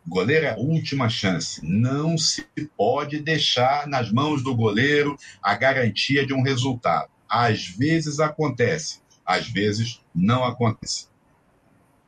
Goleiro 0.06 0.46
é 0.46 0.50
a 0.50 0.56
última 0.56 1.08
chance. 1.08 1.60
Não 1.64 2.16
se 2.16 2.46
pode 2.76 3.18
deixar 3.18 3.88
nas 3.88 4.12
mãos 4.12 4.42
do 4.42 4.54
goleiro 4.54 5.16
a 5.42 5.54
garantia 5.54 6.24
de 6.24 6.32
um 6.32 6.42
resultado. 6.42 7.10
Às 7.28 7.66
vezes 7.66 8.20
acontece, 8.20 9.00
às 9.24 9.48
vezes 9.48 10.00
não 10.14 10.44
acontece. 10.44 11.08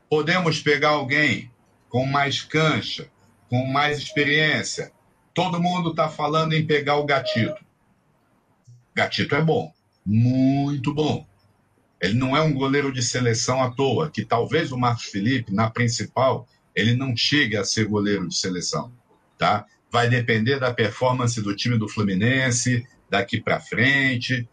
Podemos 0.08 0.60
pegar 0.60 0.90
alguém 0.90 1.50
com 1.88 2.06
mais 2.06 2.40
cancha, 2.40 3.10
com 3.48 3.66
mais 3.66 3.98
experiência. 3.98 4.92
Todo 5.34 5.60
mundo 5.60 5.90
está 5.90 6.08
falando 6.08 6.52
em 6.52 6.64
pegar 6.64 6.96
o 6.96 7.04
gatito. 7.04 7.64
Gatito 8.94 9.34
é 9.34 9.42
bom, 9.42 9.72
muito 10.06 10.94
bom. 10.94 11.26
Ele 12.00 12.14
não 12.14 12.36
é 12.36 12.40
um 12.40 12.54
goleiro 12.54 12.92
de 12.92 13.02
seleção 13.02 13.60
à 13.60 13.70
toa, 13.70 14.08
que 14.08 14.24
talvez 14.24 14.70
o 14.70 14.78
Marcos 14.78 15.06
Felipe, 15.06 15.52
na 15.52 15.68
principal, 15.68 16.46
ele 16.78 16.94
não 16.94 17.16
chegue 17.16 17.56
a 17.56 17.64
ser 17.64 17.86
goleiro 17.86 18.28
de 18.28 18.36
seleção, 18.36 18.92
tá? 19.36 19.66
Vai 19.90 20.08
depender 20.08 20.60
da 20.60 20.72
performance 20.72 21.42
do 21.42 21.56
time 21.56 21.76
do 21.76 21.88
Fluminense 21.88 22.86
daqui 23.10 23.40
para 23.40 23.58
frente. 23.58 24.48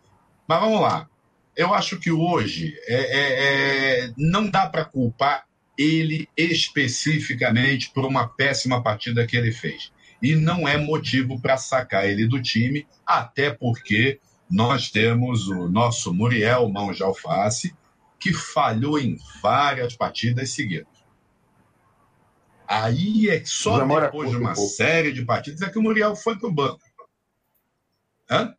Mas 0.48 0.60
vamos 0.60 0.82
lá. 0.82 1.08
Eu 1.56 1.72
acho 1.72 2.00
que 2.00 2.10
hoje 2.12 2.74
é, 2.88 2.96
é, 2.96 4.06
é, 4.06 4.14
não 4.18 4.50
dá 4.50 4.66
para 4.68 4.86
culpar 4.86 5.46
ele 5.78 6.28
especificamente 6.36 7.92
por 7.94 8.06
uma 8.06 8.28
péssima 8.28 8.82
partida 8.82 9.28
que 9.28 9.38
ele 9.38 9.52
fez. 9.52 9.92
E 10.20 10.34
não 10.36 10.68
é 10.68 10.78
motivo 10.78 11.40
para 11.40 11.58
sacar 11.58 12.10
ele 12.10 12.28
do 12.28 12.42
time, 12.42 12.88
até 13.06 13.52
porque 13.52 14.20
nós 14.50 14.90
temos 14.90 15.48
o 15.48 15.70
nosso 15.70 16.12
Muriel 16.12 16.68
Mão 16.70 16.92
de 16.92 17.04
Alface, 17.04 17.76
que 18.20 18.34
falhou 18.34 18.98
em 18.98 19.16
várias 19.44 19.96
partidas 19.96 20.50
seguidas. 20.50 20.95
Aí 22.68 23.30
é 23.30 23.44
só 23.46 23.86
depois 23.86 24.30
de 24.30 24.38
uma 24.38 24.56
série 24.56 25.12
de 25.12 25.24
partidas 25.24 25.62
é 25.62 25.70
que 25.70 25.80
o 25.80 25.82
Muriel 25.82 26.16
foi 26.16 26.38
para 26.38 26.50
o 26.50 26.54
banco. 26.54 26.82
Hã? 28.30 28.56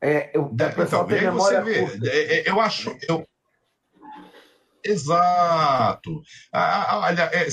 É, 0.00 0.30
eu, 0.36 0.50
então, 0.52 1.08
aí 1.08 1.30
você 1.30 1.62
vê. 1.62 2.08
É, 2.08 2.40
é, 2.40 2.50
eu 2.50 2.60
acho. 2.60 2.94
Eu... 3.08 3.26
Exato. 4.84 6.20
Ah, 6.52 7.00
olha, 7.04 7.30
é, 7.32 7.48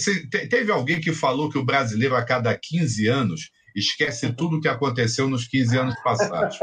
teve 0.49 0.69
alguém 0.69 0.99
que 0.99 1.13
falou 1.13 1.49
que 1.49 1.57
o 1.57 1.63
brasileiro, 1.63 2.13
a 2.13 2.25
cada 2.25 2.53
15 2.57 3.07
anos, 3.07 3.51
esquece 3.75 4.33
tudo 4.33 4.57
o 4.57 4.61
que 4.61 4.67
aconteceu 4.67 5.29
nos 5.29 5.47
15 5.47 5.77
anos 5.77 5.95
passados. 6.03 6.57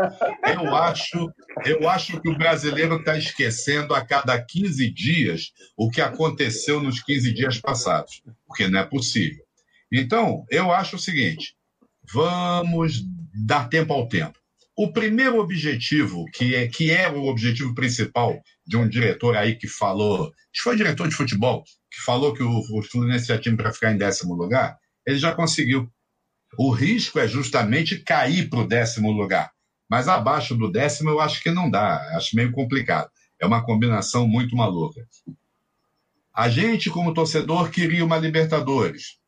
Eu 0.54 0.74
acho, 0.74 1.32
eu 1.64 1.88
acho 1.88 2.20
que 2.20 2.28
o 2.28 2.36
brasileiro 2.36 2.96
está 2.96 3.16
esquecendo 3.16 3.94
a 3.94 4.04
cada 4.04 4.40
15 4.40 4.90
dias 4.90 5.52
o 5.76 5.90
que 5.90 6.00
aconteceu 6.00 6.82
nos 6.82 7.02
15 7.02 7.32
dias 7.32 7.60
passados, 7.60 8.22
porque 8.46 8.68
não 8.68 8.80
é 8.80 8.84
possível. 8.84 9.44
Então, 9.90 10.44
eu 10.50 10.70
acho 10.72 10.96
o 10.96 10.98
seguinte: 10.98 11.54
vamos 12.12 13.02
dar 13.34 13.68
tempo 13.68 13.92
ao 13.92 14.08
tempo. 14.08 14.38
O 14.76 14.92
primeiro 14.92 15.40
objetivo, 15.40 16.24
que 16.32 16.54
é, 16.54 16.68
que 16.68 16.90
é 16.90 17.10
o 17.10 17.24
objetivo 17.24 17.74
principal 17.74 18.40
de 18.64 18.76
um 18.76 18.88
diretor 18.88 19.36
aí 19.36 19.56
que 19.56 19.66
falou, 19.66 20.30
que 20.52 20.60
foi 20.60 20.76
diretor 20.76 21.08
de 21.08 21.16
futebol, 21.16 21.64
que 21.90 22.00
falou 22.00 22.32
que 22.32 22.42
o, 22.42 22.60
o 22.60 22.82
Fluminense 22.82 23.26
tinha 23.26 23.38
time 23.38 23.56
para 23.56 23.72
ficar 23.72 23.92
em 23.92 23.98
décimo 23.98 24.34
lugar, 24.34 24.78
ele 25.04 25.18
já 25.18 25.34
conseguiu. 25.34 25.90
O 26.56 26.70
risco 26.70 27.18
é 27.18 27.28
justamente 27.28 27.98
cair 27.98 28.48
para 28.48 28.60
o 28.60 28.66
décimo 28.66 29.10
lugar. 29.10 29.52
Mas 29.88 30.08
abaixo 30.08 30.54
do 30.54 30.70
décimo 30.70 31.10
eu 31.10 31.20
acho 31.20 31.42
que 31.42 31.50
não 31.50 31.70
dá, 31.70 32.16
acho 32.16 32.36
meio 32.36 32.52
complicado. 32.52 33.10
É 33.40 33.46
uma 33.46 33.64
combinação 33.64 34.26
muito 34.28 34.56
maluca. 34.56 35.06
A 36.34 36.48
gente, 36.48 36.90
como 36.90 37.14
torcedor, 37.14 37.70
queria 37.70 38.04
uma 38.04 38.18
Libertadores. 38.18 39.18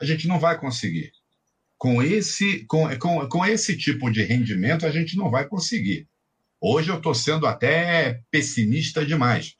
A 0.00 0.04
gente 0.04 0.26
não 0.26 0.38
vai 0.38 0.58
conseguir. 0.58 1.12
Com 1.76 2.02
esse, 2.02 2.64
com, 2.66 2.88
com, 2.98 3.28
com 3.28 3.44
esse 3.44 3.76
tipo 3.76 4.10
de 4.10 4.22
rendimento, 4.22 4.86
a 4.86 4.90
gente 4.90 5.16
não 5.16 5.30
vai 5.30 5.46
conseguir. 5.46 6.08
Hoje 6.60 6.90
eu 6.90 6.96
estou 6.96 7.14
sendo 7.14 7.46
até 7.46 8.20
pessimista 8.30 9.04
demais. 9.04 9.54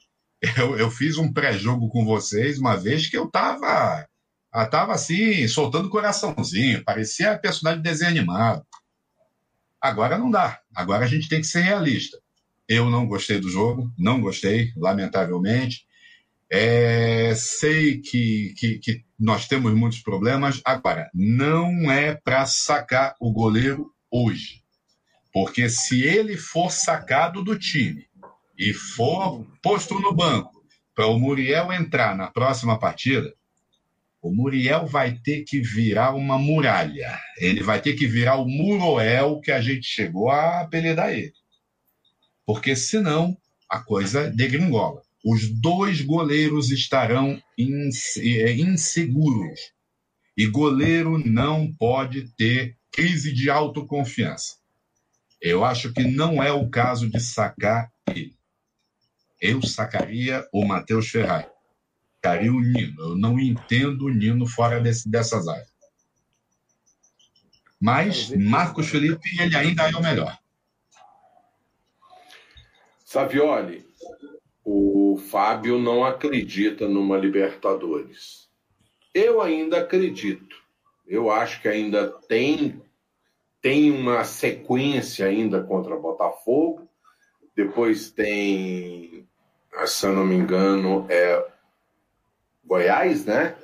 Eu, 0.57 0.75
eu 0.75 0.89
fiz 0.89 1.17
um 1.17 1.31
pré-jogo 1.31 1.87
com 1.89 2.03
vocês 2.03 2.57
uma 2.57 2.75
vez 2.75 3.07
que 3.07 3.15
eu 3.15 3.25
estava 3.25 4.07
ela 4.53 4.65
tava 4.65 4.93
assim, 4.93 5.47
soltando 5.47 5.89
coraçãozinho, 5.89 6.83
parecia 6.83 7.37
personagem 7.37 7.81
de 7.81 7.89
desenho 7.89 8.11
animado. 8.11 8.65
Agora 9.79 10.17
não 10.17 10.29
dá. 10.29 10.59
Agora 10.75 11.05
a 11.05 11.07
gente 11.07 11.29
tem 11.29 11.39
que 11.39 11.47
ser 11.47 11.61
realista. 11.61 12.19
Eu 12.67 12.89
não 12.89 13.07
gostei 13.07 13.39
do 13.39 13.49
jogo, 13.49 13.91
não 13.97 14.21
gostei, 14.21 14.71
lamentavelmente. 14.75 15.85
É, 16.49 17.33
sei 17.33 17.99
que, 17.99 18.53
que, 18.57 18.79
que, 18.79 19.05
nós 19.17 19.47
temos 19.47 19.73
muitos 19.73 19.99
problemas. 19.99 20.61
Agora, 20.65 21.09
não 21.13 21.89
é 21.89 22.13
para 22.13 22.45
sacar 22.45 23.15
o 23.19 23.31
goleiro 23.31 23.91
hoje. 24.11 24.61
Porque 25.33 25.69
se 25.69 26.03
ele 26.03 26.35
for 26.35 26.69
sacado 26.71 27.41
do 27.41 27.57
time 27.57 28.05
e 28.57 28.73
for 28.73 29.47
posto 29.63 29.97
no 29.99 30.13
banco 30.13 30.61
para 30.93 31.07
o 31.07 31.17
Muriel 31.17 31.71
entrar 31.71 32.15
na 32.15 32.27
próxima 32.27 32.77
partida, 32.77 33.33
o 34.21 34.31
Muriel 34.31 34.85
vai 34.85 35.17
ter 35.17 35.43
que 35.43 35.59
virar 35.59 36.13
uma 36.13 36.37
muralha. 36.37 37.19
Ele 37.37 37.63
vai 37.63 37.81
ter 37.81 37.93
que 37.93 38.05
virar 38.05 38.35
o 38.35 38.47
Muroel 38.47 39.39
que 39.41 39.51
a 39.51 39.59
gente 39.59 39.85
chegou 39.85 40.29
a 40.29 40.61
apelidar 40.61 41.11
ele. 41.11 41.33
Porque 42.45 42.75
senão 42.75 43.35
a 43.67 43.79
coisa 43.79 44.29
degringola. 44.29 45.01
Os 45.25 45.49
dois 45.49 46.01
goleiros 46.01 46.69
estarão 46.69 47.41
é, 47.57 48.51
inseguros. 48.53 49.71
E 50.37 50.45
goleiro 50.45 51.17
não 51.17 51.71
pode 51.73 52.27
ter 52.35 52.77
crise 52.91 53.33
de 53.33 53.49
autoconfiança. 53.49 54.57
Eu 55.41 55.65
acho 55.65 55.91
que 55.93 56.03
não 56.03 56.43
é 56.43 56.51
o 56.51 56.69
caso 56.69 57.09
de 57.09 57.19
sacar 57.19 57.91
ele. 58.07 58.35
Eu 59.39 59.61
sacaria 59.63 60.47
o 60.53 60.63
Matheus 60.63 61.07
Ferrari 61.09 61.47
ficaria 62.21 62.53
o 62.53 62.61
Nino. 62.61 63.01
Eu 63.01 63.15
não 63.15 63.39
entendo 63.39 64.05
o 64.05 64.09
Nino 64.09 64.45
fora 64.45 64.79
desse, 64.79 65.09
dessas 65.09 65.47
áreas. 65.47 65.71
Mas 67.79 68.29
Marcos 68.29 68.87
Felipe, 68.89 69.27
ele 69.41 69.55
ainda 69.55 69.89
é 69.89 69.95
o 69.95 70.01
melhor. 70.03 70.37
Savioli, 73.03 73.83
o 74.63 75.19
Fábio 75.31 75.79
não 75.79 76.05
acredita 76.05 76.87
numa 76.87 77.17
Libertadores. 77.17 78.47
Eu 79.13 79.41
ainda 79.41 79.79
acredito. 79.79 80.55
Eu 81.07 81.31
acho 81.31 81.59
que 81.59 81.67
ainda 81.67 82.07
tem 82.07 82.79
tem 83.59 83.91
uma 83.91 84.23
sequência 84.23 85.25
ainda 85.27 85.61
contra 85.61 85.95
Botafogo. 85.99 86.87
Depois 87.55 88.09
tem, 88.09 89.27
se 89.85 90.05
eu 90.05 90.13
não 90.13 90.25
me 90.25 90.33
engano, 90.33 91.05
é 91.09 91.50
Goiás, 92.63 93.25
né? 93.25 93.55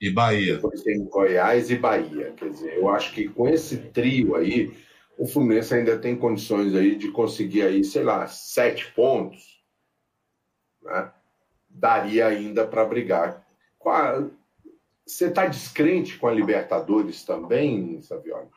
E 0.00 0.10
Bahia. 0.10 0.56
Depois 0.56 0.82
tem 0.82 1.04
Goiás 1.04 1.70
e 1.70 1.76
Bahia. 1.76 2.32
Quer 2.36 2.50
dizer, 2.50 2.76
eu 2.76 2.88
acho 2.88 3.12
que 3.12 3.28
com 3.28 3.48
esse 3.48 3.76
trio 3.76 4.34
aí, 4.34 4.72
o 5.16 5.26
Fluminense 5.26 5.74
ainda 5.74 5.98
tem 5.98 6.16
condições 6.16 6.74
aí 6.74 6.96
de 6.96 7.10
conseguir 7.10 7.62
aí, 7.62 7.84
sei 7.84 8.02
lá, 8.02 8.26
sete 8.26 8.92
pontos, 8.92 9.62
né? 10.82 11.12
daria 11.68 12.26
ainda 12.26 12.66
para 12.66 12.84
brigar. 12.84 13.44
Você 15.06 15.26
está 15.26 15.46
descrente 15.46 16.18
com 16.18 16.26
a 16.26 16.32
Libertadores 16.32 17.24
também, 17.24 18.00
Savioli? 18.00 18.48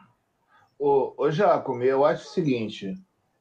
Ô, 0.79 1.13
ô 1.17 1.31
Jacome, 1.31 1.87
eu 1.87 2.05
acho 2.05 2.27
o 2.27 2.33
seguinte: 2.33 2.93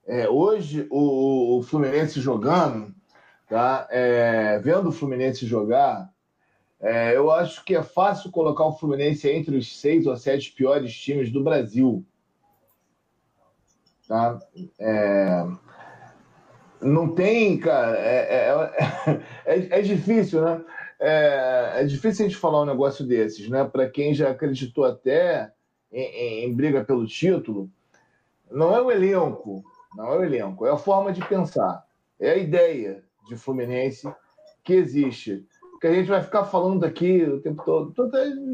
é, 0.07 0.29
hoje 0.29 0.87
o, 0.91 1.59
o, 1.59 1.63
Fluminense 1.63 2.21
jogando, 2.21 2.95
tá? 3.49 3.87
É, 3.91 4.59
vendo 4.59 4.89
o 4.89 4.93
Fluminense 4.93 5.47
jogar, 5.47 6.11
é, 6.81 7.17
eu 7.17 7.31
acho 7.31 7.65
que 7.65 7.75
é 7.75 7.83
fácil 7.83 8.31
colocar 8.31 8.65
o 8.65 8.77
Fluminense 8.77 9.29
entre 9.31 9.57
os 9.57 9.81
seis 9.81 10.07
ou 10.07 10.17
sete 10.17 10.53
piores 10.53 10.95
times 10.95 11.31
do 11.31 11.43
Brasil. 11.43 12.05
Tá? 14.07 14.39
É, 14.79 15.47
não 16.81 17.15
tem, 17.15 17.59
cara. 17.59 17.97
É, 17.99 18.17
é, 18.35 19.23
é, 19.47 19.79
é 19.79 19.83
difícil, 19.83 20.43
né? 20.43 20.65
É, 20.99 21.73
é, 21.77 21.85
difícil 21.85 22.25
a 22.25 22.29
gente 22.29 22.39
falar 22.39 22.63
um 22.63 22.67
negócio 22.67 23.07
desses, 23.07 23.49
né? 23.49 23.65
Para 23.65 23.89
quem 23.89 24.15
já 24.15 24.31
acreditou 24.31 24.85
até 24.85 25.53
em, 25.93 26.03
em, 26.03 26.45
em, 26.45 26.55
briga 26.55 26.85
pelo 26.85 27.07
título, 27.07 27.71
não 28.51 28.75
é 28.75 28.81
o 28.81 28.91
elenco, 28.91 29.63
não 29.95 30.07
é 30.07 30.19
o 30.19 30.25
elenco, 30.25 30.67
é 30.67 30.71
a 30.71 30.77
forma 30.77 31.13
de 31.13 31.23
pensar, 31.27 31.85
é 32.19 32.31
a 32.31 32.37
ideia 32.37 33.06
de 33.27 33.37
Fluminense 33.37 34.09
que 34.65 34.75
existe. 34.75 35.45
Que 35.81 35.87
a 35.87 35.93
gente 35.93 36.09
vai 36.09 36.23
ficar 36.23 36.45
falando 36.45 36.85
aqui 36.85 37.23
o 37.23 37.41
tempo 37.41 37.63
todo. 37.65 37.95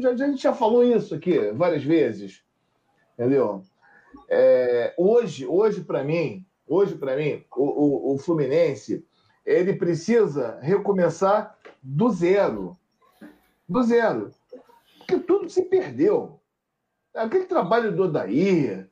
Já, 0.01 0.09
a 0.11 0.15
gente 0.15 0.43
já 0.43 0.53
falou 0.53 0.83
isso 0.83 1.15
aqui 1.15 1.51
várias 1.51 1.83
vezes, 1.83 2.43
entendeu? 3.13 3.63
É, 4.29 4.93
hoje, 4.97 5.45
hoje 5.45 5.81
para 5.81 6.03
mim, 6.03 6.45
hoje 6.67 6.95
para 6.95 7.15
mim, 7.15 7.43
o, 7.55 7.63
o, 7.63 8.13
o, 8.13 8.17
Fluminense 8.17 9.05
ele 9.45 9.73
precisa 9.73 10.59
recomeçar 10.61 11.57
do 11.81 12.09
zero, 12.09 12.77
do 13.67 13.83
zero, 13.83 14.31
porque 14.99 15.19
tudo 15.19 15.49
se 15.49 15.63
perdeu. 15.63 16.39
Aquele 17.13 17.45
trabalho 17.45 17.95
do 17.95 18.03
Odair, 18.03 18.89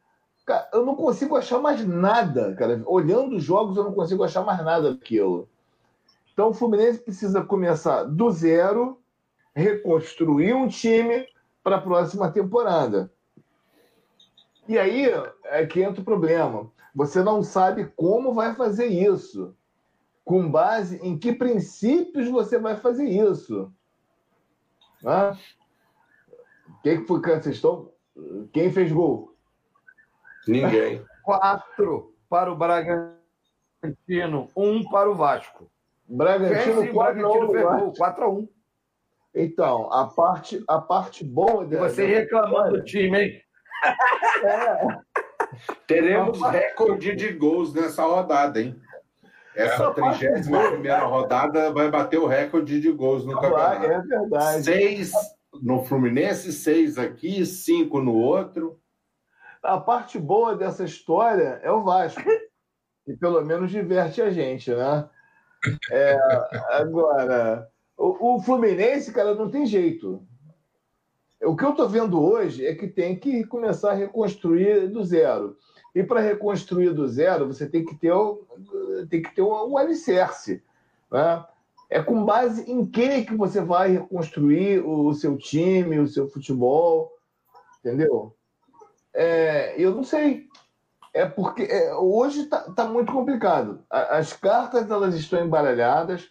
eu 0.74 0.86
não 0.86 0.96
consigo 0.96 1.36
achar 1.36 1.60
mais 1.60 1.86
nada, 1.86 2.54
cara. 2.56 2.82
Olhando 2.86 3.36
os 3.36 3.44
jogos, 3.44 3.78
eu 3.78 3.84
não 3.84 3.94
consigo 3.94 4.24
achar 4.24 4.44
mais 4.44 4.64
nada 4.64 4.94
daquilo. 4.94 5.50
Então, 6.34 6.50
o 6.50 6.54
Fluminense 6.54 7.00
precisa 7.00 7.44
começar 7.44 8.04
do 8.04 8.32
zero, 8.32 9.02
reconstruir 9.54 10.54
um 10.54 10.68
time 10.68 11.28
para 11.64 11.78
a 11.78 11.82
próxima 11.82 12.32
temporada. 12.32 13.12
E 14.68 14.78
aí 14.78 15.08
é 15.46 15.66
que 15.66 15.82
entra 15.82 16.02
o 16.02 16.06
problema. 16.06 16.72
Você 16.96 17.24
não 17.24 17.42
sabe 17.44 17.92
como 17.96 18.34
vai 18.34 18.54
fazer 18.56 18.88
isso. 18.88 19.56
Com 20.24 20.50
base 20.50 20.98
em 20.98 21.18
que 21.18 21.34
princípios 21.34 22.28
você 22.30 22.60
vai 22.60 22.78
fazer 22.78 23.06
isso. 23.06 23.74
Quem 26.84 27.06
foi 27.06 27.22
que 27.22 27.30
vocês 27.30 27.56
estão? 27.56 27.92
Quem 28.54 28.72
fez 28.72 28.92
gol? 28.92 29.36
Ninguém. 30.48 31.04
Quatro 31.24 32.14
para 32.30 32.52
o 32.52 32.56
Bragantino, 32.56 34.50
um 34.56 34.84
para 34.90 35.10
o 35.10 35.16
Vasco. 35.16 35.71
Bragantino, 36.12 36.84
Quem, 36.84 36.94
4 36.94 37.22
Bragantino 37.22 37.52
fez 37.52 37.64
gol, 37.64 37.94
4 37.98 38.24
a 38.24 38.30
1. 38.30 38.50
Então, 39.34 39.94
a 39.94 40.08
parte, 40.08 40.64
a 40.68 40.80
parte 40.80 41.24
boa... 41.24 41.64
E 41.64 41.78
você 41.78 42.06
reclamando 42.06 42.78
do 42.78 42.84
time, 42.84 43.20
hein? 43.20 43.42
É. 44.44 44.82
Teremos 45.88 46.42
recorde 46.42 47.16
de 47.16 47.34
gols 47.34 47.74
nessa 47.74 48.04
rodada, 48.04 48.62
hein? 48.62 48.80
Essa 49.56 49.92
31 49.92 51.10
rodada 51.10 51.72
vai 51.74 51.90
bater 51.90 52.18
o 52.18 52.26
recorde 52.26 52.80
de 52.80 52.92
gols 52.92 53.26
no 53.26 53.34
campeonato. 53.34 53.86
É 53.86 54.02
verdade. 54.02 54.64
Seis 54.64 55.12
no 55.62 55.84
Fluminense, 55.84 56.54
seis 56.54 56.98
aqui, 56.98 57.46
cinco 57.46 58.02
no 58.02 58.14
outro. 58.16 58.80
A 59.62 59.78
parte 59.78 60.18
boa 60.18 60.56
dessa 60.56 60.84
história 60.84 61.60
é 61.62 61.72
o 61.72 61.84
Vasco, 61.84 62.24
que 63.06 63.14
pelo 63.18 63.44
menos 63.44 63.70
diverte 63.70 64.22
a 64.22 64.30
gente, 64.32 64.74
né? 64.74 65.10
É, 65.92 66.18
agora, 66.70 67.70
o, 67.98 68.36
o 68.36 68.42
Fluminense, 68.42 69.12
cara, 69.12 69.36
não 69.36 69.50
tem 69.50 69.66
jeito. 69.66 70.26
O 71.44 71.56
que 71.56 71.64
eu 71.64 71.72
estou 71.72 71.90
vendo 71.90 72.22
hoje 72.22 72.66
é 72.66 72.76
que 72.76 72.88
tem 72.88 73.16
que 73.16 73.44
começar 73.46 73.92
a 73.92 73.96
reconstruir 73.96 74.88
do 74.90 75.04
zero. 75.04 75.58
E 75.94 76.04
para 76.04 76.22
reconstruir 76.22 76.94
do 76.94 77.08
zero, 77.08 77.48
você 77.48 77.68
tem 77.68 77.84
que 77.84 77.96
ter, 77.96 78.14
tem 79.10 79.22
que 79.22 79.36
ter 79.36 79.42
um, 79.42 79.72
um 79.72 79.78
alicerce. 79.78 80.64
Né? 81.12 81.46
É 81.90 82.02
com 82.02 82.24
base 82.24 82.72
em 82.72 82.86
quem 82.86 83.26
que 83.26 83.36
você 83.36 83.60
vai 83.60 83.92
reconstruir 83.92 84.80
o 84.86 85.14
seu 85.14 85.36
time, 85.38 86.00
o 86.00 86.08
seu 86.08 86.30
futebol, 86.30 87.12
entendeu? 87.80 88.34
É, 89.14 89.76
eu 89.78 89.94
não 89.94 90.04
sei. 90.04 90.48
É 91.14 91.26
porque 91.26 91.64
é, 91.64 91.94
hoje 91.96 92.42
está 92.42 92.62
tá 92.72 92.86
muito 92.86 93.12
complicado. 93.12 93.84
As 93.90 94.32
cartas 94.34 94.90
elas 94.90 95.14
estão 95.16 95.44
embaralhadas, 95.44 96.30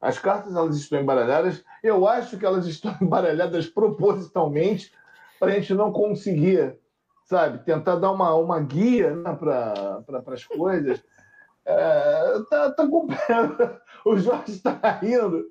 as 0.00 0.18
cartas 0.18 0.54
elas 0.54 0.76
estão 0.76 1.00
embaralhadas. 1.00 1.64
Eu 1.82 2.06
acho 2.06 2.38
que 2.38 2.46
elas 2.46 2.66
estão 2.66 2.96
embaralhadas 3.00 3.66
propositalmente 3.66 4.92
para 5.40 5.52
a 5.52 5.54
gente 5.54 5.74
não 5.74 5.92
conseguir, 5.92 6.78
sabe, 7.24 7.58
tentar 7.64 7.96
dar 7.96 8.12
uma, 8.12 8.34
uma 8.34 8.60
guia 8.60 9.14
né, 9.16 9.34
para 9.34 10.02
pra, 10.22 10.34
as 10.34 10.44
coisas. 10.44 11.02
É, 11.66 12.40
tá, 12.50 12.70
tá 12.70 12.86
com... 12.86 13.08
O 14.04 14.16
Jorge 14.18 14.52
está 14.52 14.78
rindo. 15.02 15.44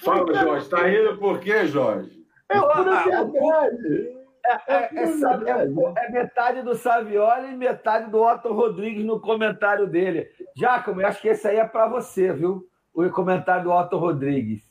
Fala, 0.00 0.34
Jorge. 0.34 0.64
Está 0.64 0.86
rindo 0.86 1.16
por 1.18 1.40
quê, 1.40 1.66
Jorge? 1.66 2.24
É 2.48 2.60
pura 2.60 3.04
verdade. 3.04 4.23
É, 4.68 4.74
é, 4.74 4.90
é, 4.94 6.06
é, 6.06 6.10
metade 6.10 6.62
do 6.62 6.74
Savioli 6.74 7.52
e 7.52 7.56
metade 7.56 8.10
do 8.10 8.22
Otto 8.22 8.52
Rodrigues 8.52 9.04
no 9.04 9.18
comentário 9.18 9.86
dele. 9.86 10.28
Giacomo, 10.54 11.00
eu 11.00 11.06
acho 11.06 11.20
que 11.20 11.28
esse 11.28 11.48
aí 11.48 11.56
é 11.56 11.64
para 11.64 11.88
você, 11.88 12.32
viu? 12.32 12.66
O 12.92 13.08
comentário 13.10 13.64
do 13.64 13.72
Otto 13.72 13.96
Rodrigues. 13.96 14.62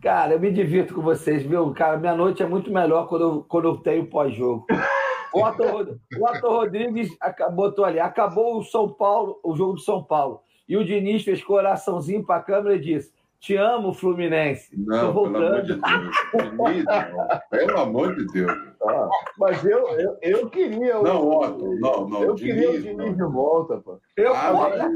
Cara, 0.00 0.32
eu 0.32 0.40
me 0.40 0.50
divirto 0.50 0.94
com 0.94 1.02
vocês, 1.02 1.42
viu? 1.42 1.74
Cara, 1.74 1.98
minha 1.98 2.14
noite 2.14 2.42
é 2.42 2.46
muito 2.46 2.72
melhor 2.72 3.08
quando 3.08 3.22
eu, 3.22 3.44
quando 3.44 3.68
eu 3.68 3.76
tenho 3.78 4.06
pós-jogo. 4.06 4.66
O 5.32 5.44
Otto, 5.44 5.62
o 5.62 6.24
Otto 6.24 6.48
Rodrigues 6.48 7.08
botou 7.52 7.84
ali, 7.84 8.00
acabou 8.00 8.58
o 8.58 8.64
São 8.64 8.88
Paulo, 8.88 9.38
o 9.44 9.54
jogo 9.54 9.74
do 9.74 9.80
São 9.80 10.02
Paulo. 10.02 10.40
E 10.68 10.76
o 10.76 10.84
Diniz 10.84 11.24
fez 11.24 11.42
coraçãozinho 11.42 12.24
para 12.24 12.36
a 12.36 12.42
câmera 12.42 12.76
e 12.76 12.80
disse: 12.80 13.12
te 13.40 13.56
amo, 13.56 13.94
Fluminense. 13.94 14.70
Não, 14.76 15.06
Tô 15.06 15.24
voltando. 15.24 15.80
Pelo 15.80 16.50
amor 16.50 16.74
de 16.74 16.84
Deus. 16.84 17.40
pelo 17.50 17.80
amor 17.80 18.16
de 18.16 18.26
Deus. 18.26 18.52
Ah, 18.86 19.08
mas 19.38 19.64
eu, 19.64 19.88
eu, 19.98 20.18
eu 20.20 20.50
queria. 20.50 21.00
Não, 21.00 21.26
Otto, 21.26 21.74
não, 21.80 22.06
não. 22.06 22.22
Eu 22.22 22.34
Diniz, 22.34 22.54
queria 22.54 22.70
o 22.70 22.82
Diniz 22.82 23.16
de 23.16 23.22
volta, 23.24 23.78
pô. 23.78 23.98
Eu, 24.14 24.34
ah, 24.34 24.52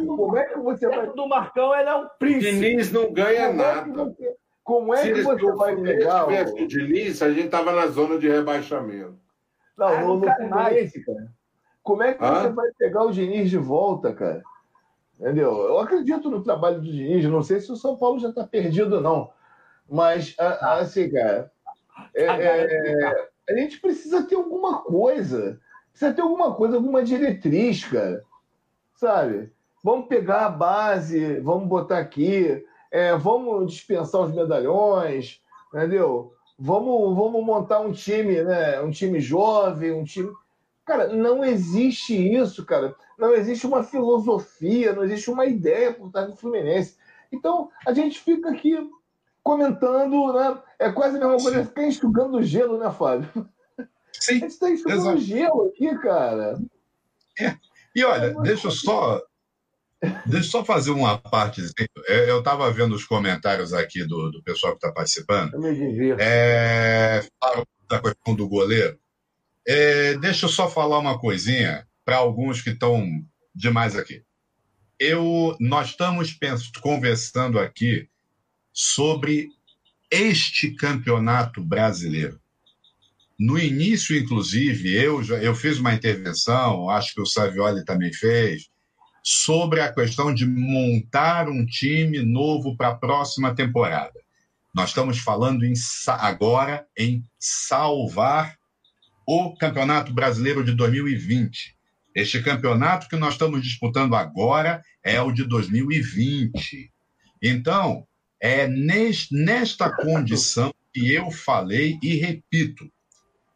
como 0.07 0.37
é 0.37 0.45
que 0.45 0.59
você 0.59 0.87
vai. 0.89 1.07
do 1.07 1.27
Marcão, 1.27 1.75
ele 1.75 1.89
é 1.89 1.95
um 1.95 2.07
príncipe. 2.19 2.53
Diniz 2.53 2.93
não 2.93 3.11
ganha 3.13 3.47
como 3.47 3.59
nada. 3.59 3.91
É 3.91 4.05
você... 4.05 4.37
Como 4.63 4.95
é 4.95 4.97
Se 4.99 5.13
que 5.13 5.23
você 5.23 5.53
vai 5.53 5.77
pegar? 5.77 6.21
Se 6.21 6.27
tivesse 6.27 6.63
o 6.63 6.69
Diniz, 6.69 7.23
a 7.23 7.31
gente 7.31 7.49
tava 7.49 7.73
na 7.73 7.87
zona 7.87 8.19
de 8.19 8.29
rebaixamento. 8.29 9.19
Não, 9.77 9.87
ah, 9.87 10.01
no, 10.03 10.17
no 10.19 10.35
Fluminense, 10.35 11.03
cara. 11.05 11.33
Como 11.83 12.03
é 12.03 12.15
que 12.15 12.25
Hã? 12.25 12.43
você 12.43 12.49
vai 12.51 12.71
pegar 12.79 13.05
o 13.05 13.11
Diniz 13.11 13.51
de 13.51 13.59
volta, 13.59 14.15
cara? 14.15 14.43
Entendeu? 15.19 15.53
Eu 15.53 15.79
acredito 15.79 16.29
no 16.29 16.43
trabalho 16.43 16.81
do 16.81 16.91
Diniz, 16.91 17.25
não 17.27 17.43
sei 17.43 17.61
se 17.61 17.71
o 17.71 17.77
São 17.77 17.97
Paulo 17.97 18.19
já 18.19 18.31
está 18.31 18.45
perdido 18.45 18.97
ou 18.97 19.01
não. 19.01 19.31
Mas, 19.89 20.35
tá. 20.35 20.79
assim, 20.79 21.11
cara, 21.11 21.51
é, 22.15 22.25
é, 22.25 23.29
a 23.49 23.55
gente 23.55 23.81
precisa 23.81 24.23
ter 24.25 24.35
alguma 24.35 24.83
coisa. 24.83 25.61
Precisa 25.91 26.13
ter 26.13 26.23
alguma 26.23 26.55
coisa, 26.55 26.77
alguma 26.77 27.03
diretriz, 27.03 27.85
cara. 27.85 28.25
Sabe? 28.97 29.53
Vamos 29.83 30.09
pegar 30.09 30.47
a 30.47 30.51
base, 30.51 31.41
vamos 31.41 31.69
botar 31.69 31.99
aqui, 31.99 32.65
é, 32.91 33.15
vamos 33.17 33.71
dispensar 33.71 34.23
os 34.23 34.35
medalhões, 34.35 35.43
entendeu? 35.69 36.33
Vamos, 36.59 37.15
vamos 37.15 37.45
montar 37.45 37.81
um 37.81 37.93
time, 37.93 38.43
né? 38.43 38.81
Um 38.81 38.91
time 38.91 39.21
jovem, 39.21 39.93
um 39.93 40.05
time. 40.05 40.33
Cara, 40.85 41.09
não 41.09 41.45
existe 41.45 42.15
isso, 42.15 42.65
cara 42.65 42.95
não 43.19 43.35
existe 43.35 43.67
uma 43.67 43.83
filosofia, 43.83 44.93
não 44.93 45.05
existe 45.05 45.31
uma 45.31 45.47
ideia 45.47 45.93
por 45.93 46.11
trás 46.11 46.29
do 46.29 46.37
Fluminense. 46.37 46.97
Então, 47.33 47.71
a 47.87 47.93
gente 47.93 48.21
fica 48.21 48.51
aqui 48.51 48.77
comentando, 49.43 50.33
né? 50.33 50.59
É 50.79 50.91
quase 50.91 51.17
a 51.17 51.21
mesma 51.21 51.43
coisa 51.43 51.65
ficar 51.65 51.87
enxugando 51.87 52.43
gelo, 52.43 52.79
né, 52.79 52.91
Fábio? 52.91 53.29
Sim. 54.13 54.33
A 54.33 54.35
gente 54.35 54.47
está 54.47 54.71
enxugando 54.71 55.01
exato. 55.01 55.21
gelo 55.21 55.67
aqui, 55.67 55.99
cara. 55.99 56.59
É. 57.39 57.57
E 57.95 58.05
olha, 58.05 58.27
é 58.27 58.43
deixa 58.43 58.69
eu 58.69 58.71
só. 58.71 59.23
Deixa 60.27 60.47
eu 60.47 60.51
só 60.51 60.65
fazer 60.65 60.91
uma 60.91 61.19
parte. 61.19 61.63
Eu 62.07 62.39
estava 62.41 62.71
vendo 62.71 62.95
os 62.95 63.05
comentários 63.05 63.73
aqui 63.73 64.05
do, 64.05 64.31
do 64.31 64.43
pessoal 64.43 64.73
que 64.73 64.79
está 64.79 64.93
participando. 64.93 65.53
É, 66.21 67.23
da 67.89 68.01
questão 68.01 68.35
do 68.35 68.49
goleiro. 68.49 68.99
É, 69.67 70.17
deixa 70.19 70.47
eu 70.47 70.51
só 70.51 70.69
falar 70.69 70.99
uma 70.99 71.19
coisinha 71.19 71.87
para 72.05 72.17
alguns 72.17 72.61
que 72.61 72.71
estão 72.71 73.25
demais 73.55 73.97
aqui. 73.97 74.23
Eu, 74.99 75.57
nós 75.59 75.91
estamos 75.91 76.39
conversando 76.81 77.59
aqui 77.59 78.09
sobre 78.73 79.49
este 80.11 80.71
campeonato 80.73 81.63
brasileiro. 81.63 82.41
No 83.39 83.59
início, 83.59 84.17
inclusive, 84.17 84.95
eu, 84.95 85.23
eu 85.25 85.55
fiz 85.55 85.79
uma 85.79 85.93
intervenção, 85.93 86.89
acho 86.89 87.15
que 87.15 87.21
o 87.21 87.27
Savioli 87.27 87.85
também 87.85 88.13
fez, 88.13 88.69
sobre 89.23 89.81
a 89.81 89.93
questão 89.93 90.33
de 90.33 90.47
montar 90.47 91.49
um 91.49 91.65
time 91.65 92.21
novo 92.21 92.77
para 92.77 92.89
a 92.89 92.95
próxima 92.95 93.55
temporada. 93.55 94.21
Nós 94.73 94.91
estamos 94.91 95.19
falando 95.19 95.65
em, 95.65 95.73
agora 96.07 96.87
em 96.97 97.25
salvar 97.39 98.57
o 99.27 99.55
Campeonato 99.57 100.13
Brasileiro 100.13 100.65
de 100.65 100.73
2020. 100.73 101.75
Este 102.15 102.43
campeonato 102.43 103.09
que 103.09 103.17
nós 103.17 103.35
estamos 103.35 103.63
disputando 103.63 104.15
agora 104.15 104.83
é 105.03 105.21
o 105.21 105.33
de 105.33 105.45
2020. 105.45 106.93
Então, 107.43 108.07
é 108.41 108.69
nesta 108.69 109.91
condição 109.91 110.73
que 110.93 111.13
eu 111.13 111.31
falei 111.31 111.99
e 112.03 112.15
repito: 112.17 112.89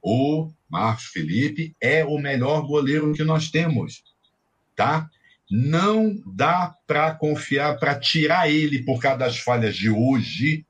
o 0.02 0.50
Marcos 0.68 1.06
Felipe 1.06 1.74
é 1.80 2.04
o 2.04 2.18
melhor 2.18 2.62
goleiro 2.66 3.12
que 3.12 3.22
nós 3.22 3.50
temos, 3.50 4.02
tá? 4.74 5.08
Não 5.50 6.14
dá 6.26 6.74
para 6.86 7.14
confiar, 7.14 7.78
para 7.78 7.98
tirar 7.98 8.50
ele 8.50 8.82
por 8.82 9.00
causa 9.00 9.18
das 9.18 9.38
falhas 9.38 9.76
de 9.76 9.88
hoje 9.88 10.66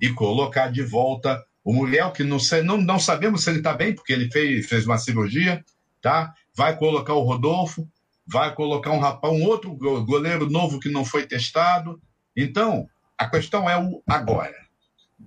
e 0.00 0.10
colocar 0.10 0.68
de 0.68 0.82
volta 0.82 1.44
o 1.64 1.72
Muriel, 1.72 2.12
que 2.12 2.22
não, 2.22 2.38
sei, 2.38 2.62
não, 2.62 2.76
não 2.76 2.98
sabemos 2.98 3.42
se 3.42 3.50
ele 3.50 3.58
está 3.58 3.72
bem, 3.72 3.94
porque 3.94 4.12
ele 4.12 4.30
fez, 4.30 4.66
fez 4.66 4.84
uma 4.84 4.98
cirurgia, 4.98 5.64
tá? 6.02 6.34
Vai 6.54 6.76
colocar 6.76 7.14
o 7.14 7.22
Rodolfo, 7.22 7.88
vai 8.26 8.54
colocar 8.54 8.90
um 8.90 8.98
rapaz, 8.98 9.32
um 9.32 9.44
outro 9.44 9.74
goleiro 9.74 10.48
novo 10.50 10.78
que 10.78 10.90
não 10.90 11.04
foi 11.04 11.26
testado. 11.26 12.00
Então, 12.36 12.86
a 13.16 13.28
questão 13.28 13.68
é 13.68 13.78
o 13.78 14.02
agora. 14.06 14.54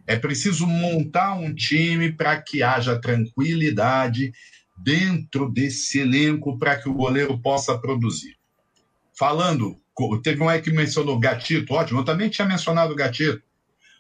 É 0.05 0.15
preciso 0.15 0.67
montar 0.67 1.33
um 1.33 1.53
time 1.53 2.11
para 2.11 2.39
que 2.39 2.61
haja 2.61 2.99
tranquilidade 2.99 4.31
dentro 4.77 5.49
desse 5.49 5.99
elenco 5.99 6.57
para 6.59 6.75
que 6.77 6.87
o 6.87 6.93
goleiro 6.93 7.39
possa 7.39 7.77
produzir. 7.79 8.35
Falando, 9.17 9.75
teve 10.21 10.43
um 10.43 10.49
aí 10.49 10.61
que 10.61 10.69
mencionou 10.69 11.19
Gatito, 11.19 11.73
ótimo, 11.73 12.01
eu 12.01 12.05
também 12.05 12.29
tinha 12.29 12.47
mencionado 12.47 12.93
o 12.93 12.95
Gatito. 12.95 13.41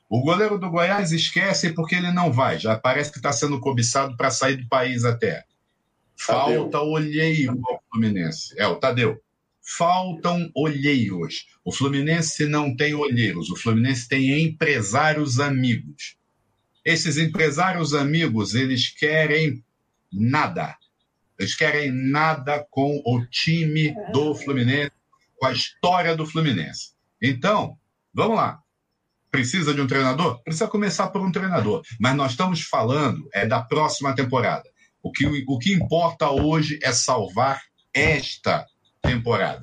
O 0.09 0.21
goleiro 0.21 0.57
do 0.57 0.69
Goiás 0.69 1.11
esquece 1.11 1.73
porque 1.73 1.95
ele 1.95 2.11
não 2.11 2.31
vai, 2.31 2.57
já 2.57 2.77
parece 2.77 3.11
que 3.11 3.17
está 3.17 3.31
sendo 3.31 3.59
cobiçado 3.59 4.15
para 4.15 4.31
sair 4.31 4.55
do 4.55 4.67
país 4.67 5.03
até. 5.03 5.43
Falta 6.15 6.71
Tadeu. 6.71 6.89
olheiro 6.89 7.61
ao 7.67 7.83
Fluminense. 7.91 8.53
É, 8.57 8.65
o 8.65 8.75
Tadeu. 8.75 9.21
Faltam 9.61 10.49
olheiros. 10.55 11.45
O 11.63 11.73
Fluminense 11.73 12.45
não 12.47 12.75
tem 12.75 12.93
olheiros, 12.93 13.49
o 13.49 13.55
Fluminense 13.55 14.07
tem 14.07 14.41
empresários 14.41 15.41
amigos. 15.41 16.17
Esses 16.85 17.17
empresários 17.17 17.93
amigos, 17.93 18.55
eles 18.55 18.89
querem 18.89 19.61
nada. 20.11 20.77
Eles 21.37 21.53
querem 21.53 21.91
nada 21.91 22.65
com 22.71 23.01
o 23.05 23.25
time 23.25 23.93
do 24.13 24.33
Fluminense, 24.33 24.91
com 25.35 25.45
a 25.45 25.51
história 25.51 26.15
do 26.15 26.25
Fluminense. 26.25 26.93
Então, 27.21 27.77
vamos 28.13 28.37
lá. 28.37 28.63
Precisa 29.37 29.71
de 29.71 29.79
um 29.79 29.85
treinador? 29.85 30.41
Precisa 30.41 30.67
começar 30.67 31.09
por 31.09 31.21
um 31.21 31.31
treinador. 31.31 31.83
Mas 31.99 32.15
nós 32.15 32.31
estamos 32.31 32.61
falando 32.63 33.29
é 33.31 33.45
da 33.45 33.61
próxima 33.61 34.15
temporada. 34.15 34.67
O 35.03 35.11
que, 35.11 35.27
o 35.27 35.59
que 35.59 35.71
importa 35.71 36.31
hoje 36.31 36.79
é 36.81 36.91
salvar 36.91 37.61
esta 37.93 38.65
temporada. 38.99 39.61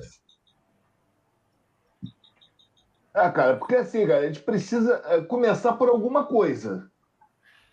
Ah, 3.13 3.29
cara, 3.29 3.57
porque 3.57 3.75
assim, 3.75 4.07
cara, 4.07 4.21
a 4.21 4.27
gente 4.27 4.39
precisa 4.39 5.01
eh, 5.07 5.21
começar 5.23 5.73
por 5.73 5.89
alguma 5.89 6.23
coisa. 6.23 6.89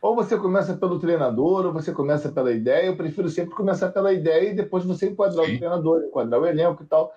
Ou 0.00 0.16
você 0.16 0.36
começa 0.36 0.74
pelo 0.74 0.98
treinador, 0.98 1.66
ou 1.66 1.72
você 1.72 1.92
começa 1.92 2.32
pela 2.32 2.50
ideia. 2.50 2.86
Eu 2.86 2.96
prefiro 2.96 3.28
sempre 3.28 3.54
começar 3.54 3.90
pela 3.92 4.12
ideia 4.12 4.50
e 4.50 4.56
depois 4.56 4.84
você 4.84 5.08
enquadrar 5.08 5.46
Sim. 5.46 5.54
o 5.54 5.58
treinador, 5.58 6.02
enquadrar 6.02 6.40
o 6.40 6.46
elenco 6.46 6.82
e 6.82 6.86
tal. 6.86 7.14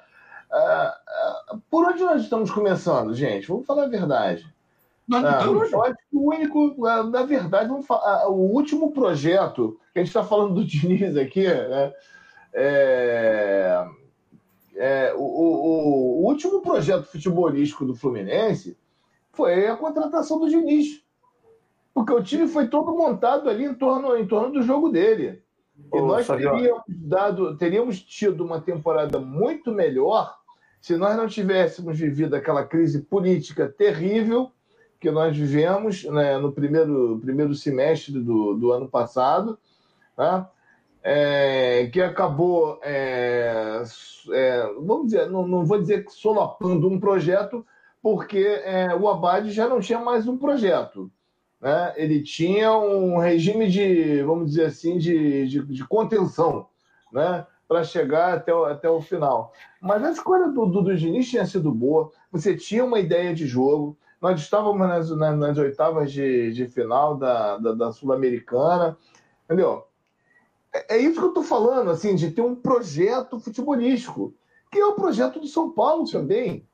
Ah, 0.52 0.96
ah, 1.08 1.58
por 1.72 1.86
onde 1.86 2.04
nós 2.04 2.22
estamos 2.22 2.52
começando, 2.52 3.16
gente? 3.16 3.48
Vamos 3.48 3.66
falar 3.66 3.86
a 3.86 3.90
verdade. 3.90 4.54
Não, 5.08 5.22
não, 5.22 5.30
ah, 5.30 5.44
eu 5.44 5.84
acho 5.84 5.96
que 6.10 6.18
o 6.18 6.30
único, 6.30 6.76
na 7.10 7.24
verdade, 7.24 7.70
vamos 7.70 7.86
falar, 7.86 8.28
o 8.28 8.34
último 8.34 8.92
projeto, 8.92 9.80
que 9.94 10.00
a 10.00 10.04
gente 10.04 10.08
está 10.08 10.24
falando 10.24 10.56
do 10.56 10.66
Diniz 10.66 11.16
aqui, 11.16 11.48
né? 11.48 11.94
É, 12.54 13.86
é, 14.76 15.14
o, 15.14 15.22
o, 15.22 16.22
o, 16.22 16.26
último 16.26 16.62
projeto 16.62 17.04
futebolístico 17.04 17.86
do 17.86 17.96
Fluminense 17.96 18.78
foi 19.32 19.68
a 19.68 19.76
contratação 19.76 20.40
do 20.40 20.50
Diniz. 20.50 21.04
Porque 21.94 22.14
o 22.14 22.24
time 22.24 22.48
foi 22.48 22.68
todo 22.68 22.96
montado 22.96 23.50
ali 23.50 23.66
em 23.66 23.74
torno, 23.74 24.18
em 24.18 24.26
torno 24.26 24.54
do 24.54 24.64
jogo 24.64 24.90
dele. 24.90 25.44
E 25.94 25.98
Ô, 25.98 26.08
nós 26.08 26.26
teríamos, 26.26 26.84
dado, 26.88 27.58
teríamos 27.58 28.02
tido 28.02 28.44
uma 28.44 28.62
temporada 28.62 29.20
muito 29.20 29.72
melhor 29.72 30.36
se 30.82 30.96
nós 30.98 31.18
não 31.18 31.28
tivéssemos 31.28 31.98
vivido 31.98 32.36
aquela 32.36 32.64
crise 32.64 33.02
política 33.02 33.68
terrível 33.68 34.52
que 35.00 35.12
nós 35.12 35.36
vivemos 35.36 36.04
né, 36.06 36.38
no 36.38 36.52
primeiro, 36.52 37.20
primeiro 37.22 37.54
semestre 37.54 38.20
do, 38.20 38.56
do 38.56 38.72
ano 38.72 38.88
passado. 38.88 39.58
Tá? 40.16 40.50
é, 41.08 41.88
que 41.94 42.02
acabou, 42.02 42.80
é, 42.82 43.84
é, 44.32 44.74
vamos 44.82 45.06
dizer, 45.06 45.30
não, 45.30 45.48
não, 45.48 45.64
vou 45.64 45.80
dizer 45.80 46.04
que 46.04 46.12
solapando 46.12 46.90
um 46.90 47.00
projeto, 47.00 47.64
porque 48.02 48.40
é, 48.40 48.88
o 48.96 49.08
Abad 49.08 49.52
já 49.52 49.70
não 49.70 49.80
tinha 49.80 50.00
mais 50.00 50.28
um 50.28 50.36
projeto. 50.36 51.12
Né? 51.62 51.94
Ele 51.96 52.24
tinha 52.24 52.76
um 52.76 53.20
regime 53.20 53.70
de, 53.70 54.24
vamos 54.24 54.50
dizer 54.50 54.66
assim, 54.66 54.98
de, 54.98 55.48
de, 55.48 55.64
de 55.64 55.88
contenção, 55.88 56.66
né? 57.14 57.46
para 57.68 57.84
chegar 57.84 58.34
até 58.34 58.52
o, 58.52 58.66
até 58.66 58.90
o 58.90 59.00
final. 59.00 59.54
Mas 59.80 60.04
a 60.04 60.12
escolha 60.12 60.48
do, 60.48 60.66
do, 60.66 60.82
do 60.82 60.98
Diniz 60.98 61.30
tinha 61.30 61.46
sido 61.46 61.72
boa, 61.72 62.12
você 62.32 62.58
tinha 62.58 62.84
uma 62.84 63.00
ideia 63.00 63.32
de 63.32 63.46
jogo, 63.46 63.96
nós 64.26 64.42
estávamos 64.42 64.88
nas, 64.88 65.12
nas, 65.12 65.38
nas 65.38 65.58
oitavas 65.60 66.12
de, 66.12 66.52
de 66.52 66.68
final 66.68 67.16
da, 67.16 67.58
da, 67.58 67.74
da 67.74 67.92
Sul-Americana, 67.92 68.98
entendeu? 69.44 69.86
É, 70.74 70.96
é 70.96 70.98
isso 70.98 71.20
que 71.20 71.26
eu 71.26 71.30
estou 71.30 71.44
falando, 71.44 71.92
assim, 71.92 72.16
de 72.16 72.32
ter 72.32 72.42
um 72.42 72.56
projeto 72.56 73.40
futebolístico, 73.40 74.34
que 74.72 74.80
é 74.80 74.86
o 74.86 74.96
projeto 74.96 75.40
do 75.40 75.46
São 75.46 75.70
Paulo 75.70 76.10
também. 76.10 76.68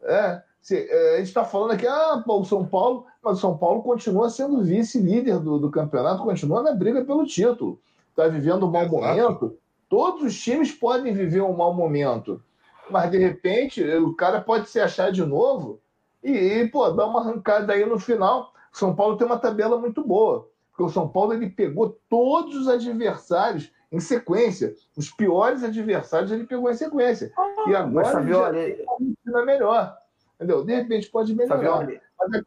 É, 0.00 0.42
se, 0.62 0.78
é, 0.78 1.16
a 1.16 1.18
gente 1.18 1.26
está 1.26 1.44
falando 1.44 1.72
aqui, 1.72 1.86
ah, 1.86 2.24
o 2.26 2.44
São 2.46 2.64
Paulo, 2.64 3.04
mas 3.22 3.36
o 3.36 3.40
São 3.42 3.58
Paulo 3.58 3.82
continua 3.82 4.30
sendo 4.30 4.64
vice-líder 4.64 5.40
do, 5.40 5.58
do 5.58 5.70
campeonato, 5.70 6.24
continua 6.24 6.62
na 6.62 6.72
briga 6.72 7.04
pelo 7.04 7.26
título. 7.26 7.78
Está 8.08 8.28
vivendo 8.28 8.66
um 8.66 8.70
mau 8.70 8.88
momento. 8.88 9.58
Todos 9.90 10.22
os 10.22 10.40
times 10.40 10.72
podem 10.72 11.12
viver 11.12 11.42
um 11.42 11.54
mau 11.54 11.74
momento. 11.74 12.42
Mas, 12.88 13.10
de 13.10 13.18
repente, 13.18 13.84
o 13.98 14.14
cara 14.14 14.40
pode 14.40 14.70
se 14.70 14.80
achar 14.80 15.12
de 15.12 15.22
novo 15.22 15.83
e, 16.32 16.68
pô, 16.68 16.90
dar 16.90 17.06
uma 17.06 17.20
arrancada 17.20 17.72
aí 17.72 17.84
no 17.84 17.98
final. 17.98 18.52
O 18.72 18.76
São 18.76 18.94
Paulo 18.94 19.16
tem 19.16 19.26
uma 19.26 19.38
tabela 19.38 19.78
muito 19.78 20.02
boa. 20.02 20.48
Porque 20.70 20.82
o 20.82 20.88
São 20.88 21.08
Paulo 21.08 21.32
ele 21.32 21.50
pegou 21.50 21.98
todos 22.08 22.56
os 22.56 22.68
adversários 22.68 23.70
em 23.92 24.00
sequência. 24.00 24.74
Os 24.96 25.10
piores 25.10 25.62
adversários 25.62 26.32
ele 26.32 26.44
pegou 26.44 26.70
em 26.70 26.74
sequência. 26.74 27.32
Ah, 27.38 27.64
e 27.68 27.74
agora 27.76 28.06
Savioli... 28.06 28.58
ele 28.58 28.86
já 29.24 29.40
é 29.40 29.44
melhor. 29.44 29.96
Entendeu? 30.34 30.64
De 30.64 30.74
repente 30.74 31.08
pode 31.10 31.34
melhorar. 31.34 31.86
Mas... 32.18 32.34
É- 32.34 32.44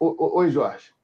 oi, 0.00 0.48
Jorge. 0.50 0.94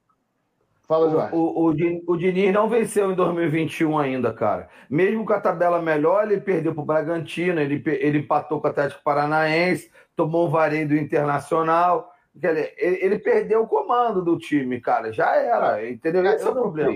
Fala, 0.87 1.11
Jorge. 1.11 1.35
O, 1.35 1.71
o, 1.71 2.13
o 2.13 2.17
Diniz 2.17 2.53
não 2.53 2.69
venceu 2.69 3.11
em 3.11 3.15
2021 3.15 3.99
ainda, 3.99 4.33
cara. 4.33 4.69
Mesmo 4.89 5.25
com 5.25 5.33
a 5.33 5.41
tabela 5.41 5.81
melhor, 5.81 6.31
ele 6.31 6.41
perdeu 6.41 6.75
para 6.75 6.83
o 6.83 6.87
Bragantino, 6.87 7.59
ele, 7.59 7.83
ele 7.87 8.19
empatou 8.19 8.61
com 8.61 8.67
o 8.67 8.71
Atlético 8.71 9.03
Paranaense, 9.03 9.91
tomou 10.15 10.47
um 10.47 10.51
vareio 10.51 10.87
do 10.87 10.97
Internacional. 10.97 12.13
Quer 12.39 12.55
dizer, 12.55 12.75
ele, 12.77 12.97
ele, 13.01 13.19
perdeu 13.19 13.63
o 13.63 13.67
comando 13.67 14.23
do 14.23 14.37
time, 14.37 14.81
cara. 14.81 15.11
Já 15.13 15.35
era, 15.37 15.75
ah, 15.75 15.91
entendeu? 15.91 16.25
Esse 16.27 16.47
é 16.47 16.51
o 16.51 16.53
problema. 16.53 16.93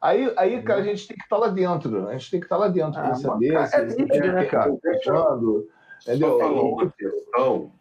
Aí, 0.00 0.32
aí, 0.36 0.62
cara, 0.62 0.80
a 0.80 0.84
gente 0.84 1.06
tem 1.06 1.16
que 1.16 1.24
estar 1.24 1.36
tá 1.36 1.42
lá 1.42 1.48
dentro. 1.48 2.08
A 2.08 2.12
gente 2.12 2.30
tem 2.30 2.40
que 2.40 2.46
estar 2.46 2.56
tá 2.56 2.60
lá 2.62 2.68
dentro 2.68 3.00
ah, 3.00 3.02
para 3.02 3.14
saber. 3.16 3.52
Cara, 3.52 3.66
se 3.66 3.76
é 3.76 3.84
nítido, 3.84 4.32
né, 4.32 4.44
cara? 4.46 4.74
Fechando, 4.80 5.68
entendeu? 6.02 6.38
Só 6.38 6.64
uma 6.64 6.90
questão. 6.90 7.72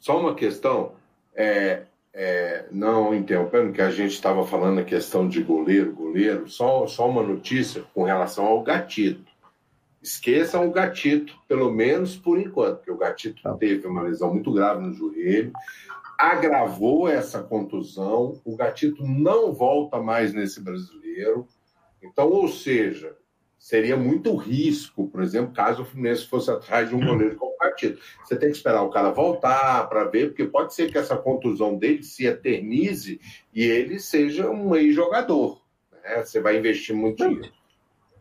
Só 0.00 0.20
uma 0.20 0.34
questão. 0.34 0.92
É, 1.34 1.82
é, 2.14 2.66
não 2.70 3.14
interrompendo, 3.14 3.72
que 3.72 3.80
a 3.80 3.90
gente 3.90 4.12
estava 4.12 4.46
falando 4.46 4.80
a 4.80 4.84
questão 4.84 5.28
de 5.28 5.42
goleiro, 5.42 5.92
goleiro. 5.92 6.48
Só, 6.48 6.86
só 6.86 7.08
uma 7.08 7.22
notícia 7.22 7.82
com 7.94 8.04
relação 8.04 8.46
ao 8.46 8.62
gatito. 8.62 9.32
Esqueçam 10.02 10.66
o 10.66 10.72
Gatito, 10.72 11.32
pelo 11.46 11.70
menos 11.70 12.16
por 12.16 12.36
enquanto, 12.36 12.78
porque 12.78 12.90
o 12.90 12.96
Gatito 12.96 13.40
tá. 13.40 13.54
teve 13.54 13.86
uma 13.86 14.02
lesão 14.02 14.32
muito 14.32 14.52
grave 14.52 14.84
no 14.84 14.92
joelho, 14.92 15.52
agravou 16.18 17.08
essa 17.08 17.40
contusão. 17.40 18.40
O 18.44 18.56
Gatito 18.56 19.06
não 19.06 19.52
volta 19.52 20.00
mais 20.00 20.34
nesse 20.34 20.60
brasileiro. 20.60 21.46
Então, 22.02 22.28
ou 22.28 22.48
seja, 22.48 23.16
seria 23.62 23.96
muito 23.96 24.34
risco, 24.34 25.06
por 25.06 25.22
exemplo, 25.22 25.54
caso 25.54 25.82
o 25.82 25.84
Fluminense 25.84 26.26
fosse 26.26 26.50
atrás 26.50 26.88
de 26.88 26.96
um 26.96 27.06
goleiro 27.06 27.36
compartido. 27.36 27.96
Você 28.24 28.34
tem 28.34 28.50
que 28.50 28.56
esperar 28.56 28.82
o 28.82 28.90
cara 28.90 29.12
voltar 29.12 29.88
para 29.88 30.02
ver, 30.02 30.30
porque 30.30 30.44
pode 30.44 30.74
ser 30.74 30.90
que 30.90 30.98
essa 30.98 31.16
contusão 31.16 31.78
dele 31.78 32.02
se 32.02 32.26
eternize 32.26 33.20
e 33.54 33.62
ele 33.62 34.00
seja 34.00 34.50
um 34.50 34.74
ex-jogador. 34.74 35.62
Né? 35.92 36.24
Você 36.24 36.40
vai 36.40 36.58
investir 36.58 36.92
muito 36.92 37.24
dinheiro. 37.24 37.52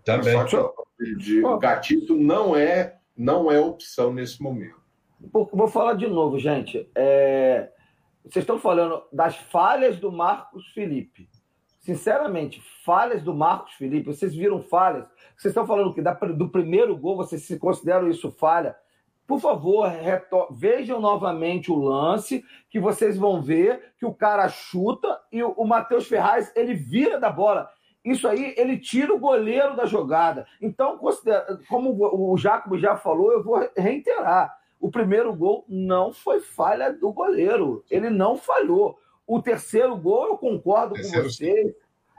Também. 0.06 0.34
Só 0.48 0.74
que 1.00 1.42
o 1.44 1.58
gatito 1.58 2.16
não 2.16 2.56
é, 2.56 2.98
não 3.18 3.52
é 3.52 3.60
opção 3.60 4.14
nesse 4.14 4.44
momento. 4.44 4.80
Vou 5.20 5.68
falar 5.68 5.96
de 5.96 6.06
novo, 6.06 6.38
gente. 6.38 6.88
É... 6.94 7.68
Vocês 8.24 8.44
estão 8.44 8.60
falando 8.60 9.04
das 9.12 9.36
falhas 9.36 9.98
do 9.98 10.12
Marcos 10.12 10.68
Felipe. 10.68 11.28
Sinceramente, 11.82 12.62
falhas 12.86 13.24
do 13.24 13.34
Marcos 13.34 13.74
Felipe, 13.74 14.06
vocês 14.06 14.36
viram 14.36 14.62
falhas? 14.62 15.04
Vocês 15.36 15.52
estão 15.52 15.66
falando 15.66 15.92
que 15.94 16.02
do 16.34 16.48
primeiro 16.48 16.96
gol, 16.96 17.18
vocês 17.18 17.44
se 17.44 17.58
consideram 17.58 18.08
isso 18.08 18.32
falha? 18.32 18.76
Por 19.26 19.40
favor, 19.40 19.90
vejam 20.52 21.02
novamente 21.02 21.72
o 21.72 21.80
lance, 21.80 22.46
que 22.70 22.80
vocês 22.80 23.18
vão 23.18 23.42
ver 23.42 23.94
que 23.98 24.06
o 24.06 24.14
cara 24.14 24.48
chuta 24.48 25.20
e 25.32 25.42
o, 25.42 25.54
o 25.54 25.66
Matheus 25.66 26.08
Ferraz 26.08 26.52
ele 26.56 26.76
vira 26.76 27.20
da 27.20 27.32
bola. 27.32 27.68
Isso 28.06 28.28
aí, 28.28 28.54
ele 28.58 28.78
tira 28.78 29.12
o 29.12 29.20
goleiro 29.20 29.76
da 29.76 29.86
jogada. 29.86 30.46
Então, 30.62 31.00
como 31.68 32.32
o 32.32 32.38
Jacobo 32.38 32.78
já 32.78 32.96
falou, 32.96 33.32
eu 33.32 33.44
vou 33.44 33.68
reiterar. 33.76 34.56
O 34.80 34.92
primeiro 34.92 35.34
gol 35.34 35.66
não 35.68 36.12
foi 36.14 36.42
falha 36.42 36.94
do 36.94 37.12
goleiro. 37.12 37.84
Ele 37.90 38.10
não 38.10 38.38
falhou. 38.38 39.00
O 39.32 39.42
terceiro 39.42 39.96
gol, 39.96 40.28
eu 40.28 40.38
concordo 40.38 40.94
terceiro, 40.94 41.24
com 41.24 41.30
você. 41.30 41.76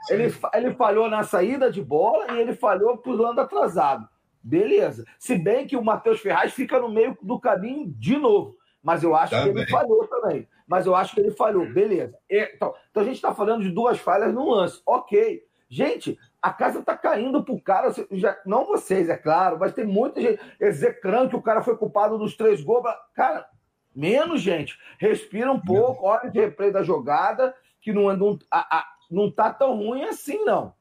Ele, 0.09 0.33
ele 0.51 0.73
falhou 0.73 1.07
na 1.07 1.21
saída 1.21 1.71
de 1.71 1.79
bola 1.79 2.33
e 2.33 2.39
ele 2.39 2.55
falhou 2.55 2.97
pulando 2.97 3.39
atrasado. 3.39 4.09
Beleza. 4.41 5.05
Se 5.19 5.37
bem 5.37 5.67
que 5.67 5.77
o 5.77 5.83
Matheus 5.83 6.19
Ferraz 6.19 6.53
fica 6.53 6.79
no 6.79 6.89
meio 6.89 7.15
do 7.21 7.39
caminho 7.39 7.85
de 7.99 8.17
novo. 8.17 8.57
Mas 8.81 9.03
eu 9.03 9.15
acho 9.15 9.29
também. 9.29 9.53
que 9.53 9.59
ele 9.59 9.69
falhou 9.69 10.07
também. 10.07 10.49
Mas 10.67 10.87
eu 10.87 10.95
acho 10.95 11.13
que 11.13 11.21
ele 11.21 11.29
falhou. 11.29 11.71
Beleza. 11.71 12.17
Então, 12.27 12.73
então 12.89 13.03
a 13.03 13.05
gente 13.05 13.17
está 13.17 13.31
falando 13.31 13.61
de 13.61 13.69
duas 13.69 13.99
falhas 13.99 14.33
no 14.33 14.49
lance. 14.49 14.81
Ok. 14.83 15.43
Gente, 15.69 16.17
a 16.41 16.51
casa 16.51 16.79
está 16.79 16.97
caindo 16.97 17.43
pro 17.43 17.61
cara. 17.61 17.93
Já, 18.09 18.35
não 18.43 18.65
vocês, 18.65 19.07
é 19.07 19.15
claro, 19.15 19.59
mas 19.59 19.73
tem 19.73 19.85
muita 19.85 20.19
gente 20.19 20.41
execrando 20.59 21.29
que 21.29 21.35
o 21.35 21.43
cara 21.43 21.61
foi 21.61 21.77
culpado 21.77 22.17
dos 22.17 22.35
três 22.35 22.63
gols. 22.63 22.83
Cara, 23.13 23.47
menos, 23.95 24.41
gente. 24.41 24.77
Respira 24.97 25.51
um 25.51 25.59
pouco, 25.59 26.05
olha 26.05 26.29
o 26.29 26.31
replay 26.31 26.71
da 26.71 26.83
jogada, 26.83 27.53
que 27.81 27.91
não, 27.91 28.15
não, 28.15 28.39
a, 28.49 28.77
a, 28.77 28.85
não 29.09 29.31
tá 29.31 29.51
tão 29.51 29.75
ruim 29.77 30.03
assim, 30.03 30.43
não. 30.43 30.73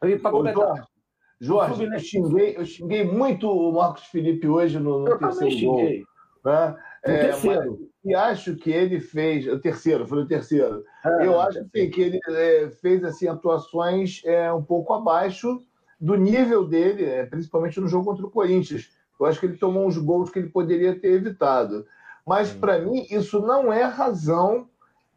Aí, 0.00 0.18
para 0.18 0.30
comentar. 0.30 0.88
Jorge, 1.40 1.84
eu 1.84 1.98
xinguei, 2.00 2.56
eu 2.56 2.64
xinguei 2.64 3.04
muito 3.04 3.48
o 3.48 3.72
Marcos 3.72 4.04
Felipe 4.06 4.48
hoje 4.48 4.78
no, 4.78 5.04
no 5.04 5.18
terceiro 5.18 5.66
gol. 5.66 5.84
Né? 6.44 6.76
É, 7.04 7.18
terceiro. 7.18 7.88
E 8.04 8.14
acho 8.14 8.56
que 8.56 8.70
ele 8.70 8.98
fez. 9.00 9.46
O 9.46 9.60
terceiro, 9.60 10.06
foi 10.06 10.22
o 10.22 10.26
terceiro. 10.26 10.82
É, 11.04 11.26
eu 11.26 11.40
acho 11.40 11.60
assim, 11.60 11.90
que 11.90 12.00
ele 12.00 12.18
é, 12.28 12.70
fez 12.80 13.04
assim, 13.04 13.28
atuações 13.28 14.20
é, 14.24 14.52
um 14.52 14.62
pouco 14.62 14.92
abaixo 14.94 15.62
do 16.00 16.14
nível 16.16 16.66
dele, 16.66 17.04
é, 17.04 17.26
principalmente 17.26 17.80
no 17.80 17.88
jogo 17.88 18.06
contra 18.06 18.26
o 18.26 18.30
Corinthians. 18.30 18.88
Eu 19.18 19.26
acho 19.26 19.38
que 19.38 19.46
ele 19.46 19.58
tomou 19.58 19.86
uns 19.86 19.98
gols 19.98 20.30
que 20.30 20.38
ele 20.38 20.48
poderia 20.48 20.98
ter 20.98 21.12
evitado. 21.12 21.86
Mas, 22.28 22.52
para 22.52 22.78
mim, 22.78 23.06
isso 23.10 23.40
não 23.40 23.72
é 23.72 23.84
razão 23.84 24.68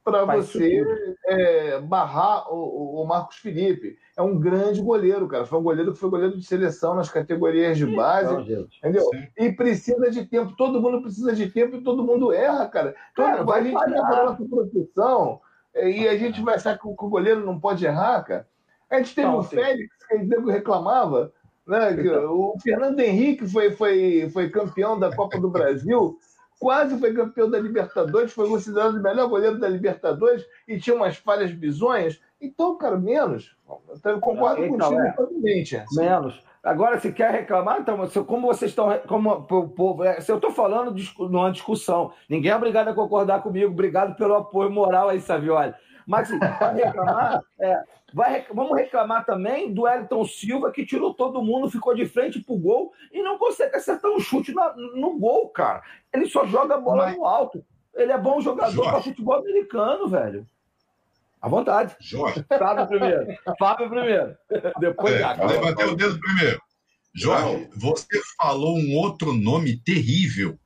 para 0.01 0.24
você 0.24 0.82
é, 1.26 1.80
barrar 1.80 2.51
o, 2.51 3.01
o, 3.01 3.05
Marcos 3.05 3.36
Felipe. 3.38 3.97
É 4.18 4.22
um 4.22 4.39
grande 4.39 4.82
goleiro, 4.82 5.28
cara. 5.28 5.45
Foi 5.45 5.59
um 5.59 5.64
goleiro 5.64 5.91
que 5.91 5.99
foi 5.99 6.09
goleiro 6.09 6.38
de 6.38 6.45
seleção 6.45 6.95
nas 6.95 7.09
categorias 7.09 7.78
de 7.78 7.86
base. 7.86 8.34
Entendeu? 8.34 9.03
Sim. 9.12 9.28
E 9.38 9.51
precisa 9.51 10.09
de 10.09 10.26
tempo. 10.26 10.55
Todo 10.55 10.82
mundo 10.82 11.01
precisa 11.01 11.34
de 11.34 11.51
tempo 11.51 11.76
e 11.76 11.84
todo 11.84 12.01
mundo 12.01 12.32
erra, 12.32 12.66
cara. 12.68 12.95
cara 13.14 13.43
a 13.43 13.62
gente 13.62 13.89
leva 13.89 14.07
a 14.07 14.26
nossa 14.28 14.45
profissão 14.45 15.41
é, 15.74 15.89
e 15.89 16.07
a 16.07 16.18
gente 16.18 16.41
vai 16.41 16.55
achar 16.55 16.80
que 16.80 16.88
o, 16.88 16.95
que 16.95 17.05
o 17.05 17.09
goleiro 17.09 17.45
não 17.45 17.59
pode 17.59 17.86
errar, 17.86 18.24
cara. 18.24 18.47
A 18.89 18.97
gente 18.97 19.14
teve 19.14 19.28
não, 19.28 19.39
o 19.39 19.43
Félix, 19.43 19.93
que 20.07 20.16
o 20.16 20.45
reclamava. 20.47 21.34
Né? 21.68 21.91
O 22.28 22.55
Fernando 22.62 22.99
Henrique 22.99 23.47
foi, 23.47 23.72
foi, 23.72 24.30
foi 24.32 24.49
campeão 24.49 24.97
da 24.97 25.16
Copa 25.16 25.39
do 25.39 25.49
Brasil 25.49 26.18
quase 26.62 26.99
foi 26.99 27.12
campeão 27.12 27.49
da 27.49 27.59
Libertadores, 27.59 28.32
foi 28.32 28.47
considerado 28.47 28.93
o 28.93 29.01
melhor 29.01 29.28
goleiro 29.28 29.59
da 29.59 29.68
Libertadores 29.68 30.45
e 30.68 30.78
tinha 30.78 30.95
umas 30.95 31.18
falhas 31.18 31.51
bizonhas. 31.51 32.22
Então, 32.39 32.78
cara, 32.78 32.97
menos. 32.97 33.57
Eu 34.05 34.20
concordo 34.20 34.64
então, 34.64 34.89
contigo 34.89 35.01
é. 35.01 35.12
totalmente. 35.14 35.84
Menos. 35.93 36.39
Agora, 36.64 36.99
se 36.99 37.12
quer 37.12 37.32
reclamar, 37.32 37.80
então, 37.80 37.97
como 38.28 38.45
vocês 38.45 38.70
estão. 38.70 38.95
Como, 39.07 39.41
povo, 39.47 40.03
é, 40.03 40.22
se 40.22 40.32
eu 40.32 40.36
estou 40.36 40.51
falando 40.51 40.95
numa 41.18 41.51
discussão, 41.51 42.14
ninguém 42.30 42.51
é 42.51 42.55
obrigado 42.55 42.89
a 42.89 42.93
concordar 42.93 43.41
comigo. 43.41 43.72
Obrigado 43.72 44.16
pelo 44.16 44.36
apoio 44.36 44.70
moral 44.70 45.09
aí, 45.09 45.20
Savioli. 45.20 45.74
Mas 46.05 46.30
vai 46.30 46.76
reclamar, 46.76 47.41
é, 47.59 47.84
vai, 48.14 48.45
vamos 48.53 48.78
reclamar 48.78 49.26
também 49.26 49.74
do 49.74 49.88
Elton 49.88 50.26
Silva, 50.26 50.72
que 50.72 50.86
tirou 50.86 51.14
todo 51.14 51.41
mundo, 51.41 51.72
ficou 51.72 51.95
de 51.95 52.05
frente 52.05 52.39
pro 52.39 52.57
gol 52.57 52.91
e 53.12 53.24
não 53.24 53.38
consegue 53.38 53.76
acertar 53.76 54.12
um 54.12 54.20
chute 54.20 54.53
na, 54.53 54.76
no 54.76 55.18
gol, 55.18 55.49
cara. 55.49 55.82
Ele 56.14 56.26
só 56.28 56.45
joga 56.45 56.76
a 56.76 56.80
bola 56.80 57.05
Mas... 57.05 57.18
no 57.18 57.26
alto. 57.26 57.66
Ele 57.93 58.12
é 58.12 58.18
bom 58.18 58.39
jogador 58.39 58.84
para 58.84 59.01
futebol 59.01 59.36
americano, 59.36 60.07
velho. 60.07 60.47
À 61.41 61.49
vontade. 61.49 61.95
Jorge. 61.99 62.45
Fábio 62.47 62.88
primeiro. 62.88 63.28
Fábio 63.57 63.89
primeiro. 63.89 64.38
Depois. 64.80 65.14
É, 65.14 65.45
levantei 65.45 65.86
o 65.86 65.95
dedo 65.95 66.20
primeiro. 66.20 66.62
Jorge, 67.14 67.70
você 67.76 68.22
falou 68.38 68.78
um 68.78 68.95
outro 68.95 69.34
nome 69.34 69.78
terrível 69.78 70.57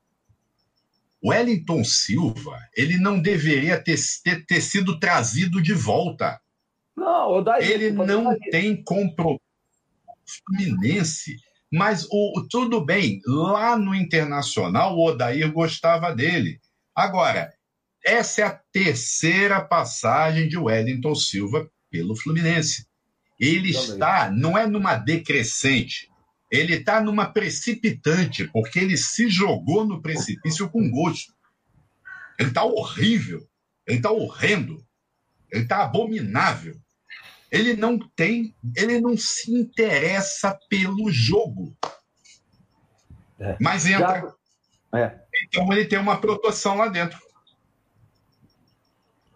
Wellington 1.26 1.84
Silva, 1.84 2.60
ele 2.76 3.00
não 3.00 3.20
deveria 3.20 3.82
ter, 3.82 3.98
ter, 4.24 4.46
ter 4.46 4.62
sido 4.62 5.00
trazido 5.00 5.60
de 5.60 5.74
volta. 5.74 6.40
Não, 6.96 7.44
daí, 7.44 7.72
ele 7.72 7.90
não 7.92 8.38
tem 8.52 8.84
compromisso 8.84 9.42
Fluminense. 10.26 11.38
Mas 11.76 12.08
o, 12.10 12.48
tudo 12.50 12.80
bem, 12.80 13.20
lá 13.28 13.78
no 13.78 13.94
Internacional 13.94 14.96
o 14.96 15.10
Odair 15.10 15.52
gostava 15.52 16.16
dele. 16.16 16.58
Agora, 16.96 17.52
essa 18.06 18.42
é 18.42 18.46
a 18.46 18.62
terceira 18.72 19.60
passagem 19.60 20.48
de 20.48 20.58
Wellington 20.58 21.14
Silva 21.14 21.70
pelo 21.92 22.16
Fluminense. 22.16 22.88
Ele 23.38 23.74
Também. 23.74 23.92
está, 23.92 24.32
não 24.32 24.58
é 24.58 24.66
numa 24.66 24.96
decrescente, 24.96 26.10
ele 26.50 26.76
está 26.76 27.02
numa 27.02 27.26
precipitante, 27.26 28.48
porque 28.54 28.80
ele 28.80 28.96
se 28.96 29.28
jogou 29.28 29.86
no 29.86 30.02
precipício 30.02 30.70
com 30.70 30.90
gosto. 30.90 31.34
Ele 32.40 32.48
está 32.48 32.64
horrível, 32.64 33.46
ele 33.86 33.98
está 33.98 34.12
horrendo, 34.12 34.82
ele 35.52 35.64
está 35.64 35.84
abominável. 35.84 36.80
Ele 37.52 37.76
não 37.76 37.98
tem, 37.98 38.56
ele 38.76 39.00
não 39.00 39.18
se 39.18 39.54
interessa 39.54 40.58
pelo 40.70 41.10
jogo. 41.12 41.76
É. 43.40 43.56
Mas 43.60 43.86
entra. 43.86 44.36
Já... 44.92 45.00
É. 45.00 45.20
Então 45.46 45.72
ele 45.72 45.86
tem 45.86 46.00
uma 46.00 46.20
proteção 46.20 46.78
lá 46.78 46.88
dentro. 46.88 47.20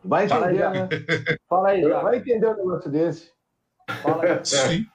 Vai 0.04 0.26
entender, 0.26 0.40
Fala 0.40 0.48
aí, 0.48 0.58
né? 0.58 0.90
Fala 1.48 1.70
aí, 1.70 1.82
vai 1.82 2.18
entender 2.18 2.48
um 2.48 2.56
negócio 2.56 2.90
desse. 2.90 3.32
Fala 4.02 4.24
aí. 4.24 4.40
Sim. 4.46 4.86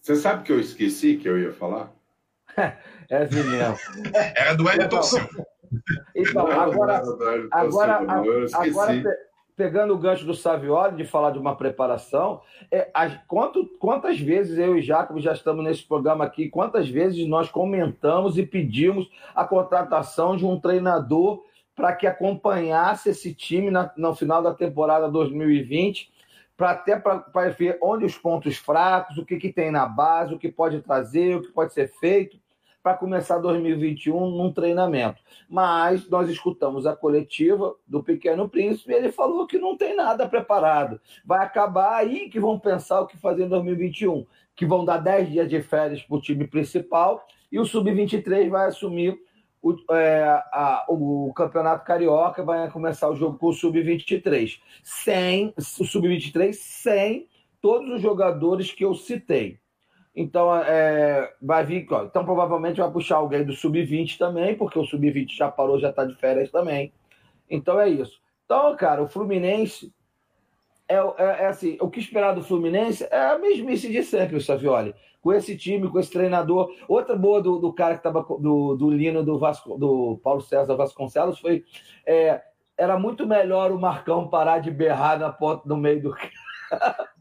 Você 0.00 0.16
sabe 0.16 0.42
que 0.42 0.52
eu 0.52 0.60
esqueci 0.60 1.16
que 1.16 1.28
eu 1.28 1.38
ia 1.38 1.52
falar? 1.52 1.92
é 2.56 3.16
assim 3.16 3.42
mesmo. 3.42 3.78
Era 4.14 4.54
do 4.54 4.68
Elton 4.68 4.84
então, 4.84 5.02
Silva. 5.02 5.46
Então, 6.14 6.46
agora, 6.46 7.02
agora, 7.52 8.00
agora 8.52 9.04
pegando 9.56 9.94
o 9.94 9.98
gancho 9.98 10.24
do 10.24 10.34
Savioli 10.34 10.96
de 10.96 11.04
falar 11.04 11.30
de 11.30 11.38
uma 11.38 11.56
preparação, 11.56 12.40
é, 12.70 12.90
quanto, 13.26 13.66
quantas 13.78 14.18
vezes 14.18 14.58
eu 14.58 14.76
e 14.76 14.82
Jacob 14.82 15.18
já 15.18 15.32
estamos 15.32 15.64
nesse 15.64 15.86
programa 15.86 16.24
aqui, 16.24 16.48
quantas 16.48 16.88
vezes 16.88 17.26
nós 17.28 17.50
comentamos 17.50 18.38
e 18.38 18.46
pedimos 18.46 19.10
a 19.34 19.44
contratação 19.44 20.36
de 20.36 20.46
um 20.46 20.58
treinador 20.58 21.44
para 21.74 21.94
que 21.94 22.06
acompanhasse 22.06 23.10
esse 23.10 23.34
time 23.34 23.70
na, 23.70 23.92
no 23.96 24.14
final 24.14 24.42
da 24.42 24.54
temporada 24.54 25.10
2020 25.10 26.10
para 26.56 26.70
até 26.70 26.96
para 26.96 27.48
ver 27.48 27.78
onde 27.82 28.04
os 28.04 28.16
pontos 28.16 28.56
fracos, 28.56 29.16
o 29.16 29.24
que, 29.24 29.36
que 29.36 29.52
tem 29.52 29.70
na 29.70 29.86
base, 29.86 30.34
o 30.34 30.38
que 30.38 30.50
pode 30.50 30.80
trazer, 30.80 31.36
o 31.36 31.42
que 31.42 31.48
pode 31.48 31.72
ser 31.72 31.88
feito 31.98 32.41
para 32.82 32.96
começar 32.96 33.38
2021 33.38 34.30
num 34.30 34.52
treinamento. 34.52 35.22
Mas 35.48 36.08
nós 36.08 36.28
escutamos 36.28 36.86
a 36.86 36.96
coletiva 36.96 37.74
do 37.86 38.02
Pequeno 38.02 38.48
Príncipe 38.48 38.92
e 38.92 38.96
ele 38.96 39.12
falou 39.12 39.46
que 39.46 39.58
não 39.58 39.76
tem 39.76 39.94
nada 39.94 40.28
preparado. 40.28 41.00
Vai 41.24 41.44
acabar 41.44 41.96
aí 41.96 42.28
que 42.28 42.40
vão 42.40 42.58
pensar 42.58 43.00
o 43.00 43.06
que 43.06 43.16
fazer 43.16 43.44
em 43.44 43.48
2021, 43.48 44.26
que 44.56 44.66
vão 44.66 44.84
dar 44.84 44.98
10 44.98 45.30
dias 45.30 45.48
de 45.48 45.62
férias 45.62 46.02
para 46.02 46.16
o 46.16 46.20
time 46.20 46.46
principal 46.46 47.24
e 47.50 47.60
o 47.60 47.64
Sub-23 47.64 48.48
vai 48.48 48.66
assumir 48.66 49.18
o, 49.62 49.76
é, 49.94 50.24
a, 50.52 50.84
o 50.88 51.32
Campeonato 51.34 51.84
Carioca 51.84 52.42
vai 52.42 52.68
começar 52.68 53.08
o 53.08 53.14
jogo 53.14 53.38
com 53.38 53.46
o 53.46 53.52
Sub-23. 53.52 54.58
Sem, 54.82 55.54
o 55.56 55.84
Sub-23 55.84 56.52
sem 56.52 57.28
todos 57.60 57.88
os 57.94 58.02
jogadores 58.02 58.72
que 58.72 58.84
eu 58.84 58.92
citei. 58.94 59.61
Então, 60.14 60.54
é, 60.54 61.32
vai 61.40 61.64
vir. 61.64 61.86
Ó, 61.90 62.04
então, 62.04 62.24
provavelmente 62.24 62.80
vai 62.80 62.90
puxar 62.90 63.16
alguém 63.16 63.44
do 63.44 63.52
sub-20 63.52 64.18
também, 64.18 64.54
porque 64.54 64.78
o 64.78 64.84
sub-20 64.84 65.34
já 65.34 65.50
parou, 65.50 65.78
já 65.78 65.90
está 65.90 66.04
de 66.04 66.14
férias 66.14 66.50
também. 66.50 66.92
Então, 67.48 67.80
é 67.80 67.88
isso. 67.88 68.20
Então, 68.44 68.76
cara, 68.76 69.02
o 69.02 69.08
Fluminense. 69.08 69.92
É, 70.86 70.96
é, 70.96 71.44
é 71.44 71.46
assim: 71.46 71.78
o 71.80 71.88
que 71.88 72.00
esperar 72.00 72.34
do 72.34 72.42
Fluminense 72.42 73.06
é 73.10 73.30
a 73.30 73.38
mesmice 73.38 73.90
de 73.90 74.02
sempre, 74.02 74.36
o 74.36 74.40
Savioli. 74.40 74.94
Com 75.22 75.32
esse 75.32 75.56
time, 75.56 75.88
com 75.88 75.98
esse 75.98 76.10
treinador. 76.10 76.70
Outra 76.86 77.16
boa 77.16 77.40
do, 77.40 77.58
do 77.58 77.72
cara 77.72 77.94
que 77.94 78.00
estava 78.00 78.22
do, 78.22 78.76
do 78.76 78.90
Lino 78.90 79.24
do 79.24 79.38
Vasco, 79.38 79.78
do 79.78 80.20
Paulo 80.22 80.42
César 80.42 80.74
Vasconcelos 80.74 81.38
foi. 81.38 81.64
É, 82.04 82.42
era 82.76 82.98
muito 82.98 83.26
melhor 83.26 83.70
o 83.70 83.80
Marcão 83.80 84.28
parar 84.28 84.58
de 84.58 84.70
berrar 84.70 85.18
na 85.18 85.32
ponta 85.32 85.66
no 85.66 85.76
meio 85.76 86.02
do. 86.02 86.14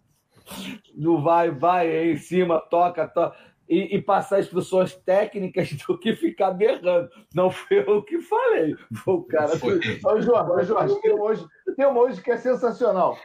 do 0.94 1.22
vai, 1.22 1.52
vai, 1.52 2.12
em 2.12 2.18
cima, 2.18 2.60
toca, 2.60 3.08
toca. 3.08 3.36
E, 3.70 3.96
e, 3.96 4.02
passar 4.02 4.42
instruções 4.42 4.94
técnicas 4.94 5.72
do 5.88 5.98
que 5.98 6.14
ficar 6.14 6.52
berrando. 6.52 7.10
Não 7.34 7.50
foi 7.50 7.80
eu 7.88 8.04
que 8.04 8.20
falei. 8.20 8.76
Foi 9.04 9.14
o 9.14 9.24
cara. 9.24 9.54
Ô, 9.54 10.20
Jorge, 10.20 10.68
Jorge 10.68 11.02
tem, 11.02 11.14
hoje, 11.14 11.46
tem 11.78 11.86
uma 11.86 12.02
hoje 12.02 12.22
que 12.22 12.32
é 12.32 12.38
sensacional. 12.38 13.18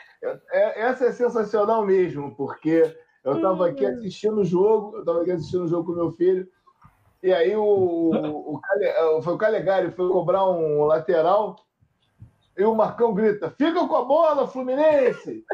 É, 0.52 0.82
essa 0.82 1.06
é 1.06 1.12
sensacional 1.12 1.84
mesmo, 1.84 2.34
porque 2.36 2.96
eu 3.24 3.36
estava 3.36 3.66
aqui 3.66 3.84
hum. 3.84 3.98
assistindo 3.98 4.40
o 4.40 4.44
jogo, 4.44 4.96
eu 4.96 5.00
estava 5.00 5.22
aqui 5.22 5.32
assistindo 5.32 5.64
o 5.64 5.68
jogo 5.68 5.92
com 5.92 5.98
meu 5.98 6.12
filho, 6.12 6.48
e 7.22 7.32
aí 7.32 7.56
o, 7.56 7.62
o, 7.62 8.54
o, 8.54 9.22
foi 9.22 9.34
o 9.34 9.38
Calegari 9.38 9.90
foi 9.90 10.08
cobrar 10.08 10.48
um 10.48 10.84
lateral, 10.84 11.56
e 12.56 12.64
o 12.64 12.74
Marcão 12.74 13.12
grita: 13.12 13.50
fica 13.50 13.86
com 13.86 13.96
a 13.96 14.04
bola, 14.04 14.46
Fluminense! 14.46 15.44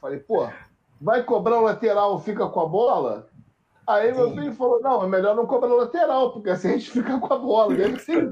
Falei, 0.00 0.18
pô, 0.18 0.48
vai 1.00 1.22
cobrar 1.22 1.58
o 1.58 1.64
lateral, 1.64 2.18
fica 2.20 2.48
com 2.48 2.60
a 2.60 2.66
bola? 2.66 3.28
Aí 3.86 4.12
meu 4.12 4.28
Sim. 4.30 4.36
filho 4.36 4.52
falou: 4.54 4.80
não, 4.80 5.02
é 5.04 5.08
melhor 5.08 5.34
não 5.34 5.46
cobrar 5.46 5.70
o 5.70 5.78
lateral, 5.78 6.32
porque 6.32 6.50
assim 6.50 6.68
a 6.68 6.72
gente 6.72 6.90
fica 6.90 7.18
com 7.18 7.32
a 7.32 7.38
bola. 7.38 7.74
Deve 7.74 7.98
ser 7.98 8.30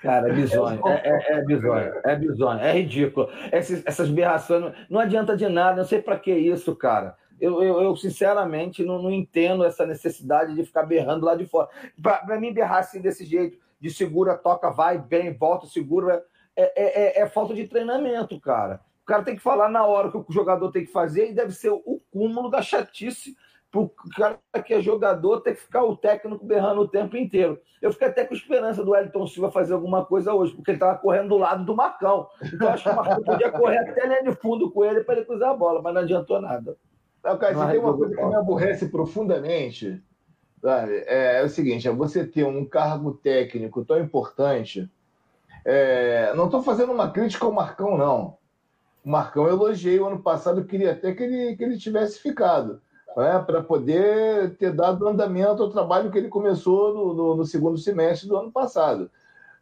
Cara, 0.00 0.30
é 0.30 0.32
bizonho, 0.32 0.88
é, 0.88 1.08
é, 1.08 1.32
é 1.34 1.44
bizonho, 1.44 1.92
é 2.04 2.16
bizonho, 2.16 2.58
é 2.58 2.72
ridículo. 2.72 3.28
Essas, 3.52 3.86
essas 3.86 4.10
berrações, 4.10 4.74
não 4.90 4.98
adianta 4.98 5.36
de 5.36 5.48
nada, 5.48 5.76
não 5.76 5.88
sei 5.88 6.02
para 6.02 6.18
que 6.18 6.32
isso, 6.32 6.74
cara. 6.74 7.16
Eu, 7.40 7.62
eu, 7.62 7.80
eu 7.80 7.94
sinceramente, 7.94 8.84
não, 8.84 9.00
não, 9.00 9.12
entendo 9.12 9.64
essa 9.64 9.86
necessidade 9.86 10.56
de 10.56 10.64
ficar 10.64 10.82
berrando 10.84 11.24
lá 11.24 11.36
de 11.36 11.46
fora. 11.46 11.68
Para 12.00 12.40
mim, 12.40 12.52
berrar 12.52 12.80
assim 12.80 13.00
desse 13.00 13.24
jeito, 13.24 13.58
de 13.80 13.90
segura, 13.90 14.36
toca, 14.36 14.70
vai, 14.70 14.98
bem, 14.98 15.32
volta, 15.36 15.66
segura, 15.66 16.24
é, 16.56 16.62
é, 16.62 17.20
é, 17.20 17.22
é 17.22 17.26
falta 17.28 17.54
de 17.54 17.68
treinamento, 17.68 18.40
cara. 18.40 18.80
O 19.12 19.14
cara 19.14 19.24
tem 19.24 19.36
que 19.36 19.42
falar 19.42 19.68
na 19.68 19.84
hora 19.84 20.10
que 20.10 20.16
o 20.16 20.24
jogador 20.30 20.72
tem 20.72 20.86
que 20.86 20.90
fazer 20.90 21.30
e 21.30 21.34
deve 21.34 21.52
ser 21.52 21.68
o 21.70 22.00
cúmulo 22.10 22.48
da 22.48 22.62
chatice 22.62 23.36
o 23.74 23.90
cara 24.16 24.38
que 24.64 24.74
é 24.74 24.80
jogador 24.80 25.40
ter 25.40 25.54
que 25.54 25.62
ficar 25.62 25.84
o 25.84 25.96
técnico 25.96 26.44
berrando 26.44 26.82
o 26.82 26.88
tempo 26.88 27.16
inteiro. 27.16 27.58
Eu 27.80 27.92
fiquei 27.92 28.08
até 28.08 28.24
com 28.24 28.34
esperança 28.34 28.84
do 28.84 28.90
Wellington 28.92 29.26
Silva 29.26 29.50
fazer 29.50 29.72
alguma 29.74 30.04
coisa 30.04 30.34
hoje, 30.34 30.54
porque 30.54 30.70
ele 30.70 30.76
estava 30.76 30.98
correndo 30.98 31.28
do 31.28 31.38
lado 31.38 31.64
do 31.64 31.74
Marcão. 31.74 32.28
Então 32.42 32.68
acho 32.68 32.84
que 32.84 32.90
o 32.90 32.96
Marcão 32.96 33.22
podia 33.22 33.50
correr 33.50 33.78
até 33.78 34.06
linha 34.06 34.22
de 34.22 34.32
fundo 34.36 34.70
com 34.70 34.84
ele 34.84 35.02
para 35.02 35.16
ele 35.16 35.24
cruzar 35.24 35.50
a 35.50 35.56
bola, 35.56 35.80
mas 35.80 35.94
não 35.94 36.02
adiantou 36.02 36.40
nada. 36.40 36.76
Não, 37.24 37.38
cara, 37.38 37.54
não 37.54 37.70
tem 37.70 37.78
uma 37.78 37.96
coisa 37.96 38.14
que 38.14 38.24
me 38.24 38.34
aborrece 38.34 38.88
profundamente. 38.88 40.02
Sabe? 40.60 41.04
É, 41.06 41.40
é, 41.40 41.42
o 41.42 41.48
seguinte: 41.48 41.88
é 41.88 41.92
você 41.92 42.26
ter 42.26 42.44
um 42.44 42.64
cargo 42.64 43.14
técnico 43.14 43.84
tão 43.84 43.98
importante. 43.98 44.90
É, 45.64 46.32
não 46.34 46.46
estou 46.46 46.62
fazendo 46.62 46.92
uma 46.92 47.10
crítica 47.10 47.46
ao 47.46 47.52
Marcão, 47.52 47.96
não. 47.96 48.36
O 49.04 49.10
Marcão 49.10 49.48
elogiei 49.48 49.98
o 49.98 50.06
ano 50.06 50.22
passado, 50.22 50.60
eu 50.60 50.64
queria 50.64 50.92
até 50.92 51.12
que 51.12 51.22
ele, 51.22 51.56
que 51.56 51.64
ele 51.64 51.76
tivesse 51.76 52.20
ficado, 52.20 52.80
né, 53.16 53.42
para 53.44 53.62
poder 53.62 54.56
ter 54.56 54.72
dado 54.72 55.08
andamento 55.08 55.62
ao 55.62 55.70
trabalho 55.70 56.10
que 56.10 56.18
ele 56.18 56.28
começou 56.28 56.94
no, 56.94 57.14
no, 57.14 57.36
no 57.36 57.44
segundo 57.44 57.76
semestre 57.76 58.28
do 58.28 58.36
ano 58.36 58.52
passado. 58.52 59.10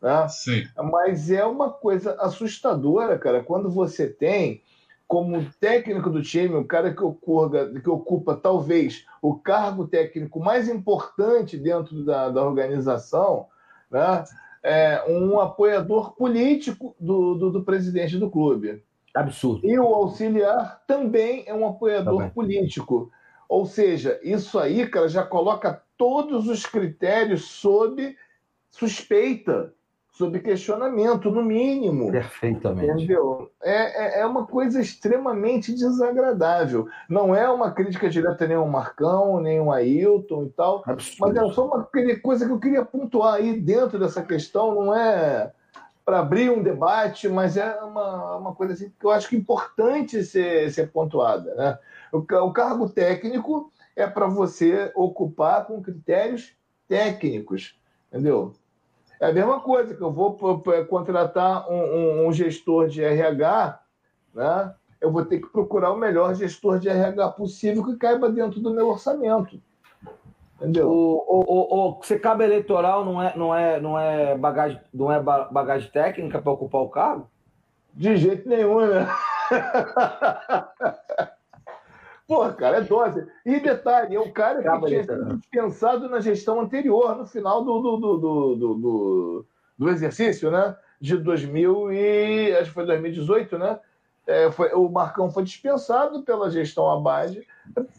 Né? 0.01 0.29
Sim. 0.29 0.67
Mas 0.91 1.31
é 1.31 1.45
uma 1.45 1.71
coisa 1.71 2.15
assustadora, 2.21 3.19
cara, 3.19 3.43
quando 3.43 3.71
você 3.71 4.09
tem 4.09 4.63
como 5.09 5.45
técnico 5.59 6.09
do 6.09 6.23
time, 6.23 6.55
o 6.55 6.65
cara 6.65 6.95
que 6.95 7.03
ocupa, 7.03 7.67
que 7.83 7.91
ocupa 7.91 8.37
talvez 8.37 9.05
o 9.21 9.35
cargo 9.35 9.89
técnico 9.89 10.39
mais 10.39 10.69
importante 10.69 11.59
dentro 11.59 12.05
da, 12.05 12.29
da 12.29 12.45
organização, 12.45 13.47
né? 13.91 14.23
é 14.63 15.03
um 15.09 15.41
apoiador 15.41 16.13
político 16.15 16.95
do, 17.01 17.35
do, 17.35 17.51
do 17.51 17.65
presidente 17.65 18.19
do 18.19 18.31
clube. 18.31 18.83
Absurdo. 19.15 19.67
E 19.67 19.79
o 19.79 19.87
auxiliar 19.87 20.83
também 20.87 21.45
é 21.47 21.55
um 21.55 21.67
apoiador 21.67 22.31
político. 22.31 23.11
Ou 23.49 23.67
seja, 23.67 24.21
isso 24.23 24.59
aí, 24.59 24.87
cara, 24.87 25.09
já 25.09 25.25
coloca 25.25 25.83
todos 25.97 26.49
os 26.49 26.65
critérios 26.65 27.45
sob 27.47 28.17
suspeita, 28.71 29.75
sob 30.13 30.39
questionamento, 30.39 31.31
no 31.31 31.43
mínimo. 31.43 32.13
Perfeitamente. 32.13 32.93
Entendeu? 32.93 33.51
É, 33.61 34.19
é, 34.19 34.21
é, 34.21 34.27
uma 34.27 34.47
coisa 34.47 34.81
extremamente 34.81 35.75
desagradável. 35.75 36.87
Não 37.09 37.35
é 37.35 37.49
uma 37.51 37.73
crítica 37.73 38.09
direta 38.09 38.47
nem 38.47 38.57
ao 38.57 38.69
Marcão, 38.69 39.41
nem 39.41 39.59
ao 39.59 39.73
Ailton 39.73 40.45
e 40.45 40.51
tal, 40.51 40.85
Absurdo. 40.87 41.35
mas 41.35 41.37
é 41.37 41.55
só 41.55 41.67
uma 41.67 41.89
coisa 42.23 42.47
que 42.47 42.53
eu 42.53 42.61
queria 42.61 42.85
pontuar 42.85 43.35
aí 43.35 43.59
dentro 43.59 43.99
dessa 43.99 44.23
questão, 44.23 44.75
não 44.75 44.95
é 44.95 45.53
para 46.05 46.21
abrir 46.21 46.51
um 46.51 46.63
debate, 46.63 47.29
mas 47.29 47.57
é 47.57 47.75
uma, 47.83 48.37
uma 48.37 48.55
coisa 48.55 48.73
assim 48.73 48.93
que 48.99 49.05
eu 49.05 49.11
acho 49.11 49.29
que 49.29 49.37
é 49.37 49.39
importante 49.39 50.23
ser, 50.25 50.73
ser 50.73 50.91
pontuada. 50.91 51.55
Né? 51.55 51.79
O, 52.13 52.19
o 52.19 52.53
cargo 52.53 52.89
técnico 52.89 53.73
é 53.95 54.07
para 54.07 54.27
você 54.27 54.91
ocupar 54.95 55.67
com 55.67 55.83
critérios 55.83 56.53
técnicos, 56.89 57.79
entendeu? 58.09 58.53
É 59.21 59.27
a 59.27 59.33
mesma 59.33 59.61
coisa 59.61 59.95
que 59.95 60.03
eu 60.03 60.11
vou 60.11 60.37
contratar 60.89 61.71
um, 61.71 61.75
um, 61.75 62.27
um 62.27 62.33
gestor 62.33 62.89
de 62.89 63.05
RH, 63.05 63.81
né? 64.35 64.75
eu 65.01 65.13
vou 65.13 65.25
ter 65.25 65.41
que 65.41 65.49
procurar 65.49 65.93
o 65.93 65.97
melhor 65.97 66.35
gestor 66.35 66.79
de 66.79 66.89
RH 66.89 67.29
possível 67.33 67.85
que 67.85 67.97
caiba 67.97 68.31
dentro 68.31 68.61
do 68.61 68.73
meu 68.73 68.89
orçamento. 68.89 69.61
Entendeu? 70.61 70.91
O, 70.91 71.25
o, 71.27 71.45
o, 71.49 71.99
o 71.99 72.03
ser 72.03 72.21
cabo 72.21 72.43
eleitoral 72.43 73.03
não 73.03 73.23
é, 73.23 73.37
não 73.37 73.55
é, 73.55 73.81
não 73.81 73.99
é, 73.99 74.37
bagagem, 74.37 74.79
não 74.93 75.11
é 75.11 75.19
bagagem 75.19 75.91
técnica 75.91 76.41
para 76.41 76.53
ocupar 76.53 76.83
o 76.83 76.91
cargo? 76.91 77.31
De 77.95 78.15
jeito 78.17 78.47
nenhum, 78.47 78.87
né? 78.87 79.09
Pô, 82.29 82.49
cara, 82.53 82.77
é 82.77 82.81
dose. 82.83 83.27
E 83.45 83.59
detalhe, 83.59 84.15
é 84.15 84.21
o 84.21 84.31
cara 84.31 84.63
que 84.63 84.87
tinha 84.87 85.03
sido 85.03 85.37
dispensado 85.39 86.09
na 86.09 86.21
gestão 86.21 86.61
anterior, 86.61 87.17
no 87.17 87.27
final 87.27 87.65
do, 87.65 87.81
do, 87.81 87.97
do, 87.97 88.19
do, 88.19 88.55
do, 88.55 89.47
do 89.79 89.89
exercício, 89.89 90.51
né? 90.51 90.77
De 91.01 91.17
2000 91.17 91.93
e... 91.93 92.55
acho 92.57 92.69
que 92.69 92.75
foi 92.75 92.87
2018, 92.87 93.59
né? 93.59 93.81
É, 94.27 94.51
foi, 94.53 94.73
o 94.75 94.89
Marcão 94.89 95.31
foi 95.31 95.43
dispensado 95.43 96.23
pela 96.23 96.51
gestão 96.51 96.89
Abade 96.89 97.45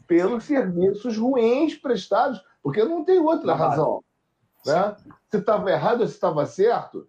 pelos 0.08 0.44
serviços 0.46 1.18
ruins 1.18 1.76
prestados 1.76 2.42
porque 2.62 2.84
não 2.84 3.04
tem 3.04 3.20
outra 3.20 3.54
razão. 3.54 4.04
Né? 4.66 4.96
Se 5.30 5.38
estava 5.38 5.72
errado 5.72 6.02
ou 6.02 6.08
se 6.08 6.14
estava 6.14 6.46
certo, 6.46 7.08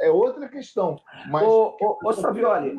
é 0.00 0.10
outra 0.10 0.48
questão. 0.48 1.00
Mas... 1.28 1.42
Ô, 1.42 1.76
ô, 1.80 1.98
ô 2.04 2.12
Savioli, 2.12 2.76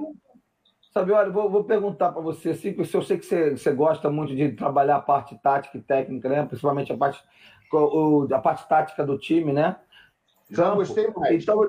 Savioli 0.93 1.29
vou, 1.29 1.49
vou 1.49 1.63
perguntar 1.65 2.11
para 2.11 2.21
você, 2.21 2.51
assim, 2.51 2.71
porque 2.71 2.95
eu 2.95 3.01
sei 3.01 3.17
que 3.17 3.25
você, 3.25 3.51
você 3.51 3.73
gosta 3.73 4.09
muito 4.09 4.33
de 4.33 4.53
trabalhar 4.53 4.95
a 4.95 5.01
parte 5.01 5.37
tática 5.41 5.77
e 5.77 5.81
técnica, 5.81 6.29
né? 6.29 6.45
principalmente 6.45 6.93
a 6.93 6.97
parte, 6.97 7.21
o, 7.71 8.27
a 8.31 8.39
parte 8.39 8.67
tática 8.69 9.05
do 9.05 9.17
time, 9.17 9.51
né? 9.51 9.75
Já 10.49 10.63
Campo. 10.63 10.77
gostei 10.77 11.11
mais. 11.11 11.43
Então, 11.43 11.67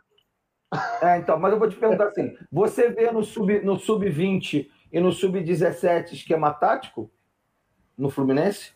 é, 1.03 1.19
então, 1.19 1.39
mas 1.39 1.53
eu 1.53 1.59
vou 1.59 1.69
te 1.69 1.77
perguntar 1.77 2.09
assim: 2.09 2.37
você 2.53 2.91
vê 2.91 3.11
no 3.11 3.25
sub-20 3.25 3.65
no 3.65 3.79
sub 3.79 4.69
e 4.93 5.01
no 5.01 5.13
sub-17 5.13 6.13
esquema 6.13 6.53
tático 6.53 7.11
no 7.97 8.11
Fluminense? 8.11 8.76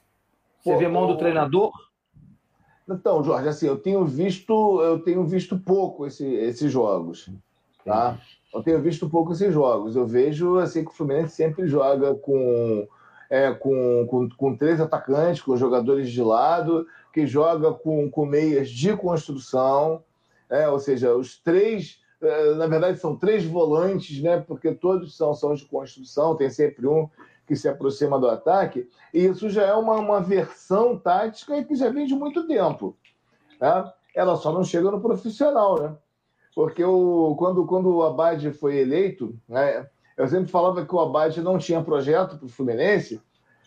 Você 0.63 0.77
vê 0.77 0.89
mão 0.89 1.07
do 1.07 1.17
treinador? 1.17 1.73
Então, 2.89 3.23
Jorge, 3.23 3.49
assim, 3.49 3.67
eu 3.67 3.79
tenho 3.79 4.05
visto, 4.05 4.83
eu 4.83 4.99
tenho 4.99 5.25
visto 5.25 5.59
pouco 5.59 6.07
esse, 6.07 6.27
esses 6.27 6.71
jogos, 6.71 7.31
tá? 7.85 8.19
Eu 8.53 8.63
tenho 8.63 8.81
visto 8.83 9.09
pouco 9.09 9.33
esses 9.33 9.53
jogos. 9.55 9.95
Eu 9.95 10.07
vejo 10.07 10.59
assim 10.59 10.85
que 10.85 10.91
o 10.91 10.95
Fluminense 10.95 11.37
sempre 11.37 11.69
joga 11.69 12.15
com, 12.17 12.87
é, 13.31 13.53
com, 13.53 14.07
com, 14.09 14.29
com 14.31 14.57
três 14.57 14.81
atacantes, 14.81 15.41
com 15.41 15.57
jogadores 15.57 16.11
de 16.11 16.21
lado, 16.21 16.87
que 17.13 17.27
joga 17.27 17.73
com, 17.73 18.11
com 18.11 18.27
meias 18.27 18.69
de 18.69 18.97
construção, 18.97 20.03
é, 20.49 20.69
ou 20.69 20.81
seja, 20.81 21.15
os 21.15 21.39
três, 21.39 22.01
é, 22.21 22.55
na 22.55 22.67
verdade, 22.67 22.99
são 22.99 23.15
três 23.15 23.45
volantes, 23.45 24.21
né? 24.21 24.41
Porque 24.41 24.75
todos 24.75 25.17
são, 25.17 25.33
são 25.33 25.55
de 25.55 25.65
construção, 25.65 26.35
tem 26.35 26.51
sempre 26.51 26.89
um 26.89 27.09
que 27.51 27.57
se 27.57 27.69
aproxima 27.69 28.17
do 28.17 28.29
ataque, 28.29 28.89
e 29.13 29.27
isso 29.27 29.51
já 29.51 29.65
é 29.65 29.75
uma, 29.75 29.97
uma 29.97 30.21
versão 30.21 30.97
tática 30.97 31.65
que 31.65 31.75
já 31.75 31.91
vem 31.91 32.07
de 32.07 32.15
muito 32.15 32.47
tempo. 32.47 32.97
Né? 33.61 33.93
Ela 34.15 34.37
só 34.37 34.53
não 34.53 34.63
chega 34.63 34.89
no 34.89 35.01
profissional, 35.01 35.83
né? 35.83 35.97
Porque 36.55 36.85
o, 36.85 37.35
quando, 37.37 37.67
quando 37.67 37.93
o 37.93 38.05
Abad 38.05 38.53
foi 38.53 38.79
eleito, 38.79 39.37
né, 39.49 39.85
Eu 40.17 40.29
sempre 40.29 40.49
falava 40.49 40.87
que 40.87 40.95
o 40.95 41.01
Abade 41.01 41.41
não 41.41 41.59
tinha 41.59 41.83
projeto 41.83 42.39
para 42.39 42.47
o 42.47 42.49
Fluminense, 42.49 43.21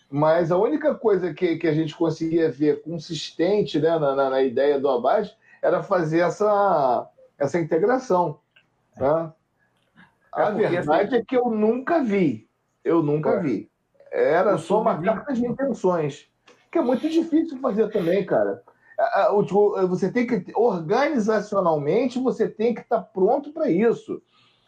mas 0.10 0.50
a 0.50 0.58
única 0.58 0.96
coisa 0.96 1.34
que, 1.34 1.58
que 1.58 1.68
a 1.68 1.74
gente 1.74 1.94
conseguia 1.94 2.50
ver 2.50 2.84
consistente 2.84 3.82
né, 3.82 4.00
na, 4.00 4.16
na, 4.16 4.30
na 4.30 4.42
ideia 4.44 4.80
do 4.80 4.88
Abade 4.88 5.36
era 5.62 5.84
fazer 5.84 6.20
essa, 6.20 7.10
essa 7.38 7.60
integração. 7.60 8.40
Tá? 8.96 9.34
A 10.32 10.52
é 10.52 10.70
verdade 10.70 11.16
é 11.18 11.26
que 11.26 11.36
eu 11.36 11.50
nunca 11.50 12.02
vi. 12.02 12.48
Eu 12.82 13.02
nunca 13.02 13.32
é. 13.32 13.40
vi. 13.42 13.73
Era 14.14 14.60
só 14.60 14.80
uma 14.80 15.02
carta 15.02 15.34
de 15.34 15.46
intenções. 15.46 16.28
Que 16.72 16.78
é 16.78 16.82
muito 16.82 17.10
difícil 17.10 17.60
fazer 17.60 17.90
também, 17.90 18.24
cara. 18.24 18.62
Você 19.90 20.12
tem 20.12 20.28
que, 20.28 20.46
organizacionalmente, 20.56 22.20
você 22.20 22.48
tem 22.48 22.76
que 22.76 22.82
estar 22.82 23.02
pronto 23.02 23.52
para 23.52 23.70
isso. 23.70 24.22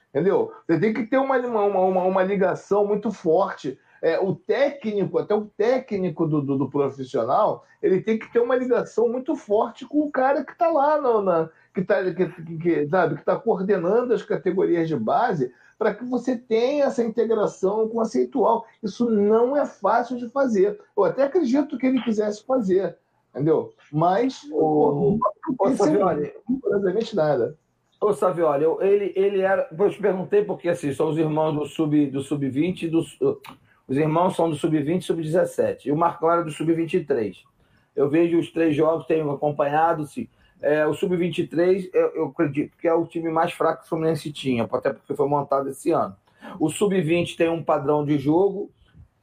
Entendeu? 0.09 0.51
Você 0.65 0.79
tem 0.79 0.93
que 0.93 1.03
ter 1.05 1.17
uma, 1.17 1.37
uma, 1.37 1.63
uma, 1.63 2.03
uma 2.03 2.23
ligação 2.23 2.87
muito 2.87 3.11
forte. 3.11 3.77
É, 4.01 4.19
o 4.19 4.35
técnico, 4.35 5.19
até 5.19 5.35
o 5.35 5.45
técnico 5.45 6.25
do, 6.25 6.41
do, 6.41 6.57
do, 6.57 6.69
profissional, 6.69 7.65
ele 7.81 8.01
tem 8.01 8.17
que 8.17 8.31
ter 8.31 8.39
uma 8.39 8.55
ligação 8.55 9.09
muito 9.09 9.35
forte 9.35 9.85
com 9.85 10.01
o 10.01 10.11
cara 10.11 10.43
que 10.43 10.51
está 10.51 10.69
lá, 10.69 10.99
no, 10.99 11.21
na, 11.21 11.49
que 11.73 11.81
está 11.81 12.03
que, 12.13 12.27
que, 12.57 12.87
sabe, 12.87 13.15
que 13.15 13.25
tá 13.25 13.35
coordenando 13.35 14.13
as 14.13 14.23
categorias 14.23 14.87
de 14.87 14.95
base, 14.95 15.51
para 15.77 15.93
que 15.93 16.05
você 16.05 16.37
tenha 16.37 16.85
essa 16.85 17.03
integração 17.03 17.87
conceitual. 17.89 18.65
Isso 18.81 19.09
não 19.09 19.55
é 19.55 19.65
fácil 19.65 20.17
de 20.17 20.29
fazer. 20.29 20.79
Eu 20.95 21.03
até 21.03 21.23
acredito 21.23 21.77
que 21.77 21.85
ele 21.85 22.01
quisesse 22.01 22.45
fazer, 22.45 22.97
entendeu? 23.31 23.73
Mas 23.91 24.43
o, 24.51 25.17
o, 25.17 25.19
o 25.59 25.75
Savioli, 25.75 26.33
não 26.47 26.81
nada. 27.13 27.57
Ô, 27.99 28.13
Savioli, 28.13 28.63
eu, 28.63 28.81
ele, 28.81 29.13
ele 29.15 29.41
era. 29.41 29.67
Eu 29.77 29.89
te 29.89 29.99
perguntei 29.99 30.43
porque 30.43 30.69
assim, 30.69 30.93
são 30.93 31.09
os 31.09 31.17
irmãos 31.17 31.53
do 31.53 31.65
sub 31.65 32.07
do 32.07 32.21
sub-20 32.21 32.83
e 32.83 32.87
do. 32.87 32.99
Os 33.87 33.97
irmãos 33.97 34.35
são 34.35 34.49
do 34.49 34.55
sub-20 34.55 34.99
e 34.99 35.01
sub-17. 35.01 35.85
E 35.85 35.91
o 35.91 35.97
Marcão 35.97 36.31
era 36.31 36.43
do 36.43 36.51
sub-23. 36.51 37.37
Eu 37.95 38.09
vejo 38.09 38.37
os 38.37 38.51
três 38.51 38.75
jogos, 38.75 39.05
tenho 39.05 39.31
acompanhado. 39.31 40.03
-se. 40.03 40.29
É, 40.65 40.83
o 40.87 40.95
Sub-23, 40.95 41.91
eu, 41.93 42.07
eu, 42.15 42.25
acredito 42.25 42.75
que 42.75 42.87
é 42.87 42.93
o 42.93 43.05
time 43.05 43.29
mais 43.29 43.53
fraco 43.53 43.81
que 43.81 43.85
o 43.85 43.89
Fluminense 43.89 44.33
tinha, 44.33 44.63
até 44.63 44.91
porque 44.91 45.15
foi 45.15 45.27
montado 45.27 45.69
esse 45.69 45.91
ano. 45.91 46.15
O 46.59 46.71
Sub-20 46.71 47.37
tem 47.37 47.47
um 47.47 47.63
padrão 47.63 48.03
de 48.03 48.17
jogo. 48.17 48.71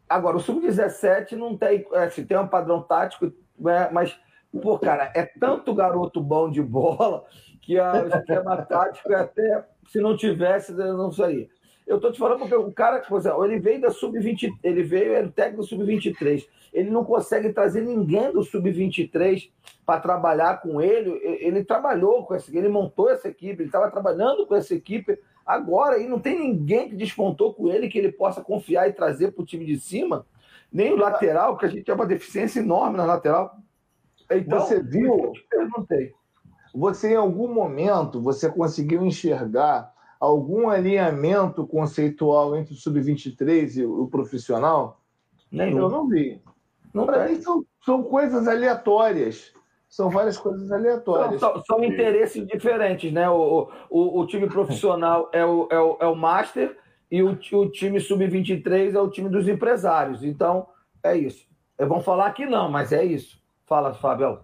Agora, 0.08 0.36
o 0.36 0.40
Sub-17 0.40 1.32
não 1.32 1.56
tem. 1.56 1.84
É, 1.94 2.04
assim, 2.04 2.24
tem 2.24 2.38
um 2.38 2.46
padrão 2.46 2.80
tático, 2.80 3.32
né, 3.58 3.90
mas, 3.90 4.16
pô, 4.62 4.78
cara, 4.78 5.10
é 5.16 5.24
tanto 5.24 5.74
garoto 5.74 6.20
bom 6.20 6.48
de 6.48 6.62
bola 6.62 7.24
que 7.60 7.76
a, 7.76 7.92
o 8.04 8.06
esquema 8.06 8.58
tático 8.62 9.12
é 9.12 9.16
até. 9.16 9.66
Se 9.88 10.00
não 10.00 10.16
tivesse, 10.16 10.72
não 10.72 11.10
seria. 11.10 11.48
Eu 11.86 12.00
tô 12.00 12.12
te 12.12 12.18
falando 12.18 12.38
porque 12.38 12.54
o 12.54 12.72
cara, 12.72 13.02
ele 13.44 13.58
veio 13.58 13.80
da 13.80 13.90
sub-20, 13.90 14.50
ele 14.62 14.82
veio, 14.82 15.12
era 15.14 15.26
o 15.26 15.32
técnico 15.32 15.62
do 15.62 15.68
sub-23. 15.68 16.46
Ele 16.72 16.90
não 16.90 17.04
consegue 17.04 17.52
trazer 17.52 17.82
ninguém 17.82 18.32
do 18.32 18.42
sub-23 18.42 19.50
para 19.84 20.00
trabalhar 20.00 20.62
com 20.62 20.80
ele. 20.80 21.10
Ele 21.22 21.64
trabalhou 21.64 22.24
com 22.24 22.34
essa, 22.34 22.56
ele 22.56 22.68
montou 22.68 23.10
essa 23.10 23.28
equipe, 23.28 23.62
ele 23.62 23.68
estava 23.68 23.90
trabalhando 23.90 24.46
com 24.46 24.54
essa 24.54 24.74
equipe 24.74 25.18
agora 25.44 25.98
e 25.98 26.06
não 26.06 26.20
tem 26.20 26.38
ninguém 26.38 26.88
que 26.88 26.96
despontou 26.96 27.52
com 27.52 27.68
ele 27.68 27.88
que 27.88 27.98
ele 27.98 28.12
possa 28.12 28.40
confiar 28.42 28.88
e 28.88 28.92
trazer 28.92 29.32
para 29.32 29.42
o 29.42 29.46
time 29.46 29.64
de 29.64 29.78
cima, 29.78 30.24
nem 30.72 30.92
o 30.92 30.96
lateral, 30.96 31.56
que 31.56 31.66
a 31.66 31.68
gente 31.68 31.84
tem 31.84 31.94
uma 31.94 32.06
deficiência 32.06 32.60
enorme 32.60 32.96
na 32.96 33.04
lateral. 33.04 33.56
Então, 34.30 34.60
você 34.60 34.82
viu? 34.82 35.14
Eu 35.14 35.32
perguntei. 35.50 36.14
Você 36.74 37.12
em 37.12 37.16
algum 37.16 37.52
momento 37.52 38.22
você 38.22 38.48
conseguiu 38.48 39.04
enxergar 39.04 39.92
algum 40.22 40.68
alinhamento 40.68 41.66
conceitual 41.66 42.54
entre 42.54 42.74
o 42.74 42.76
sub-23 42.76 43.78
e 43.78 43.84
o 43.84 44.06
profissional? 44.06 45.00
Nenhum. 45.50 45.78
Eu 45.78 45.90
não 45.90 46.08
vi. 46.08 46.40
Não 46.94 47.06
Para 47.06 47.26
mim 47.26 47.42
são, 47.42 47.66
são 47.84 48.04
coisas 48.04 48.46
aleatórias. 48.46 49.52
São 49.88 50.08
várias 50.10 50.38
coisas 50.38 50.70
aleatórias. 50.70 51.40
Não, 51.40 51.54
são, 51.54 51.64
são, 51.64 51.84
interesses 51.84 52.46
diferentes, 52.46 53.12
né? 53.12 53.28
O, 53.28 53.68
o, 53.90 54.20
o 54.20 54.26
time 54.28 54.46
profissional 54.46 55.28
é, 55.34 55.44
o, 55.44 55.66
é, 55.68 55.80
o, 55.80 55.96
é 56.00 56.06
o 56.06 56.14
Master 56.14 56.78
e 57.10 57.20
o, 57.20 57.36
o 57.54 57.70
time 57.70 57.98
sub-23 57.98 58.94
é 58.94 59.00
o 59.00 59.10
time 59.10 59.28
dos 59.28 59.48
empresários. 59.48 60.22
Então, 60.22 60.68
é 61.02 61.16
isso. 61.16 61.44
Vão 61.76 62.00
falar 62.00 62.30
que 62.32 62.46
não, 62.46 62.70
mas 62.70 62.92
é 62.92 63.04
isso. 63.04 63.42
Fala, 63.66 63.92
Fábio. 63.92 64.38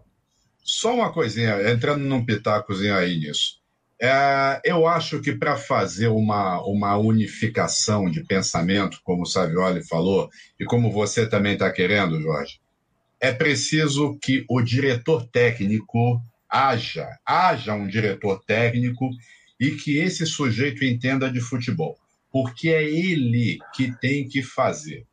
Só 0.58 0.92
uma 0.92 1.12
coisinha, 1.12 1.70
entrando 1.70 2.00
num 2.00 2.26
pitacozinho 2.26 2.96
aí 2.96 3.16
nisso. 3.16 3.58
É, 4.00 4.60
eu 4.64 4.86
acho 4.86 5.20
que 5.20 5.32
para 5.32 5.56
fazer 5.56 6.08
uma, 6.08 6.62
uma 6.62 6.96
unificação 6.96 8.08
de 8.08 8.22
pensamento, 8.24 9.00
como 9.02 9.22
o 9.22 9.26
Savioli 9.26 9.84
falou, 9.84 10.30
e 10.58 10.64
como 10.64 10.92
você 10.92 11.28
também 11.28 11.54
está 11.54 11.70
querendo, 11.72 12.20
Jorge, 12.20 12.60
é 13.20 13.32
preciso 13.32 14.16
que 14.22 14.44
o 14.48 14.62
diretor 14.62 15.26
técnico 15.26 16.22
haja, 16.48 17.18
haja 17.26 17.74
um 17.74 17.88
diretor 17.88 18.40
técnico 18.46 19.10
e 19.58 19.72
que 19.72 19.98
esse 19.98 20.24
sujeito 20.24 20.84
entenda 20.84 21.30
de 21.30 21.40
futebol, 21.40 21.98
porque 22.30 22.68
é 22.68 22.84
ele 22.84 23.58
que 23.74 23.92
tem 24.00 24.28
que 24.28 24.42
fazer. 24.42 25.04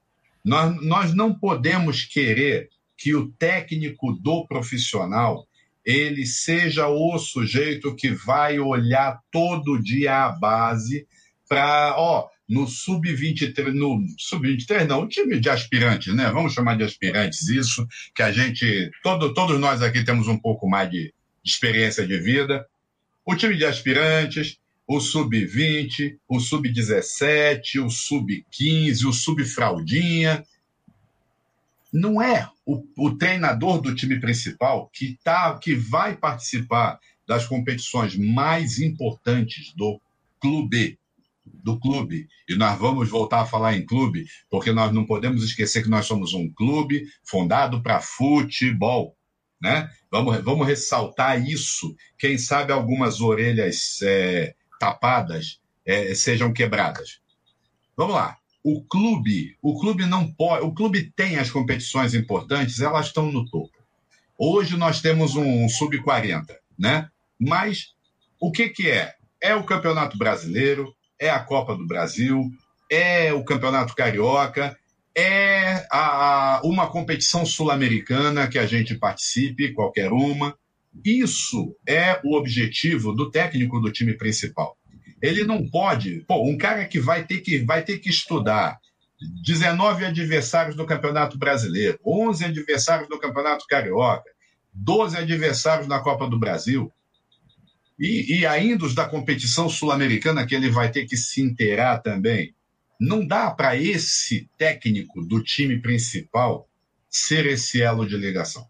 Nós, 0.44 0.80
nós 0.84 1.14
não 1.16 1.34
podemos 1.34 2.04
querer 2.04 2.70
que 2.96 3.16
o 3.16 3.32
técnico 3.32 4.14
do 4.14 4.46
profissional 4.46 5.48
ele 5.86 6.26
seja 6.26 6.88
o 6.88 7.18
sujeito 7.20 7.96
que 7.96 8.10
vai 8.10 8.60
olhar 8.60 9.20
todo 9.32 9.82
dia 9.82 10.26
a 10.26 10.30
base 10.30 11.08
para, 11.48 11.96
ó, 11.98 12.28
no 12.50 12.68
sub-23, 12.68 13.74
no 13.74 14.04
sub-23 14.18 14.88
não, 14.88 15.04
o 15.04 15.08
time 15.08 15.40
de 15.40 15.50
aspirantes, 15.50 16.14
né? 16.16 16.32
Vamos 16.32 16.54
chamar 16.54 16.78
de 16.78 16.84
aspirantes 16.84 17.48
isso, 17.50 17.88
que 18.16 18.24
a 18.24 18.32
gente, 18.32 18.90
todo, 19.04 19.34
todos 19.34 19.60
nós 19.60 19.82
aqui 19.82 20.04
temos 20.04 20.28
um 20.28 20.38
pouco 20.38 20.68
mais 20.68 20.90
de, 20.90 21.14
experiência 21.46 22.06
de 22.06 22.18
vida. 22.20 22.66
O 23.24 23.36
time 23.36 23.56
de 23.56 23.66
aspirantes, 23.66 24.58
o 24.88 25.00
sub-20, 25.00 26.18
o 26.28 26.40
sub-17, 26.40 27.84
o 27.84 27.90
sub-15, 27.90 29.06
o 29.06 29.14
sub-fraldinha, 29.14 30.44
não 31.96 32.22
é 32.22 32.50
o, 32.66 32.84
o, 32.98 33.18
treinador 33.18 33.82
do 33.82 33.96
time 33.96 34.20
principal 34.20 34.90
que, 34.94 35.18
tá, 35.24 35.58
que 35.58 35.74
vai 35.76 36.16
participar 36.16 37.00
das 37.26 37.48
competições 37.48 38.18
mais 38.18 38.80
importantes 38.80 39.74
do 39.76 40.00
clube. 40.40 41.00
Do 41.46 41.80
clube. 41.80 42.28
E 42.50 42.56
nós 42.56 42.78
vamos 42.78 43.08
voltar 43.10 43.42
a 43.42 43.46
falar 43.46 43.78
em 43.78 43.86
clube, 43.86 44.26
porque 44.50 44.74
nós 44.74 44.92
não 44.92 45.06
podemos 45.06 45.42
esquecer 45.42 45.84
que 45.84 45.90
nós 45.90 46.06
somos 46.06 46.34
um 46.34 46.52
clube 46.52 47.08
fundado 47.24 47.82
para 47.82 48.02
futebol. 48.02 49.16
Né? 49.62 49.90
Vamos, 50.12 50.44
vamos 50.44 50.68
ressaltar 50.68 51.42
isso. 51.48 51.96
Quem 52.18 52.38
sabe 52.38 52.74
algumas 52.74 53.22
orelhas 53.22 54.02
é, 54.02 54.54
tapadas 54.80 55.62
é, 55.86 56.14
sejam 56.14 56.52
quebradas. 56.52 57.22
Vamos 57.96 58.16
lá 58.16 58.38
o 58.66 58.82
clube, 58.82 59.56
o 59.62 59.80
clube 59.80 60.08
não 60.08 60.26
pode, 60.26 60.66
o 60.66 60.74
clube 60.74 61.14
tem 61.16 61.38
as 61.38 61.52
competições 61.52 62.16
importantes, 62.16 62.82
elas 62.82 63.06
estão 63.06 63.32
no 63.32 63.46
topo. 63.46 63.78
Hoje 64.40 64.76
nós 64.76 65.02
temos 65.02 65.36
um 65.36 65.70
sub-40, 65.70 66.48
né? 66.76 67.08
Mas 67.40 67.94
o 68.40 68.52
que 68.52 68.70
que 68.70 68.90
é? 68.90 69.14
É 69.40 69.54
o 69.54 69.64
Campeonato 69.64 70.18
Brasileiro, 70.18 70.96
é 71.20 71.30
a 71.30 71.42
Copa 71.42 71.76
do 71.76 71.86
Brasil, 71.86 72.50
é 72.90 73.32
o 73.32 73.46
Campeonato 73.46 73.94
Carioca, 73.94 74.76
é 75.16 75.86
a, 75.92 76.60
uma 76.64 76.88
competição 76.88 77.46
sul-americana 77.46 78.48
que 78.48 78.58
a 78.58 78.66
gente 78.66 78.96
participe, 78.96 79.74
qualquer 79.74 80.12
uma. 80.12 80.58
Isso 81.06 81.76
é 81.88 82.20
o 82.24 82.36
objetivo 82.36 83.14
do 83.14 83.30
técnico 83.30 83.80
do 83.80 83.92
time 83.92 84.18
principal. 84.18 84.76
Ele 85.22 85.44
não 85.44 85.68
pode. 85.68 86.24
Pô, 86.28 86.44
um 86.48 86.58
cara 86.58 86.86
que 86.86 87.00
vai 87.00 87.26
ter 87.26 87.40
que, 87.40 87.60
vai 87.60 87.84
ter 87.84 88.00
que 88.00 88.10
estudar 88.10 88.80
19 89.44 90.06
adversários 90.06 90.76
do 90.76 90.86
Campeonato 90.86 91.38
Brasileiro, 91.38 92.00
11 92.06 92.46
adversários 92.46 93.08
do 93.08 93.20
Campeonato 93.20 93.66
Carioca, 93.68 94.30
12 94.74 95.18
adversários 95.18 95.88
na 95.88 96.00
Copa 96.00 96.30
do 96.30 96.38
Brasil. 96.38 96.92
E, 97.98 98.40
e 98.40 98.46
ainda 98.46 98.86
os 98.86 98.94
da 98.94 99.08
competição 99.08 99.70
sul-americana 99.70 100.46
que 100.46 100.54
ele 100.54 100.70
vai 100.70 100.92
ter 100.92 101.06
que 101.06 101.16
se 101.16 101.42
inteirar 101.42 102.00
também. 102.00 102.54
Não 103.00 103.26
dá 103.26 103.52
para 103.52 103.76
esse 103.76 104.50
técnico 104.58 105.22
do 105.22 105.42
time 105.42 105.80
principal 105.80 106.70
ser 107.10 107.46
esse 107.46 107.82
elo 107.82 108.06
de 108.06 108.18
ligação. 108.18 108.68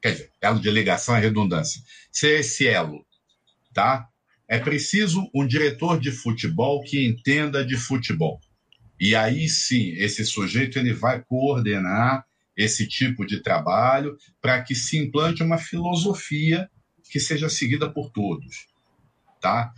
Quer 0.00 0.12
dizer, 0.12 0.32
elo 0.40 0.60
de 0.60 0.70
ligação 0.70 1.16
é 1.16 1.20
redundância. 1.20 1.82
Ser 2.10 2.40
esse 2.40 2.66
elo, 2.66 3.04
tá? 3.74 4.08
É 4.48 4.58
preciso 4.58 5.28
um 5.34 5.46
diretor 5.46 6.00
de 6.00 6.10
futebol 6.10 6.82
que 6.82 7.06
entenda 7.06 7.64
de 7.64 7.76
futebol. 7.76 8.40
E 8.98 9.14
aí 9.14 9.48
sim, 9.48 9.92
esse 9.96 10.24
sujeito 10.24 10.78
ele 10.78 10.92
vai 10.92 11.22
coordenar 11.22 12.24
esse 12.56 12.88
tipo 12.88 13.24
de 13.24 13.40
trabalho 13.40 14.16
para 14.40 14.60
que 14.62 14.74
se 14.74 14.98
implante 14.98 15.42
uma 15.42 15.58
filosofia 15.58 16.68
que 17.10 17.20
seja 17.20 17.48
seguida 17.48 17.88
por 17.88 18.10
todos, 18.10 18.66
tá? 19.40 19.72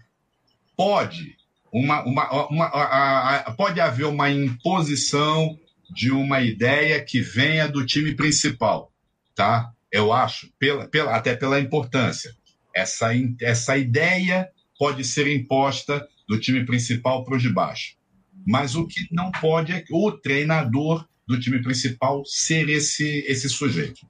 Pode, 0.76 1.36
uma, 1.72 2.02
uma, 2.04 2.48
uma 2.48 2.64
a, 2.66 3.36
a, 3.36 3.52
pode 3.52 3.80
haver 3.80 4.06
uma 4.06 4.30
imposição 4.30 5.58
de 5.90 6.10
uma 6.10 6.40
ideia 6.40 7.02
que 7.04 7.20
venha 7.20 7.68
do 7.68 7.84
time 7.84 8.14
principal, 8.14 8.92
tá? 9.34 9.72
Eu 9.92 10.12
acho, 10.12 10.50
pela, 10.58 10.88
pela, 10.88 11.14
até 11.14 11.36
pela 11.36 11.60
importância. 11.60 12.34
Essa, 12.74 13.10
essa 13.40 13.76
ideia 13.76 14.48
pode 14.80 15.04
ser 15.04 15.30
imposta 15.30 16.08
do 16.26 16.40
time 16.40 16.64
principal 16.64 17.22
para 17.22 17.36
os 17.36 17.42
de 17.42 17.52
baixo. 17.52 17.98
Mas 18.46 18.74
o 18.74 18.86
que 18.86 19.06
não 19.12 19.30
pode 19.30 19.72
é 19.72 19.84
o 19.92 20.10
treinador 20.10 21.06
do 21.28 21.38
time 21.38 21.62
principal 21.62 22.24
ser 22.24 22.70
esse, 22.70 23.18
esse 23.28 23.46
sujeito. 23.50 24.06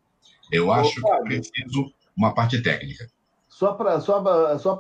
Eu 0.53 0.71
acho 0.71 0.95
que 0.95 1.11
é 1.11 1.23
preciso 1.23 1.93
uma 2.17 2.33
parte 2.33 2.63
técnica. 2.63 3.09
Só 3.49 3.73
para 3.73 4.01
só, 4.01 4.57
só 4.59 4.79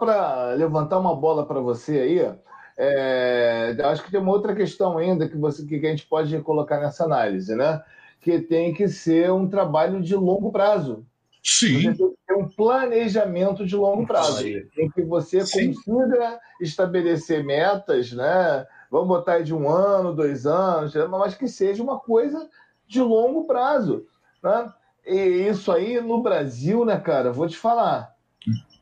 levantar 0.56 1.00
uma 1.00 1.14
bola 1.14 1.44
para 1.44 1.58
você 1.58 1.98
aí, 1.98 2.36
é, 2.78 3.76
acho 3.84 4.04
que 4.04 4.12
tem 4.12 4.20
uma 4.20 4.32
outra 4.32 4.54
questão 4.54 4.96
ainda 4.96 5.28
que, 5.28 5.36
você, 5.36 5.66
que 5.66 5.74
a 5.74 5.90
gente 5.90 6.06
pode 6.06 6.38
colocar 6.42 6.80
nessa 6.80 7.04
análise, 7.04 7.54
né? 7.56 7.82
Que 8.20 8.38
tem 8.38 8.72
que 8.72 8.86
ser 8.86 9.32
um 9.32 9.48
trabalho 9.48 10.00
de 10.00 10.14
longo 10.14 10.52
prazo. 10.52 11.04
Sim. 11.42 11.82
Você 11.82 11.98
tem 11.98 12.10
que 12.10 12.16
ter 12.26 12.34
um 12.34 12.48
planejamento 12.48 13.66
de 13.66 13.76
longo 13.76 14.06
prazo, 14.06 14.46
em 14.46 14.90
que 14.94 15.02
você 15.02 15.44
Sim. 15.46 15.72
consiga 15.74 16.38
estabelecer 16.60 17.42
metas, 17.44 18.12
né? 18.12 18.66
Vamos 18.90 19.08
botar 19.08 19.34
aí 19.34 19.44
de 19.44 19.54
um 19.54 19.68
ano, 19.68 20.14
dois 20.14 20.46
anos, 20.46 20.94
mas 21.08 21.34
que 21.34 21.48
seja 21.48 21.82
uma 21.82 21.98
coisa 21.98 22.48
de 22.86 23.00
longo 23.00 23.44
prazo. 23.44 24.04
Né? 24.42 24.72
E 25.06 25.48
isso 25.48 25.72
aí 25.72 26.00
no 26.00 26.22
Brasil, 26.22 26.84
né, 26.84 26.98
cara? 26.98 27.32
Vou 27.32 27.48
te 27.48 27.56
falar. 27.56 28.14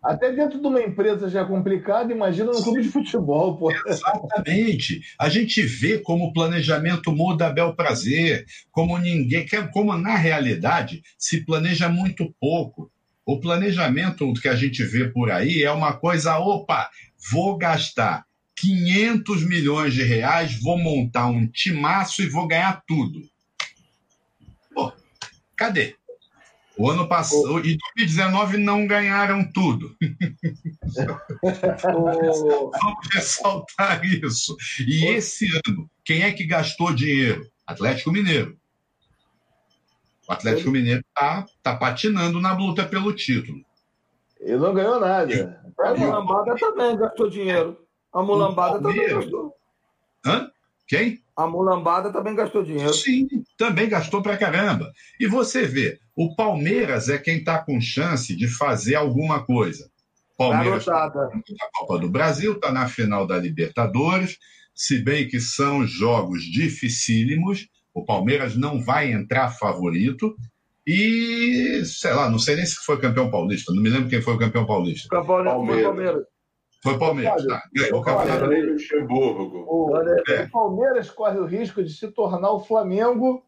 Até 0.03 0.33
dentro 0.33 0.61
de 0.61 0.67
uma 0.67 0.81
empresa 0.81 1.29
já 1.29 1.41
é 1.41 1.45
complicado, 1.45 2.13
imagina 2.13 2.53
no 2.53 2.63
clube 2.63 2.83
de 2.83 2.89
futebol, 2.89 3.57
pô. 3.57 3.73
Exatamente. 3.87 5.03
A 5.19 5.29
gente 5.29 5.61
vê 5.63 5.99
como 5.99 6.27
o 6.27 6.33
planejamento 6.33 7.11
muda 7.11 7.49
a 7.49 7.53
bel 7.53 7.75
prazer, 7.75 8.47
como 8.71 8.97
ninguém, 8.97 9.47
como 9.73 9.97
na 9.97 10.15
realidade 10.15 11.03
se 11.19 11.45
planeja 11.45 11.89
muito 11.89 12.33
pouco. 12.41 12.91
O 13.27 13.41
planejamento 13.41 14.33
que 14.35 14.49
a 14.49 14.55
gente 14.55 14.83
vê 14.85 15.09
por 15.09 15.31
aí 15.31 15.63
é 15.63 15.71
uma 15.71 15.93
coisa, 15.93 16.39
opa, 16.39 16.89
vou 17.31 17.59
gastar 17.59 18.25
500 18.57 19.47
milhões 19.47 19.95
de 19.95 20.03
reais, 20.03 20.61
vou 20.63 20.79
montar 20.79 21.27
um 21.27 21.47
timaço 21.47 22.23
e 22.23 22.29
vou 22.29 22.47
ganhar 22.47 22.83
tudo. 22.87 23.21
Pô, 24.73 24.93
cadê? 25.57 25.98
O 26.79 26.89
ano 26.89 27.09
passado, 27.09 27.59
e 27.59 27.77
2019 27.97 28.57
não 28.57 28.87
ganharam 28.87 29.51
tudo. 29.53 29.97
Vamos 31.83 33.09
ressaltar 33.13 34.05
isso. 34.05 34.57
E 34.87 35.07
esse 35.07 35.47
ano, 35.67 35.91
quem 36.05 36.23
é 36.23 36.33
que 36.33 36.47
gastou 36.47 36.95
dinheiro? 36.95 37.51
Atlético 37.67 38.13
Mineiro. 38.13 38.57
O 40.29 40.33
Atlético 40.33 40.71
Mineiro 40.71 41.03
está 41.09 41.45
tá 41.63 41.77
patinando 41.77 42.41
na 42.41 42.57
luta 42.57 42.87
pelo 42.87 43.13
título. 43.13 43.65
Ele 44.39 44.59
não 44.59 44.73
ganhou 44.73 45.01
nada. 45.01 45.61
A 45.81 45.95
mulambada 45.95 46.55
também 46.55 46.97
gastou 46.97 47.29
dinheiro. 47.29 47.77
A 48.13 48.23
mulambada 48.23 48.81
também 48.81 49.09
gastou. 49.09 49.53
Hã? 50.25 50.49
Quem? 50.87 51.23
A 51.39 51.47
mulambada 51.47 52.13
também 52.13 52.35
gastou 52.35 52.65
dinheiro. 52.65 52.93
Sim, 52.93 53.29
também 53.57 53.89
gastou 53.89 54.21
pra 54.21 54.37
caramba. 54.37 54.93
E 55.21 55.27
você 55.29 55.65
vê, 55.65 56.01
o 56.17 56.35
Palmeiras 56.35 57.09
é 57.09 57.17
quem 57.17 57.37
está 57.37 57.61
com 57.61 57.81
chance 57.81 58.35
de 58.35 58.49
fazer 58.49 58.97
alguma 58.97 59.45
coisa. 59.45 59.89
Palmeiras 60.37 60.81
está 60.81 61.09
na 61.15 61.69
Copa 61.73 62.01
do 62.01 62.11
Brasil, 62.11 62.55
está 62.55 62.73
na 62.73 62.89
final 62.89 63.25
da 63.25 63.39
Libertadores, 63.39 64.37
se 64.75 64.99
bem 64.99 65.29
que 65.29 65.39
são 65.39 65.87
jogos 65.87 66.43
dificílimos, 66.43 67.69
o 67.95 68.05
Palmeiras 68.05 68.57
não 68.57 68.83
vai 68.83 69.13
entrar 69.13 69.51
favorito. 69.51 70.35
E, 70.85 71.83
sei 71.85 72.15
lá, 72.15 72.29
não 72.29 72.41
sei 72.41 72.57
nem 72.57 72.67
se 72.67 72.85
foi 72.85 72.99
campeão 72.99 73.31
paulista, 73.31 73.73
não 73.73 73.81
me 73.81 73.91
lembro 73.91 74.09
quem 74.09 74.21
foi 74.21 74.35
o 74.35 74.39
campeão 74.39 74.67
paulista. 74.67 75.09
Campeão 75.09 75.45
Palmeiras. 75.45 75.85
Palmeiras. 75.85 76.25
Foi 76.81 76.99
Palmeiras, 76.99 77.45
tá. 77.45 77.63
Ganhou 77.75 78.01
o 78.01 78.05
campeonato. 78.05 78.45
Luxemburgo. 78.47 79.65
O, 79.67 79.97
é. 79.97 80.43
o 80.43 80.51
Palmeiras 80.51 81.11
corre 81.11 81.39
o 81.39 81.45
risco 81.45 81.83
de 81.83 81.93
se 81.93 82.09
tornar 82.09 82.53
o 82.53 82.61
Flamengo 82.61 83.45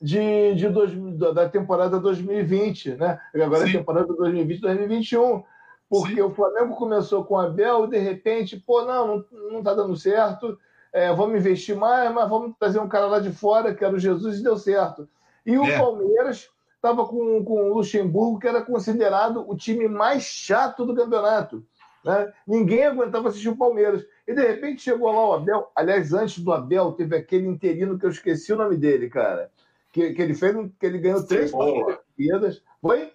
de, 0.00 0.54
de 0.56 0.68
dois, 0.68 0.92
da 1.34 1.48
temporada 1.48 2.00
2020, 2.00 2.96
né? 2.96 3.20
Agora 3.34 3.64
Sim. 3.64 3.66
é 3.66 3.76
a 3.76 3.78
temporada 3.78 4.08
2020-2021. 4.14 5.44
Porque 5.88 6.14
Sim. 6.14 6.22
o 6.22 6.30
Flamengo 6.30 6.74
começou 6.74 7.22
com 7.22 7.34
o 7.34 7.38
Abel 7.38 7.84
e 7.84 7.90
de 7.90 7.98
repente, 7.98 8.56
pô, 8.56 8.82
não, 8.82 9.24
não, 9.30 9.52
não 9.52 9.62
tá 9.62 9.74
dando 9.74 9.94
certo. 9.94 10.58
É, 10.92 11.12
vamos 11.12 11.38
investir 11.38 11.76
mais, 11.76 12.12
mas 12.12 12.28
vamos 12.28 12.54
trazer 12.58 12.80
um 12.80 12.88
cara 12.88 13.06
lá 13.06 13.18
de 13.20 13.30
fora, 13.30 13.74
que 13.74 13.84
era 13.84 13.94
o 13.94 13.98
Jesus, 13.98 14.38
e 14.38 14.42
deu 14.42 14.56
certo. 14.56 15.08
E 15.44 15.56
o 15.56 15.64
é. 15.64 15.78
Palmeiras 15.78 16.50
estava 16.74 17.06
com, 17.06 17.44
com 17.44 17.70
o 17.70 17.74
Luxemburgo, 17.74 18.38
que 18.38 18.48
era 18.48 18.62
considerado 18.62 19.44
o 19.48 19.56
time 19.56 19.86
mais 19.86 20.22
chato 20.24 20.84
do 20.84 20.94
campeonato. 20.94 21.64
Né? 22.04 22.32
Ninguém 22.46 22.84
aguentava 22.84 23.28
assistir 23.28 23.48
o 23.48 23.56
Palmeiras. 23.56 24.04
E 24.26 24.34
de 24.34 24.42
repente 24.42 24.82
chegou 24.82 25.12
lá 25.12 25.28
o 25.28 25.32
Abel. 25.34 25.70
Aliás, 25.74 26.12
antes 26.12 26.38
do 26.38 26.52
Abel, 26.52 26.92
teve 26.92 27.16
aquele 27.16 27.46
interino 27.46 27.98
que 27.98 28.06
eu 28.06 28.10
esqueci 28.10 28.52
o 28.52 28.56
nome 28.56 28.76
dele, 28.76 29.08
cara. 29.08 29.50
Que, 29.92 30.12
que 30.12 30.22
ele 30.22 30.34
fez, 30.34 30.54
que 30.78 30.86
ele 30.86 30.98
ganhou 30.98 31.24
três 31.24 31.50
partidas 31.50 31.98
seguidas. 32.16 32.62
Foi? 32.80 33.12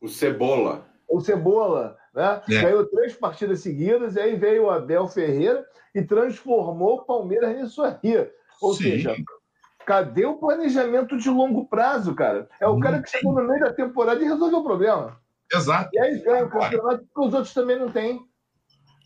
O 0.00 0.08
Cebola. 0.08 0.86
O 1.08 1.20
Cebola, 1.20 1.96
né? 2.14 2.42
É. 2.48 2.62
Ganhou 2.62 2.86
três 2.86 3.14
partidas 3.14 3.60
seguidas, 3.60 4.16
e 4.16 4.20
aí 4.20 4.36
veio 4.36 4.64
o 4.64 4.70
Abel 4.70 5.06
Ferreira 5.08 5.66
e 5.94 6.02
transformou 6.02 6.96
o 6.96 7.04
Palmeiras 7.04 7.54
nisso 7.56 7.82
aí. 7.82 8.30
Ou 8.60 8.72
Sim. 8.74 8.82
seja, 8.82 9.14
cadê 9.84 10.24
o 10.24 10.38
planejamento 10.38 11.18
de 11.18 11.28
longo 11.28 11.66
prazo, 11.66 12.14
cara? 12.14 12.48
É 12.60 12.66
o 12.66 12.78
cara 12.80 13.02
que 13.02 13.10
chegou 13.10 13.34
no 13.34 13.46
meio 13.46 13.60
da 13.60 13.72
temporada 13.72 14.20
e 14.22 14.24
resolveu 14.24 14.60
o 14.60 14.64
problema. 14.64 15.20
Exato. 15.52 15.90
E 15.92 15.98
aí 15.98 16.18
ganha 16.20 16.44
o 16.44 16.50
campeonato 16.50 17.04
que 17.04 17.20
os 17.20 17.34
outros 17.34 17.54
também 17.54 17.78
não 17.78 17.90
têm. 17.90 18.20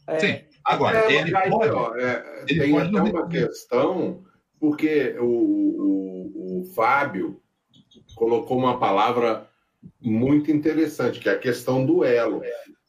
É. 0.06 0.18
Sim. 0.18 0.40
Agora, 0.64 0.98
é, 0.98 1.12
ele 1.12 1.36
aí, 1.36 1.50
pode. 1.50 1.72
Ó, 1.72 1.96
é, 1.96 2.44
ele 2.48 2.60
tem 2.60 2.72
pode 2.72 2.96
até 2.96 3.10
uma 3.10 3.28
questão, 3.28 4.24
porque 4.58 5.16
o, 5.18 5.24
o, 5.24 6.60
o 6.60 6.64
Fábio 6.74 7.40
colocou 8.14 8.56
uma 8.56 8.78
palavra 8.78 9.48
muito 10.00 10.50
interessante, 10.50 11.20
que 11.20 11.28
é 11.28 11.32
a 11.32 11.38
questão 11.38 11.84
do 11.84 12.04
elo. 12.04 12.42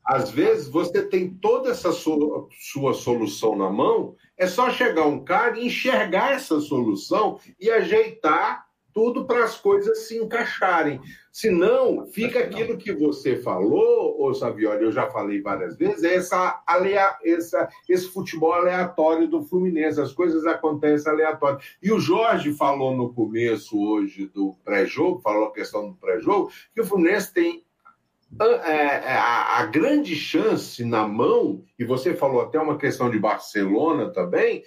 Às 0.06 0.32
vezes 0.32 0.70
você 0.70 1.06
tem 1.06 1.30
toda 1.30 1.70
essa 1.70 1.92
sua, 1.92 2.48
sua 2.72 2.94
solução 2.94 3.56
na 3.56 3.70
mão, 3.70 4.16
é 4.38 4.48
só 4.48 4.70
chegar 4.70 5.06
um 5.06 5.24
cara 5.24 5.60
e 5.60 5.68
enxergar 5.68 6.34
essa 6.34 6.60
solução 6.62 7.40
e 7.60 7.70
ajeitar 7.70 8.67
tudo 8.98 9.26
para 9.26 9.44
as 9.44 9.56
coisas 9.60 10.08
se 10.08 10.18
encaixarem. 10.18 11.00
Senão, 11.32 12.08
fica 12.08 12.40
aquilo 12.40 12.80
que 12.80 12.92
você 12.92 13.36
falou, 13.36 14.20
ô 14.20 14.34
Savioli, 14.34 14.86
eu 14.86 14.92
já 14.92 15.08
falei 15.12 15.40
várias 15.40 15.78
vezes, 15.78 16.04
é 16.04 16.16
essa, 16.16 16.64
alea, 16.66 17.16
essa, 17.24 17.70
esse 17.88 18.08
futebol 18.08 18.54
aleatório 18.54 19.28
do 19.28 19.44
Fluminense, 19.44 20.02
as 20.02 20.14
coisas 20.14 20.48
acontecem 20.48 21.12
aleatório. 21.12 21.60
E 21.80 21.92
o 21.92 22.00
Jorge 22.00 22.52
falou 22.54 22.98
no 22.98 23.14
começo 23.14 23.80
hoje 23.80 24.32
do 24.34 24.56
pré-jogo, 24.66 25.22
falou 25.22 25.50
a 25.50 25.54
questão 25.54 25.90
do 25.90 25.96
pré-jogo, 25.96 26.52
que 26.74 26.82
o 26.82 26.86
Fluminense 26.86 27.32
tem 27.32 27.64
a, 28.40 28.46
é, 28.46 28.82
é, 28.82 29.14
a, 29.14 29.60
a, 29.60 29.66
grande 29.68 30.16
chance 30.16 30.84
na 30.84 31.08
mão, 31.08 31.64
e 31.78 31.86
você 31.86 32.16
falou 32.16 32.42
até 32.42 32.60
uma 32.60 32.80
questão 32.80 33.12
de 33.12 33.20
Barcelona 33.20 34.10
também, 34.10 34.64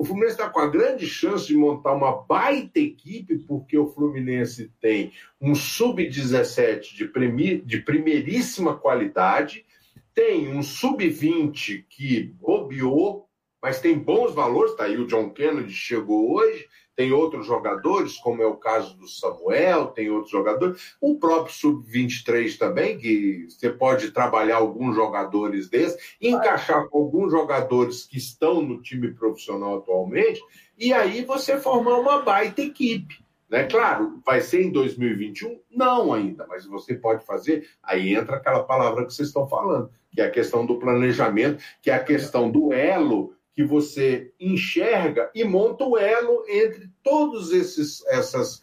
o 0.00 0.04
Fluminense 0.04 0.32
está 0.32 0.48
com 0.48 0.60
a 0.60 0.66
grande 0.66 1.06
chance 1.06 1.46
de 1.46 1.54
montar 1.54 1.92
uma 1.92 2.22
baita 2.22 2.80
equipe, 2.80 3.36
porque 3.40 3.76
o 3.76 3.86
Fluminense 3.86 4.72
tem 4.80 5.12
um 5.38 5.54
sub-17 5.54 6.94
de, 6.94 7.60
de 7.60 7.80
primeiríssima 7.82 8.74
qualidade, 8.78 9.66
tem 10.14 10.48
um 10.48 10.62
sub-20 10.62 11.84
que 11.86 12.34
bobeou, 12.40 13.28
mas 13.62 13.80
tem 13.80 13.98
bons 13.98 14.34
valores. 14.34 14.72
Está 14.72 14.84
aí 14.84 14.96
o 14.96 15.06
John 15.06 15.30
Kennedy 15.30 15.72
chegou 15.72 16.32
hoje, 16.32 16.66
tem 16.96 17.12
outros 17.12 17.46
jogadores, 17.46 18.18
como 18.18 18.42
é 18.42 18.46
o 18.46 18.56
caso 18.56 18.94
do 18.96 19.08
Samuel, 19.08 19.86
tem 19.86 20.10
outros 20.10 20.30
jogadores, 20.30 20.94
o 21.00 21.18
próprio 21.18 21.54
Sub-23 21.54 22.58
também, 22.58 22.98
que 22.98 23.46
você 23.48 23.70
pode 23.70 24.10
trabalhar 24.10 24.56
alguns 24.56 24.94
jogadores 24.94 25.68
desses, 25.68 26.16
encaixar 26.20 26.88
com 26.88 26.98
alguns 26.98 27.30
jogadores 27.30 28.04
que 28.04 28.18
estão 28.18 28.60
no 28.60 28.82
time 28.82 29.14
profissional 29.14 29.78
atualmente, 29.78 30.42
e 30.76 30.92
aí 30.92 31.24
você 31.24 31.58
formar 31.58 31.98
uma 31.98 32.20
baita 32.20 32.60
equipe. 32.60 33.24
Né? 33.48 33.64
Claro, 33.64 34.20
vai 34.24 34.40
ser 34.40 34.62
em 34.62 34.70
2021? 34.70 35.58
Não 35.70 36.12
ainda, 36.12 36.46
mas 36.46 36.66
você 36.66 36.94
pode 36.94 37.24
fazer. 37.24 37.68
Aí 37.82 38.14
entra 38.14 38.36
aquela 38.36 38.62
palavra 38.62 39.04
que 39.04 39.12
vocês 39.12 39.28
estão 39.28 39.48
falando, 39.48 39.90
que 40.12 40.20
é 40.20 40.26
a 40.26 40.30
questão 40.30 40.64
do 40.64 40.78
planejamento, 40.78 41.62
que 41.82 41.90
é 41.90 41.94
a 41.94 42.04
questão 42.04 42.50
do 42.50 42.72
elo 42.72 43.34
que 43.60 43.64
você 43.64 44.32
enxerga 44.40 45.30
e 45.34 45.44
monta 45.44 45.84
o 45.84 45.98
elo 45.98 46.44
entre 46.48 46.88
todas 47.02 47.52
essas, 47.52 48.62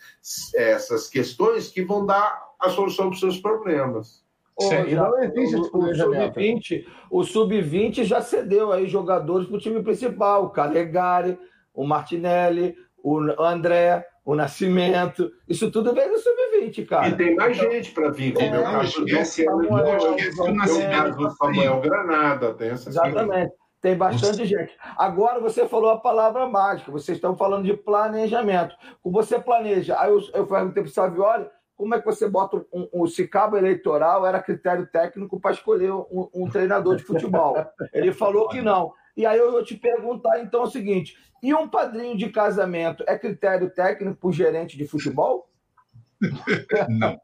essas 0.56 1.08
questões 1.08 1.68
que 1.68 1.84
vão 1.84 2.04
dar 2.04 2.48
a 2.60 2.68
solução 2.70 3.06
para 3.06 3.14
os 3.14 3.20
seus 3.20 3.38
problemas. 3.38 4.26
Sim, 4.60 4.90
já, 4.90 5.08
não 5.08 5.24
existe 5.24 5.56
esse 5.56 5.72
planejamento. 5.72 6.36
O 7.12 7.24
sub-20 7.24 7.94
sub 7.94 8.04
já 8.06 8.22
cedeu 8.22 8.72
aí 8.72 8.88
jogadores 8.88 9.48
para 9.48 9.58
o 9.58 9.60
time 9.60 9.84
principal, 9.84 10.46
o 10.46 10.50
Calegari, 10.50 11.38
o 11.76 11.86
Martinelli, 11.86 12.76
o 13.04 13.20
André, 13.40 14.04
o 14.26 14.34
Nascimento, 14.34 15.32
isso 15.48 15.70
tudo 15.70 15.94
veio 15.94 16.10
do 16.10 16.18
sub-20, 16.18 16.88
cara. 16.88 17.10
E 17.10 17.16
tem 17.16 17.36
mais 17.36 17.56
gente 17.56 17.92
para 17.92 18.10
vir, 18.10 18.34
como 18.34 18.48
é, 18.48 18.60
o 18.60 18.64
caso 18.64 19.06
do 19.06 19.26
Samuel, 19.26 21.16
do 21.16 21.30
Samuel 21.36 21.82
Granada, 21.82 22.56
tem 22.56 22.70
essa 22.70 22.90
Exatamente. 22.90 23.54
Tem 23.88 23.96
bastante 23.96 24.46
gente. 24.46 24.76
Agora 24.98 25.40
você 25.40 25.66
falou 25.66 25.90
a 25.92 25.98
palavra 25.98 26.46
mágica, 26.46 26.92
vocês 26.92 27.18
estão 27.18 27.38
falando 27.38 27.64
de 27.64 27.74
planejamento. 27.74 28.76
Como 29.02 29.16
você 29.16 29.40
planeja? 29.40 29.98
Aí 29.98 30.12
eu, 30.12 30.22
eu 30.34 30.46
perguntei 30.46 30.84
para 30.84 30.90
o 30.90 30.94
Savioli, 30.94 31.48
como 31.74 31.96
é 31.96 32.00
que 32.00 32.06
você 32.06 32.28
bota 32.28 32.58
um, 32.74 32.90
um, 32.94 33.08
se 33.08 33.26
cabo 33.26 33.56
eleitoral 33.56 34.26
era 34.26 34.44
critério 34.44 34.86
técnico 34.88 35.40
para 35.40 35.52
escolher 35.52 35.94
um, 35.94 36.28
um, 36.34 36.50
treinador 36.50 36.98
de 36.98 37.04
futebol? 37.04 37.56
Ele 37.94 38.12
falou 38.12 38.50
que 38.50 38.62
não. 38.62 38.92
E 39.16 39.26
aí 39.26 39.38
eu 39.38 39.54
vou 39.54 39.64
te 39.64 39.78
perguntar 39.78 40.42
então 40.42 40.64
o 40.64 40.70
seguinte: 40.70 41.16
e 41.42 41.54
um 41.54 41.70
padrinho 41.70 42.18
de 42.18 42.30
casamento 42.30 43.06
é 43.08 43.18
critério 43.18 43.70
técnico 43.70 44.20
para 44.20 44.28
o 44.28 44.34
gerente 44.34 44.78
de 44.78 44.86
futebol? 44.86 45.50
Não. 46.90 47.16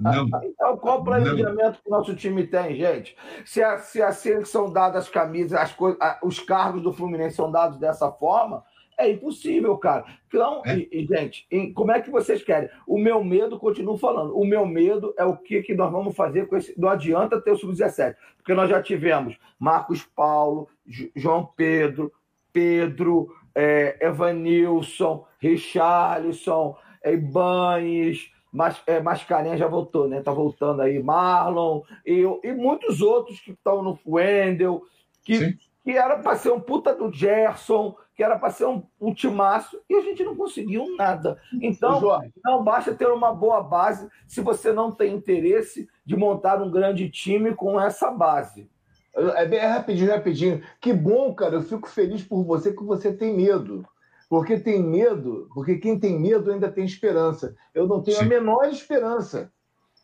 Não. 0.00 0.28
Então, 0.42 0.76
qual 0.76 1.00
o 1.00 1.04
planejamento 1.04 1.64
não. 1.64 1.72
que 1.72 1.88
o 1.88 1.90
nosso 1.90 2.14
time 2.14 2.46
tem, 2.46 2.76
gente? 2.76 3.16
Se, 3.44 3.62
a, 3.62 3.78
se 3.78 4.02
assim 4.02 4.44
são 4.44 4.72
dadas 4.72 5.04
as 5.04 5.08
camisas, 5.08 5.58
as 5.58 5.72
coisas, 5.72 5.98
os 6.22 6.38
cargos 6.40 6.82
do 6.82 6.92
Fluminense 6.92 7.36
são 7.36 7.50
dados 7.50 7.78
dessa 7.78 8.10
forma, 8.10 8.64
é 9.00 9.10
impossível, 9.10 9.76
cara. 9.78 10.04
Então, 10.28 10.62
é. 10.66 10.76
E, 10.76 10.88
e, 10.92 11.06
gente, 11.06 11.46
e 11.50 11.72
como 11.72 11.90
é 11.90 12.00
que 12.00 12.10
vocês 12.10 12.42
querem? 12.42 12.68
O 12.86 12.98
meu 12.98 13.24
medo, 13.24 13.58
continuo 13.58 13.96
falando, 13.96 14.38
o 14.38 14.44
meu 14.44 14.66
medo 14.66 15.14
é 15.16 15.24
o 15.24 15.36
que, 15.36 15.62
que 15.62 15.74
nós 15.74 15.90
vamos 15.90 16.14
fazer 16.14 16.46
com 16.46 16.56
esse. 16.56 16.78
Não 16.78 16.88
adianta 16.88 17.40
ter 17.40 17.50
o 17.50 17.56
Sub-17, 17.56 18.14
porque 18.36 18.54
nós 18.54 18.68
já 18.68 18.82
tivemos 18.82 19.38
Marcos 19.58 20.02
Paulo, 20.02 20.68
João 21.16 21.50
Pedro, 21.56 22.12
Pedro, 22.52 23.34
é, 23.54 23.96
Evanilson, 24.00 25.26
Richarlison, 25.38 26.76
Ibanes, 27.04 28.30
mas, 28.52 28.80
é, 28.86 29.00
Mascarenhas 29.00 29.58
já 29.58 29.66
voltou, 29.66 30.08
né? 30.08 30.20
Tá 30.22 30.32
voltando 30.32 30.82
aí, 30.82 31.02
Marlon, 31.02 31.82
e, 32.04 32.22
e 32.42 32.52
muitos 32.52 33.00
outros 33.00 33.40
que 33.40 33.52
estão 33.52 33.82
no 33.82 33.98
Wendel, 34.06 34.82
que, 35.24 35.56
que 35.84 35.92
era 35.92 36.18
para 36.18 36.36
ser 36.36 36.50
um 36.50 36.60
puta 36.60 36.94
do 36.94 37.12
Gerson, 37.12 37.94
que 38.14 38.24
era 38.24 38.38
para 38.38 38.50
ser 38.50 38.66
um, 38.66 38.82
um 39.00 39.14
timaço, 39.14 39.80
e 39.88 39.94
a 39.94 40.02
gente 40.02 40.22
não 40.24 40.36
conseguiu 40.36 40.96
nada. 40.96 41.40
Então, 41.62 42.20
não 42.44 42.62
basta 42.62 42.94
ter 42.94 43.06
uma 43.06 43.32
boa 43.32 43.62
base 43.62 44.08
se 44.26 44.40
você 44.40 44.72
não 44.72 44.90
tem 44.92 45.14
interesse 45.14 45.88
de 46.04 46.16
montar 46.16 46.60
um 46.60 46.70
grande 46.70 47.08
time 47.08 47.54
com 47.54 47.80
essa 47.80 48.10
base. 48.10 48.68
É 49.14 49.46
bem 49.46 49.60
rapidinho, 49.60 50.10
rapidinho. 50.10 50.62
Que 50.80 50.92
bom, 50.92 51.34
cara. 51.34 51.56
Eu 51.56 51.62
fico 51.62 51.88
feliz 51.88 52.22
por 52.22 52.44
você 52.44 52.72
que 52.72 52.84
você 52.84 53.12
tem 53.12 53.36
medo. 53.36 53.84
Porque 54.30 54.56
tem 54.56 54.80
medo, 54.80 55.50
porque 55.52 55.76
quem 55.76 55.98
tem 55.98 56.16
medo 56.16 56.52
ainda 56.52 56.70
tem 56.70 56.84
esperança. 56.84 57.56
Eu 57.74 57.88
não 57.88 58.00
tenho 58.00 58.18
Sim. 58.18 58.26
a 58.26 58.28
menor 58.28 58.64
esperança. 58.66 59.52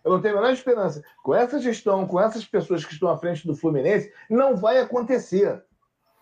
Eu 0.05 0.11
não 0.11 0.21
tenho 0.21 0.35
a 0.35 0.41
menor 0.41 0.53
esperança. 0.53 1.01
Com 1.23 1.33
essa 1.33 1.61
gestão, 1.61 2.05
com 2.09 2.21
essas 2.21 2.45
pessoas 2.45 2.85
que 2.85 2.93
estão 2.93 3.09
à 3.09 3.17
frente 3.17 3.47
do 3.47 3.55
Fluminense, 3.55 4.13
não 4.29 4.57
vai 4.57 4.81
acontecer. 4.81 5.63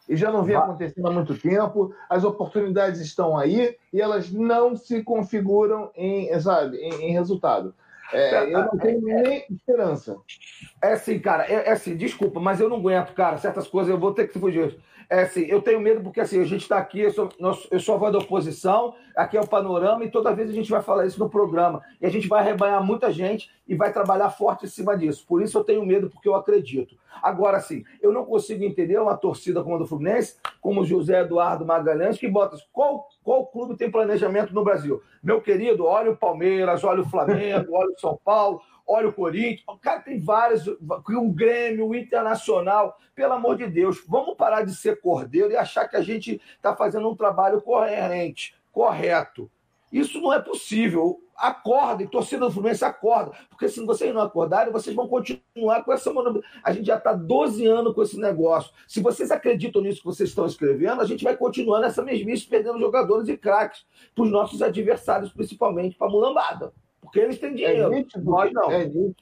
E 0.06 0.16
já 0.16 0.31
não 0.31 0.44
vem 0.44 0.55
acontecendo 0.55 1.09
há 1.09 1.10
muito 1.10 1.35
tempo. 1.39 1.94
As 2.06 2.24
oportunidades 2.24 3.01
estão 3.01 3.39
aí 3.39 3.74
e 3.90 4.02
elas 4.02 4.31
não 4.31 4.76
se 4.76 5.02
configuram 5.02 5.90
em, 5.97 6.39
sabe, 6.40 6.76
em, 6.76 7.09
em 7.09 7.12
resultado. 7.12 7.74
É, 8.12 8.44
eu 8.52 8.66
não 8.66 8.76
tenho 8.76 9.01
nem 9.01 9.47
esperança. 9.51 10.18
É 10.82 10.93
assim, 10.93 11.18
cara, 11.18 11.51
é, 11.51 11.68
é, 11.68 11.72
assim, 11.72 11.97
desculpa, 11.97 12.39
mas 12.39 12.60
eu 12.60 12.68
não 12.68 12.76
aguento, 12.76 13.14
cara. 13.14 13.39
Certas 13.39 13.66
coisas 13.66 13.90
eu 13.90 13.98
vou 13.98 14.12
ter 14.12 14.28
que 14.28 14.39
fugir. 14.39 14.78
É 15.09 15.22
assim, 15.22 15.43
eu 15.43 15.60
tenho 15.60 15.81
medo 15.81 16.01
porque 16.02 16.20
assim, 16.20 16.40
a 16.40 16.44
gente 16.44 16.62
está 16.62 16.78
aqui, 16.78 17.01
eu 17.01 17.10
sou, 17.10 17.28
eu 17.70 17.81
sou 17.81 17.94
a 17.94 17.98
voz 17.98 18.12
da 18.12 18.18
oposição, 18.18 18.94
aqui 19.14 19.36
é 19.36 19.40
o 19.40 19.47
panorama, 19.47 20.05
e 20.05 20.10
toda 20.10 20.35
vez 20.35 20.51
a 20.51 20.52
gente 20.52 20.70
vai 20.70 20.82
falar 20.82 21.06
isso 21.06 21.18
no 21.18 21.28
programa. 21.28 21.82
E 22.01 22.06
a 22.06 22.10
gente 22.10 22.26
vai 22.26 22.40
arrebanhar 22.40 22.82
muita 22.82 23.12
gente 23.12 23.51
e 23.66 23.74
vai 23.74 23.93
trabalhar 23.93 24.31
forte 24.31 24.66
em 24.66 24.68
cima 24.68 24.97
disso. 24.97 25.24
Por 25.26 25.43
isso 25.43 25.59
eu 25.59 25.64
tenho 25.64 25.85
medo, 25.85 26.10
porque 26.10 26.28
eu 26.28 26.35
acredito. 26.35 26.97
Agora, 27.22 27.56
assim, 27.56 27.85
eu 28.02 28.12
não 28.12 28.24
consigo 28.24 28.64
entender 28.64 28.98
uma 28.98 29.16
torcida 29.16 29.62
como 29.62 29.76
a 29.76 29.78
do 29.78 29.86
Fluminense, 29.86 30.36
como 30.60 30.81
o 30.81 30.85
José 30.85 31.20
Eduardo 31.20 31.64
Magalhães, 31.64 32.18
que 32.18 32.28
bota 32.28 32.56
qual, 32.72 33.09
qual 33.22 33.47
clube 33.47 33.76
tem 33.76 33.90
planejamento 33.90 34.55
no 34.55 34.64
Brasil? 34.64 35.02
Meu 35.22 35.40
querido, 35.40 35.85
olha 35.85 36.10
o 36.10 36.16
Palmeiras, 36.16 36.85
olha 36.85 37.02
o 37.02 37.09
Flamengo, 37.09 37.72
olha 37.76 37.93
o 37.93 38.01
São 38.01 38.18
Paulo, 38.24 38.60
olha 38.86 39.09
o 39.09 39.12
Corinthians, 39.12 39.65
o 39.66 39.78
cara 39.78 40.01
tem 40.01 40.20
vários, 40.20 40.66
o 40.66 41.32
Grêmio, 41.32 41.89
o 41.89 41.94
Internacional, 41.94 42.98
pelo 43.15 43.32
amor 43.32 43.56
de 43.56 43.66
Deus, 43.66 44.02
vamos 44.06 44.36
parar 44.36 44.62
de 44.62 44.74
ser 44.74 45.01
cordeiro 45.01 45.51
e 45.51 45.56
achar 45.56 45.89
que 45.89 45.97
a 45.97 46.02
gente 46.02 46.40
está 46.56 46.74
fazendo 46.74 47.09
um 47.09 47.16
trabalho 47.16 47.61
coerente, 47.61 48.55
correto. 48.73 49.51
Isso 49.94 50.20
não 50.20 50.32
é 50.32 50.40
possível. 50.40 51.20
Acordem, 51.36 52.06
torcida 52.06 52.47
do 52.47 52.52
Fluminense 52.52 52.85
acorda, 52.85 53.32
porque 53.48 53.69
se 53.69 53.85
vocês 53.85 54.15
não 54.15 54.23
acordarem, 54.23 54.73
vocês 54.73 54.94
vão 54.94 55.09
continuar 55.09 55.85
com 55.85 55.93
essa 55.93 56.12
A 56.62 56.73
gente 56.73 56.86
já 56.86 56.97
está 56.97 57.12
12 57.12 57.66
anos 57.66 57.93
com 57.93 58.02
esse 58.02 58.19
negócio. 58.19 58.73
Se 58.86 59.01
vocês 59.01 59.32
acreditam 59.32 59.82
nisso 59.82 59.98
que 59.98 60.06
vocês 60.06 60.28
estão 60.28 60.47
escrevendo, 60.47 61.01
a 61.01 61.05
gente 61.05 61.24
vai 61.24 61.36
continuar 61.36 61.81
nessa 61.81 62.02
mesmice, 62.02 62.47
perdendo 62.47 62.78
jogadores 62.78 63.28
e 63.28 63.36
craques 63.36 63.85
para 64.15 64.24
os 64.24 64.31
nossos 64.31 64.62
adversários, 64.62 65.32
principalmente 65.32 65.97
para 65.97 66.06
a 66.06 66.11
mulambada. 66.11 66.73
Porque 67.05 67.20
eles 67.20 67.39
têm 67.39 67.55
dinheiro. 67.55 67.93
É 67.93 67.97
nítido, 67.97 68.24
nós 68.24 68.52
não. 68.52 68.70
É 68.70 68.85
nítido, 68.85 69.14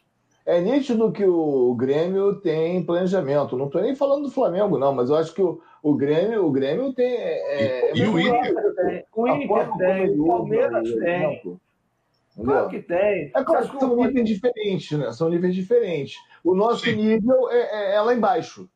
é 0.45 0.61
nítido 0.61 1.13
que 1.13 1.25
o 1.25 1.75
Grêmio 1.75 2.41
tem 2.41 2.85
planejamento. 2.85 3.57
Não 3.57 3.67
estou 3.67 3.81
nem 3.81 3.95
falando 3.95 4.25
do 4.25 4.31
Flamengo, 4.31 4.79
não, 4.79 4.93
mas 4.93 5.09
eu 5.09 5.17
acho 5.17 5.33
que 5.33 5.43
o, 5.43 5.61
o 5.83 5.95
Grêmio, 5.95 6.45
o 6.45 6.51
Grêmio 6.51 6.93
tem. 6.93 7.07
É, 7.07 7.91
é 7.91 7.97
e, 7.97 8.07
o 8.07 8.19
Inter 8.19 8.75
tem. 8.75 9.05
O 9.15 9.29
Inter 9.29 9.77
tem, 9.79 10.21
o 10.21 10.27
Palmeiras 10.27 10.95
tem. 10.95 11.59
Claro 12.45 12.69
que 12.69 12.81
tem. 12.81 13.31
É 13.35 13.45
claro 13.45 13.69
que 13.69 13.79
são 13.79 13.97
níveis 13.97 14.29
diferentes, 14.29 14.99
né? 14.99 15.13
São 15.13 15.29
níveis 15.29 15.55
diferentes. 15.55 16.17
O 16.43 16.55
nosso 16.55 16.87
Sim. 16.87 16.97
nível 16.97 17.51
é, 17.51 17.93
é, 17.93 17.95
é, 17.95 18.01
lá 18.01 18.15
embaixo. 18.15 18.69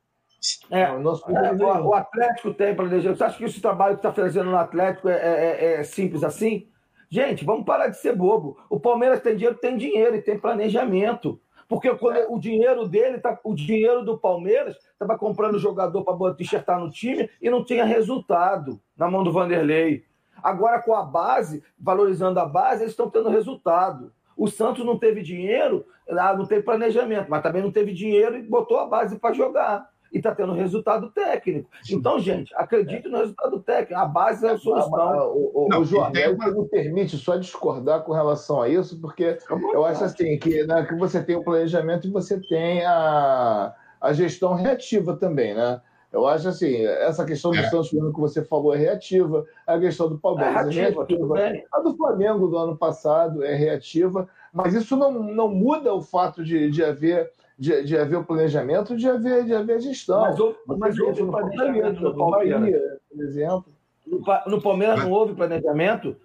É, 0.70 0.92
o, 0.92 1.00
nosso 1.00 1.28
é, 1.28 1.52
o, 1.52 1.88
o 1.88 1.94
Atlético 1.94 2.54
tem 2.54 2.76
planejamento. 2.76 3.18
Você 3.18 3.24
acha 3.24 3.38
que 3.38 3.44
esse 3.44 3.60
trabalho 3.60 3.94
que 3.96 4.06
está 4.06 4.12
fazendo 4.12 4.50
no 4.50 4.56
Atlético 4.56 5.08
é, 5.08 5.16
é, 5.16 5.80
é 5.80 5.82
simples 5.82 6.22
assim? 6.22 6.68
Gente, 7.08 7.44
vamos 7.44 7.64
parar 7.64 7.88
de 7.88 7.98
ser 7.98 8.14
bobo. 8.14 8.58
O 8.68 8.80
Palmeiras 8.80 9.20
tem 9.20 9.36
dinheiro, 9.36 9.58
tem 9.58 9.76
dinheiro 9.76 10.16
e 10.16 10.22
tem 10.22 10.38
planejamento. 10.38 11.40
Porque 11.68 11.92
quando 11.96 12.32
o 12.32 12.38
dinheiro 12.38 12.86
dele, 12.86 13.18
tá, 13.18 13.38
o 13.42 13.54
dinheiro 13.54 14.04
do 14.04 14.18
Palmeiras, 14.18 14.76
estava 14.92 15.18
comprando 15.18 15.58
jogador 15.58 16.04
para 16.04 16.34
enxertar 16.38 16.78
no 16.78 16.90
time 16.90 17.28
e 17.40 17.50
não 17.50 17.64
tinha 17.64 17.84
resultado 17.84 18.80
na 18.96 19.10
mão 19.10 19.24
do 19.24 19.32
Vanderlei. 19.32 20.04
Agora, 20.42 20.80
com 20.80 20.94
a 20.94 21.02
base, 21.02 21.62
valorizando 21.78 22.38
a 22.38 22.46
base, 22.46 22.82
eles 22.82 22.92
estão 22.92 23.10
tendo 23.10 23.28
resultado. 23.28 24.12
O 24.36 24.48
Santos 24.48 24.84
não 24.84 24.98
teve 24.98 25.22
dinheiro, 25.22 25.84
ah, 26.08 26.36
não 26.36 26.46
teve 26.46 26.62
planejamento, 26.62 27.28
mas 27.28 27.42
também 27.42 27.62
não 27.62 27.72
teve 27.72 27.92
dinheiro 27.92 28.36
e 28.36 28.42
botou 28.42 28.78
a 28.78 28.86
base 28.86 29.18
para 29.18 29.34
jogar 29.34 29.88
e 30.12 30.18
está 30.18 30.34
tendo 30.34 30.52
resultado 30.52 31.10
técnico. 31.10 31.68
Então, 31.90 32.18
gente, 32.18 32.54
acredite 32.54 33.08
no 33.08 33.18
resultado 33.18 33.60
técnico. 33.60 34.00
A 34.00 34.06
base 34.06 34.46
é 34.46 34.50
a 34.50 34.58
solução. 34.58 35.32
O, 35.34 35.66
o, 35.66 35.68
não, 35.68 35.80
o 35.80 35.84
João, 35.84 36.10
uma... 36.10 36.50
me 36.50 36.68
permite 36.68 37.16
só 37.16 37.36
discordar 37.36 38.02
com 38.02 38.12
relação 38.12 38.62
a 38.62 38.68
isso, 38.68 39.00
porque 39.00 39.38
eu 39.72 39.84
acho 39.84 40.04
assim 40.04 40.38
que, 40.38 40.64
né, 40.64 40.84
que 40.84 40.94
você 40.94 41.22
tem 41.22 41.36
o 41.36 41.44
planejamento 41.44 42.06
e 42.06 42.10
você 42.10 42.40
tem 42.40 42.84
a, 42.84 43.74
a 44.00 44.12
gestão 44.12 44.54
reativa 44.54 45.16
também, 45.16 45.54
né? 45.54 45.80
Eu 46.12 46.26
acho 46.26 46.48
assim, 46.48 46.82
essa 46.82 47.26
questão 47.26 47.50
do 47.50 47.58
é. 47.58 47.68
Santos 47.68 47.90
que 47.90 48.20
você 48.20 48.42
falou 48.42 48.74
é 48.74 48.78
reativa, 48.78 49.44
a 49.66 49.78
questão 49.78 50.08
do 50.08 50.18
Palmeiras 50.18 50.74
é, 50.74 50.80
é 50.80 50.90
reativa, 50.90 51.38
é 51.38 51.48
reativa. 51.48 51.66
a 51.72 51.80
do 51.80 51.96
Flamengo 51.96 52.48
do 52.48 52.56
ano 52.56 52.76
passado 52.76 53.44
é 53.44 53.54
reativa, 53.54 54.26
mas 54.52 54.72
isso 54.72 54.96
não, 54.96 55.12
não 55.12 55.48
muda 55.48 55.92
o 55.92 56.00
fato 56.00 56.42
de, 56.42 56.70
de 56.70 56.82
haver 56.82 57.30
de, 57.58 57.82
de 57.84 57.96
haver 57.96 58.18
o 58.18 58.24
planejamento, 58.24 58.96
de 58.96 59.08
haver, 59.08 59.44
de 59.44 59.54
haver 59.54 59.76
a 59.76 59.80
gestão. 59.80 60.20
Mas, 60.20 60.38
houve, 60.38 60.58
mas 60.66 60.98
houve 60.98 61.22
no 61.22 61.30
planejamento 61.30 62.00
no 62.00 62.16
Palmeiras, 62.16 63.00
por 63.10 63.24
exemplo. 63.24 63.72
No, 64.06 64.22
no 64.46 64.62
Palmeiras 64.62 65.00
não 65.00 65.10
houve 65.10 65.34
planejamento? 65.34 66.16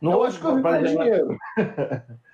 Não 0.00 0.12
eu 0.12 0.22
acho 0.24 0.40
que 0.40 0.46
houve 0.46 0.62
planejamento. 0.62 1.36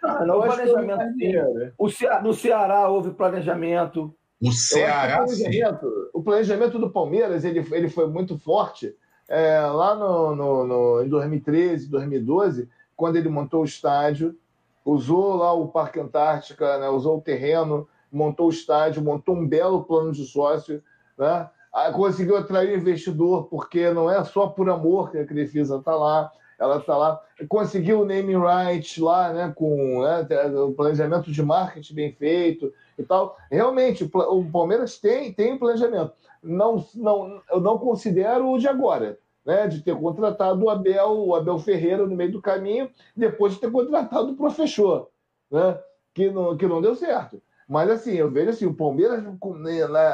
Ah, 0.02 0.24
não, 0.24 0.36
houve 0.36 0.48
planejamento. 0.48 1.14
Dinheiro. 1.14 1.72
O 1.76 1.90
Ceará, 1.90 2.22
no 2.22 2.32
Ceará 2.32 2.88
houve 2.88 3.10
planejamento. 3.10 4.14
O 4.40 4.52
Ceará. 4.52 5.22
O 5.22 5.26
planejamento, 5.26 6.10
o 6.14 6.22
planejamento, 6.22 6.78
do 6.78 6.90
Palmeiras 6.90 7.44
ele, 7.44 7.66
ele 7.72 7.88
foi 7.88 8.06
muito 8.08 8.38
forte 8.38 8.94
é, 9.28 9.58
lá 9.60 9.94
no, 9.96 10.36
no, 10.36 10.66
no, 10.66 11.02
em 11.02 11.08
2013, 11.08 11.88
2012, 11.88 12.68
quando 12.94 13.16
ele 13.16 13.28
montou 13.28 13.62
o 13.62 13.64
estádio, 13.64 14.36
usou 14.84 15.34
lá 15.34 15.52
o 15.52 15.66
Parque 15.66 15.98
Antártica, 15.98 16.78
né, 16.78 16.88
usou 16.88 17.18
o 17.18 17.20
terreno, 17.20 17.88
montou 18.16 18.46
o 18.46 18.50
estádio, 18.50 19.02
montou 19.02 19.36
um 19.36 19.46
belo 19.46 19.84
plano 19.84 20.10
de 20.10 20.24
sócio, 20.24 20.82
né? 21.18 21.48
conseguiu 21.94 22.36
atrair 22.36 22.76
investidor, 22.76 23.48
porque 23.48 23.90
não 23.90 24.10
é 24.10 24.24
só 24.24 24.46
por 24.46 24.68
amor 24.70 25.10
que 25.10 25.18
a 25.18 25.26
Crefisa 25.26 25.76
está 25.76 25.94
lá. 25.94 26.32
ela 26.58 26.78
está 26.78 26.96
lá. 26.96 27.20
Conseguiu 27.48 28.00
o 28.00 28.04
naming 28.04 28.40
right 28.40 29.00
lá, 29.00 29.32
né, 29.32 29.52
com 29.54 30.02
né, 30.02 30.26
o 30.58 30.72
planejamento 30.72 31.30
de 31.30 31.42
marketing 31.42 31.94
bem 31.94 32.12
feito 32.12 32.72
e 32.98 33.02
tal. 33.02 33.36
Realmente, 33.50 34.04
o 34.04 34.50
Palmeiras 34.50 34.98
tem, 34.98 35.32
tem 35.32 35.58
planejamento. 35.58 36.12
Não, 36.42 36.82
não, 36.94 37.42
eu 37.50 37.60
não 37.60 37.76
considero 37.76 38.50
o 38.50 38.58
de 38.58 38.68
agora, 38.68 39.18
né, 39.44 39.66
de 39.66 39.82
ter 39.82 39.94
contratado 39.94 40.64
o 40.64 40.70
Abel, 40.70 41.10
o 41.10 41.34
Abel 41.34 41.58
Ferreira 41.58 42.06
no 42.06 42.16
meio 42.16 42.32
do 42.32 42.40
caminho, 42.40 42.90
depois 43.14 43.54
de 43.54 43.60
ter 43.60 43.70
contratado 43.70 44.32
o 44.32 44.36
professor, 44.36 45.10
né, 45.50 45.78
que, 46.14 46.30
não, 46.30 46.56
que 46.56 46.66
não 46.66 46.80
deu 46.80 46.94
certo. 46.94 47.42
Mas 47.68 47.90
assim, 47.90 48.14
eu 48.14 48.30
vejo 48.30 48.50
assim, 48.50 48.66
o 48.66 48.74
Palmeiras, 48.74 49.24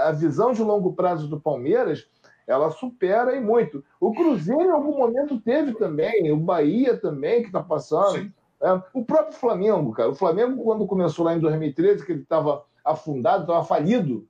a 0.04 0.12
visão 0.12 0.52
de 0.52 0.62
longo 0.62 0.94
prazo 0.94 1.28
do 1.28 1.40
Palmeiras, 1.40 2.08
ela 2.46 2.70
supera 2.70 3.36
e 3.36 3.40
muito. 3.40 3.84
O 4.00 4.12
Cruzeiro, 4.12 4.62
em 4.62 4.70
algum 4.70 4.96
momento, 4.96 5.40
teve 5.40 5.74
também, 5.74 6.32
o 6.32 6.36
Bahia 6.36 6.96
também, 6.96 7.40
que 7.40 7.48
está 7.48 7.62
passando. 7.62 8.32
É, 8.60 8.82
o 8.94 9.04
próprio 9.04 9.36
Flamengo, 9.36 9.92
cara. 9.92 10.10
O 10.10 10.14
Flamengo, 10.14 10.62
quando 10.62 10.86
começou 10.86 11.24
lá 11.24 11.34
em 11.34 11.40
2013, 11.40 12.06
que 12.06 12.12
ele 12.12 12.22
estava 12.22 12.64
afundado, 12.84 13.42
estava 13.42 13.64
falido. 13.64 14.26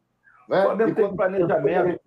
Né? 0.49 0.61
O 0.61 0.65
Flamengo 0.65 0.95
tem 0.95 1.17
planejamento. 1.17 2.01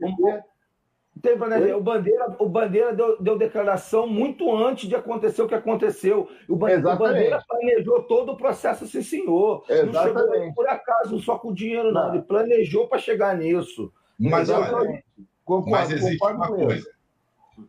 O 1.18 1.82
Bandeira, 1.82 2.36
o 2.40 2.50
Bandeira 2.50 2.94
deu, 2.94 3.22
deu, 3.22 3.38
declaração 3.38 4.06
muito 4.06 4.54
antes 4.56 4.88
de 4.88 4.96
acontecer 4.96 5.42
o 5.42 5.48
que 5.48 5.56
aconteceu. 5.56 6.30
O 6.48 6.56
Bandeira, 6.56 6.94
o 6.94 6.98
Bandeira 6.98 7.44
planejou 7.48 8.04
todo 8.04 8.34
o 8.34 8.38
processo, 8.38 8.86
sim, 8.86 9.02
senhor. 9.02 9.64
Exatamente. 9.68 10.14
Não 10.14 10.34
chegou 10.34 10.54
por 10.54 10.68
acaso 10.68 11.20
só 11.20 11.38
com 11.38 11.54
dinheiro, 11.54 11.92
não. 11.92 12.08
não. 12.08 12.14
Ele 12.14 12.24
planejou 12.24 12.88
para 12.88 13.00
chegar 13.00 13.36
nisso. 13.38 13.92
Mas, 14.20 14.50
olha, 14.50 15.04
Concordo, 15.46 15.70
Mas 15.70 15.92
existe 15.92 16.26
uma 16.26 16.48
coisa. 16.48 16.90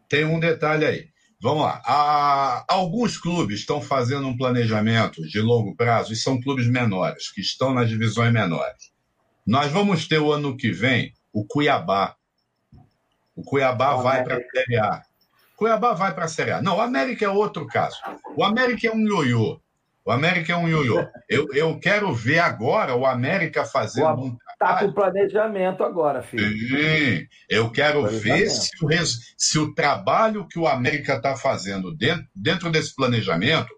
Tem 0.08 0.24
um 0.24 0.40
detalhe 0.40 0.84
aí. 0.84 1.08
Vamos 1.40 1.64
lá. 1.64 1.82
Há, 1.84 2.64
alguns 2.66 3.18
clubes 3.18 3.60
estão 3.60 3.80
fazendo 3.80 4.26
um 4.26 4.36
planejamento 4.36 5.22
de 5.22 5.40
longo 5.40 5.76
prazo 5.76 6.12
e 6.12 6.16
são 6.16 6.40
clubes 6.40 6.66
menores, 6.66 7.30
que 7.30 7.42
estão 7.42 7.74
nas 7.74 7.90
divisões 7.90 8.32
menores. 8.32 8.90
Nós 9.46 9.70
vamos 9.70 10.08
ter 10.08 10.18
o 10.18 10.32
ano 10.32 10.56
que 10.56 10.72
vem 10.72 11.12
o 11.32 11.44
Cuiabá. 11.44 12.16
O 13.36 13.42
Cuiabá 13.42 13.94
vai 13.96 14.24
para 14.24 14.36
a 14.36 14.40
Série 14.40 14.78
A. 14.78 15.02
Cuiabá 15.56 15.92
vai 15.92 16.14
para 16.14 16.24
a 16.24 16.28
Série 16.28 16.52
A. 16.52 16.62
Não, 16.62 16.78
o 16.78 16.80
América 16.80 17.24
é 17.24 17.28
outro 17.28 17.66
caso. 17.66 17.96
O 18.34 18.42
América 18.42 18.88
é 18.88 18.90
um 18.90 19.06
ioiô. 19.06 19.60
O 20.04 20.10
América 20.10 20.52
é 20.52 20.56
um 20.56 20.68
ioiô. 20.68 21.06
Eu, 21.28 21.46
eu 21.52 21.78
quero 21.78 22.14
ver 22.14 22.38
agora 22.38 22.94
o 22.94 23.04
América 23.04 23.64
fazendo 23.64 24.22
um 24.22 24.36
Está 24.56 24.78
com 24.78 24.92
planejamento 24.92 25.84
agora, 25.84 26.22
filho. 26.22 26.50
Sim, 26.50 27.26
eu 27.46 27.70
quero 27.70 28.06
ver 28.06 28.48
se 28.48 28.70
o, 28.82 28.86
res... 28.86 29.34
se 29.36 29.58
o 29.58 29.74
trabalho 29.74 30.48
que 30.48 30.58
o 30.58 30.66
América 30.66 31.16
está 31.16 31.36
fazendo 31.36 31.94
dentro, 31.94 32.26
dentro 32.34 32.70
desse 32.70 32.94
planejamento 32.96 33.68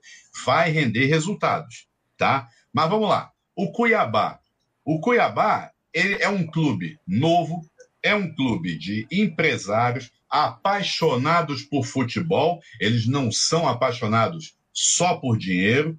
vai 0.46 0.70
render 0.70 1.06
resultados, 1.06 1.88
tá? 2.16 2.46
Mas 2.72 2.88
vamos 2.88 3.08
lá. 3.08 3.32
O 3.56 3.72
Cuiabá. 3.72 4.38
O 4.84 5.00
Cuiabá 5.00 5.72
ele 5.92 6.16
é 6.22 6.28
um 6.28 6.46
clube 6.46 6.96
novo, 7.04 7.62
é 8.02 8.14
um 8.14 8.34
clube 8.34 8.76
de 8.78 9.06
empresários 9.10 10.10
apaixonados 10.30 11.62
por 11.62 11.84
futebol. 11.84 12.60
Eles 12.80 13.06
não 13.06 13.30
são 13.32 13.68
apaixonados 13.68 14.56
só 14.72 15.16
por 15.16 15.36
dinheiro, 15.36 15.98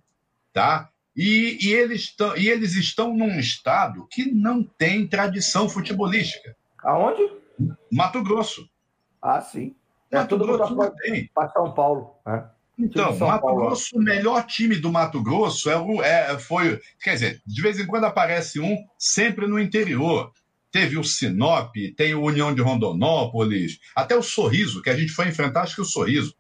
tá? 0.54 0.90
E, 1.16 1.58
e, 1.62 1.74
eles 1.74 2.16
e 2.38 2.48
eles 2.48 2.76
estão 2.76 3.14
num 3.14 3.40
estado 3.40 4.08
que 4.10 4.32
não 4.32 4.64
tem 4.64 5.08
tradição 5.08 5.68
futebolística. 5.68 6.56
Aonde? 6.82 7.30
Mato 7.92 8.24
Grosso. 8.24 8.70
Ah, 9.22 9.42
sim. 9.42 9.76
É 10.10 10.18
Mato 10.18 10.38
Grosso 10.38 10.76
não 10.76 10.92
tem. 10.96 11.30
Para 11.34 11.50
São 11.50 11.74
Paulo. 11.74 12.16
Né? 12.26 12.50
Então, 12.78 13.18
Mato 13.18 13.42
Paulo. 13.42 13.66
Grosso, 13.66 13.98
o 13.98 14.02
melhor 14.02 14.46
time 14.46 14.78
do 14.78 14.92
Mato 14.92 15.22
Grosso 15.22 15.70
é 15.70 15.76
é, 16.06 16.40
foi. 16.40 16.80
Quer 17.02 17.14
dizer, 17.14 17.42
de 17.46 17.62
vez 17.62 17.78
em 17.78 17.86
quando 17.86 18.06
aparece 18.06 18.60
um, 18.60 18.78
sempre 18.98 19.46
no 19.46 19.60
interior. 19.60 20.32
Teve 20.72 20.98
o 20.98 21.04
Sinop, 21.04 21.74
tem 21.98 22.14
o 22.14 22.24
União 22.24 22.54
de 22.54 22.62
Rondonópolis, 22.62 23.80
até 23.96 24.16
o 24.16 24.22
Sorriso, 24.22 24.82
que 24.82 24.90
a 24.90 24.96
gente 24.96 25.12
foi 25.12 25.28
enfrentar, 25.28 25.62
acho 25.62 25.76
que 25.76 25.82
o 25.82 25.86
Sorriso, 25.86 26.36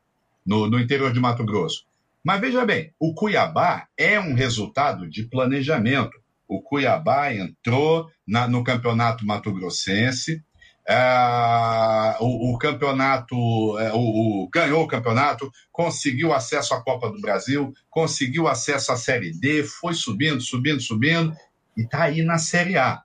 no, 0.45 0.69
no 0.69 0.79
interior 0.79 1.11
de 1.11 1.19
Mato 1.19 1.43
Grosso. 1.43 1.85
Mas 2.23 2.41
veja 2.41 2.65
bem, 2.65 2.93
o 2.99 3.13
Cuiabá 3.13 3.87
é 3.97 4.19
um 4.19 4.33
resultado 4.33 5.09
de 5.09 5.23
planejamento. 5.23 6.17
O 6.47 6.61
Cuiabá 6.61 7.33
entrou 7.33 8.09
na, 8.27 8.47
no 8.47 8.63
campeonato 8.63 9.25
mato-grossense, 9.25 10.43
é, 10.87 12.17
o, 12.19 12.51
o, 12.51 12.57
campeonato, 12.57 13.35
é, 13.77 13.93
o, 13.93 13.99
o, 14.43 14.49
ganhou 14.49 14.83
o 14.83 14.87
campeonato, 14.87 15.51
conseguiu 15.71 16.33
acesso 16.33 16.73
à 16.73 16.81
Copa 16.81 17.11
do 17.11 17.21
Brasil, 17.21 17.71
conseguiu 17.91 18.47
acesso 18.47 18.91
à 18.91 18.97
Série 18.97 19.31
D, 19.31 19.63
foi 19.63 19.93
subindo, 19.93 20.41
subindo, 20.41 20.81
subindo, 20.81 21.31
e 21.77 21.83
está 21.83 22.03
aí 22.05 22.23
na 22.23 22.39
Série 22.39 22.75
A. 22.75 23.03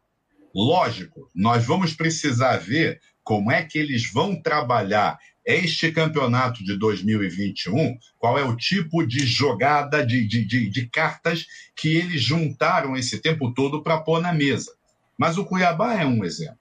Lógico, 0.55 1.29
nós 1.35 1.65
vamos 1.65 1.95
precisar 1.95 2.59
ver 2.59 3.01
como 3.25 3.51
é 3.51 3.65
que 3.65 3.79
eles 3.79 4.11
vão 4.13 4.41
trabalhar 4.41 5.19
este 5.45 5.91
campeonato 5.93 6.65
de 6.65 6.79
2021, 6.79 7.99
qual 8.19 8.39
é 8.39 8.45
o 8.45 8.57
tipo 8.57 9.07
de 9.07 9.27
jogada 9.27 10.07
de, 10.07 10.27
de, 10.27 10.45
de, 10.45 10.71
de 10.71 10.89
cartas 10.89 11.47
que 11.77 11.97
eles 11.97 12.23
juntaram 12.23 12.97
esse 12.97 13.21
tempo 13.21 13.53
todo 13.53 13.83
para 13.83 14.01
pôr 14.01 14.21
na 14.21 14.33
mesa. 14.33 14.73
Mas 15.19 15.37
o 15.37 15.45
Cuiabá 15.45 15.95
é 15.95 16.07
um 16.07 16.25
exemplo. 16.25 16.59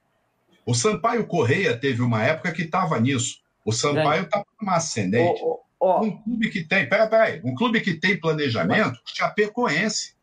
O 0.66 0.74
Sampaio 0.74 1.26
Correia 1.26 1.76
teve 1.76 2.02
uma 2.02 2.22
época 2.22 2.52
que 2.52 2.62
estava 2.62 2.98
nisso. 2.98 3.38
O 3.64 3.72
Sampaio 3.72 4.24
está 4.24 4.44
numa 4.60 4.76
ascendente. 4.76 5.40
Oh, 5.42 5.60
oh, 5.80 6.00
oh. 6.00 6.04
Um 6.04 6.22
clube 6.22 6.50
que 6.50 6.64
tem, 6.64 6.88
pera, 6.88 7.06
pera 7.06 7.24
aí, 7.24 7.40
um 7.44 7.54
clube 7.54 7.80
que 7.80 7.94
tem 7.94 8.18
planejamento, 8.18 8.98
Chapecoense. 9.04 10.14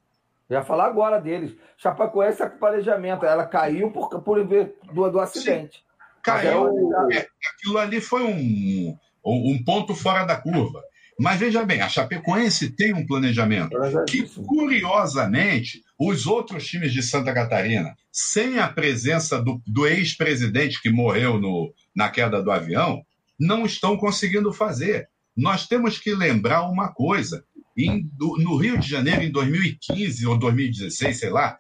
Eu 0.52 0.58
ia 0.58 0.66
falar 0.66 0.88
agora 0.88 1.18
deles. 1.18 1.56
Chapecoense 1.78 2.44
é 2.44 2.50
com 2.50 2.60
planejamento. 2.60 3.26
Ela 3.26 3.46
caiu 3.46 3.90
por, 3.90 4.10
por 4.22 4.46
do, 4.46 5.10
do 5.10 5.20
acidente. 5.20 5.78
Sim. 5.78 5.84
Caiu. 6.22 6.68
É, 7.10 7.26
aquilo 7.56 7.78
ali 7.78 8.02
foi 8.02 8.26
um, 8.26 8.98
um 9.26 9.64
ponto 9.64 9.96
fora 9.96 10.26
da 10.26 10.36
curva. 10.36 10.84
Mas 11.18 11.40
veja 11.40 11.64
bem, 11.64 11.82
a 11.82 11.88
Chapecoense 11.88 12.72
tem 12.76 12.94
um 12.94 13.06
planejamento 13.06 13.78
que, 14.10 14.24
curiosamente, 14.46 15.82
os 15.98 16.28
outros 16.28 16.68
times 16.68 16.92
de 16.92 17.02
Santa 17.02 17.34
Catarina, 17.34 17.96
sem 18.12 18.60
a 18.60 18.68
presença 18.68 19.42
do, 19.42 19.62
do 19.66 19.88
ex-presidente 19.88 20.82
que 20.82 20.90
morreu 20.90 21.40
no, 21.40 21.74
na 21.96 22.10
queda 22.10 22.42
do 22.44 22.52
avião, 22.52 23.02
não 23.40 23.66
estão 23.66 23.96
conseguindo 23.96 24.52
fazer. 24.52 25.08
Nós 25.38 25.66
temos 25.66 25.98
que 25.98 26.14
lembrar 26.14 26.64
uma 26.64 26.92
coisa: 26.92 27.46
em, 27.78 28.10
do, 28.14 28.38
no 28.38 28.56
Rio 28.56 28.78
de 28.78 28.88
Janeiro, 28.88 29.24
em 29.24 29.32
2015 29.32 30.28
ou 30.28 30.38
2016, 30.38 31.20
sei 31.20 31.30
lá, 31.30 31.58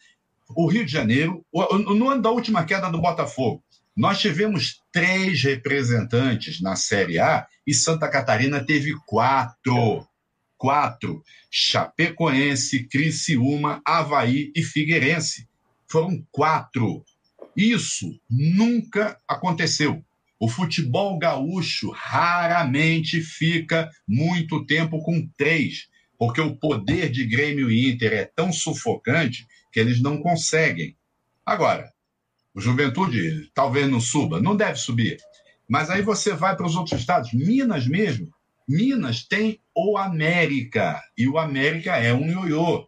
o 0.55 0.67
Rio 0.67 0.85
de 0.85 0.91
Janeiro, 0.91 1.45
no 1.53 2.09
ano 2.09 2.21
da 2.21 2.29
última 2.29 2.65
queda 2.65 2.89
do 2.89 3.01
Botafogo, 3.01 3.63
nós 3.95 4.19
tivemos 4.19 4.81
três 4.91 5.43
representantes 5.43 6.61
na 6.61 6.75
Série 6.75 7.19
A 7.19 7.45
e 7.65 7.73
Santa 7.73 8.09
Catarina 8.09 8.63
teve 8.63 8.93
quatro. 9.05 10.05
Quatro. 10.57 11.23
Chapecoense, 11.49 12.88
Criciúma, 12.88 13.81
Havaí 13.85 14.51
e 14.55 14.63
Figueirense. 14.63 15.47
Foram 15.88 16.25
quatro. 16.31 17.03
Isso 17.55 18.17
nunca 18.29 19.17
aconteceu. 19.27 20.03
O 20.39 20.47
futebol 20.47 21.19
gaúcho 21.19 21.91
raramente 21.91 23.21
fica 23.21 23.91
muito 24.07 24.65
tempo 24.65 25.01
com 25.03 25.27
três, 25.38 25.88
porque 26.22 26.39
o 26.39 26.56
poder 26.56 27.10
de 27.10 27.26
Grêmio 27.26 27.72
e 27.72 27.89
Inter 27.89 28.14
é 28.14 28.26
tão 28.26 28.53
sufocante 28.53 29.48
que 29.72 29.80
eles 29.80 29.99
não 29.99 30.22
conseguem. 30.22 30.95
Agora, 31.43 31.91
o 32.53 32.61
Juventude 32.61 33.49
talvez 33.56 33.89
não 33.89 33.99
suba, 33.99 34.39
não 34.39 34.56
deve 34.56 34.76
subir. 34.76 35.18
Mas 35.68 35.89
aí 35.89 36.03
você 36.03 36.35
vai 36.35 36.56
para 36.56 36.68
os 36.68 36.76
outros 36.76 36.99
estados, 36.99 37.34
Minas 37.34 37.88
mesmo. 37.88 38.31
Minas 38.69 39.23
tem 39.23 39.60
o 39.76 39.98
América, 39.98 41.02
e 41.18 41.27
o 41.27 41.39
América 41.39 41.98
é 41.98 42.14
um 42.14 42.30
ioiô. 42.30 42.88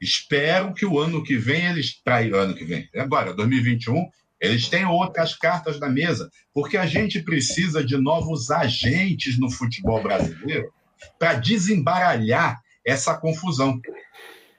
Espero 0.00 0.72
que 0.72 0.86
o 0.86 1.00
ano 1.00 1.24
que 1.24 1.36
vem 1.36 1.66
eles. 1.66 1.90
Para 1.90 2.20
ano 2.36 2.54
que 2.54 2.64
vem, 2.64 2.88
agora, 2.94 3.34
2021, 3.34 4.08
eles 4.40 4.68
tenham 4.68 4.92
outras 4.92 5.34
cartas 5.34 5.80
na 5.80 5.88
mesa, 5.88 6.30
porque 6.54 6.76
a 6.76 6.86
gente 6.86 7.20
precisa 7.20 7.84
de 7.84 7.96
novos 7.96 8.48
agentes 8.48 9.40
no 9.40 9.50
futebol 9.50 10.00
brasileiro 10.00 10.72
para 11.18 11.34
desembaralhar 11.34 12.60
essa 12.84 13.16
confusão. 13.16 13.80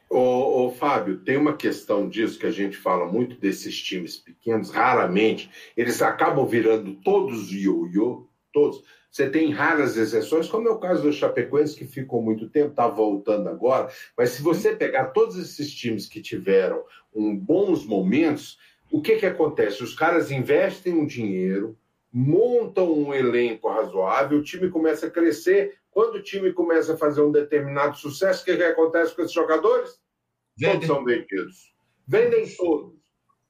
Ô, 0.10 0.66
ô, 0.66 0.72
Fábio, 0.72 1.20
tem 1.20 1.38
uma 1.38 1.56
questão 1.56 2.10
disso 2.10 2.38
que 2.38 2.46
a 2.46 2.52
gente 2.52 2.76
fala 2.76 3.06
muito 3.06 3.38
desses 3.38 3.82
times 3.82 4.18
pequenos, 4.18 4.70
raramente, 4.70 5.50
eles 5.76 6.02
acabam 6.02 6.46
virando 6.46 6.96
todos 6.96 7.52
ioiô, 7.52 8.28
todos. 8.52 8.84
Você 9.10 9.30
tem 9.30 9.52
raras 9.52 9.98
exceções, 9.98 10.48
como 10.48 10.68
é 10.68 10.72
o 10.72 10.80
caso 10.80 11.04
do 11.04 11.14
Chapecoense, 11.14 11.78
que 11.78 11.86
ficou 11.86 12.22
muito 12.22 12.50
tempo, 12.50 12.72
está 12.72 12.88
voltando 12.88 13.50
agora. 13.50 13.90
Mas 14.18 14.32
se 14.32 14.42
você 14.42 14.76
pegar 14.76 15.08
todos 15.08 15.38
esses 15.38 15.74
times 15.74 16.08
que 16.08 16.22
tiveram 16.22 16.84
um 17.14 17.36
bons 17.36 17.86
momentos, 17.86 18.58
o 18.92 19.02
que, 19.02 19.18
que 19.18 19.26
acontece? 19.26 19.84
Os 19.84 19.96
caras 19.96 20.32
investem 20.32 20.94
um 20.94 21.06
dinheiro, 21.06 21.78
montam 22.12 22.92
um 22.92 23.14
elenco 23.14 23.70
razoável, 23.70 24.40
o 24.40 24.44
time 24.44 24.70
começa 24.70 25.08
a 25.08 25.12
crescer, 25.12 25.78
Quando 25.92 26.16
o 26.16 26.24
time 26.24 26.54
começa 26.54 26.94
a 26.94 26.98
fazer 26.98 27.22
um 27.22 27.32
determinado 27.32 27.98
sucesso, 27.98 28.42
o 28.42 28.46
que, 28.46 28.58
que 28.58 28.64
acontece 28.64 29.14
com 29.14 29.22
esses 29.22 29.34
jogadores? 29.34 30.00
Todos 30.60 30.88
são 30.88 31.04
vendidos. 31.04 31.74
Vendem 32.08 32.46
todos. 32.56 32.94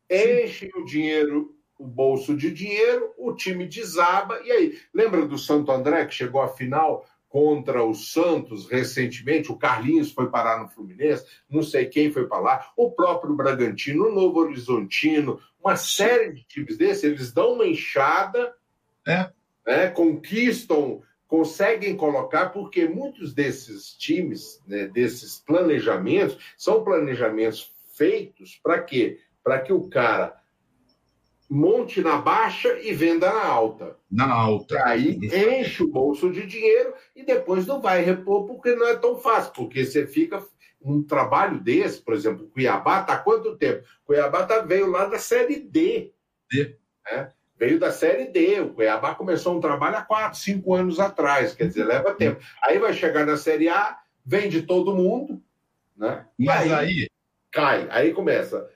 Enchem 0.09 0.71
o 0.75 0.83
dinheiro, 0.83 1.55
o 1.79 1.85
bolso 1.85 2.35
de 2.35 2.51
dinheiro, 2.51 3.13
o 3.17 3.33
time 3.33 3.65
desaba. 3.65 4.39
E 4.43 4.51
aí, 4.51 4.79
lembra 4.93 5.25
do 5.25 5.37
Santo 5.37 5.71
André 5.71 6.05
que 6.05 6.13
chegou 6.13 6.41
à 6.41 6.47
final 6.49 7.05
contra 7.29 7.83
o 7.83 7.93
Santos 7.95 8.67
recentemente? 8.69 9.51
O 9.51 9.57
Carlinhos 9.57 10.11
foi 10.11 10.29
parar 10.29 10.61
no 10.61 10.67
Fluminense, 10.67 11.25
não 11.49 11.63
sei 11.63 11.85
quem 11.85 12.11
foi 12.11 12.27
para 12.27 12.39
lá, 12.41 12.71
o 12.75 12.91
próprio 12.91 13.33
Bragantino, 13.33 14.07
o 14.09 14.13
Novo 14.13 14.39
Horizontino, 14.41 15.39
uma 15.63 15.75
série 15.77 16.33
de 16.33 16.43
times 16.43 16.77
desses, 16.77 17.03
eles 17.03 17.31
dão 17.31 17.53
uma 17.53 17.65
enxada, 17.65 18.53
É. 19.07 19.31
né, 19.65 19.87
conquistam, 19.89 21.01
conseguem 21.31 21.95
colocar, 21.95 22.49
porque 22.49 22.89
muitos 22.89 23.33
desses 23.33 23.93
times, 23.93 24.61
né, 24.67 24.87
desses 24.87 25.39
planejamentos, 25.39 26.37
são 26.57 26.83
planejamentos 26.83 27.73
feitos 27.95 28.59
para 28.61 28.81
quê? 28.81 29.17
Para 29.41 29.61
que 29.61 29.71
o 29.71 29.87
cara 29.87 30.37
monte 31.49 32.01
na 32.01 32.17
baixa 32.17 32.77
e 32.81 32.93
venda 32.93 33.31
na 33.31 33.45
alta. 33.45 33.95
Na 34.11 34.29
alta. 34.29 34.85
Aí 34.85 35.17
enche 35.33 35.83
o 35.83 35.87
bolso 35.87 36.29
de 36.29 36.45
dinheiro 36.45 36.93
e 37.15 37.23
depois 37.23 37.65
não 37.65 37.79
vai 37.79 38.01
repor 38.01 38.45
porque 38.45 38.75
não 38.75 38.87
é 38.87 38.97
tão 38.97 39.15
fácil, 39.17 39.53
porque 39.53 39.85
você 39.85 40.05
fica 40.05 40.45
um 40.81 41.01
trabalho 41.01 41.61
desse, 41.61 42.01
por 42.01 42.13
exemplo, 42.13 42.49
Cuiabá 42.49 42.99
está 42.99 43.13
há 43.13 43.19
quanto 43.19 43.55
tempo? 43.55 43.87
Cuiabá 44.03 44.45
tá, 44.45 44.59
veio 44.59 44.91
lá 44.91 45.05
da 45.05 45.17
Série 45.17 45.61
D. 45.61 46.11
D. 46.51 46.75
né? 47.09 47.31
Veio 47.61 47.77
da 47.77 47.91
Série 47.91 48.25
D. 48.25 48.59
O 48.59 48.73
Cuiabá 48.73 49.13
começou 49.13 49.55
um 49.55 49.59
trabalho 49.59 49.97
há 49.97 50.01
quatro, 50.01 50.39
cinco 50.39 50.73
anos 50.73 50.99
atrás, 50.99 51.53
quer 51.53 51.67
dizer, 51.67 51.83
leva 51.83 52.11
tempo. 52.15 52.41
Aí 52.63 52.79
vai 52.79 52.91
chegar 52.91 53.23
na 53.23 53.37
Série 53.37 53.69
A, 53.69 53.99
vende 54.25 54.63
todo 54.63 54.95
mundo, 54.95 55.39
né? 55.95 56.25
Mas 56.39 56.71
aí 56.71 56.73
aí, 56.73 57.07
cai. 57.51 57.87
Aí 57.91 58.13
começa 58.13 58.67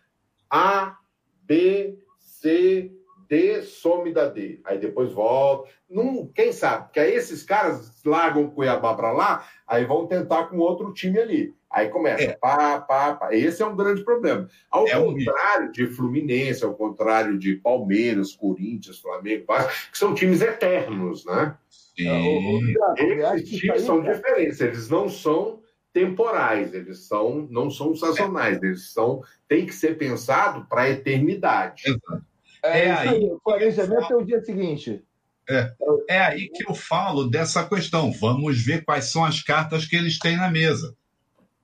A, 0.47 0.99
B, 1.41 1.97
C, 2.19 2.94
D, 3.27 3.61
some 3.63 4.11
da 4.13 4.27
D. 4.27 4.59
Aí 4.63 4.77
depois 4.77 5.11
volta. 5.11 5.69
Não, 5.89 6.27
quem 6.33 6.51
sabe? 6.51 6.85
Porque 6.85 6.99
aí 6.99 7.13
esses 7.13 7.43
caras 7.43 8.01
largam 8.05 8.45
o 8.45 8.51
Cuiabá 8.51 8.93
para 8.95 9.11
lá, 9.11 9.47
aí 9.67 9.85
vão 9.85 10.07
tentar 10.07 10.45
com 10.45 10.57
outro 10.57 10.93
time 10.93 11.19
ali. 11.19 11.53
Aí 11.69 11.89
começa, 11.89 12.23
É. 12.23 12.37
pá, 12.37 12.79
pá, 12.79 13.15
pá. 13.15 13.35
Esse 13.35 13.61
é 13.61 13.65
um 13.65 13.75
grande 13.75 14.03
problema. 14.03 14.47
Ao 14.71 14.87
É 14.87 14.97
um 14.97 15.13
contrário 15.13 15.71
de 15.71 15.87
Fluminense, 15.87 16.63
ao 16.63 16.73
contrário 16.73 17.37
de 17.37 17.55
Palmeiras, 17.55 18.33
Corinthians, 18.33 18.99
Flamengo, 18.99 19.45
que 19.91 19.97
são 19.97 20.13
times 20.13 20.41
eternos, 20.41 21.25
né? 21.25 21.57
sim, 21.69 22.07
Esses 23.35 23.49
times 23.59 23.81
são 23.81 24.01
diferentes, 24.01 24.61
eles 24.61 24.89
não 24.89 25.09
são 25.09 25.61
temporais, 25.93 26.73
eles 26.73 27.07
são 27.07 27.47
não 27.49 27.69
são 27.69 27.95
sazonais, 27.95 28.61
eles 28.61 28.91
são 28.91 29.21
tem 29.47 29.65
que 29.65 29.73
ser 29.73 29.97
pensado 29.97 30.65
para 30.69 30.83
a 30.83 30.89
eternidade. 30.89 31.83
É, 32.73 32.85
É 32.85 32.91
aí. 32.91 33.23
O 33.25 33.39
planejamento 33.43 34.11
é 34.13 34.15
o 34.15 34.25
dia 34.25 34.41
seguinte. 34.43 35.03
é 36.09 36.19
aí 36.19 36.49
que 36.49 36.67
eu 36.69 36.73
falo 36.73 37.25
dessa 37.29 37.67
questão. 37.67 38.11
Vamos 38.11 38.61
ver 38.63 38.83
quais 38.83 39.05
são 39.05 39.23
as 39.23 39.41
cartas 39.43 39.85
que 39.85 39.95
eles 39.95 40.17
têm 40.19 40.35
na 40.37 40.49
mesa. 40.49 40.95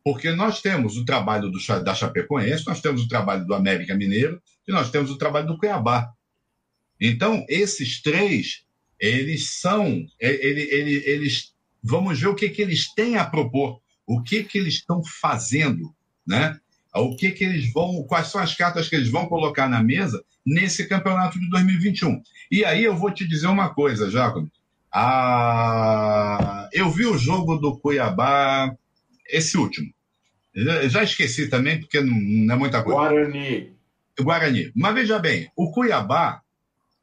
Porque 0.04 0.32
nós 0.32 0.62
temos 0.62 0.98
o 0.98 1.06
trabalho 1.06 1.50
do, 1.50 1.60
da 1.84 1.94
Chapecoense, 1.94 2.66
nós 2.66 2.82
temos 2.82 3.04
o 3.04 3.08
trabalho 3.08 3.46
do 3.46 3.54
América 3.54 3.96
Mineiro 3.96 4.42
e 4.68 4.72
nós 4.72 4.90
temos 4.90 5.12
o 5.12 5.18
trabalho 5.18 5.48
do 5.48 5.58
Cuiabá. 5.58 6.12
Então, 7.00 7.46
esses 7.50 8.02
três, 8.02 8.64
eles 9.00 9.60
são. 9.60 10.06
ele- 10.20 10.62
ele- 10.72 11.04
eles, 11.06 11.54
vamos 11.84 12.20
ver 12.20 12.28
o 12.28 12.36
que, 12.36 12.50
que 12.50 12.62
eles 12.62 12.92
têm 12.94 13.18
a 13.18 13.26
propor, 13.26 13.80
o 14.06 14.22
que, 14.22 14.44
que 14.44 14.58
eles 14.58 14.76
estão 14.76 15.02
fazendo, 15.04 15.94
né? 16.26 16.60
O 16.94 17.16
que, 17.16 17.32
que 17.32 17.44
eles 17.44 17.72
vão. 17.72 18.04
Quais 18.04 18.28
são 18.28 18.42
as 18.42 18.54
cartas 18.54 18.90
que 18.90 18.96
eles 18.96 19.10
vão 19.10 19.26
colocar 19.28 19.70
na 19.70 19.82
mesa 19.82 20.24
nesse 20.46 20.88
campeonato 20.88 21.40
de 21.40 21.50
2021. 21.50 22.22
E 22.52 22.66
aí 22.66 22.84
eu 22.84 22.96
vou 22.96 23.12
te 23.12 23.28
dizer 23.28 23.48
uma 23.48 23.74
coisa, 23.74 24.10
Jacob. 24.10 24.48
Ah, 24.92 26.70
eu 26.74 26.90
vi 26.90 27.06
o 27.06 27.18
jogo 27.18 27.58
do 27.58 27.78
Cuiabá, 27.78 28.76
esse 29.30 29.58
último. 29.58 29.94
Já, 30.54 30.88
já 30.88 31.04
esqueci 31.04 31.50
também, 31.50 31.80
porque 31.80 32.02
não, 32.02 32.14
não 32.14 32.56
é 32.56 32.58
muita 32.58 32.84
coisa. 32.84 33.00
Guarani, 33.00 33.74
Guarani. 34.20 34.72
Mas 34.76 34.94
veja 34.94 35.18
bem, 35.18 35.50
o 35.56 35.72
Cuiabá, 35.72 36.42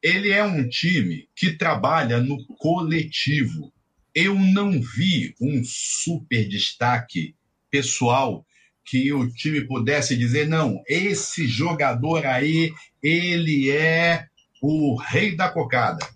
ele 0.03 0.29
é 0.29 0.43
um 0.43 0.67
time 0.69 1.27
que 1.35 1.51
trabalha 1.51 2.19
no 2.19 2.45
coletivo. 2.57 3.73
Eu 4.13 4.35
não 4.35 4.79
vi 4.79 5.33
um 5.41 5.63
super 5.63 6.47
destaque 6.47 7.35
pessoal 7.71 8.45
que 8.89 9.13
o 9.13 9.29
time 9.29 9.61
pudesse 9.61 10.17
dizer, 10.17 10.47
não, 10.47 10.81
esse 10.87 11.47
jogador 11.47 12.25
aí, 12.25 12.73
ele 13.03 13.69
é 13.69 14.25
o 14.61 14.95
rei 14.95 15.35
da 15.35 15.47
cocada. 15.49 16.07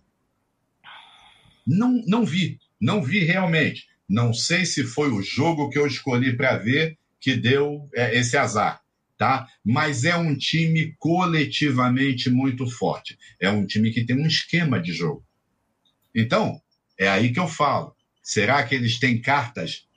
Não, 1.65 2.03
não 2.07 2.25
vi, 2.25 2.59
não 2.81 3.01
vi 3.01 3.19
realmente. 3.19 3.87
Não 4.09 4.33
sei 4.33 4.65
se 4.65 4.83
foi 4.83 5.11
o 5.11 5.21
jogo 5.21 5.69
que 5.69 5.77
eu 5.77 5.85
escolhi 5.85 6.35
para 6.35 6.57
ver 6.57 6.97
que 7.19 7.35
deu 7.35 7.87
é, 7.93 8.17
esse 8.17 8.35
azar 8.35 8.83
tá? 9.23 9.47
Mas 9.63 10.03
é 10.03 10.17
um 10.17 10.35
time 10.35 10.95
coletivamente 10.99 12.29
muito 12.29 12.67
forte. 12.69 13.17
É 13.39 13.49
um 13.49 13.65
time 13.65 13.89
que 13.91 14.03
tem 14.03 14.17
um 14.17 14.27
esquema 14.27 14.81
de 14.81 14.91
jogo. 14.91 15.23
Então, 16.13 16.59
é 16.99 17.07
aí 17.07 17.31
que 17.31 17.39
eu 17.39 17.47
falo. 17.47 17.95
Será 18.21 18.63
que 18.63 18.75
eles 18.75 18.99
têm 18.99 19.21
cartas 19.21 19.87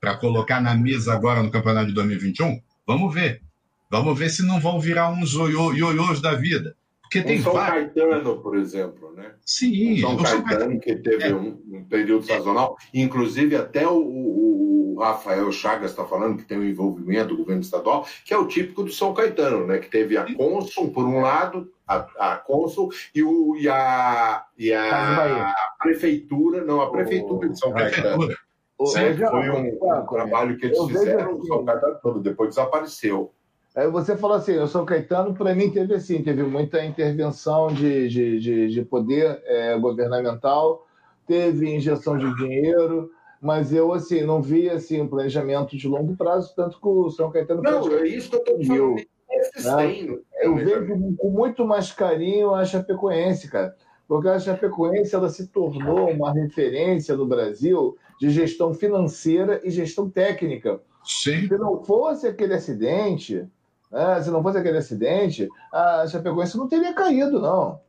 para 0.00 0.16
colocar 0.16 0.60
na 0.60 0.74
mesa 0.74 1.12
agora 1.12 1.42
no 1.42 1.50
campeonato 1.50 1.88
de 1.88 1.94
2021? 1.94 2.60
Vamos 2.86 3.12
ver. 3.14 3.42
Vamos 3.90 4.18
ver 4.18 4.28
se 4.30 4.44
não 4.44 4.60
vão 4.60 4.80
virar 4.80 5.10
uns 5.10 5.32
ioiô- 5.34 5.72
ioiôs 5.74 6.20
da 6.20 6.34
vida. 6.34 6.76
Porque 7.02 7.22
tem 7.22 7.38
o 7.38 7.42
São 7.42 7.52
vários. 7.52 7.92
Caetano, 7.94 8.38
por 8.38 8.56
exemplo, 8.56 9.12
né? 9.16 9.32
Sim, 9.44 9.94
O 9.94 10.00
São 10.00 10.16
o 10.16 10.26
São 10.26 10.42
Caetano 10.42 10.80
que 10.80 10.96
teve 10.96 11.32
um, 11.32 11.60
um 11.70 11.84
período 11.84 12.24
sazonal, 12.26 12.76
inclusive 12.92 13.54
até 13.54 13.86
o, 13.86 13.96
o- 13.98 14.96
o 14.96 15.00
Rafael 15.00 15.52
Chagas 15.52 15.90
está 15.90 16.04
falando 16.06 16.38
que 16.38 16.44
tem 16.44 16.58
um 16.58 16.64
envolvimento 16.64 17.28
do 17.28 17.36
governo 17.36 17.60
estadual, 17.60 18.08
que 18.24 18.32
é 18.32 18.38
o 18.38 18.46
típico 18.48 18.82
do 18.82 18.90
São 18.90 19.12
Caetano, 19.14 19.66
né? 19.66 19.78
Que 19.78 19.88
teve 19.90 20.16
a 20.16 20.34
Consul 20.34 20.90
por 20.90 21.04
um 21.04 21.20
lado, 21.20 21.70
a, 21.86 22.32
a 22.32 22.36
Consul 22.38 22.90
e, 23.14 23.22
o, 23.22 23.54
e 23.56 23.68
a, 23.68 24.44
e 24.58 24.72
a, 24.72 25.50
a 25.50 25.54
prefeitura, 25.82 26.64
não, 26.64 26.80
a 26.80 26.90
prefeitura 26.90 27.48
de 27.50 27.58
São 27.58 27.72
Caetano. 27.72 28.02
Prefeitura. 28.26 28.45
Né? 28.78 28.84
ô, 28.84 28.86
Foi 28.86 29.50
um, 29.50 29.68
um 29.68 29.78
Jacob, 29.78 30.08
trabalho 30.08 30.56
que 30.58 30.66
eles 30.66 30.78
fizeram, 30.78 31.38
o 31.38 31.46
São 31.46 31.64
Caetano 31.64 31.98
todo, 32.02 32.20
depois 32.20 32.50
desapareceu. 32.50 33.32
Aí 33.74 33.90
você 33.90 34.16
falou 34.16 34.38
assim, 34.38 34.52
eu 34.52 34.66
sou 34.66 34.86
Caetano, 34.86 35.34
para 35.34 35.54
mim 35.54 35.70
teve 35.70 35.94
assim, 35.94 36.22
teve 36.22 36.42
muita 36.42 36.82
intervenção 36.82 37.68
de, 37.68 38.08
de, 38.08 38.40
de, 38.40 38.68
de 38.68 38.82
poder 38.82 39.42
é, 39.44 39.78
governamental, 39.78 40.86
teve 41.26 41.74
injeção 41.74 42.16
de 42.16 42.34
dinheiro, 42.36 43.10
mas 43.38 43.74
eu 43.74 43.92
assim 43.92 44.22
não 44.22 44.40
vi 44.40 44.70
assim 44.70 45.02
um 45.02 45.08
planejamento 45.08 45.76
de 45.76 45.86
longo 45.86 46.16
prazo, 46.16 46.54
tanto 46.56 46.80
que 46.80 46.88
o 46.88 47.10
São 47.10 47.30
Caetano 47.30 47.60
Não, 47.60 47.92
é 47.92 48.08
isso 48.08 48.30
que 48.30 48.36
eu 48.36 48.58
estou 48.58 48.64
falando. 48.64 49.06
Esses 49.28 49.64
Né? 49.66 49.76
tem 49.76 50.22
eu 50.40 50.54
vejo 50.54 51.16
com 51.18 51.30
muito 51.30 51.66
mais 51.66 51.92
carinho 51.92 52.54
a 52.54 52.64
Chapecoense, 52.64 53.50
cara. 53.50 53.74
Porque 54.08 54.28
a 54.28 54.38
Chapecoense 54.38 55.14
ela 55.14 55.28
se 55.28 55.48
tornou 55.48 56.08
uma 56.10 56.32
referência 56.32 57.16
no 57.16 57.26
Brasil 57.26 57.96
de 58.20 58.30
gestão 58.30 58.72
financeira 58.74 59.60
e 59.64 59.70
gestão 59.70 60.08
técnica. 60.08 60.80
Sim, 61.04 61.46
Se 61.48 61.56
não 61.56 61.82
fosse 61.84 62.26
aquele 62.26 62.54
acidente, 62.54 63.46
né, 63.90 64.20
se 64.22 64.30
não 64.30 64.42
fosse 64.42 64.58
aquele 64.58 64.78
acidente, 64.78 65.48
a 65.72 66.06
Chapecoense 66.06 66.56
não 66.58 66.68
teria 66.68 66.92
caído, 66.92 67.40
não. 67.40 67.80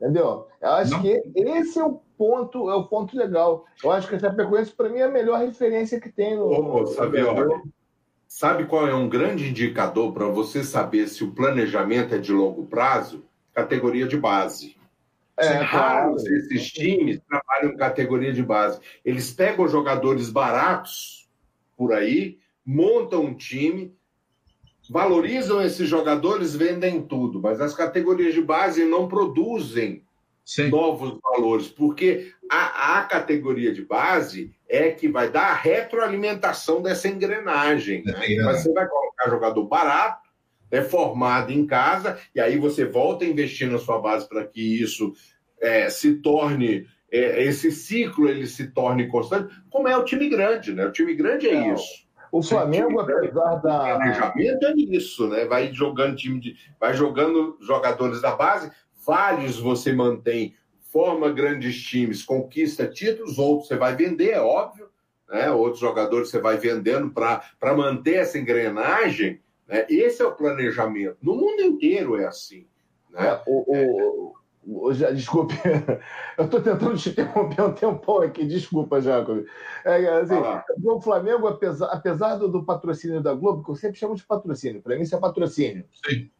Entendeu? 0.00 0.48
Eu 0.60 0.70
acho 0.70 0.90
Não. 0.92 1.02
que 1.02 1.22
esse 1.36 1.78
é 1.78 1.84
o 1.84 2.00
ponto, 2.18 2.68
é 2.68 2.74
o 2.74 2.84
ponto 2.84 3.16
legal. 3.16 3.64
Eu 3.82 3.90
acho 3.92 4.08
que 4.08 4.14
a 4.16 4.18
Chapecoense, 4.18 4.72
para 4.72 4.88
mim, 4.88 4.98
é 4.98 5.04
a 5.04 5.10
melhor 5.10 5.38
referência 5.40 6.00
que 6.00 6.10
tem 6.10 6.36
no. 6.36 6.46
Ô, 6.46 6.84
Brasil. 6.84 7.62
sabe 8.26 8.66
qual 8.66 8.88
é 8.88 8.94
um 8.94 9.08
grande 9.08 9.48
indicador 9.48 10.12
para 10.12 10.26
você 10.26 10.64
saber 10.64 11.08
se 11.08 11.22
o 11.22 11.32
planejamento 11.32 12.14
é 12.14 12.18
de 12.18 12.32
longo 12.32 12.66
prazo? 12.66 13.24
Categoria 13.54 14.06
de 14.06 14.16
base. 14.16 14.76
É, 15.36 15.48
Raros 15.48 16.22
claro. 16.22 16.36
esses 16.36 16.70
times 16.70 17.20
trabalham 17.28 17.72
em 17.72 17.76
categoria 17.76 18.32
de 18.32 18.42
base. 18.42 18.78
Eles 19.04 19.32
pegam 19.32 19.66
jogadores 19.66 20.30
baratos 20.30 21.28
por 21.76 21.92
aí, 21.92 22.38
montam 22.64 23.24
um 23.24 23.34
time, 23.34 23.92
valorizam 24.88 25.60
esses 25.62 25.88
jogadores, 25.88 26.54
vendem 26.54 27.02
tudo, 27.02 27.40
mas 27.40 27.60
as 27.60 27.74
categorias 27.74 28.34
de 28.34 28.42
base 28.42 28.84
não 28.84 29.08
produzem 29.08 30.04
sim. 30.44 30.68
novos 30.68 31.18
valores, 31.22 31.68
porque 31.68 32.32
a, 32.50 32.98
a 32.98 33.02
categoria 33.04 33.72
de 33.72 33.84
base 33.84 34.54
é 34.68 34.90
que 34.90 35.08
vai 35.08 35.30
dar 35.30 35.50
a 35.50 35.54
retroalimentação 35.54 36.82
dessa 36.82 37.08
engrenagem. 37.08 38.04
Né? 38.04 38.12
Dessa 38.12 38.24
engrenagem. 38.24 38.62
Você 38.62 38.72
vai 38.72 38.86
colocar 38.86 39.30
jogador 39.30 39.64
barato, 39.64 40.23
é 40.76 40.82
formado 40.82 41.52
em 41.52 41.66
casa, 41.66 42.18
e 42.34 42.40
aí 42.40 42.58
você 42.58 42.84
volta 42.84 43.24
a 43.24 43.28
investir 43.28 43.70
na 43.70 43.78
sua 43.78 43.98
base 43.98 44.28
para 44.28 44.44
que 44.44 44.82
isso 44.82 45.12
é, 45.60 45.88
se 45.88 46.16
torne 46.16 46.86
é, 47.14 47.44
esse 47.44 47.70
ciclo 47.70 48.28
ele 48.28 48.46
se 48.46 48.72
torne 48.72 49.06
constante, 49.06 49.54
como 49.70 49.86
é 49.86 49.96
o 49.96 50.04
time 50.04 50.28
grande, 50.28 50.74
né? 50.74 50.84
O 50.84 50.90
time 50.92 51.14
grande 51.14 51.48
é 51.48 51.54
Não. 51.54 51.74
isso. 51.74 52.04
O 52.32 52.42
Flamengo, 52.42 52.98
apesar 52.98 53.52
O 53.52 53.62
da. 53.62 53.78
planejamento 53.96 54.66
é 54.66 54.72
isso, 54.76 55.28
né? 55.28 55.44
Vai 55.44 55.72
jogando 55.72 56.16
time 56.16 56.40
de, 56.40 56.56
vai 56.80 56.92
jogando 56.92 57.56
jogadores 57.60 58.20
da 58.20 58.34
base, 58.34 58.72
vários 59.06 59.60
você 59.60 59.92
mantém, 59.92 60.56
forma 60.90 61.30
grandes 61.30 61.80
times, 61.80 62.24
conquista 62.24 62.88
títulos, 62.88 63.38
outros 63.38 63.68
você 63.68 63.76
vai 63.76 63.94
vender, 63.94 64.30
é 64.30 64.40
óbvio, 64.40 64.88
né? 65.28 65.52
Outros 65.52 65.78
jogadores 65.78 66.30
você 66.30 66.40
vai 66.40 66.56
vendendo 66.56 67.10
para 67.10 67.76
manter 67.76 68.16
essa 68.16 68.36
engrenagem, 68.36 69.40
né? 69.74 69.86
Esse 69.88 70.22
é 70.22 70.26
o 70.26 70.32
planejamento. 70.34 71.16
No 71.22 71.34
mundo 71.34 71.60
inteiro 71.62 72.16
é 72.16 72.26
assim, 72.26 72.66
né? 73.10 73.26
É, 73.28 73.42
o, 73.46 73.64
o, 73.66 74.34
o- 74.86 74.94
já, 74.94 75.10
desculpe, 75.10 75.54
eu 76.38 76.44
estou 76.46 76.60
tentando 76.60 76.96
te 76.96 77.10
interromper 77.10 77.62
um 77.62 77.72
tempão 77.72 78.22
aqui, 78.22 78.44
desculpa, 78.46 79.00
Jacob. 79.00 79.44
É, 79.84 79.96
assim, 80.08 80.34
Vai 80.34 80.40
lá. 80.40 80.64
o 80.84 81.00
Flamengo, 81.00 81.46
apesar, 81.46 81.86
apesar 81.88 82.36
do, 82.36 82.48
do 82.48 82.64
patrocínio 82.64 83.20
da 83.22 83.34
Globo, 83.34 83.62
que 83.62 83.70
eu 83.70 83.76
sempre 83.76 83.98
chamo 83.98 84.14
de 84.14 84.24
patrocínio, 84.24 84.80
para 84.80 84.96
mim 84.96 85.02
isso 85.02 85.14
é 85.14 85.20
patrocínio. 85.20 85.84
Sim. 86.06 86.30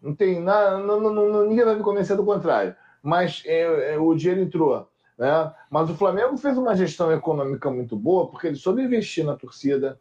Não 0.00 0.14
tem 0.14 0.40
nada, 0.40 0.78
não, 0.78 1.00
não, 1.00 1.12
não- 1.12 1.46
ninguém 1.46 1.64
vai 1.64 1.74
me 1.76 1.82
convencer 1.82 2.16
do 2.16 2.24
contrário. 2.24 2.74
Mas 3.02 3.42
é, 3.46 3.94
é, 3.94 3.98
o 3.98 4.14
dinheiro 4.14 4.40
entrou. 4.40 4.88
Né? 5.18 5.52
Mas 5.70 5.88
o 5.88 5.94
Flamengo 5.94 6.36
fez 6.36 6.58
uma 6.58 6.74
gestão 6.76 7.10
econômica 7.12 7.70
muito 7.70 7.96
boa, 7.96 8.28
porque 8.30 8.46
ele 8.48 8.56
soube 8.56 8.82
investir 8.82 9.24
na 9.24 9.34
torcida, 9.36 9.98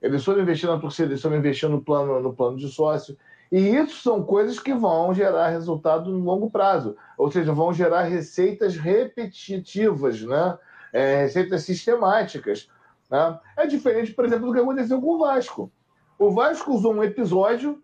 ele 0.00 0.18
soube 0.18 0.40
investir 0.40 0.68
na 0.68 0.78
torcida, 0.78 1.12
ele 1.12 1.20
soube 1.20 1.36
investir 1.36 1.68
no 1.68 1.82
plano, 1.82 2.20
no 2.20 2.32
plano 2.32 2.56
de 2.56 2.68
sócio. 2.68 3.16
E 3.50 3.58
isso 3.58 4.02
são 4.02 4.22
coisas 4.22 4.60
que 4.60 4.74
vão 4.74 5.12
gerar 5.14 5.48
resultado 5.48 6.10
no 6.10 6.24
longo 6.24 6.50
prazo. 6.50 6.96
Ou 7.16 7.30
seja, 7.30 7.52
vão 7.52 7.72
gerar 7.72 8.02
receitas 8.02 8.76
repetitivas, 8.76 10.22
né? 10.22 10.58
É, 10.92 11.22
receitas 11.22 11.64
sistemáticas. 11.64 12.68
Né? 13.10 13.38
É 13.56 13.66
diferente, 13.66 14.12
por 14.12 14.24
exemplo, 14.24 14.46
do 14.46 14.52
que 14.52 14.60
aconteceu 14.60 15.00
com 15.00 15.14
o 15.14 15.18
Vasco. 15.18 15.72
O 16.18 16.30
Vasco 16.30 16.72
usou 16.72 16.94
um 16.94 17.02
episódio, 17.02 17.82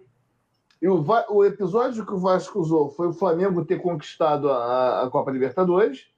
e 0.82 0.88
o, 0.88 1.04
o 1.30 1.44
episódio 1.44 2.04
que 2.04 2.12
o 2.12 2.18
Vasco 2.18 2.60
usou 2.60 2.90
foi 2.90 3.08
o 3.08 3.12
Flamengo 3.12 3.64
ter 3.64 3.80
conquistado 3.80 4.50
a, 4.50 5.04
a 5.04 5.10
Copa 5.10 5.30
Libertadores, 5.30 6.08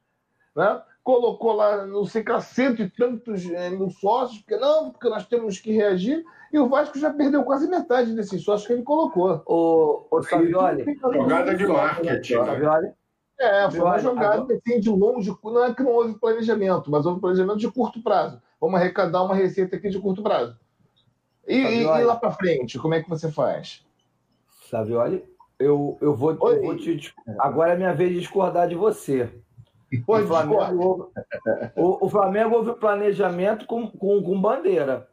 né? 0.54 0.82
Colocou 1.06 1.52
lá, 1.52 1.86
não 1.86 2.04
sei 2.04 2.24
que 2.24 2.40
cento 2.40 2.82
e 2.82 2.90
tantos 2.90 3.48
eh, 3.48 3.70
mil 3.70 3.88
sócios, 3.90 4.40
porque 4.40 4.56
não, 4.56 4.90
porque 4.90 5.08
nós 5.08 5.24
temos 5.24 5.60
que 5.60 5.70
reagir, 5.70 6.24
e 6.52 6.58
o 6.58 6.68
Vasco 6.68 6.98
já 6.98 7.12
perdeu 7.14 7.44
quase 7.44 7.68
metade 7.68 8.12
desses 8.12 8.42
sócios 8.42 8.66
que 8.66 8.72
ele 8.72 8.82
colocou. 8.82 9.40
Ô, 9.46 10.04
ô 10.10 10.20
Savioli, 10.24 10.84
Jogada 11.00 11.54
de 11.54 11.64
marketing. 11.64 12.34
né? 12.34 12.44
Savioli, 12.44 12.88
É, 13.38 13.70
foi 13.70 13.80
uma 13.80 13.98
jogada 13.98 14.34
agora- 14.42 14.58
assim, 14.66 14.80
de 14.80 14.90
longe, 14.90 15.32
não 15.44 15.64
é 15.64 15.72
que 15.72 15.82
não 15.84 15.92
houve 15.92 16.18
planejamento, 16.18 16.90
mas 16.90 17.06
houve 17.06 17.20
planejamento 17.20 17.58
de 17.58 17.70
curto 17.70 18.02
prazo. 18.02 18.42
Vamos 18.60 18.80
arrecadar 18.80 19.22
uma 19.22 19.34
receita 19.34 19.76
aqui 19.76 19.88
de 19.88 20.00
curto 20.00 20.24
prazo. 20.24 20.58
E, 21.46 21.54
e- 21.56 21.82
e 21.82 22.04
lá 22.04 22.16
para 22.16 22.32
frente, 22.32 22.80
como 22.80 22.94
é 22.94 23.00
que 23.02 23.08
você 23.08 23.30
faz? 23.30 23.86
Savioli, 24.68 25.24
eu, 25.56 25.96
eu, 26.00 26.16
vou, 26.16 26.32
eu 26.32 26.62
vou 26.62 26.76
te. 26.76 27.14
Agora 27.38 27.74
é 27.74 27.76
minha 27.76 27.94
vez 27.94 28.10
de 28.10 28.18
discordar 28.18 28.66
de 28.68 28.74
você. 28.74 29.30
Pô, 30.04 30.18
o, 30.18 30.26
Flamengo, 30.26 30.82
houve- 30.84 31.10
o, 31.76 32.06
o 32.06 32.08
Flamengo 32.10 32.56
houve 32.56 32.72
planejamento 32.74 33.66
com, 33.66 33.88
com, 33.90 34.22
com 34.22 34.40
bandeira. 34.40 35.08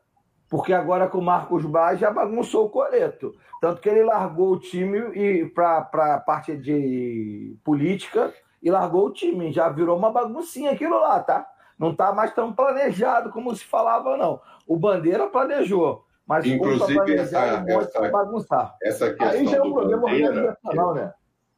Porque 0.49 0.73
agora 0.73 1.07
com 1.07 1.17
o 1.17 1.21
Marcos 1.23 1.65
Braz 1.65 1.99
já 1.99 2.11
bagunçou 2.11 2.65
o 2.65 2.69
coreto. 2.69 3.33
Tanto 3.61 3.81
que 3.81 3.89
ele 3.89 4.03
largou 4.03 4.51
o 4.51 4.59
time 4.59 4.99
e 5.17 5.45
para 5.45 5.87
a 5.95 6.19
parte 6.19 6.55
de 6.57 7.55
política 7.63 8.33
e 8.61 8.69
largou 8.69 9.07
o 9.07 9.11
time. 9.13 9.51
Já 9.51 9.69
virou 9.69 9.97
uma 9.97 10.11
baguncinha 10.11 10.71
aquilo 10.71 10.99
lá, 10.99 11.19
tá? 11.21 11.47
Não 11.79 11.91
está 11.91 12.13
mais 12.13 12.33
tão 12.33 12.53
planejado 12.53 13.31
como 13.31 13.55
se 13.55 13.65
falava, 13.65 14.15
não. 14.17 14.39
O 14.67 14.77
Bandeira 14.77 15.27
planejou. 15.27 16.05
Mas 16.25 16.45
Inclusive, 16.45 16.93
para 16.95 17.05
planejar, 17.05 17.63
essa- 17.67 17.81
essa- 17.99 18.11
bagunçar. 18.11 18.75
Essa 18.81 19.05
Aí 19.05 19.15
questão 19.15 19.45
já 19.47 19.57
é 19.57 19.61
um 19.61 19.73
problema 19.73 20.01
Bandeira, 20.03 20.27
organizacional, 20.29 20.93
né? 20.93 21.13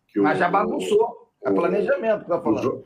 que 0.08 0.20
o- 0.20 0.24
Mas 0.24 0.38
já 0.40 0.50
bagunçou. 0.50 1.30
É 1.44 1.50
o- 1.50 1.54
planejamento 1.56 2.22
que 2.24 2.30
tá 2.30 2.38
O, 2.38 2.42
falando. 2.42 2.86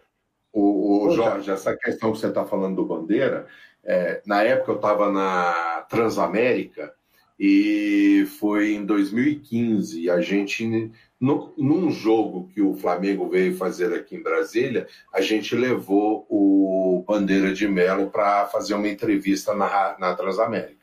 O, 0.51 1.05
o 1.07 1.11
Jorge, 1.15 1.51
essa 1.51 1.76
questão 1.76 2.11
que 2.11 2.17
você 2.19 2.27
está 2.27 2.43
falando 2.45 2.76
do 2.77 2.85
Bandeira, 2.85 3.47
é, 3.84 4.21
na 4.26 4.43
época 4.43 4.71
eu 4.71 4.76
estava 4.76 5.11
na 5.11 5.85
Transamérica 5.89 6.93
e 7.39 8.27
foi 8.39 8.73
em 8.73 8.85
2015. 8.85 10.01
e 10.01 10.09
A 10.09 10.19
gente, 10.21 10.91
no- 11.19 11.53
num 11.57 11.89
jogo 11.91 12.49
que 12.53 12.61
o 12.61 12.73
Flamengo 12.76 13.30
veio 13.30 13.55
fazer 13.55 13.93
aqui 13.93 14.15
em 14.15 14.23
Brasília, 14.23 14.88
a 15.13 15.21
gente 15.21 15.55
levou 15.55 16.26
o 16.30 17.03
Bandeira 17.07 17.53
de 17.53 17.67
Melo 17.67 18.09
para 18.09 18.45
fazer 18.47 18.73
uma 18.73 18.89
entrevista 18.89 19.53
na, 19.55 19.95
na 19.99 20.15
Transamérica. 20.15 20.80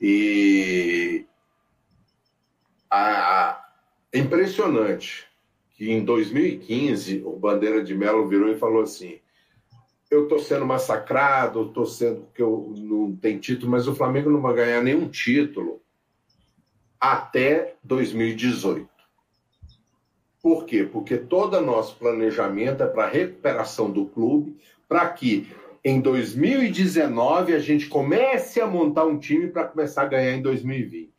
E 0.00 1.24
a, 2.90 3.50
a- 3.50 3.64
é 4.12 4.18
impressionante 4.18 5.29
que 5.80 5.90
em 5.90 6.04
2015 6.04 7.22
o 7.24 7.32
Bandeira 7.36 7.82
de 7.82 7.94
Melo 7.94 8.28
virou 8.28 8.50
e 8.50 8.58
falou 8.58 8.82
assim: 8.82 9.18
eu 10.10 10.24
estou 10.24 10.38
sendo 10.38 10.66
massacrado, 10.66 11.62
estou 11.62 11.86
sendo 11.86 12.20
porque 12.20 12.42
eu 12.42 12.74
não 12.76 13.16
tenho 13.16 13.40
título, 13.40 13.70
mas 13.70 13.88
o 13.88 13.94
Flamengo 13.94 14.28
não 14.28 14.42
vai 14.42 14.52
ganhar 14.52 14.82
nenhum 14.82 15.08
título 15.08 15.80
até 17.00 17.76
2018. 17.82 18.86
Por 20.42 20.66
quê? 20.66 20.84
Porque 20.84 21.16
todo 21.16 21.58
nosso 21.62 21.96
planejamento 21.96 22.82
é 22.82 22.86
para 22.86 23.08
recuperação 23.08 23.90
do 23.90 24.04
clube, 24.04 24.58
para 24.86 25.08
que 25.08 25.48
em 25.82 25.98
2019 25.98 27.54
a 27.54 27.58
gente 27.58 27.86
comece 27.86 28.60
a 28.60 28.66
montar 28.66 29.06
um 29.06 29.18
time 29.18 29.48
para 29.48 29.64
começar 29.64 30.02
a 30.02 30.08
ganhar 30.08 30.32
em 30.36 30.42
2020. 30.42 31.10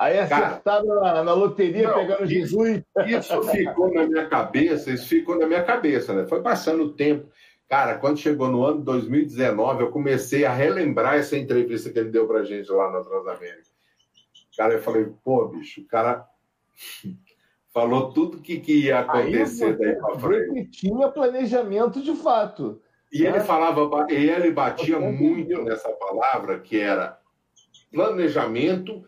Aí 0.00 0.26
Cara, 0.26 0.46
acertaram 0.46 0.86
na, 1.00 1.22
na 1.22 1.32
loteria, 1.34 1.88
não, 1.88 1.94
pegando 1.94 2.24
isso- 2.24 2.32
Jesus. 2.32 2.82
Isso 3.06 3.42
ficou 3.42 3.92
na 3.92 4.06
minha 4.06 4.26
cabeça, 4.26 4.90
isso 4.90 5.06
ficou 5.06 5.38
na 5.38 5.46
minha 5.46 5.62
cabeça, 5.62 6.14
né? 6.14 6.26
Foi 6.26 6.40
passando 6.40 6.84
o 6.84 6.92
tempo. 6.94 7.28
Cara, 7.68 7.98
quando 7.98 8.16
chegou 8.18 8.48
no 8.48 8.64
ano 8.64 8.78
de 8.78 8.84
2019, 8.86 9.82
eu 9.82 9.90
comecei 9.90 10.46
a 10.46 10.52
relembrar 10.52 11.16
essa 11.16 11.36
entrevista 11.36 11.90
que 11.90 11.98
ele 11.98 12.08
deu 12.10 12.26
pra 12.26 12.42
gente 12.44 12.72
lá 12.72 12.90
na 12.90 13.02
Transamérica. 13.02 13.68
Cara, 14.56 14.72
eu 14.74 14.80
falei, 14.80 15.06
pô, 15.22 15.46
bicho, 15.48 15.82
o 15.82 15.86
cara 15.86 16.26
falou 17.72 18.10
tudo 18.12 18.40
que, 18.40 18.58
que 18.58 18.86
ia 18.86 19.00
Aí 19.00 19.34
acontecer 19.34 19.76
daí 19.76 19.96
pra 19.96 20.18
frente. 20.18 20.70
tinha 20.70 21.08
planejamento 21.10 22.00
de 22.02 22.14
fato. 22.16 22.80
E 23.12 23.24
ele 23.26 23.36
É. 23.36 23.40
falava, 23.40 24.06
e 24.10 24.14
ele 24.30 24.50
batia 24.50 24.98
muito 24.98 25.62
nessa 25.62 25.90
palavra, 25.90 26.58
que 26.58 26.80
era 26.80 27.18
planejamento 27.92 29.04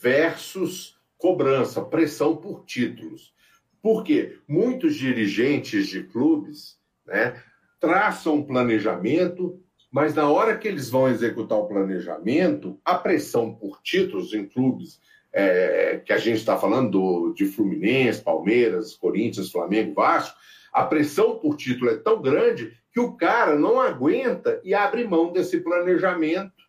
versus 0.00 0.96
cobrança, 1.18 1.82
pressão 1.82 2.36
por 2.36 2.64
títulos. 2.64 3.34
Por 3.82 4.02
quê? 4.04 4.38
Muitos 4.48 4.96
dirigentes 4.96 5.86
de 5.86 6.02
clubes 6.02 6.78
né, 7.06 7.40
traçam 7.80 8.36
um 8.36 8.42
planejamento, 8.42 9.60
mas 9.90 10.14
na 10.14 10.28
hora 10.28 10.56
que 10.56 10.68
eles 10.68 10.90
vão 10.90 11.08
executar 11.08 11.58
o 11.58 11.66
planejamento, 11.66 12.78
a 12.84 12.94
pressão 12.96 13.54
por 13.54 13.80
títulos 13.82 14.34
em 14.34 14.44
clubes 14.46 15.00
é, 15.32 16.00
que 16.04 16.12
a 16.12 16.18
gente 16.18 16.38
está 16.38 16.56
falando 16.56 16.90
do, 16.90 17.34
de 17.34 17.46
Fluminense, 17.46 18.22
Palmeiras, 18.22 18.94
Corinthians, 18.94 19.50
Flamengo, 19.50 19.94
Vasco, 19.94 20.36
a 20.72 20.84
pressão 20.84 21.38
por 21.38 21.56
título 21.56 21.90
é 21.90 21.96
tão 21.96 22.20
grande 22.20 22.76
que 22.92 23.00
o 23.00 23.12
cara 23.16 23.56
não 23.56 23.80
aguenta 23.80 24.60
e 24.64 24.74
abre 24.74 25.04
mão 25.04 25.32
desse 25.32 25.60
planejamento 25.60 26.65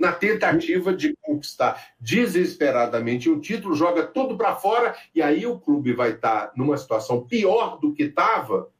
na 0.00 0.12
tentativa 0.12 0.94
de 0.94 1.14
conquistar 1.20 1.92
desesperadamente 2.00 3.28
o 3.28 3.38
título, 3.38 3.74
joga 3.74 4.06
tudo 4.06 4.34
para 4.34 4.56
fora 4.56 4.96
e 5.14 5.20
aí 5.20 5.46
o 5.46 5.60
clube 5.60 5.92
vai 5.92 6.12
estar 6.12 6.52
numa 6.56 6.78
situação 6.78 7.26
pior 7.26 7.78
do 7.78 7.92
que 7.92 8.04
estava 8.04 8.70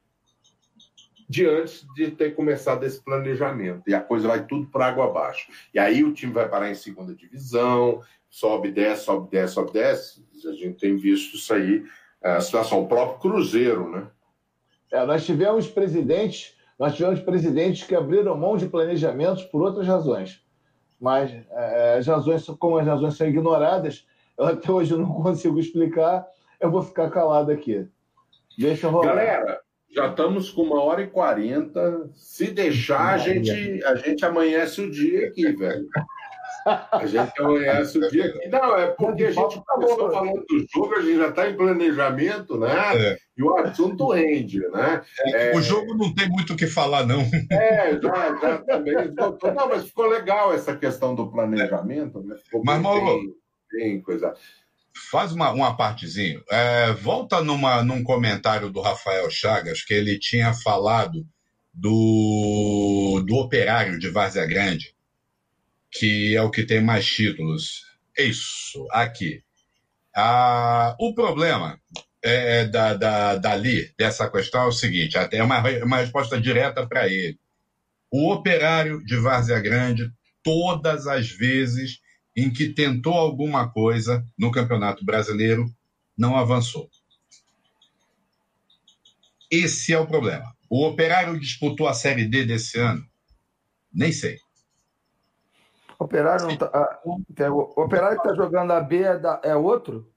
diante 1.29 1.87
de 1.95 2.11
ter 2.11 2.35
começado 2.35 2.85
esse 2.85 3.01
planejamento. 3.05 3.83
E 3.87 3.95
a 3.95 4.01
coisa 4.01 4.27
vai 4.27 4.47
tudo 4.47 4.67
por 4.67 4.81
água 4.83 5.05
abaixo. 5.05 5.49
E 5.73 5.79
aí 5.79 6.03
o 6.03 6.13
time 6.13 6.33
vai 6.33 6.49
parar 6.49 6.71
em 6.71 6.75
segunda 6.75 7.15
divisão, 7.15 8.01
sobe, 8.29 8.73
desce, 8.73 9.05
sobe, 9.05 9.31
desce, 9.31 9.55
sobe, 9.55 9.73
desce. 9.73 10.27
A 10.49 10.53
gente 10.53 10.81
tem 10.81 10.97
visto 10.97 11.37
isso 11.37 11.53
aí, 11.53 11.85
a 12.23 12.41
situação. 12.41 12.83
O 12.83 12.89
próprio 12.89 13.21
Cruzeiro, 13.21 13.89
né? 13.91 14.09
É, 14.91 15.05
nós 15.05 15.25
tivemos 15.25 15.69
presidentes, 15.69 16.57
nós 16.79 16.97
tivemos 16.97 17.21
presidentes 17.21 17.87
que 17.87 17.95
abriram 17.95 18.37
mão 18.37 18.57
de 18.57 18.67
planejamentos 18.67 19.45
por 19.45 19.63
outras 19.63 19.87
razões. 19.87 20.43
Mas 21.01 21.33
é, 21.51 21.97
as 21.99 22.07
razões, 22.07 22.45
como 22.59 22.77
as 22.77 22.87
razões 22.87 23.17
são 23.17 23.27
ignoradas, 23.27 24.07
eu 24.37 24.47
até 24.47 24.71
hoje 24.71 24.97
não 24.97 25.07
consigo 25.23 25.59
explicar, 25.59 26.27
eu 26.61 26.71
vou 26.71 26.83
ficar 26.83 27.11
calado 27.11 27.51
aqui. 27.51 27.87
Deixa 28.59 28.87
eu 28.87 28.91
rolar. 28.91 29.15
Galera, 29.15 29.61
já 29.91 30.09
estamos 30.09 30.51
com 30.51 30.63
uma 30.63 30.83
hora 30.83 31.03
e 31.03 31.07
quarenta. 31.07 32.09
Se 32.15 32.51
deixar, 32.51 33.15
a 33.15 33.19
gente, 33.19 33.85
a 33.85 33.95
gente 33.97 34.25
amanhece 34.25 34.81
o 34.83 34.91
dia 34.91 35.29
aqui, 35.29 35.51
velho. 35.53 35.89
A 36.67 37.07
gente 37.07 37.35
conhece 37.37 37.99
o 37.99 38.11
dia 38.11 38.33
que. 38.33 38.49
Não, 38.49 38.77
é 38.77 38.89
porque 38.89 39.25
a 39.25 39.31
gente 39.31 39.57
tá 39.57 39.75
começou 39.75 40.11
falando 40.11 40.45
do 40.47 40.67
jogo, 40.73 40.95
a 40.95 41.01
gente 41.01 41.17
já 41.17 41.29
está 41.29 41.49
em 41.49 41.57
planejamento, 41.57 42.59
né? 42.59 42.97
É. 42.97 43.19
E 43.37 43.43
o 43.43 43.57
assunto 43.57 44.11
rende, 44.11 44.61
né? 44.69 45.03
É, 45.21 45.51
é... 45.51 45.57
O 45.57 45.63
jogo 45.63 45.97
não 45.97 46.15
tem 46.15 46.29
muito 46.29 46.53
o 46.53 46.57
que 46.57 46.67
falar, 46.67 47.07
não. 47.07 47.21
É, 47.51 47.99
já, 48.01 48.39
já 48.41 48.59
também. 48.59 48.95
Não, 49.15 49.69
mas 49.69 49.85
ficou 49.85 50.07
legal 50.07 50.53
essa 50.53 50.77
questão 50.77 51.15
do 51.15 51.31
planejamento, 51.31 52.21
né? 52.23 52.37
Ficou 52.37 52.63
mas, 52.65 52.81
Mauro, 52.81 53.37
bem, 53.73 54.01
coisa. 54.01 54.35
Faz 55.11 55.33
uma, 55.33 55.51
uma 55.53 55.77
partezinha. 55.77 56.43
É, 56.51 56.93
volta 56.93 57.43
numa, 57.43 57.83
num 57.83 58.03
comentário 58.03 58.71
do 58.71 58.81
Rafael 58.81 59.31
Chagas, 59.31 59.83
que 59.83 59.95
ele 59.95 60.19
tinha 60.19 60.53
falado 60.53 61.25
do, 61.73 63.23
do 63.27 63.37
operário 63.37 63.99
de 63.99 64.11
Várzea 64.11 64.45
Grande 64.45 64.95
que 65.91 66.37
é 66.37 66.43
o 66.43 66.51
que 66.51 66.65
tem 66.65 66.81
mais 66.81 67.07
títulos. 67.07 67.85
Isso, 68.17 68.87
aqui. 68.91 69.43
Ah, 70.15 70.97
o 70.99 71.15
problema 71.15 71.79
é, 72.23 72.61
é 72.61 72.65
da, 72.65 72.95
da, 72.95 73.37
dali, 73.37 73.93
dessa 73.99 74.29
questão, 74.29 74.63
é 74.63 74.67
o 74.67 74.73
seguinte: 74.73 75.17
até 75.17 75.39
é 75.39 75.43
uma, 75.43 75.61
uma 75.85 75.99
resposta 75.99 76.41
direta 76.41 76.87
para 76.87 77.09
ele. 77.09 77.39
O 78.11 78.33
operário 78.33 79.05
de 79.05 79.17
Várzea 79.17 79.61
Grande, 79.61 80.11
todas 80.43 81.07
as 81.07 81.31
vezes 81.31 82.01
em 82.37 82.53
que 82.53 82.69
tentou 82.69 83.15
alguma 83.15 83.71
coisa 83.71 84.25
no 84.39 84.51
Campeonato 84.51 85.05
Brasileiro, 85.05 85.67
não 86.17 86.37
avançou. 86.37 86.89
Esse 89.51 89.93
é 89.93 89.99
o 89.99 90.07
problema. 90.07 90.45
O 90.69 90.87
Operário 90.87 91.39
disputou 91.39 91.89
a 91.89 91.95
Série 91.95 92.25
D 92.25 92.45
desse 92.45 92.79
ano? 92.79 93.05
Nem 93.93 94.13
sei. 94.13 94.39
Operário 96.01 96.47
não 96.47 96.57
tá. 96.57 96.71
Ah, 96.73 96.99
o 97.05 97.83
operário 97.83 98.19
que 98.19 98.27
está 98.27 98.35
jogando 98.35 98.73
a 98.73 98.81
B 98.81 99.03
é, 99.03 99.19
da, 99.19 99.39
é 99.45 99.55
outro? 99.55 100.11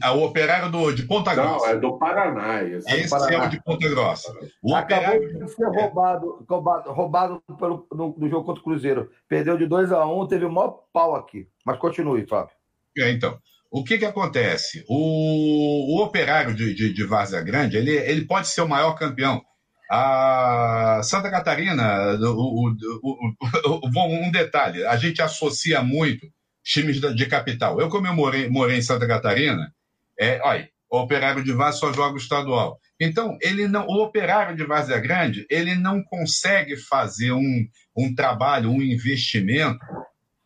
Ah, 0.00 0.12
o 0.12 0.22
operário 0.22 0.70
do, 0.70 0.92
de 0.92 1.02
Ponta 1.02 1.34
Grossa. 1.34 1.66
Não, 1.66 1.74
é 1.74 1.76
do 1.76 1.98
Paraná. 1.98 2.62
Esse, 2.62 2.88
esse 2.88 3.06
é, 3.06 3.18
Paraná. 3.18 3.44
é 3.44 3.46
o 3.48 3.50
de 3.50 3.60
Ponta 3.64 3.88
Grossa. 3.88 4.32
O 4.62 4.76
Acabou 4.76 5.16
operário... 5.16 5.44
de 5.44 5.50
ser 5.50 5.66
roubado, 5.66 6.46
roubado, 6.48 6.92
roubado 6.92 7.42
pelo, 7.58 7.84
no, 7.92 8.14
no, 8.16 8.28
jogo 8.28 8.46
contra 8.46 8.60
o 8.60 8.64
Cruzeiro. 8.64 9.10
Perdeu 9.28 9.58
de 9.58 9.66
2 9.66 9.90
a 9.90 10.06
1 10.06 10.20
um, 10.20 10.26
teve 10.28 10.44
o 10.44 10.52
maior 10.52 10.84
pau 10.92 11.16
aqui. 11.16 11.48
Mas 11.66 11.78
continue, 11.78 12.24
Fábio. 12.24 12.54
É, 12.96 13.10
então. 13.10 13.36
O 13.72 13.82
que, 13.82 13.98
que 13.98 14.04
acontece? 14.04 14.84
O, 14.88 15.96
o 15.98 16.04
operário 16.04 16.54
de, 16.54 16.74
de, 16.74 16.92
de 16.92 17.04
Várzea 17.04 17.42
Grande, 17.42 17.76
ele, 17.76 17.90
ele 17.90 18.24
pode 18.24 18.46
ser 18.46 18.60
o 18.60 18.68
maior 18.68 18.94
campeão 18.94 19.42
a 19.90 21.00
Santa 21.02 21.30
Catarina, 21.30 22.14
o, 22.20 22.68
o, 22.68 23.80
o, 23.84 24.26
um 24.26 24.30
detalhe, 24.30 24.84
a 24.86 24.96
gente 24.96 25.20
associa 25.20 25.82
muito 25.82 26.26
times 26.64 27.00
de 27.00 27.26
capital. 27.26 27.80
Eu, 27.80 27.88
como 27.88 28.06
eu 28.06 28.14
morei, 28.14 28.48
morei 28.48 28.78
em 28.78 28.82
Santa 28.82 29.06
Catarina, 29.06 29.72
é, 30.18 30.40
olha, 30.42 30.68
o 30.90 30.98
operário 30.98 31.42
de 31.42 31.52
Vaz 31.52 31.76
só 31.76 31.92
joga 31.92 32.18
estadual. 32.18 32.78
Então, 33.00 33.36
ele 33.40 33.66
não, 33.66 33.86
o 33.86 34.02
operário 34.02 34.56
de 34.56 34.64
Várzea 34.64 35.00
Grande, 35.00 35.46
ele 35.50 35.74
não 35.74 36.02
consegue 36.04 36.76
fazer 36.76 37.32
um, 37.32 37.66
um 37.96 38.14
trabalho, 38.14 38.70
um 38.70 38.82
investimento 38.82 39.84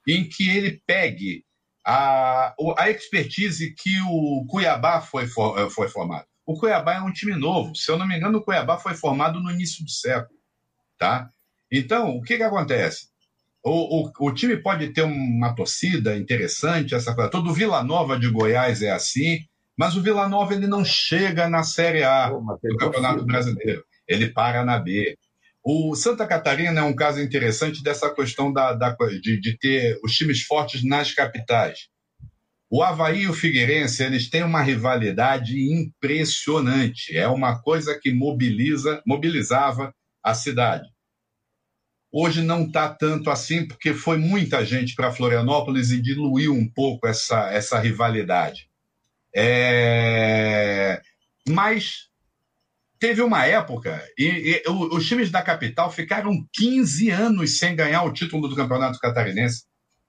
em 0.09 0.29
que 0.29 0.49
ele 0.49 0.81
pegue 0.87 1.45
a, 1.85 2.55
a 2.79 2.91
expertise 2.91 3.75
que 3.77 4.01
o 4.09 4.47
Cuiabá 4.49 5.01
foi, 5.01 5.27
foi 5.27 5.89
formado. 5.89 6.27
O 6.47 6.55
Cuiabá 6.55 6.95
é 6.95 7.01
um 7.01 7.13
time 7.13 7.35
novo. 7.35 7.75
Se 7.75 7.91
eu 7.91 7.99
não 7.99 8.07
me 8.07 8.17
engano, 8.17 8.39
o 8.39 8.43
Cuiabá 8.43 8.79
foi 8.79 8.95
formado 8.95 9.43
no 9.43 9.51
início 9.51 9.85
do 9.85 9.91
século. 9.91 10.39
Tá? 10.97 11.29
Então, 11.71 12.17
o 12.17 12.23
que, 12.23 12.37
que 12.37 12.43
acontece? 12.43 13.09
O, 13.63 14.05
o, 14.05 14.13
o 14.21 14.33
time 14.33 14.57
pode 14.57 14.93
ter 14.93 15.03
uma 15.03 15.53
torcida 15.53 16.17
interessante, 16.17 16.95
essa 16.95 17.13
coisa. 17.13 17.29
Todo 17.29 17.53
Vila 17.53 17.83
Nova 17.83 18.17
de 18.17 18.31
Goiás 18.31 18.81
é 18.81 18.93
assim, 18.93 19.45
mas 19.77 19.97
o 19.97 20.03
Vila 20.03 20.29
Nova 20.29 20.55
ele 20.55 20.69
não 20.69 20.85
chega 20.85 21.49
na 21.49 21.65
Série 21.65 22.05
A 22.05 22.31
Pô, 22.31 22.59
do 22.63 22.77
Campeonato 22.77 23.25
Brasileiro. 23.25 23.85
Ele 24.07 24.29
para 24.29 24.65
na 24.65 24.79
B. 24.79 25.19
O 25.65 25.97
Santa 25.97 26.25
Catarina 26.29 26.81
é 26.81 26.85
um 26.85 26.95
caso 26.95 27.21
interessante 27.21 27.83
dessa 27.83 28.09
questão 28.15 28.53
da, 28.53 28.73
da 28.73 28.97
de, 29.21 29.41
de 29.41 29.59
ter 29.59 29.99
os 30.05 30.15
times 30.15 30.43
fortes 30.43 30.85
nas 30.85 31.13
capitais. 31.13 31.89
O 32.69 32.83
Havaí 32.83 33.23
e 33.23 33.29
o 33.29 33.35
Figueirense, 33.35 34.03
eles 34.03 34.29
têm 34.29 34.43
uma 34.43 34.61
rivalidade 34.61 35.57
impressionante. 35.73 37.17
É 37.17 37.29
uma 37.29 37.61
coisa 37.63 37.99
que 37.99 38.13
mobiliza, 38.13 39.01
mobilizava 39.07 39.95
a 40.23 40.35
cidade. 40.35 40.89
Hoje 42.11 42.43
não 42.43 42.65
está 42.65 42.89
tanto 42.89 43.31
assim, 43.31 43.67
porque 43.67 43.95
foi 43.95 44.17
muita 44.17 44.65
gente 44.65 44.95
para 44.95 45.13
Florianópolis 45.13 45.91
e 45.91 46.01
diluiu 46.01 46.53
um 46.55 46.69
pouco 46.69 47.07
essa, 47.07 47.51
essa 47.51 47.79
rivalidade. 47.79 48.69
É... 49.35 51.01
Mas 51.49 52.09
teve 52.99 53.23
uma 53.23 53.45
época, 53.45 54.03
e, 54.19 54.25
e 54.27 54.63
os 54.69 55.07
times 55.07 55.31
da 55.31 55.43
capital 55.43 55.93
ficaram 55.93 56.45
15 56.53 57.11
anos 57.11 57.59
sem 57.59 57.77
ganhar 57.77 58.03
o 58.03 58.13
título 58.13 58.49
do 58.49 58.57
Campeonato 58.57 58.99
Catarinense 58.99 59.65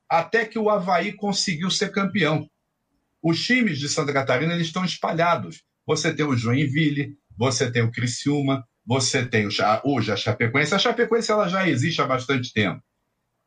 até 0.09 0.45
que 0.45 0.57
o 0.59 0.69
Havaí 0.69 1.13
conseguiu 1.13 1.69
ser 1.69 1.91
campeão. 1.91 2.49
Os 3.21 3.43
times 3.43 3.79
de 3.79 3.89
Santa 3.89 4.13
Catarina 4.13 4.53
eles 4.53 4.67
estão 4.67 4.85
espalhados. 4.85 5.63
Você 5.85 6.13
tem 6.13 6.25
o 6.25 6.35
Joinville, 6.35 7.15
você 7.37 7.71
tem 7.71 7.81
o 7.81 7.91
Criciúma, 7.91 8.63
você 8.85 9.25
tem 9.25 9.47
o, 9.47 9.49
hoje 9.83 10.11
a 10.11 10.15
Chapecoense. 10.15 10.73
A 10.73 10.79
Chapecoense 10.79 11.31
ela 11.31 11.47
já 11.47 11.67
existe 11.67 12.01
há 12.01 12.05
bastante 12.05 12.53
tempo. 12.53 12.81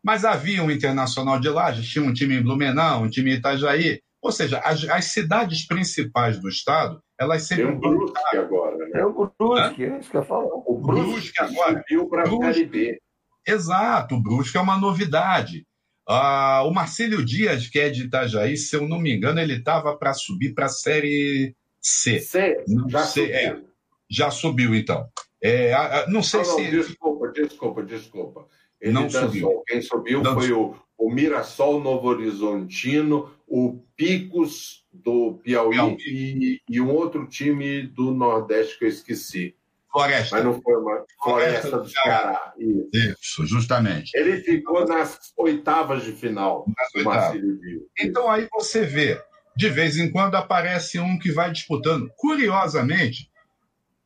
Mas 0.02 0.24
havia 0.24 0.62
um 0.62 0.70
Internacional 0.70 1.38
de 1.38 1.48
Lages, 1.48 1.88
tinha 1.88 2.04
um 2.04 2.12
time 2.12 2.36
em 2.36 2.42
Blumenau, 2.42 3.02
um 3.02 3.10
time 3.10 3.32
em 3.32 3.34
Itajaí. 3.34 4.00
Ou 4.22 4.32
seja, 4.32 4.58
as, 4.58 4.84
as 4.84 5.06
cidades 5.06 5.66
principais 5.66 6.38
do 6.38 6.48
estado, 6.48 7.02
elas 7.18 7.42
sempre... 7.44 7.64
Tem 7.64 7.74
o 7.74 7.80
Brusque 7.80 8.36
agora, 8.36 8.76
né? 8.76 9.00
É 9.00 9.04
o 9.04 9.32
Brusque, 9.38 9.84
é 9.84 9.98
isso 9.98 10.10
que 10.10 10.16
eu 10.16 10.24
falo. 10.24 10.62
O 10.66 10.78
Brusque 10.78 11.40
agora... 11.40 11.78
Subiu 11.78 12.08
para 12.08 12.22
a 12.22 12.52
Série 12.52 12.66
B. 12.66 13.00
Exato, 13.46 14.14
o 14.14 14.22
Brusque 14.22 14.58
é 14.58 14.60
uma 14.60 14.76
novidade. 14.76 15.66
Ah, 16.12 16.64
o 16.64 16.72
Marcelo 16.72 17.24
Dias, 17.24 17.68
que 17.68 17.78
é 17.78 17.88
de 17.88 18.02
Itajaí, 18.02 18.56
se 18.56 18.74
eu 18.74 18.88
não 18.88 18.98
me 18.98 19.14
engano, 19.14 19.38
ele 19.38 19.58
estava 19.58 19.96
para 19.96 20.12
subir 20.12 20.52
para 20.54 20.66
a 20.66 20.68
Série 20.68 21.54
C. 21.80 22.18
C, 22.18 22.64
não 22.66 22.88
já 22.88 23.04
sei, 23.04 23.26
subiu. 23.26 23.38
É, 23.38 23.62
já 24.10 24.30
subiu, 24.32 24.74
então. 24.74 25.08
É, 25.40 25.72
não 26.08 26.20
sei 26.20 26.40
não, 26.40 26.48
não, 26.48 26.56
se. 26.56 26.70
Desculpa, 26.70 27.28
desculpa, 27.28 27.82
desculpa. 27.84 28.46
Ele 28.80 28.92
não 28.92 29.08
subiu. 29.08 29.62
Quem 29.68 29.80
subiu 29.80 30.20
não 30.20 30.34
foi 30.34 30.50
o, 30.50 30.74
o 30.98 31.10
Mirassol 31.12 31.80
Novo 31.80 32.08
Horizontino, 32.08 33.30
o 33.46 33.80
Picos 33.94 34.84
do 34.92 35.38
Piauí, 35.44 35.76
Piauí. 35.76 35.96
E, 36.08 36.60
e, 36.68 36.80
um 36.80 36.90
outro 36.90 37.24
time 37.28 37.82
do 37.82 38.10
Nordeste 38.10 38.80
que 38.80 38.84
eu 38.84 38.88
esqueci. 38.88 39.54
Floresta. 39.92 40.36
Mas 40.36 40.44
não 40.44 40.60
foi 40.60 40.76
uma 40.76 41.04
Floresta, 41.22 41.68
Floresta 41.68 41.78
do 41.78 41.88
Ceará. 41.88 42.52
Isso. 42.58 42.90
Isso. 42.94 43.46
justamente. 43.46 44.10
Ele 44.14 44.40
ficou 44.40 44.86
nas 44.86 45.18
oitavas 45.36 46.04
de 46.04 46.12
final. 46.12 46.64
Nas 46.66 47.34
Então 47.98 48.30
aí 48.30 48.48
você 48.52 48.84
vê, 48.84 49.20
de 49.56 49.68
vez 49.68 49.98
em 49.98 50.10
quando 50.10 50.36
aparece 50.36 50.98
um 50.98 51.18
que 51.18 51.32
vai 51.32 51.50
disputando. 51.50 52.10
Curiosamente, 52.16 53.30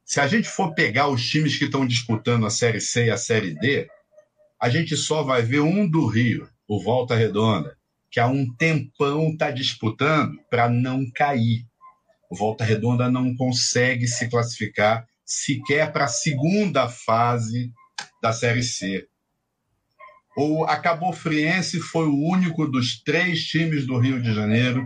se 0.05 0.20
a 0.20 0.27
gente 0.27 0.48
for 0.48 0.74
pegar 0.74 1.09
os 1.09 1.27
times 1.28 1.59
que 1.59 1.65
estão 1.65 1.86
disputando 1.86 2.47
a 2.47 2.51
Série 2.51 2.81
C 2.81 3.06
e 3.06 3.11
a 3.11 3.16
Série 3.16 3.55
D, 3.55 3.89
a 4.61 4.69
gente 4.69 4.97
só 4.97 5.23
vai 5.23 5.43
ver 5.43 5.61
um 5.61 5.89
do 5.89 6.06
Rio, 6.06 6.48
o 6.66 6.82
Volta 6.82 7.15
Redonda, 7.15 7.77
que 8.11 8.19
há 8.19 8.27
um 8.27 8.51
tempão 8.55 9.31
está 9.31 9.51
disputando 9.51 10.39
para 10.51 10.69
não 10.69 11.05
cair. 11.15 11.66
O 12.31 12.36
Volta 12.36 12.65
Redonda 12.65 13.11
não 13.11 13.35
consegue 13.36 14.06
se 14.06 14.28
classificar 14.28 15.06
sequer 15.25 15.93
para 15.93 16.05
a 16.05 16.09
segunda 16.09 16.89
fase 16.89 17.73
da 18.23 18.33
Série 18.33 18.63
C. 18.63 19.07
O 20.37 20.65
Acabou 20.65 21.13
Friense 21.13 21.79
foi 21.81 22.07
o 22.07 22.29
único 22.29 22.67
dos 22.67 23.01
três 23.03 23.45
times 23.45 23.87
do 23.87 23.99
Rio 23.99 24.21
de 24.21 24.35
Janeiro 24.35 24.85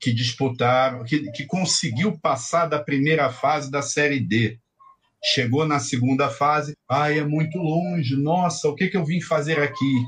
que 0.00 0.12
disputaram, 0.12 1.04
que, 1.04 1.30
que 1.32 1.44
conseguiu 1.44 2.16
passar 2.18 2.66
da 2.66 2.78
primeira 2.78 3.30
fase 3.30 3.70
da 3.70 3.82
Série 3.82 4.20
D. 4.20 4.58
Chegou 5.22 5.66
na 5.66 5.80
segunda 5.80 6.30
fase, 6.30 6.76
ai, 6.88 7.18
é 7.18 7.24
muito 7.24 7.58
longe, 7.58 8.14
nossa, 8.14 8.68
o 8.68 8.76
que, 8.76 8.86
que 8.86 8.96
eu 8.96 9.04
vim 9.04 9.20
fazer 9.20 9.58
aqui? 9.58 10.04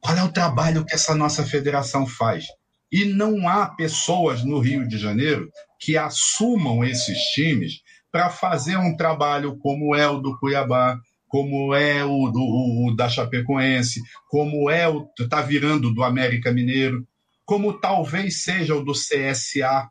Qual 0.00 0.16
é 0.16 0.22
o 0.22 0.32
trabalho 0.32 0.84
que 0.84 0.94
essa 0.94 1.14
nossa 1.16 1.44
federação 1.44 2.06
faz? 2.06 2.46
E 2.90 3.04
não 3.04 3.48
há 3.48 3.66
pessoas 3.66 4.44
no 4.44 4.60
Rio 4.60 4.86
de 4.86 4.96
Janeiro 4.96 5.50
que 5.80 5.96
assumam 5.96 6.84
esses 6.84 7.18
times 7.32 7.82
para 8.18 8.30
fazer 8.30 8.76
um 8.76 8.96
trabalho 8.96 9.56
como 9.58 9.94
é 9.94 10.08
o 10.08 10.18
do 10.18 10.36
Cuiabá, 10.40 10.98
como 11.28 11.72
é 11.72 12.04
o, 12.04 12.28
do, 12.28 12.40
o, 12.40 12.96
da 12.96 13.08
Chapecoense, 13.08 14.02
como 14.26 14.68
é 14.68 14.88
o 14.88 15.08
está 15.20 15.40
virando 15.40 15.94
do 15.94 16.02
América 16.02 16.50
Mineiro, 16.50 17.06
como 17.44 17.78
talvez 17.78 18.42
seja 18.42 18.74
o 18.74 18.84
do 18.84 18.90
CSA. 18.90 19.88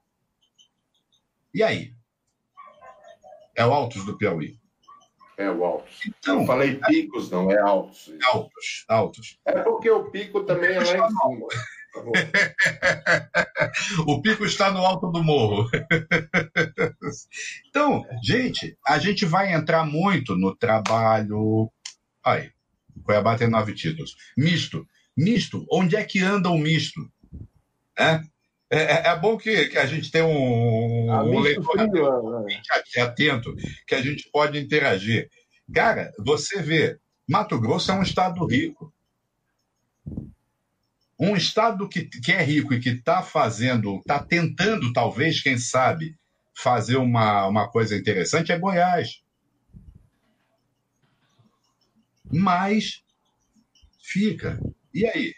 E 1.54 1.64
aí? 1.64 1.94
É 3.56 3.66
o 3.66 3.72
Altos 3.72 4.04
do 4.04 4.18
Piauí. 4.18 4.60
É 5.38 5.50
o 5.50 5.64
Altos. 5.64 6.02
Então, 6.06 6.42
eu 6.42 6.46
falei 6.46 6.82
picos, 6.86 7.32
não, 7.32 7.50
é 7.50 7.62
altos. 7.62 8.12
Altos, 8.26 8.86
altos. 8.90 9.40
É 9.46 9.62
porque 9.62 9.90
o 9.90 10.12
pico 10.12 10.44
também 10.44 10.72
é 10.72 10.80
lá 10.80 10.84
em 10.84 11.10
cima. 11.10 11.48
o 14.08 14.22
pico 14.22 14.46
está 14.46 14.72
no 14.72 14.80
alto 14.80 15.12
do 15.12 15.24
morro. 15.24 15.70
então, 17.68 18.06
gente, 18.24 18.78
a 18.86 19.00
gente 19.00 19.26
vai 19.26 19.54
entrar 19.54 19.86
muito 19.86 20.36
no 20.36 20.56
trabalho. 20.56 21.72
Aí, 22.24 22.52
Cuiabá 23.04 23.38
tem 23.38 23.50
nove 23.50 23.74
títulos. 23.74 24.16
Misto. 24.38 24.86
Misto. 25.16 25.66
Onde 25.72 25.96
é 25.96 26.04
que 26.04 26.22
anda 26.22 26.50
o 26.50 26.58
misto? 26.58 27.02
É? 27.98 28.22
É, 28.70 28.80
é, 28.80 29.08
é, 29.08 29.16
bom 29.16 29.38
que, 29.38 29.70
que 29.70 29.78
a 29.78 29.86
gente 29.86 30.12
tenha 30.12 30.26
um, 30.26 31.12
ah, 31.12 31.24
um 31.24 31.40
leitor 31.40 31.64
frio, 31.64 32.42
né? 32.42 32.62
atento, 33.02 33.56
que 33.88 33.96
a 33.96 34.02
gente 34.02 34.30
pode 34.30 34.60
interagir. 34.60 35.30
Cara, 35.74 36.12
você 36.20 36.62
vê, 36.62 37.00
Mato 37.28 37.60
Grosso 37.60 37.92
é 37.92 37.96
um 37.96 38.04
estado 38.04 38.46
rico. 38.46 38.94
Um 41.20 41.36
estado 41.36 41.90
que, 41.90 42.06
que 42.06 42.32
é 42.32 42.44
rico 42.44 42.74
e 42.74 42.80
que 42.80 42.90
está 42.90 43.24
fazendo, 43.24 43.98
está 43.98 44.20
tentando, 44.20 44.94
talvez, 44.94 45.42
quem 45.42 45.58
sabe, 45.58 46.16
fazer 46.56 46.98
uma, 46.98 47.48
uma 47.48 47.68
coisa 47.68 47.96
interessante 47.96 48.52
é 48.52 48.60
Goiás. 48.60 49.22
Mas 52.32 53.04
fica. 54.02 54.60
E 54.94 55.06
aí? 55.06 55.34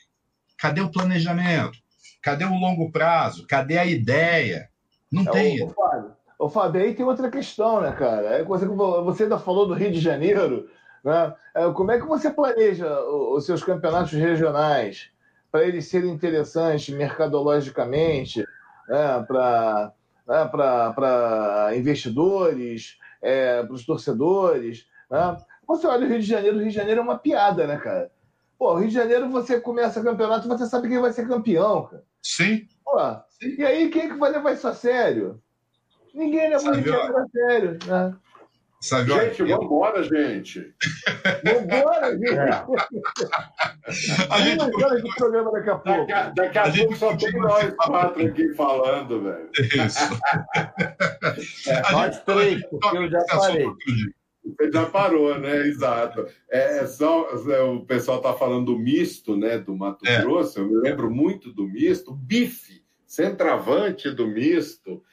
Cadê 0.57 0.81
o 0.81 0.91
planejamento? 0.91 1.77
Cadê 2.21 2.43
o 2.43 2.59
longo 2.59 2.91
prazo? 2.91 3.47
Cadê 3.47 3.77
a 3.77 3.85
ideia? 3.85 4.69
Não 5.09 5.23
é, 5.23 5.31
tem. 5.31 5.63
O, 5.63 5.69
Fábio, 5.69 6.49
Fábio, 6.49 6.81
aí 6.81 6.93
tem 6.93 7.05
outra 7.05 7.29
questão, 7.29 7.81
né, 7.81 7.91
cara? 7.93 8.39
É 8.39 8.43
você, 8.43 8.65
você 8.65 9.23
ainda 9.23 9.39
falou 9.39 9.65
do 9.65 9.73
Rio 9.73 9.91
de 9.91 9.99
Janeiro, 9.99 10.69
né? 11.03 11.33
É, 11.55 11.71
como 11.71 11.91
é 11.91 11.99
que 11.99 12.05
você 12.05 12.29
planeja 12.29 12.87
os 13.01 13.45
seus 13.45 13.63
campeonatos 13.63 14.11
regionais 14.11 15.09
para 15.51 15.65
eles 15.65 15.87
serem 15.87 16.11
interessantes 16.11 16.93
mercadologicamente, 16.93 18.45
né? 18.87 19.23
para 19.27 19.93
né? 20.27 20.45
para 20.45 21.71
investidores, 21.75 22.97
é, 23.21 23.63
para 23.63 23.73
os 23.73 23.85
torcedores? 23.85 24.87
Né? 25.09 25.37
Você 25.67 25.87
olha 25.87 26.05
o 26.05 26.09
Rio 26.09 26.19
de 26.19 26.25
Janeiro, 26.25 26.57
o 26.57 26.59
Rio 26.59 26.69
de 26.69 26.75
Janeiro 26.75 27.01
é 27.01 27.03
uma 27.03 27.17
piada, 27.17 27.65
né, 27.65 27.77
cara? 27.77 28.11
Pô, 28.57 28.75
Rio 28.75 28.89
de 28.89 28.93
Janeiro 28.93 29.29
você 29.29 29.59
começa 29.59 30.03
campeonato, 30.03 30.47
você 30.47 30.65
sabe 30.65 30.87
quem 30.89 30.99
vai 30.99 31.11
ser 31.11 31.27
campeão, 31.27 31.85
cara. 31.85 32.03
Sim. 32.21 32.67
Pô, 32.83 32.99
Sim. 33.29 33.55
E 33.57 33.65
aí, 33.65 33.89
quem 33.89 34.03
é 34.03 34.07
que 34.09 34.17
vai 34.17 34.31
levar 34.31 34.53
isso 34.53 34.67
a 34.67 34.73
sério? 34.73 35.41
Ninguém 36.13 36.49
leva 36.49 36.69
o 36.69 36.73
Rio 36.73 36.83
de 36.83 36.89
Janeiro 36.89 37.17
a 37.17 37.27
sério, 37.27 37.79
né? 37.85 38.15
Sabe, 38.81 39.11
gente, 39.11 39.43
vamos 39.43 39.65
embora, 39.65 40.03
gente. 40.03 40.73
Vambora, 41.43 42.17
gente. 42.17 42.33
É. 42.33 42.65
A 44.29 44.39
gente 44.39 44.71
vai 44.71 45.01
de 45.01 45.15
programa 45.15 45.51
daqui 45.51 45.69
a 45.69 45.75
pouco. 45.75 46.07
Daqui, 46.07 46.35
daqui 46.35 46.57
a, 46.57 46.63
a 46.63 46.71
pouco 46.73 46.95
só 46.95 47.17
tem 47.17 47.33
nós 47.33 47.73
quatro 47.75 48.25
aqui 48.25 48.53
falando, 48.53 49.21
velho. 49.21 49.49
Isso. 49.57 50.19
É, 51.67 51.81
nós 51.91 52.23
três, 52.23 52.65
porque 52.67 52.97
eu 52.97 53.09
já 53.09 53.19
falei. 53.27 53.67
Você 54.45 54.71
já 54.71 54.85
parou, 54.85 55.37
né? 55.37 55.67
Exato. 55.67 56.25
É, 56.49 56.77
é 56.79 56.87
só 56.87 57.29
é, 57.51 57.61
o 57.61 57.81
pessoal 57.81 58.17
está 58.17 58.33
falando 58.33 58.67
do 58.67 58.79
misto, 58.79 59.35
né? 59.35 59.57
Do 59.57 59.75
Mato 59.75 60.07
é. 60.07 60.21
Grosso. 60.21 60.59
Eu 60.59 60.67
me 60.67 60.77
lembro 60.77 61.11
muito 61.11 61.51
do 61.51 61.67
misto. 61.67 62.13
Bife, 62.13 62.81
centroavante 63.05 64.09
do 64.09 64.25
misto. 64.25 65.03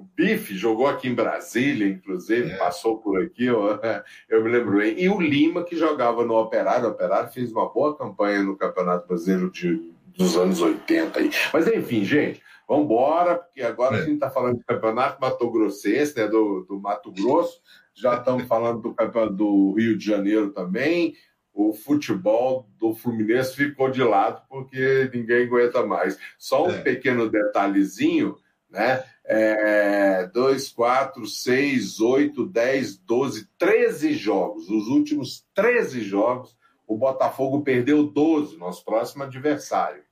O 0.00 0.08
Bife 0.14 0.56
jogou 0.56 0.86
aqui 0.86 1.08
em 1.08 1.14
Brasília, 1.14 1.86
inclusive, 1.86 2.52
é. 2.52 2.56
passou 2.56 2.98
por 2.98 3.20
aqui, 3.22 3.46
eu, 3.46 3.78
eu, 4.28 4.42
me 4.42 4.50
lembro 4.50 4.78
bem. 4.78 4.98
E 4.98 5.08
o 5.08 5.20
Lima, 5.20 5.62
que 5.62 5.76
jogava 5.76 6.24
no 6.24 6.34
Operário. 6.34 6.86
O 6.86 6.90
Operário 6.90 7.32
fez 7.32 7.52
uma 7.52 7.68
boa 7.68 7.96
campanha 7.96 8.42
no 8.42 8.56
Campeonato 8.56 9.06
Brasileiro 9.06 9.50
de, 9.50 9.92
dos 10.16 10.36
anos 10.36 10.60
80. 10.60 11.18
Aí. 11.18 11.30
Mas, 11.52 11.66
enfim, 11.66 12.04
gente, 12.04 12.42
vamos 12.66 12.84
embora, 12.84 13.36
porque 13.36 13.62
agora 13.62 13.96
é. 13.96 14.00
a 14.00 14.02
gente 14.02 14.14
está 14.14 14.30
falando 14.30 14.58
do 14.58 14.64
Campeonato 14.64 15.20
Mato 15.20 15.50
Grossense, 15.50 16.16
né, 16.16 16.26
do, 16.26 16.64
do 16.68 16.80
Mato 16.80 17.12
Grosso 17.12 17.60
já 18.00 18.16
estamos 18.16 18.44
falando 18.44 18.80
do 18.80 18.94
campeonato 18.94 19.34
do 19.34 19.74
Rio 19.74 19.96
de 19.96 20.04
Janeiro 20.04 20.50
também. 20.50 21.14
O 21.52 21.72
futebol 21.72 22.68
do 22.78 22.94
Fluminense 22.94 23.54
ficou 23.54 23.90
de 23.90 24.02
lado 24.02 24.42
porque 24.48 25.10
ninguém 25.12 25.44
aguenta 25.44 25.84
mais. 25.84 26.18
Só 26.38 26.66
um 26.66 26.70
é. 26.70 26.78
pequeno 26.80 27.28
detalhezinho, 27.28 28.36
né? 28.70 29.04
É, 29.32 30.26
2, 30.26 30.70
4, 30.70 31.24
6, 31.24 32.00
8, 32.00 32.46
10, 32.46 32.98
12, 32.98 33.48
13 33.56 34.12
jogos. 34.14 34.68
Os 34.68 34.88
últimos 34.88 35.46
13 35.54 36.02
jogos, 36.02 36.56
o 36.84 36.96
Botafogo 36.96 37.62
perdeu 37.62 38.02
12, 38.02 38.56
nosso 38.56 38.84
próximo 38.84 39.22
adversário. 39.22 40.02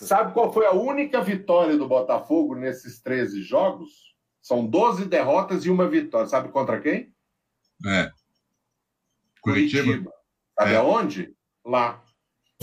Sabe 0.00 0.32
qual 0.32 0.52
foi 0.52 0.66
a 0.66 0.72
única 0.72 1.20
vitória 1.20 1.76
do 1.76 1.86
Botafogo 1.86 2.56
nesses 2.56 3.00
13 3.00 3.40
jogos? 3.42 4.14
São 4.42 4.66
12 4.66 5.04
derrotas 5.04 5.64
e 5.64 5.70
uma 5.70 5.88
vitória. 5.88 6.26
Sabe 6.26 6.48
contra 6.48 6.80
quem? 6.80 7.12
É. 7.86 8.10
Curitiba. 9.40 9.84
Curitiba. 9.84 10.12
Sabe 10.58 10.72
é. 10.72 10.76
aonde? 10.76 11.36
Lá. 11.64 12.02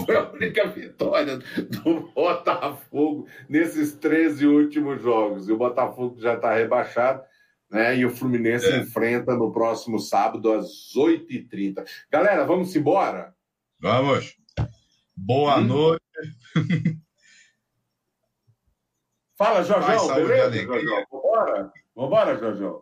Foi 0.04 0.16
a 0.16 0.30
única 0.30 0.68
vitória 0.68 1.38
do 1.38 2.12
Botafogo 2.14 3.28
nesses 3.48 3.94
13 3.96 4.46
últimos 4.46 5.02
jogos. 5.02 5.48
E 5.48 5.54
o 5.54 5.58
Botafogo 5.58 6.20
já 6.20 6.34
está 6.34 6.54
rebaixado, 6.54 7.24
né? 7.70 7.98
E 7.98 8.06
o 8.06 8.10
Fluminense 8.10 8.66
é. 8.68 8.80
enfrenta 8.80 9.34
no 9.36 9.54
próximo 9.54 10.00
sábado, 10.00 10.52
às 10.52 10.94
8h30. 10.96 11.86
Galera, 12.12 12.44
vamos 12.44 12.76
embora? 12.76 13.34
Vamos. 13.80 14.38
Boa 15.16 15.60
hum. 15.60 15.64
noite. 15.64 16.04
Fala, 19.38 19.64
Jorjão, 19.64 20.16
beleza, 20.16 20.64
Jorjão? 20.64 21.06
Vambora? 21.12 21.72
Vambora, 21.96 22.38
Jorjão? 22.38 22.82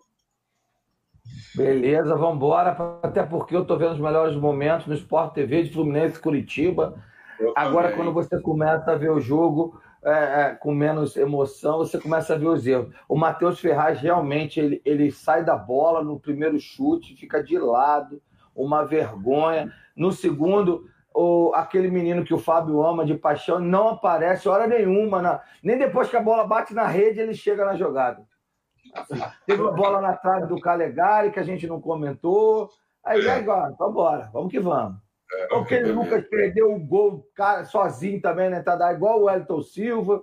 Beleza, 1.56 2.16
vamos 2.16 2.38
embora, 2.38 2.76
até 3.04 3.22
porque 3.22 3.56
eu 3.56 3.62
estou 3.62 3.78
vendo 3.78 3.92
os 3.92 4.00
melhores 4.00 4.36
momentos 4.36 4.88
no 4.88 4.96
Sport 4.96 5.34
TV 5.34 5.64
de 5.64 5.72
Fluminense 5.72 6.18
e 6.18 6.22
Curitiba. 6.22 6.96
Eu 7.40 7.54
Agora, 7.56 7.90
também. 7.90 7.98
quando 7.98 8.14
você 8.14 8.40
começa 8.40 8.92
a 8.92 8.96
ver 8.96 9.12
o 9.12 9.22
jogo 9.22 9.80
é, 10.04 10.12
é, 10.42 10.56
com 10.56 10.74
menos 10.74 11.16
emoção, 11.16 11.78
você 11.78 12.00
começa 12.00 12.34
a 12.34 12.38
ver 12.38 12.48
os 12.48 12.66
erros. 12.66 12.94
O 13.08 13.16
Matheus 13.16 13.60
Ferraz 13.60 14.00
realmente 14.00 14.60
ele, 14.60 14.82
ele 14.84 15.12
sai 15.12 15.46
da 15.46 15.56
bola 15.56 16.04
no 16.04 16.20
primeiro 16.20 16.60
chute, 16.60 17.16
fica 17.16 17.44
de 17.44 17.58
lado, 17.58 18.20
uma 18.56 18.84
vergonha. 18.84 19.72
No 19.96 20.12
segundo, 20.12 20.90
o, 21.14 21.52
aquele 21.54 21.92
menino 21.92 22.24
que 22.24 22.34
o 22.34 22.40
Fábio 22.40 22.84
ama 22.84 23.06
de 23.06 23.14
paixão 23.14 23.60
não 23.60 23.90
aparece 23.90 24.50
hora 24.50 24.66
nenhuma, 24.66 25.22
na, 25.22 25.42
nem 25.62 25.78
depois 25.78 26.10
que 26.10 26.18
a 26.18 26.22
bola 26.22 26.48
bate 26.48 26.74
na 26.74 26.88
rede 26.88 27.20
ele 27.20 27.36
chega 27.36 27.64
na 27.64 27.76
jogada. 27.76 28.24
Teve 29.46 29.62
uma 29.62 29.72
bola 29.72 30.02
na 30.02 30.14
trave 30.14 30.48
do 30.48 30.60
Calegari 30.60 31.32
que 31.32 31.40
a 31.40 31.44
gente 31.44 31.68
não 31.68 31.82
comentou. 31.82 32.70
Aí, 33.04 33.26
é. 33.26 33.32
agora, 33.32 33.76
vamos 33.78 34.32
vamos 34.32 34.52
que 34.52 34.60
vamos. 34.60 34.98
É, 35.34 35.48
Porque 35.48 35.76
ele 35.76 35.94
nunca 35.94 36.22
perdeu 36.22 36.74
o 36.74 36.80
gol 36.80 37.28
cara, 37.36 37.66
sozinho 37.66 38.22
também, 38.22 38.50
né? 38.50 38.62
Tá 38.62 38.94
igual 38.94 39.22
o 39.22 39.30
Elton 39.30 39.62
Silva. 39.62 40.22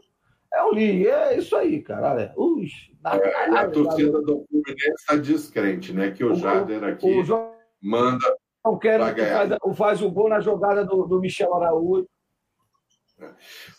É 0.53 0.63
um 0.65 0.73
li, 0.73 1.07
é 1.07 1.37
isso 1.37 1.55
aí, 1.57 1.81
cara. 1.81 2.33
Ux, 2.37 2.91
é, 3.07 3.57
a 3.57 3.69
torcida 3.69 4.21
do 4.21 4.45
Fluminense 4.49 4.95
está 4.99 5.17
descrente, 5.17 5.93
né? 5.93 6.11
Que 6.11 6.25
o, 6.25 6.33
o 6.33 6.35
Jader 6.35 6.83
aqui 6.85 7.21
o 7.21 7.53
manda 7.83 8.37
não 8.65 8.79
quero 8.79 9.15
que 9.15 9.25
faz, 9.25 9.51
faz, 9.75 10.03
o 10.03 10.11
gol 10.11 10.29
na 10.29 10.41
jogada 10.41 10.85
do, 10.85 11.07
do 11.07 11.19
Michel 11.19 11.55
Araújo. 11.55 12.07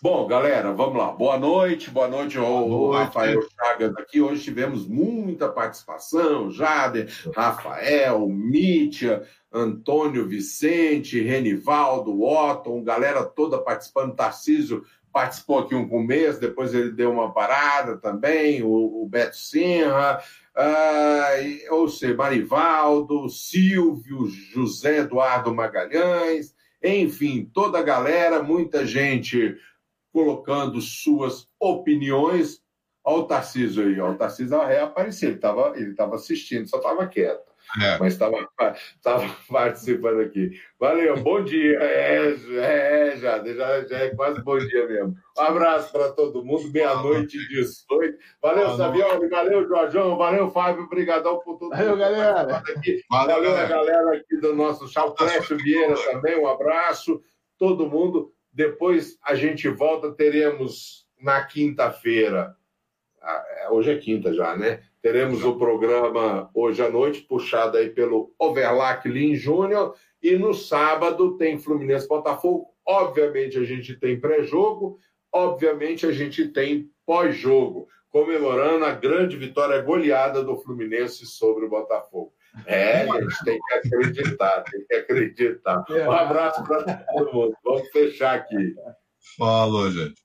Bom, 0.01 0.27
galera, 0.27 0.71
vamos 0.73 0.97
lá. 0.97 1.11
Boa 1.11 1.37
noite, 1.37 1.89
boa 1.89 2.07
noite 2.07 2.37
ao 2.37 2.67
boa 2.67 2.97
noite. 2.97 3.05
Rafael 3.05 3.41
Chagas 3.49 3.95
aqui. 3.97 4.21
Hoje 4.21 4.43
tivemos 4.43 4.87
muita 4.87 5.49
participação: 5.49 6.51
Jader, 6.51 7.11
Rafael, 7.35 8.27
Mítia, 8.27 9.23
Antônio 9.51 10.27
Vicente, 10.27 11.21
Renivaldo, 11.21 12.21
Otton, 12.21 12.83
galera 12.83 13.23
toda 13.23 13.57
participando. 13.57 14.15
Tarcísio 14.15 14.83
participou 15.11 15.59
aqui 15.59 15.75
um 15.75 15.87
começo, 15.87 16.39
depois 16.39 16.73
ele 16.73 16.91
deu 16.91 17.11
uma 17.11 17.33
parada 17.33 17.97
também, 17.97 18.63
o, 18.63 19.03
o 19.03 19.07
Beto 19.07 19.35
Senra, 19.35 20.21
uh, 20.55 21.75
ou 21.75 21.89
seja, 21.89 22.15
Marivaldo, 22.15 23.27
Silvio, 23.29 24.27
José 24.27 24.99
Eduardo 24.99 25.53
Magalhães, 25.53 26.55
enfim, 26.83 27.49
toda 27.53 27.79
a 27.79 27.83
galera, 27.83 28.41
muita 28.41 28.85
gente 28.85 29.57
colocando 30.11 30.81
suas 30.81 31.47
opiniões. 31.59 32.61
Olha 33.03 33.23
o 33.23 33.27
Tarcísio 33.27 33.83
aí, 33.83 33.99
ó, 33.99 34.11
o 34.11 34.17
Tarcísio 34.17 34.59
reapareceu, 34.63 35.29
ele 35.29 35.37
estava 35.37 35.73
ele 35.77 35.93
tava 35.93 36.15
assistindo, 36.15 36.67
só 36.67 36.77
estava 36.77 37.07
quieto. 37.07 37.50
É. 37.79 37.97
mas 37.97 38.13
estava 38.13 38.49
participando 39.49 40.21
aqui. 40.21 40.51
Valeu, 40.79 41.15
bom 41.17 41.43
dia. 41.43 41.79
É, 41.79 42.35
é, 42.57 43.17
já, 43.17 43.43
já, 43.43 43.85
já 43.85 43.97
é 43.99 44.15
quase 44.15 44.41
bom 44.41 44.57
dia 44.57 44.87
mesmo. 44.87 45.15
Um 45.37 45.41
abraço 45.41 45.91
para 45.91 46.11
todo 46.11 46.43
mundo, 46.43 46.71
meia-noite 46.71 47.37
e 47.37 47.47
18. 47.47 48.17
Valeu, 48.41 48.75
Savioli, 48.75 49.29
valeu, 49.29 49.67
Jorjão, 49.67 50.17
valeu, 50.17 50.49
Fábio, 50.51 50.83
obrigadão 50.83 51.39
por 51.39 51.57
tudo. 51.57 51.69
Valeu, 51.69 51.97
galera. 51.97 52.57
Aqui. 52.57 53.01
Valeu, 53.09 53.35
valeu 53.35 53.57
a 53.57 53.65
galera 53.65 54.17
aqui 54.17 54.37
do 54.37 54.55
nosso 54.55 54.87
Chalclécio 54.87 55.57
Vieira 55.57 55.95
também, 56.11 56.37
um 56.39 56.47
abraço. 56.47 57.21
Todo 57.57 57.87
mundo. 57.87 58.33
Depois 58.53 59.17
a 59.23 59.33
gente 59.33 59.69
volta, 59.69 60.11
teremos 60.11 61.07
na 61.21 61.43
quinta-feira. 61.43 62.55
Ah, 63.21 63.45
é, 63.57 63.69
hoje 63.69 63.91
é 63.91 63.97
quinta 63.97 64.33
já, 64.33 64.55
né? 64.55 64.81
Teremos 65.01 65.43
o 65.43 65.55
programa 65.55 66.49
hoje 66.53 66.81
à 66.81 66.89
noite, 66.89 67.21
puxado 67.21 67.77
aí 67.77 67.89
pelo 67.89 68.33
Overlack 68.39 69.07
Lin 69.07 69.35
Júnior. 69.35 69.95
E 70.21 70.35
no 70.35 70.53
sábado 70.53 71.37
tem 71.37 71.59
Fluminense 71.59 72.07
Botafogo. 72.07 72.67
Obviamente 72.85 73.57
a 73.59 73.63
gente 73.63 73.95
tem 73.95 74.19
pré-jogo, 74.19 74.97
obviamente 75.31 76.05
a 76.05 76.11
gente 76.11 76.47
tem 76.47 76.89
pós-jogo, 77.05 77.87
comemorando 78.09 78.85
a 78.85 78.91
grande 78.91 79.37
vitória 79.37 79.81
goleada 79.81 80.43
do 80.43 80.57
Fluminense 80.57 81.25
sobre 81.25 81.65
o 81.65 81.69
Botafogo. 81.69 82.33
É, 82.65 83.09
a 83.09 83.21
gente 83.21 83.43
tem 83.45 83.59
que 83.59 83.73
acreditar, 83.73 84.63
tem 84.63 84.85
que 84.85 84.95
acreditar. 84.95 85.85
Um 85.89 86.11
abraço 86.11 86.63
para 86.63 86.83
todo 86.83 87.33
mundo. 87.33 87.55
Vamos 87.63 87.89
fechar 87.89 88.35
aqui. 88.35 88.75
Falou, 89.37 89.89
gente. 89.89 90.21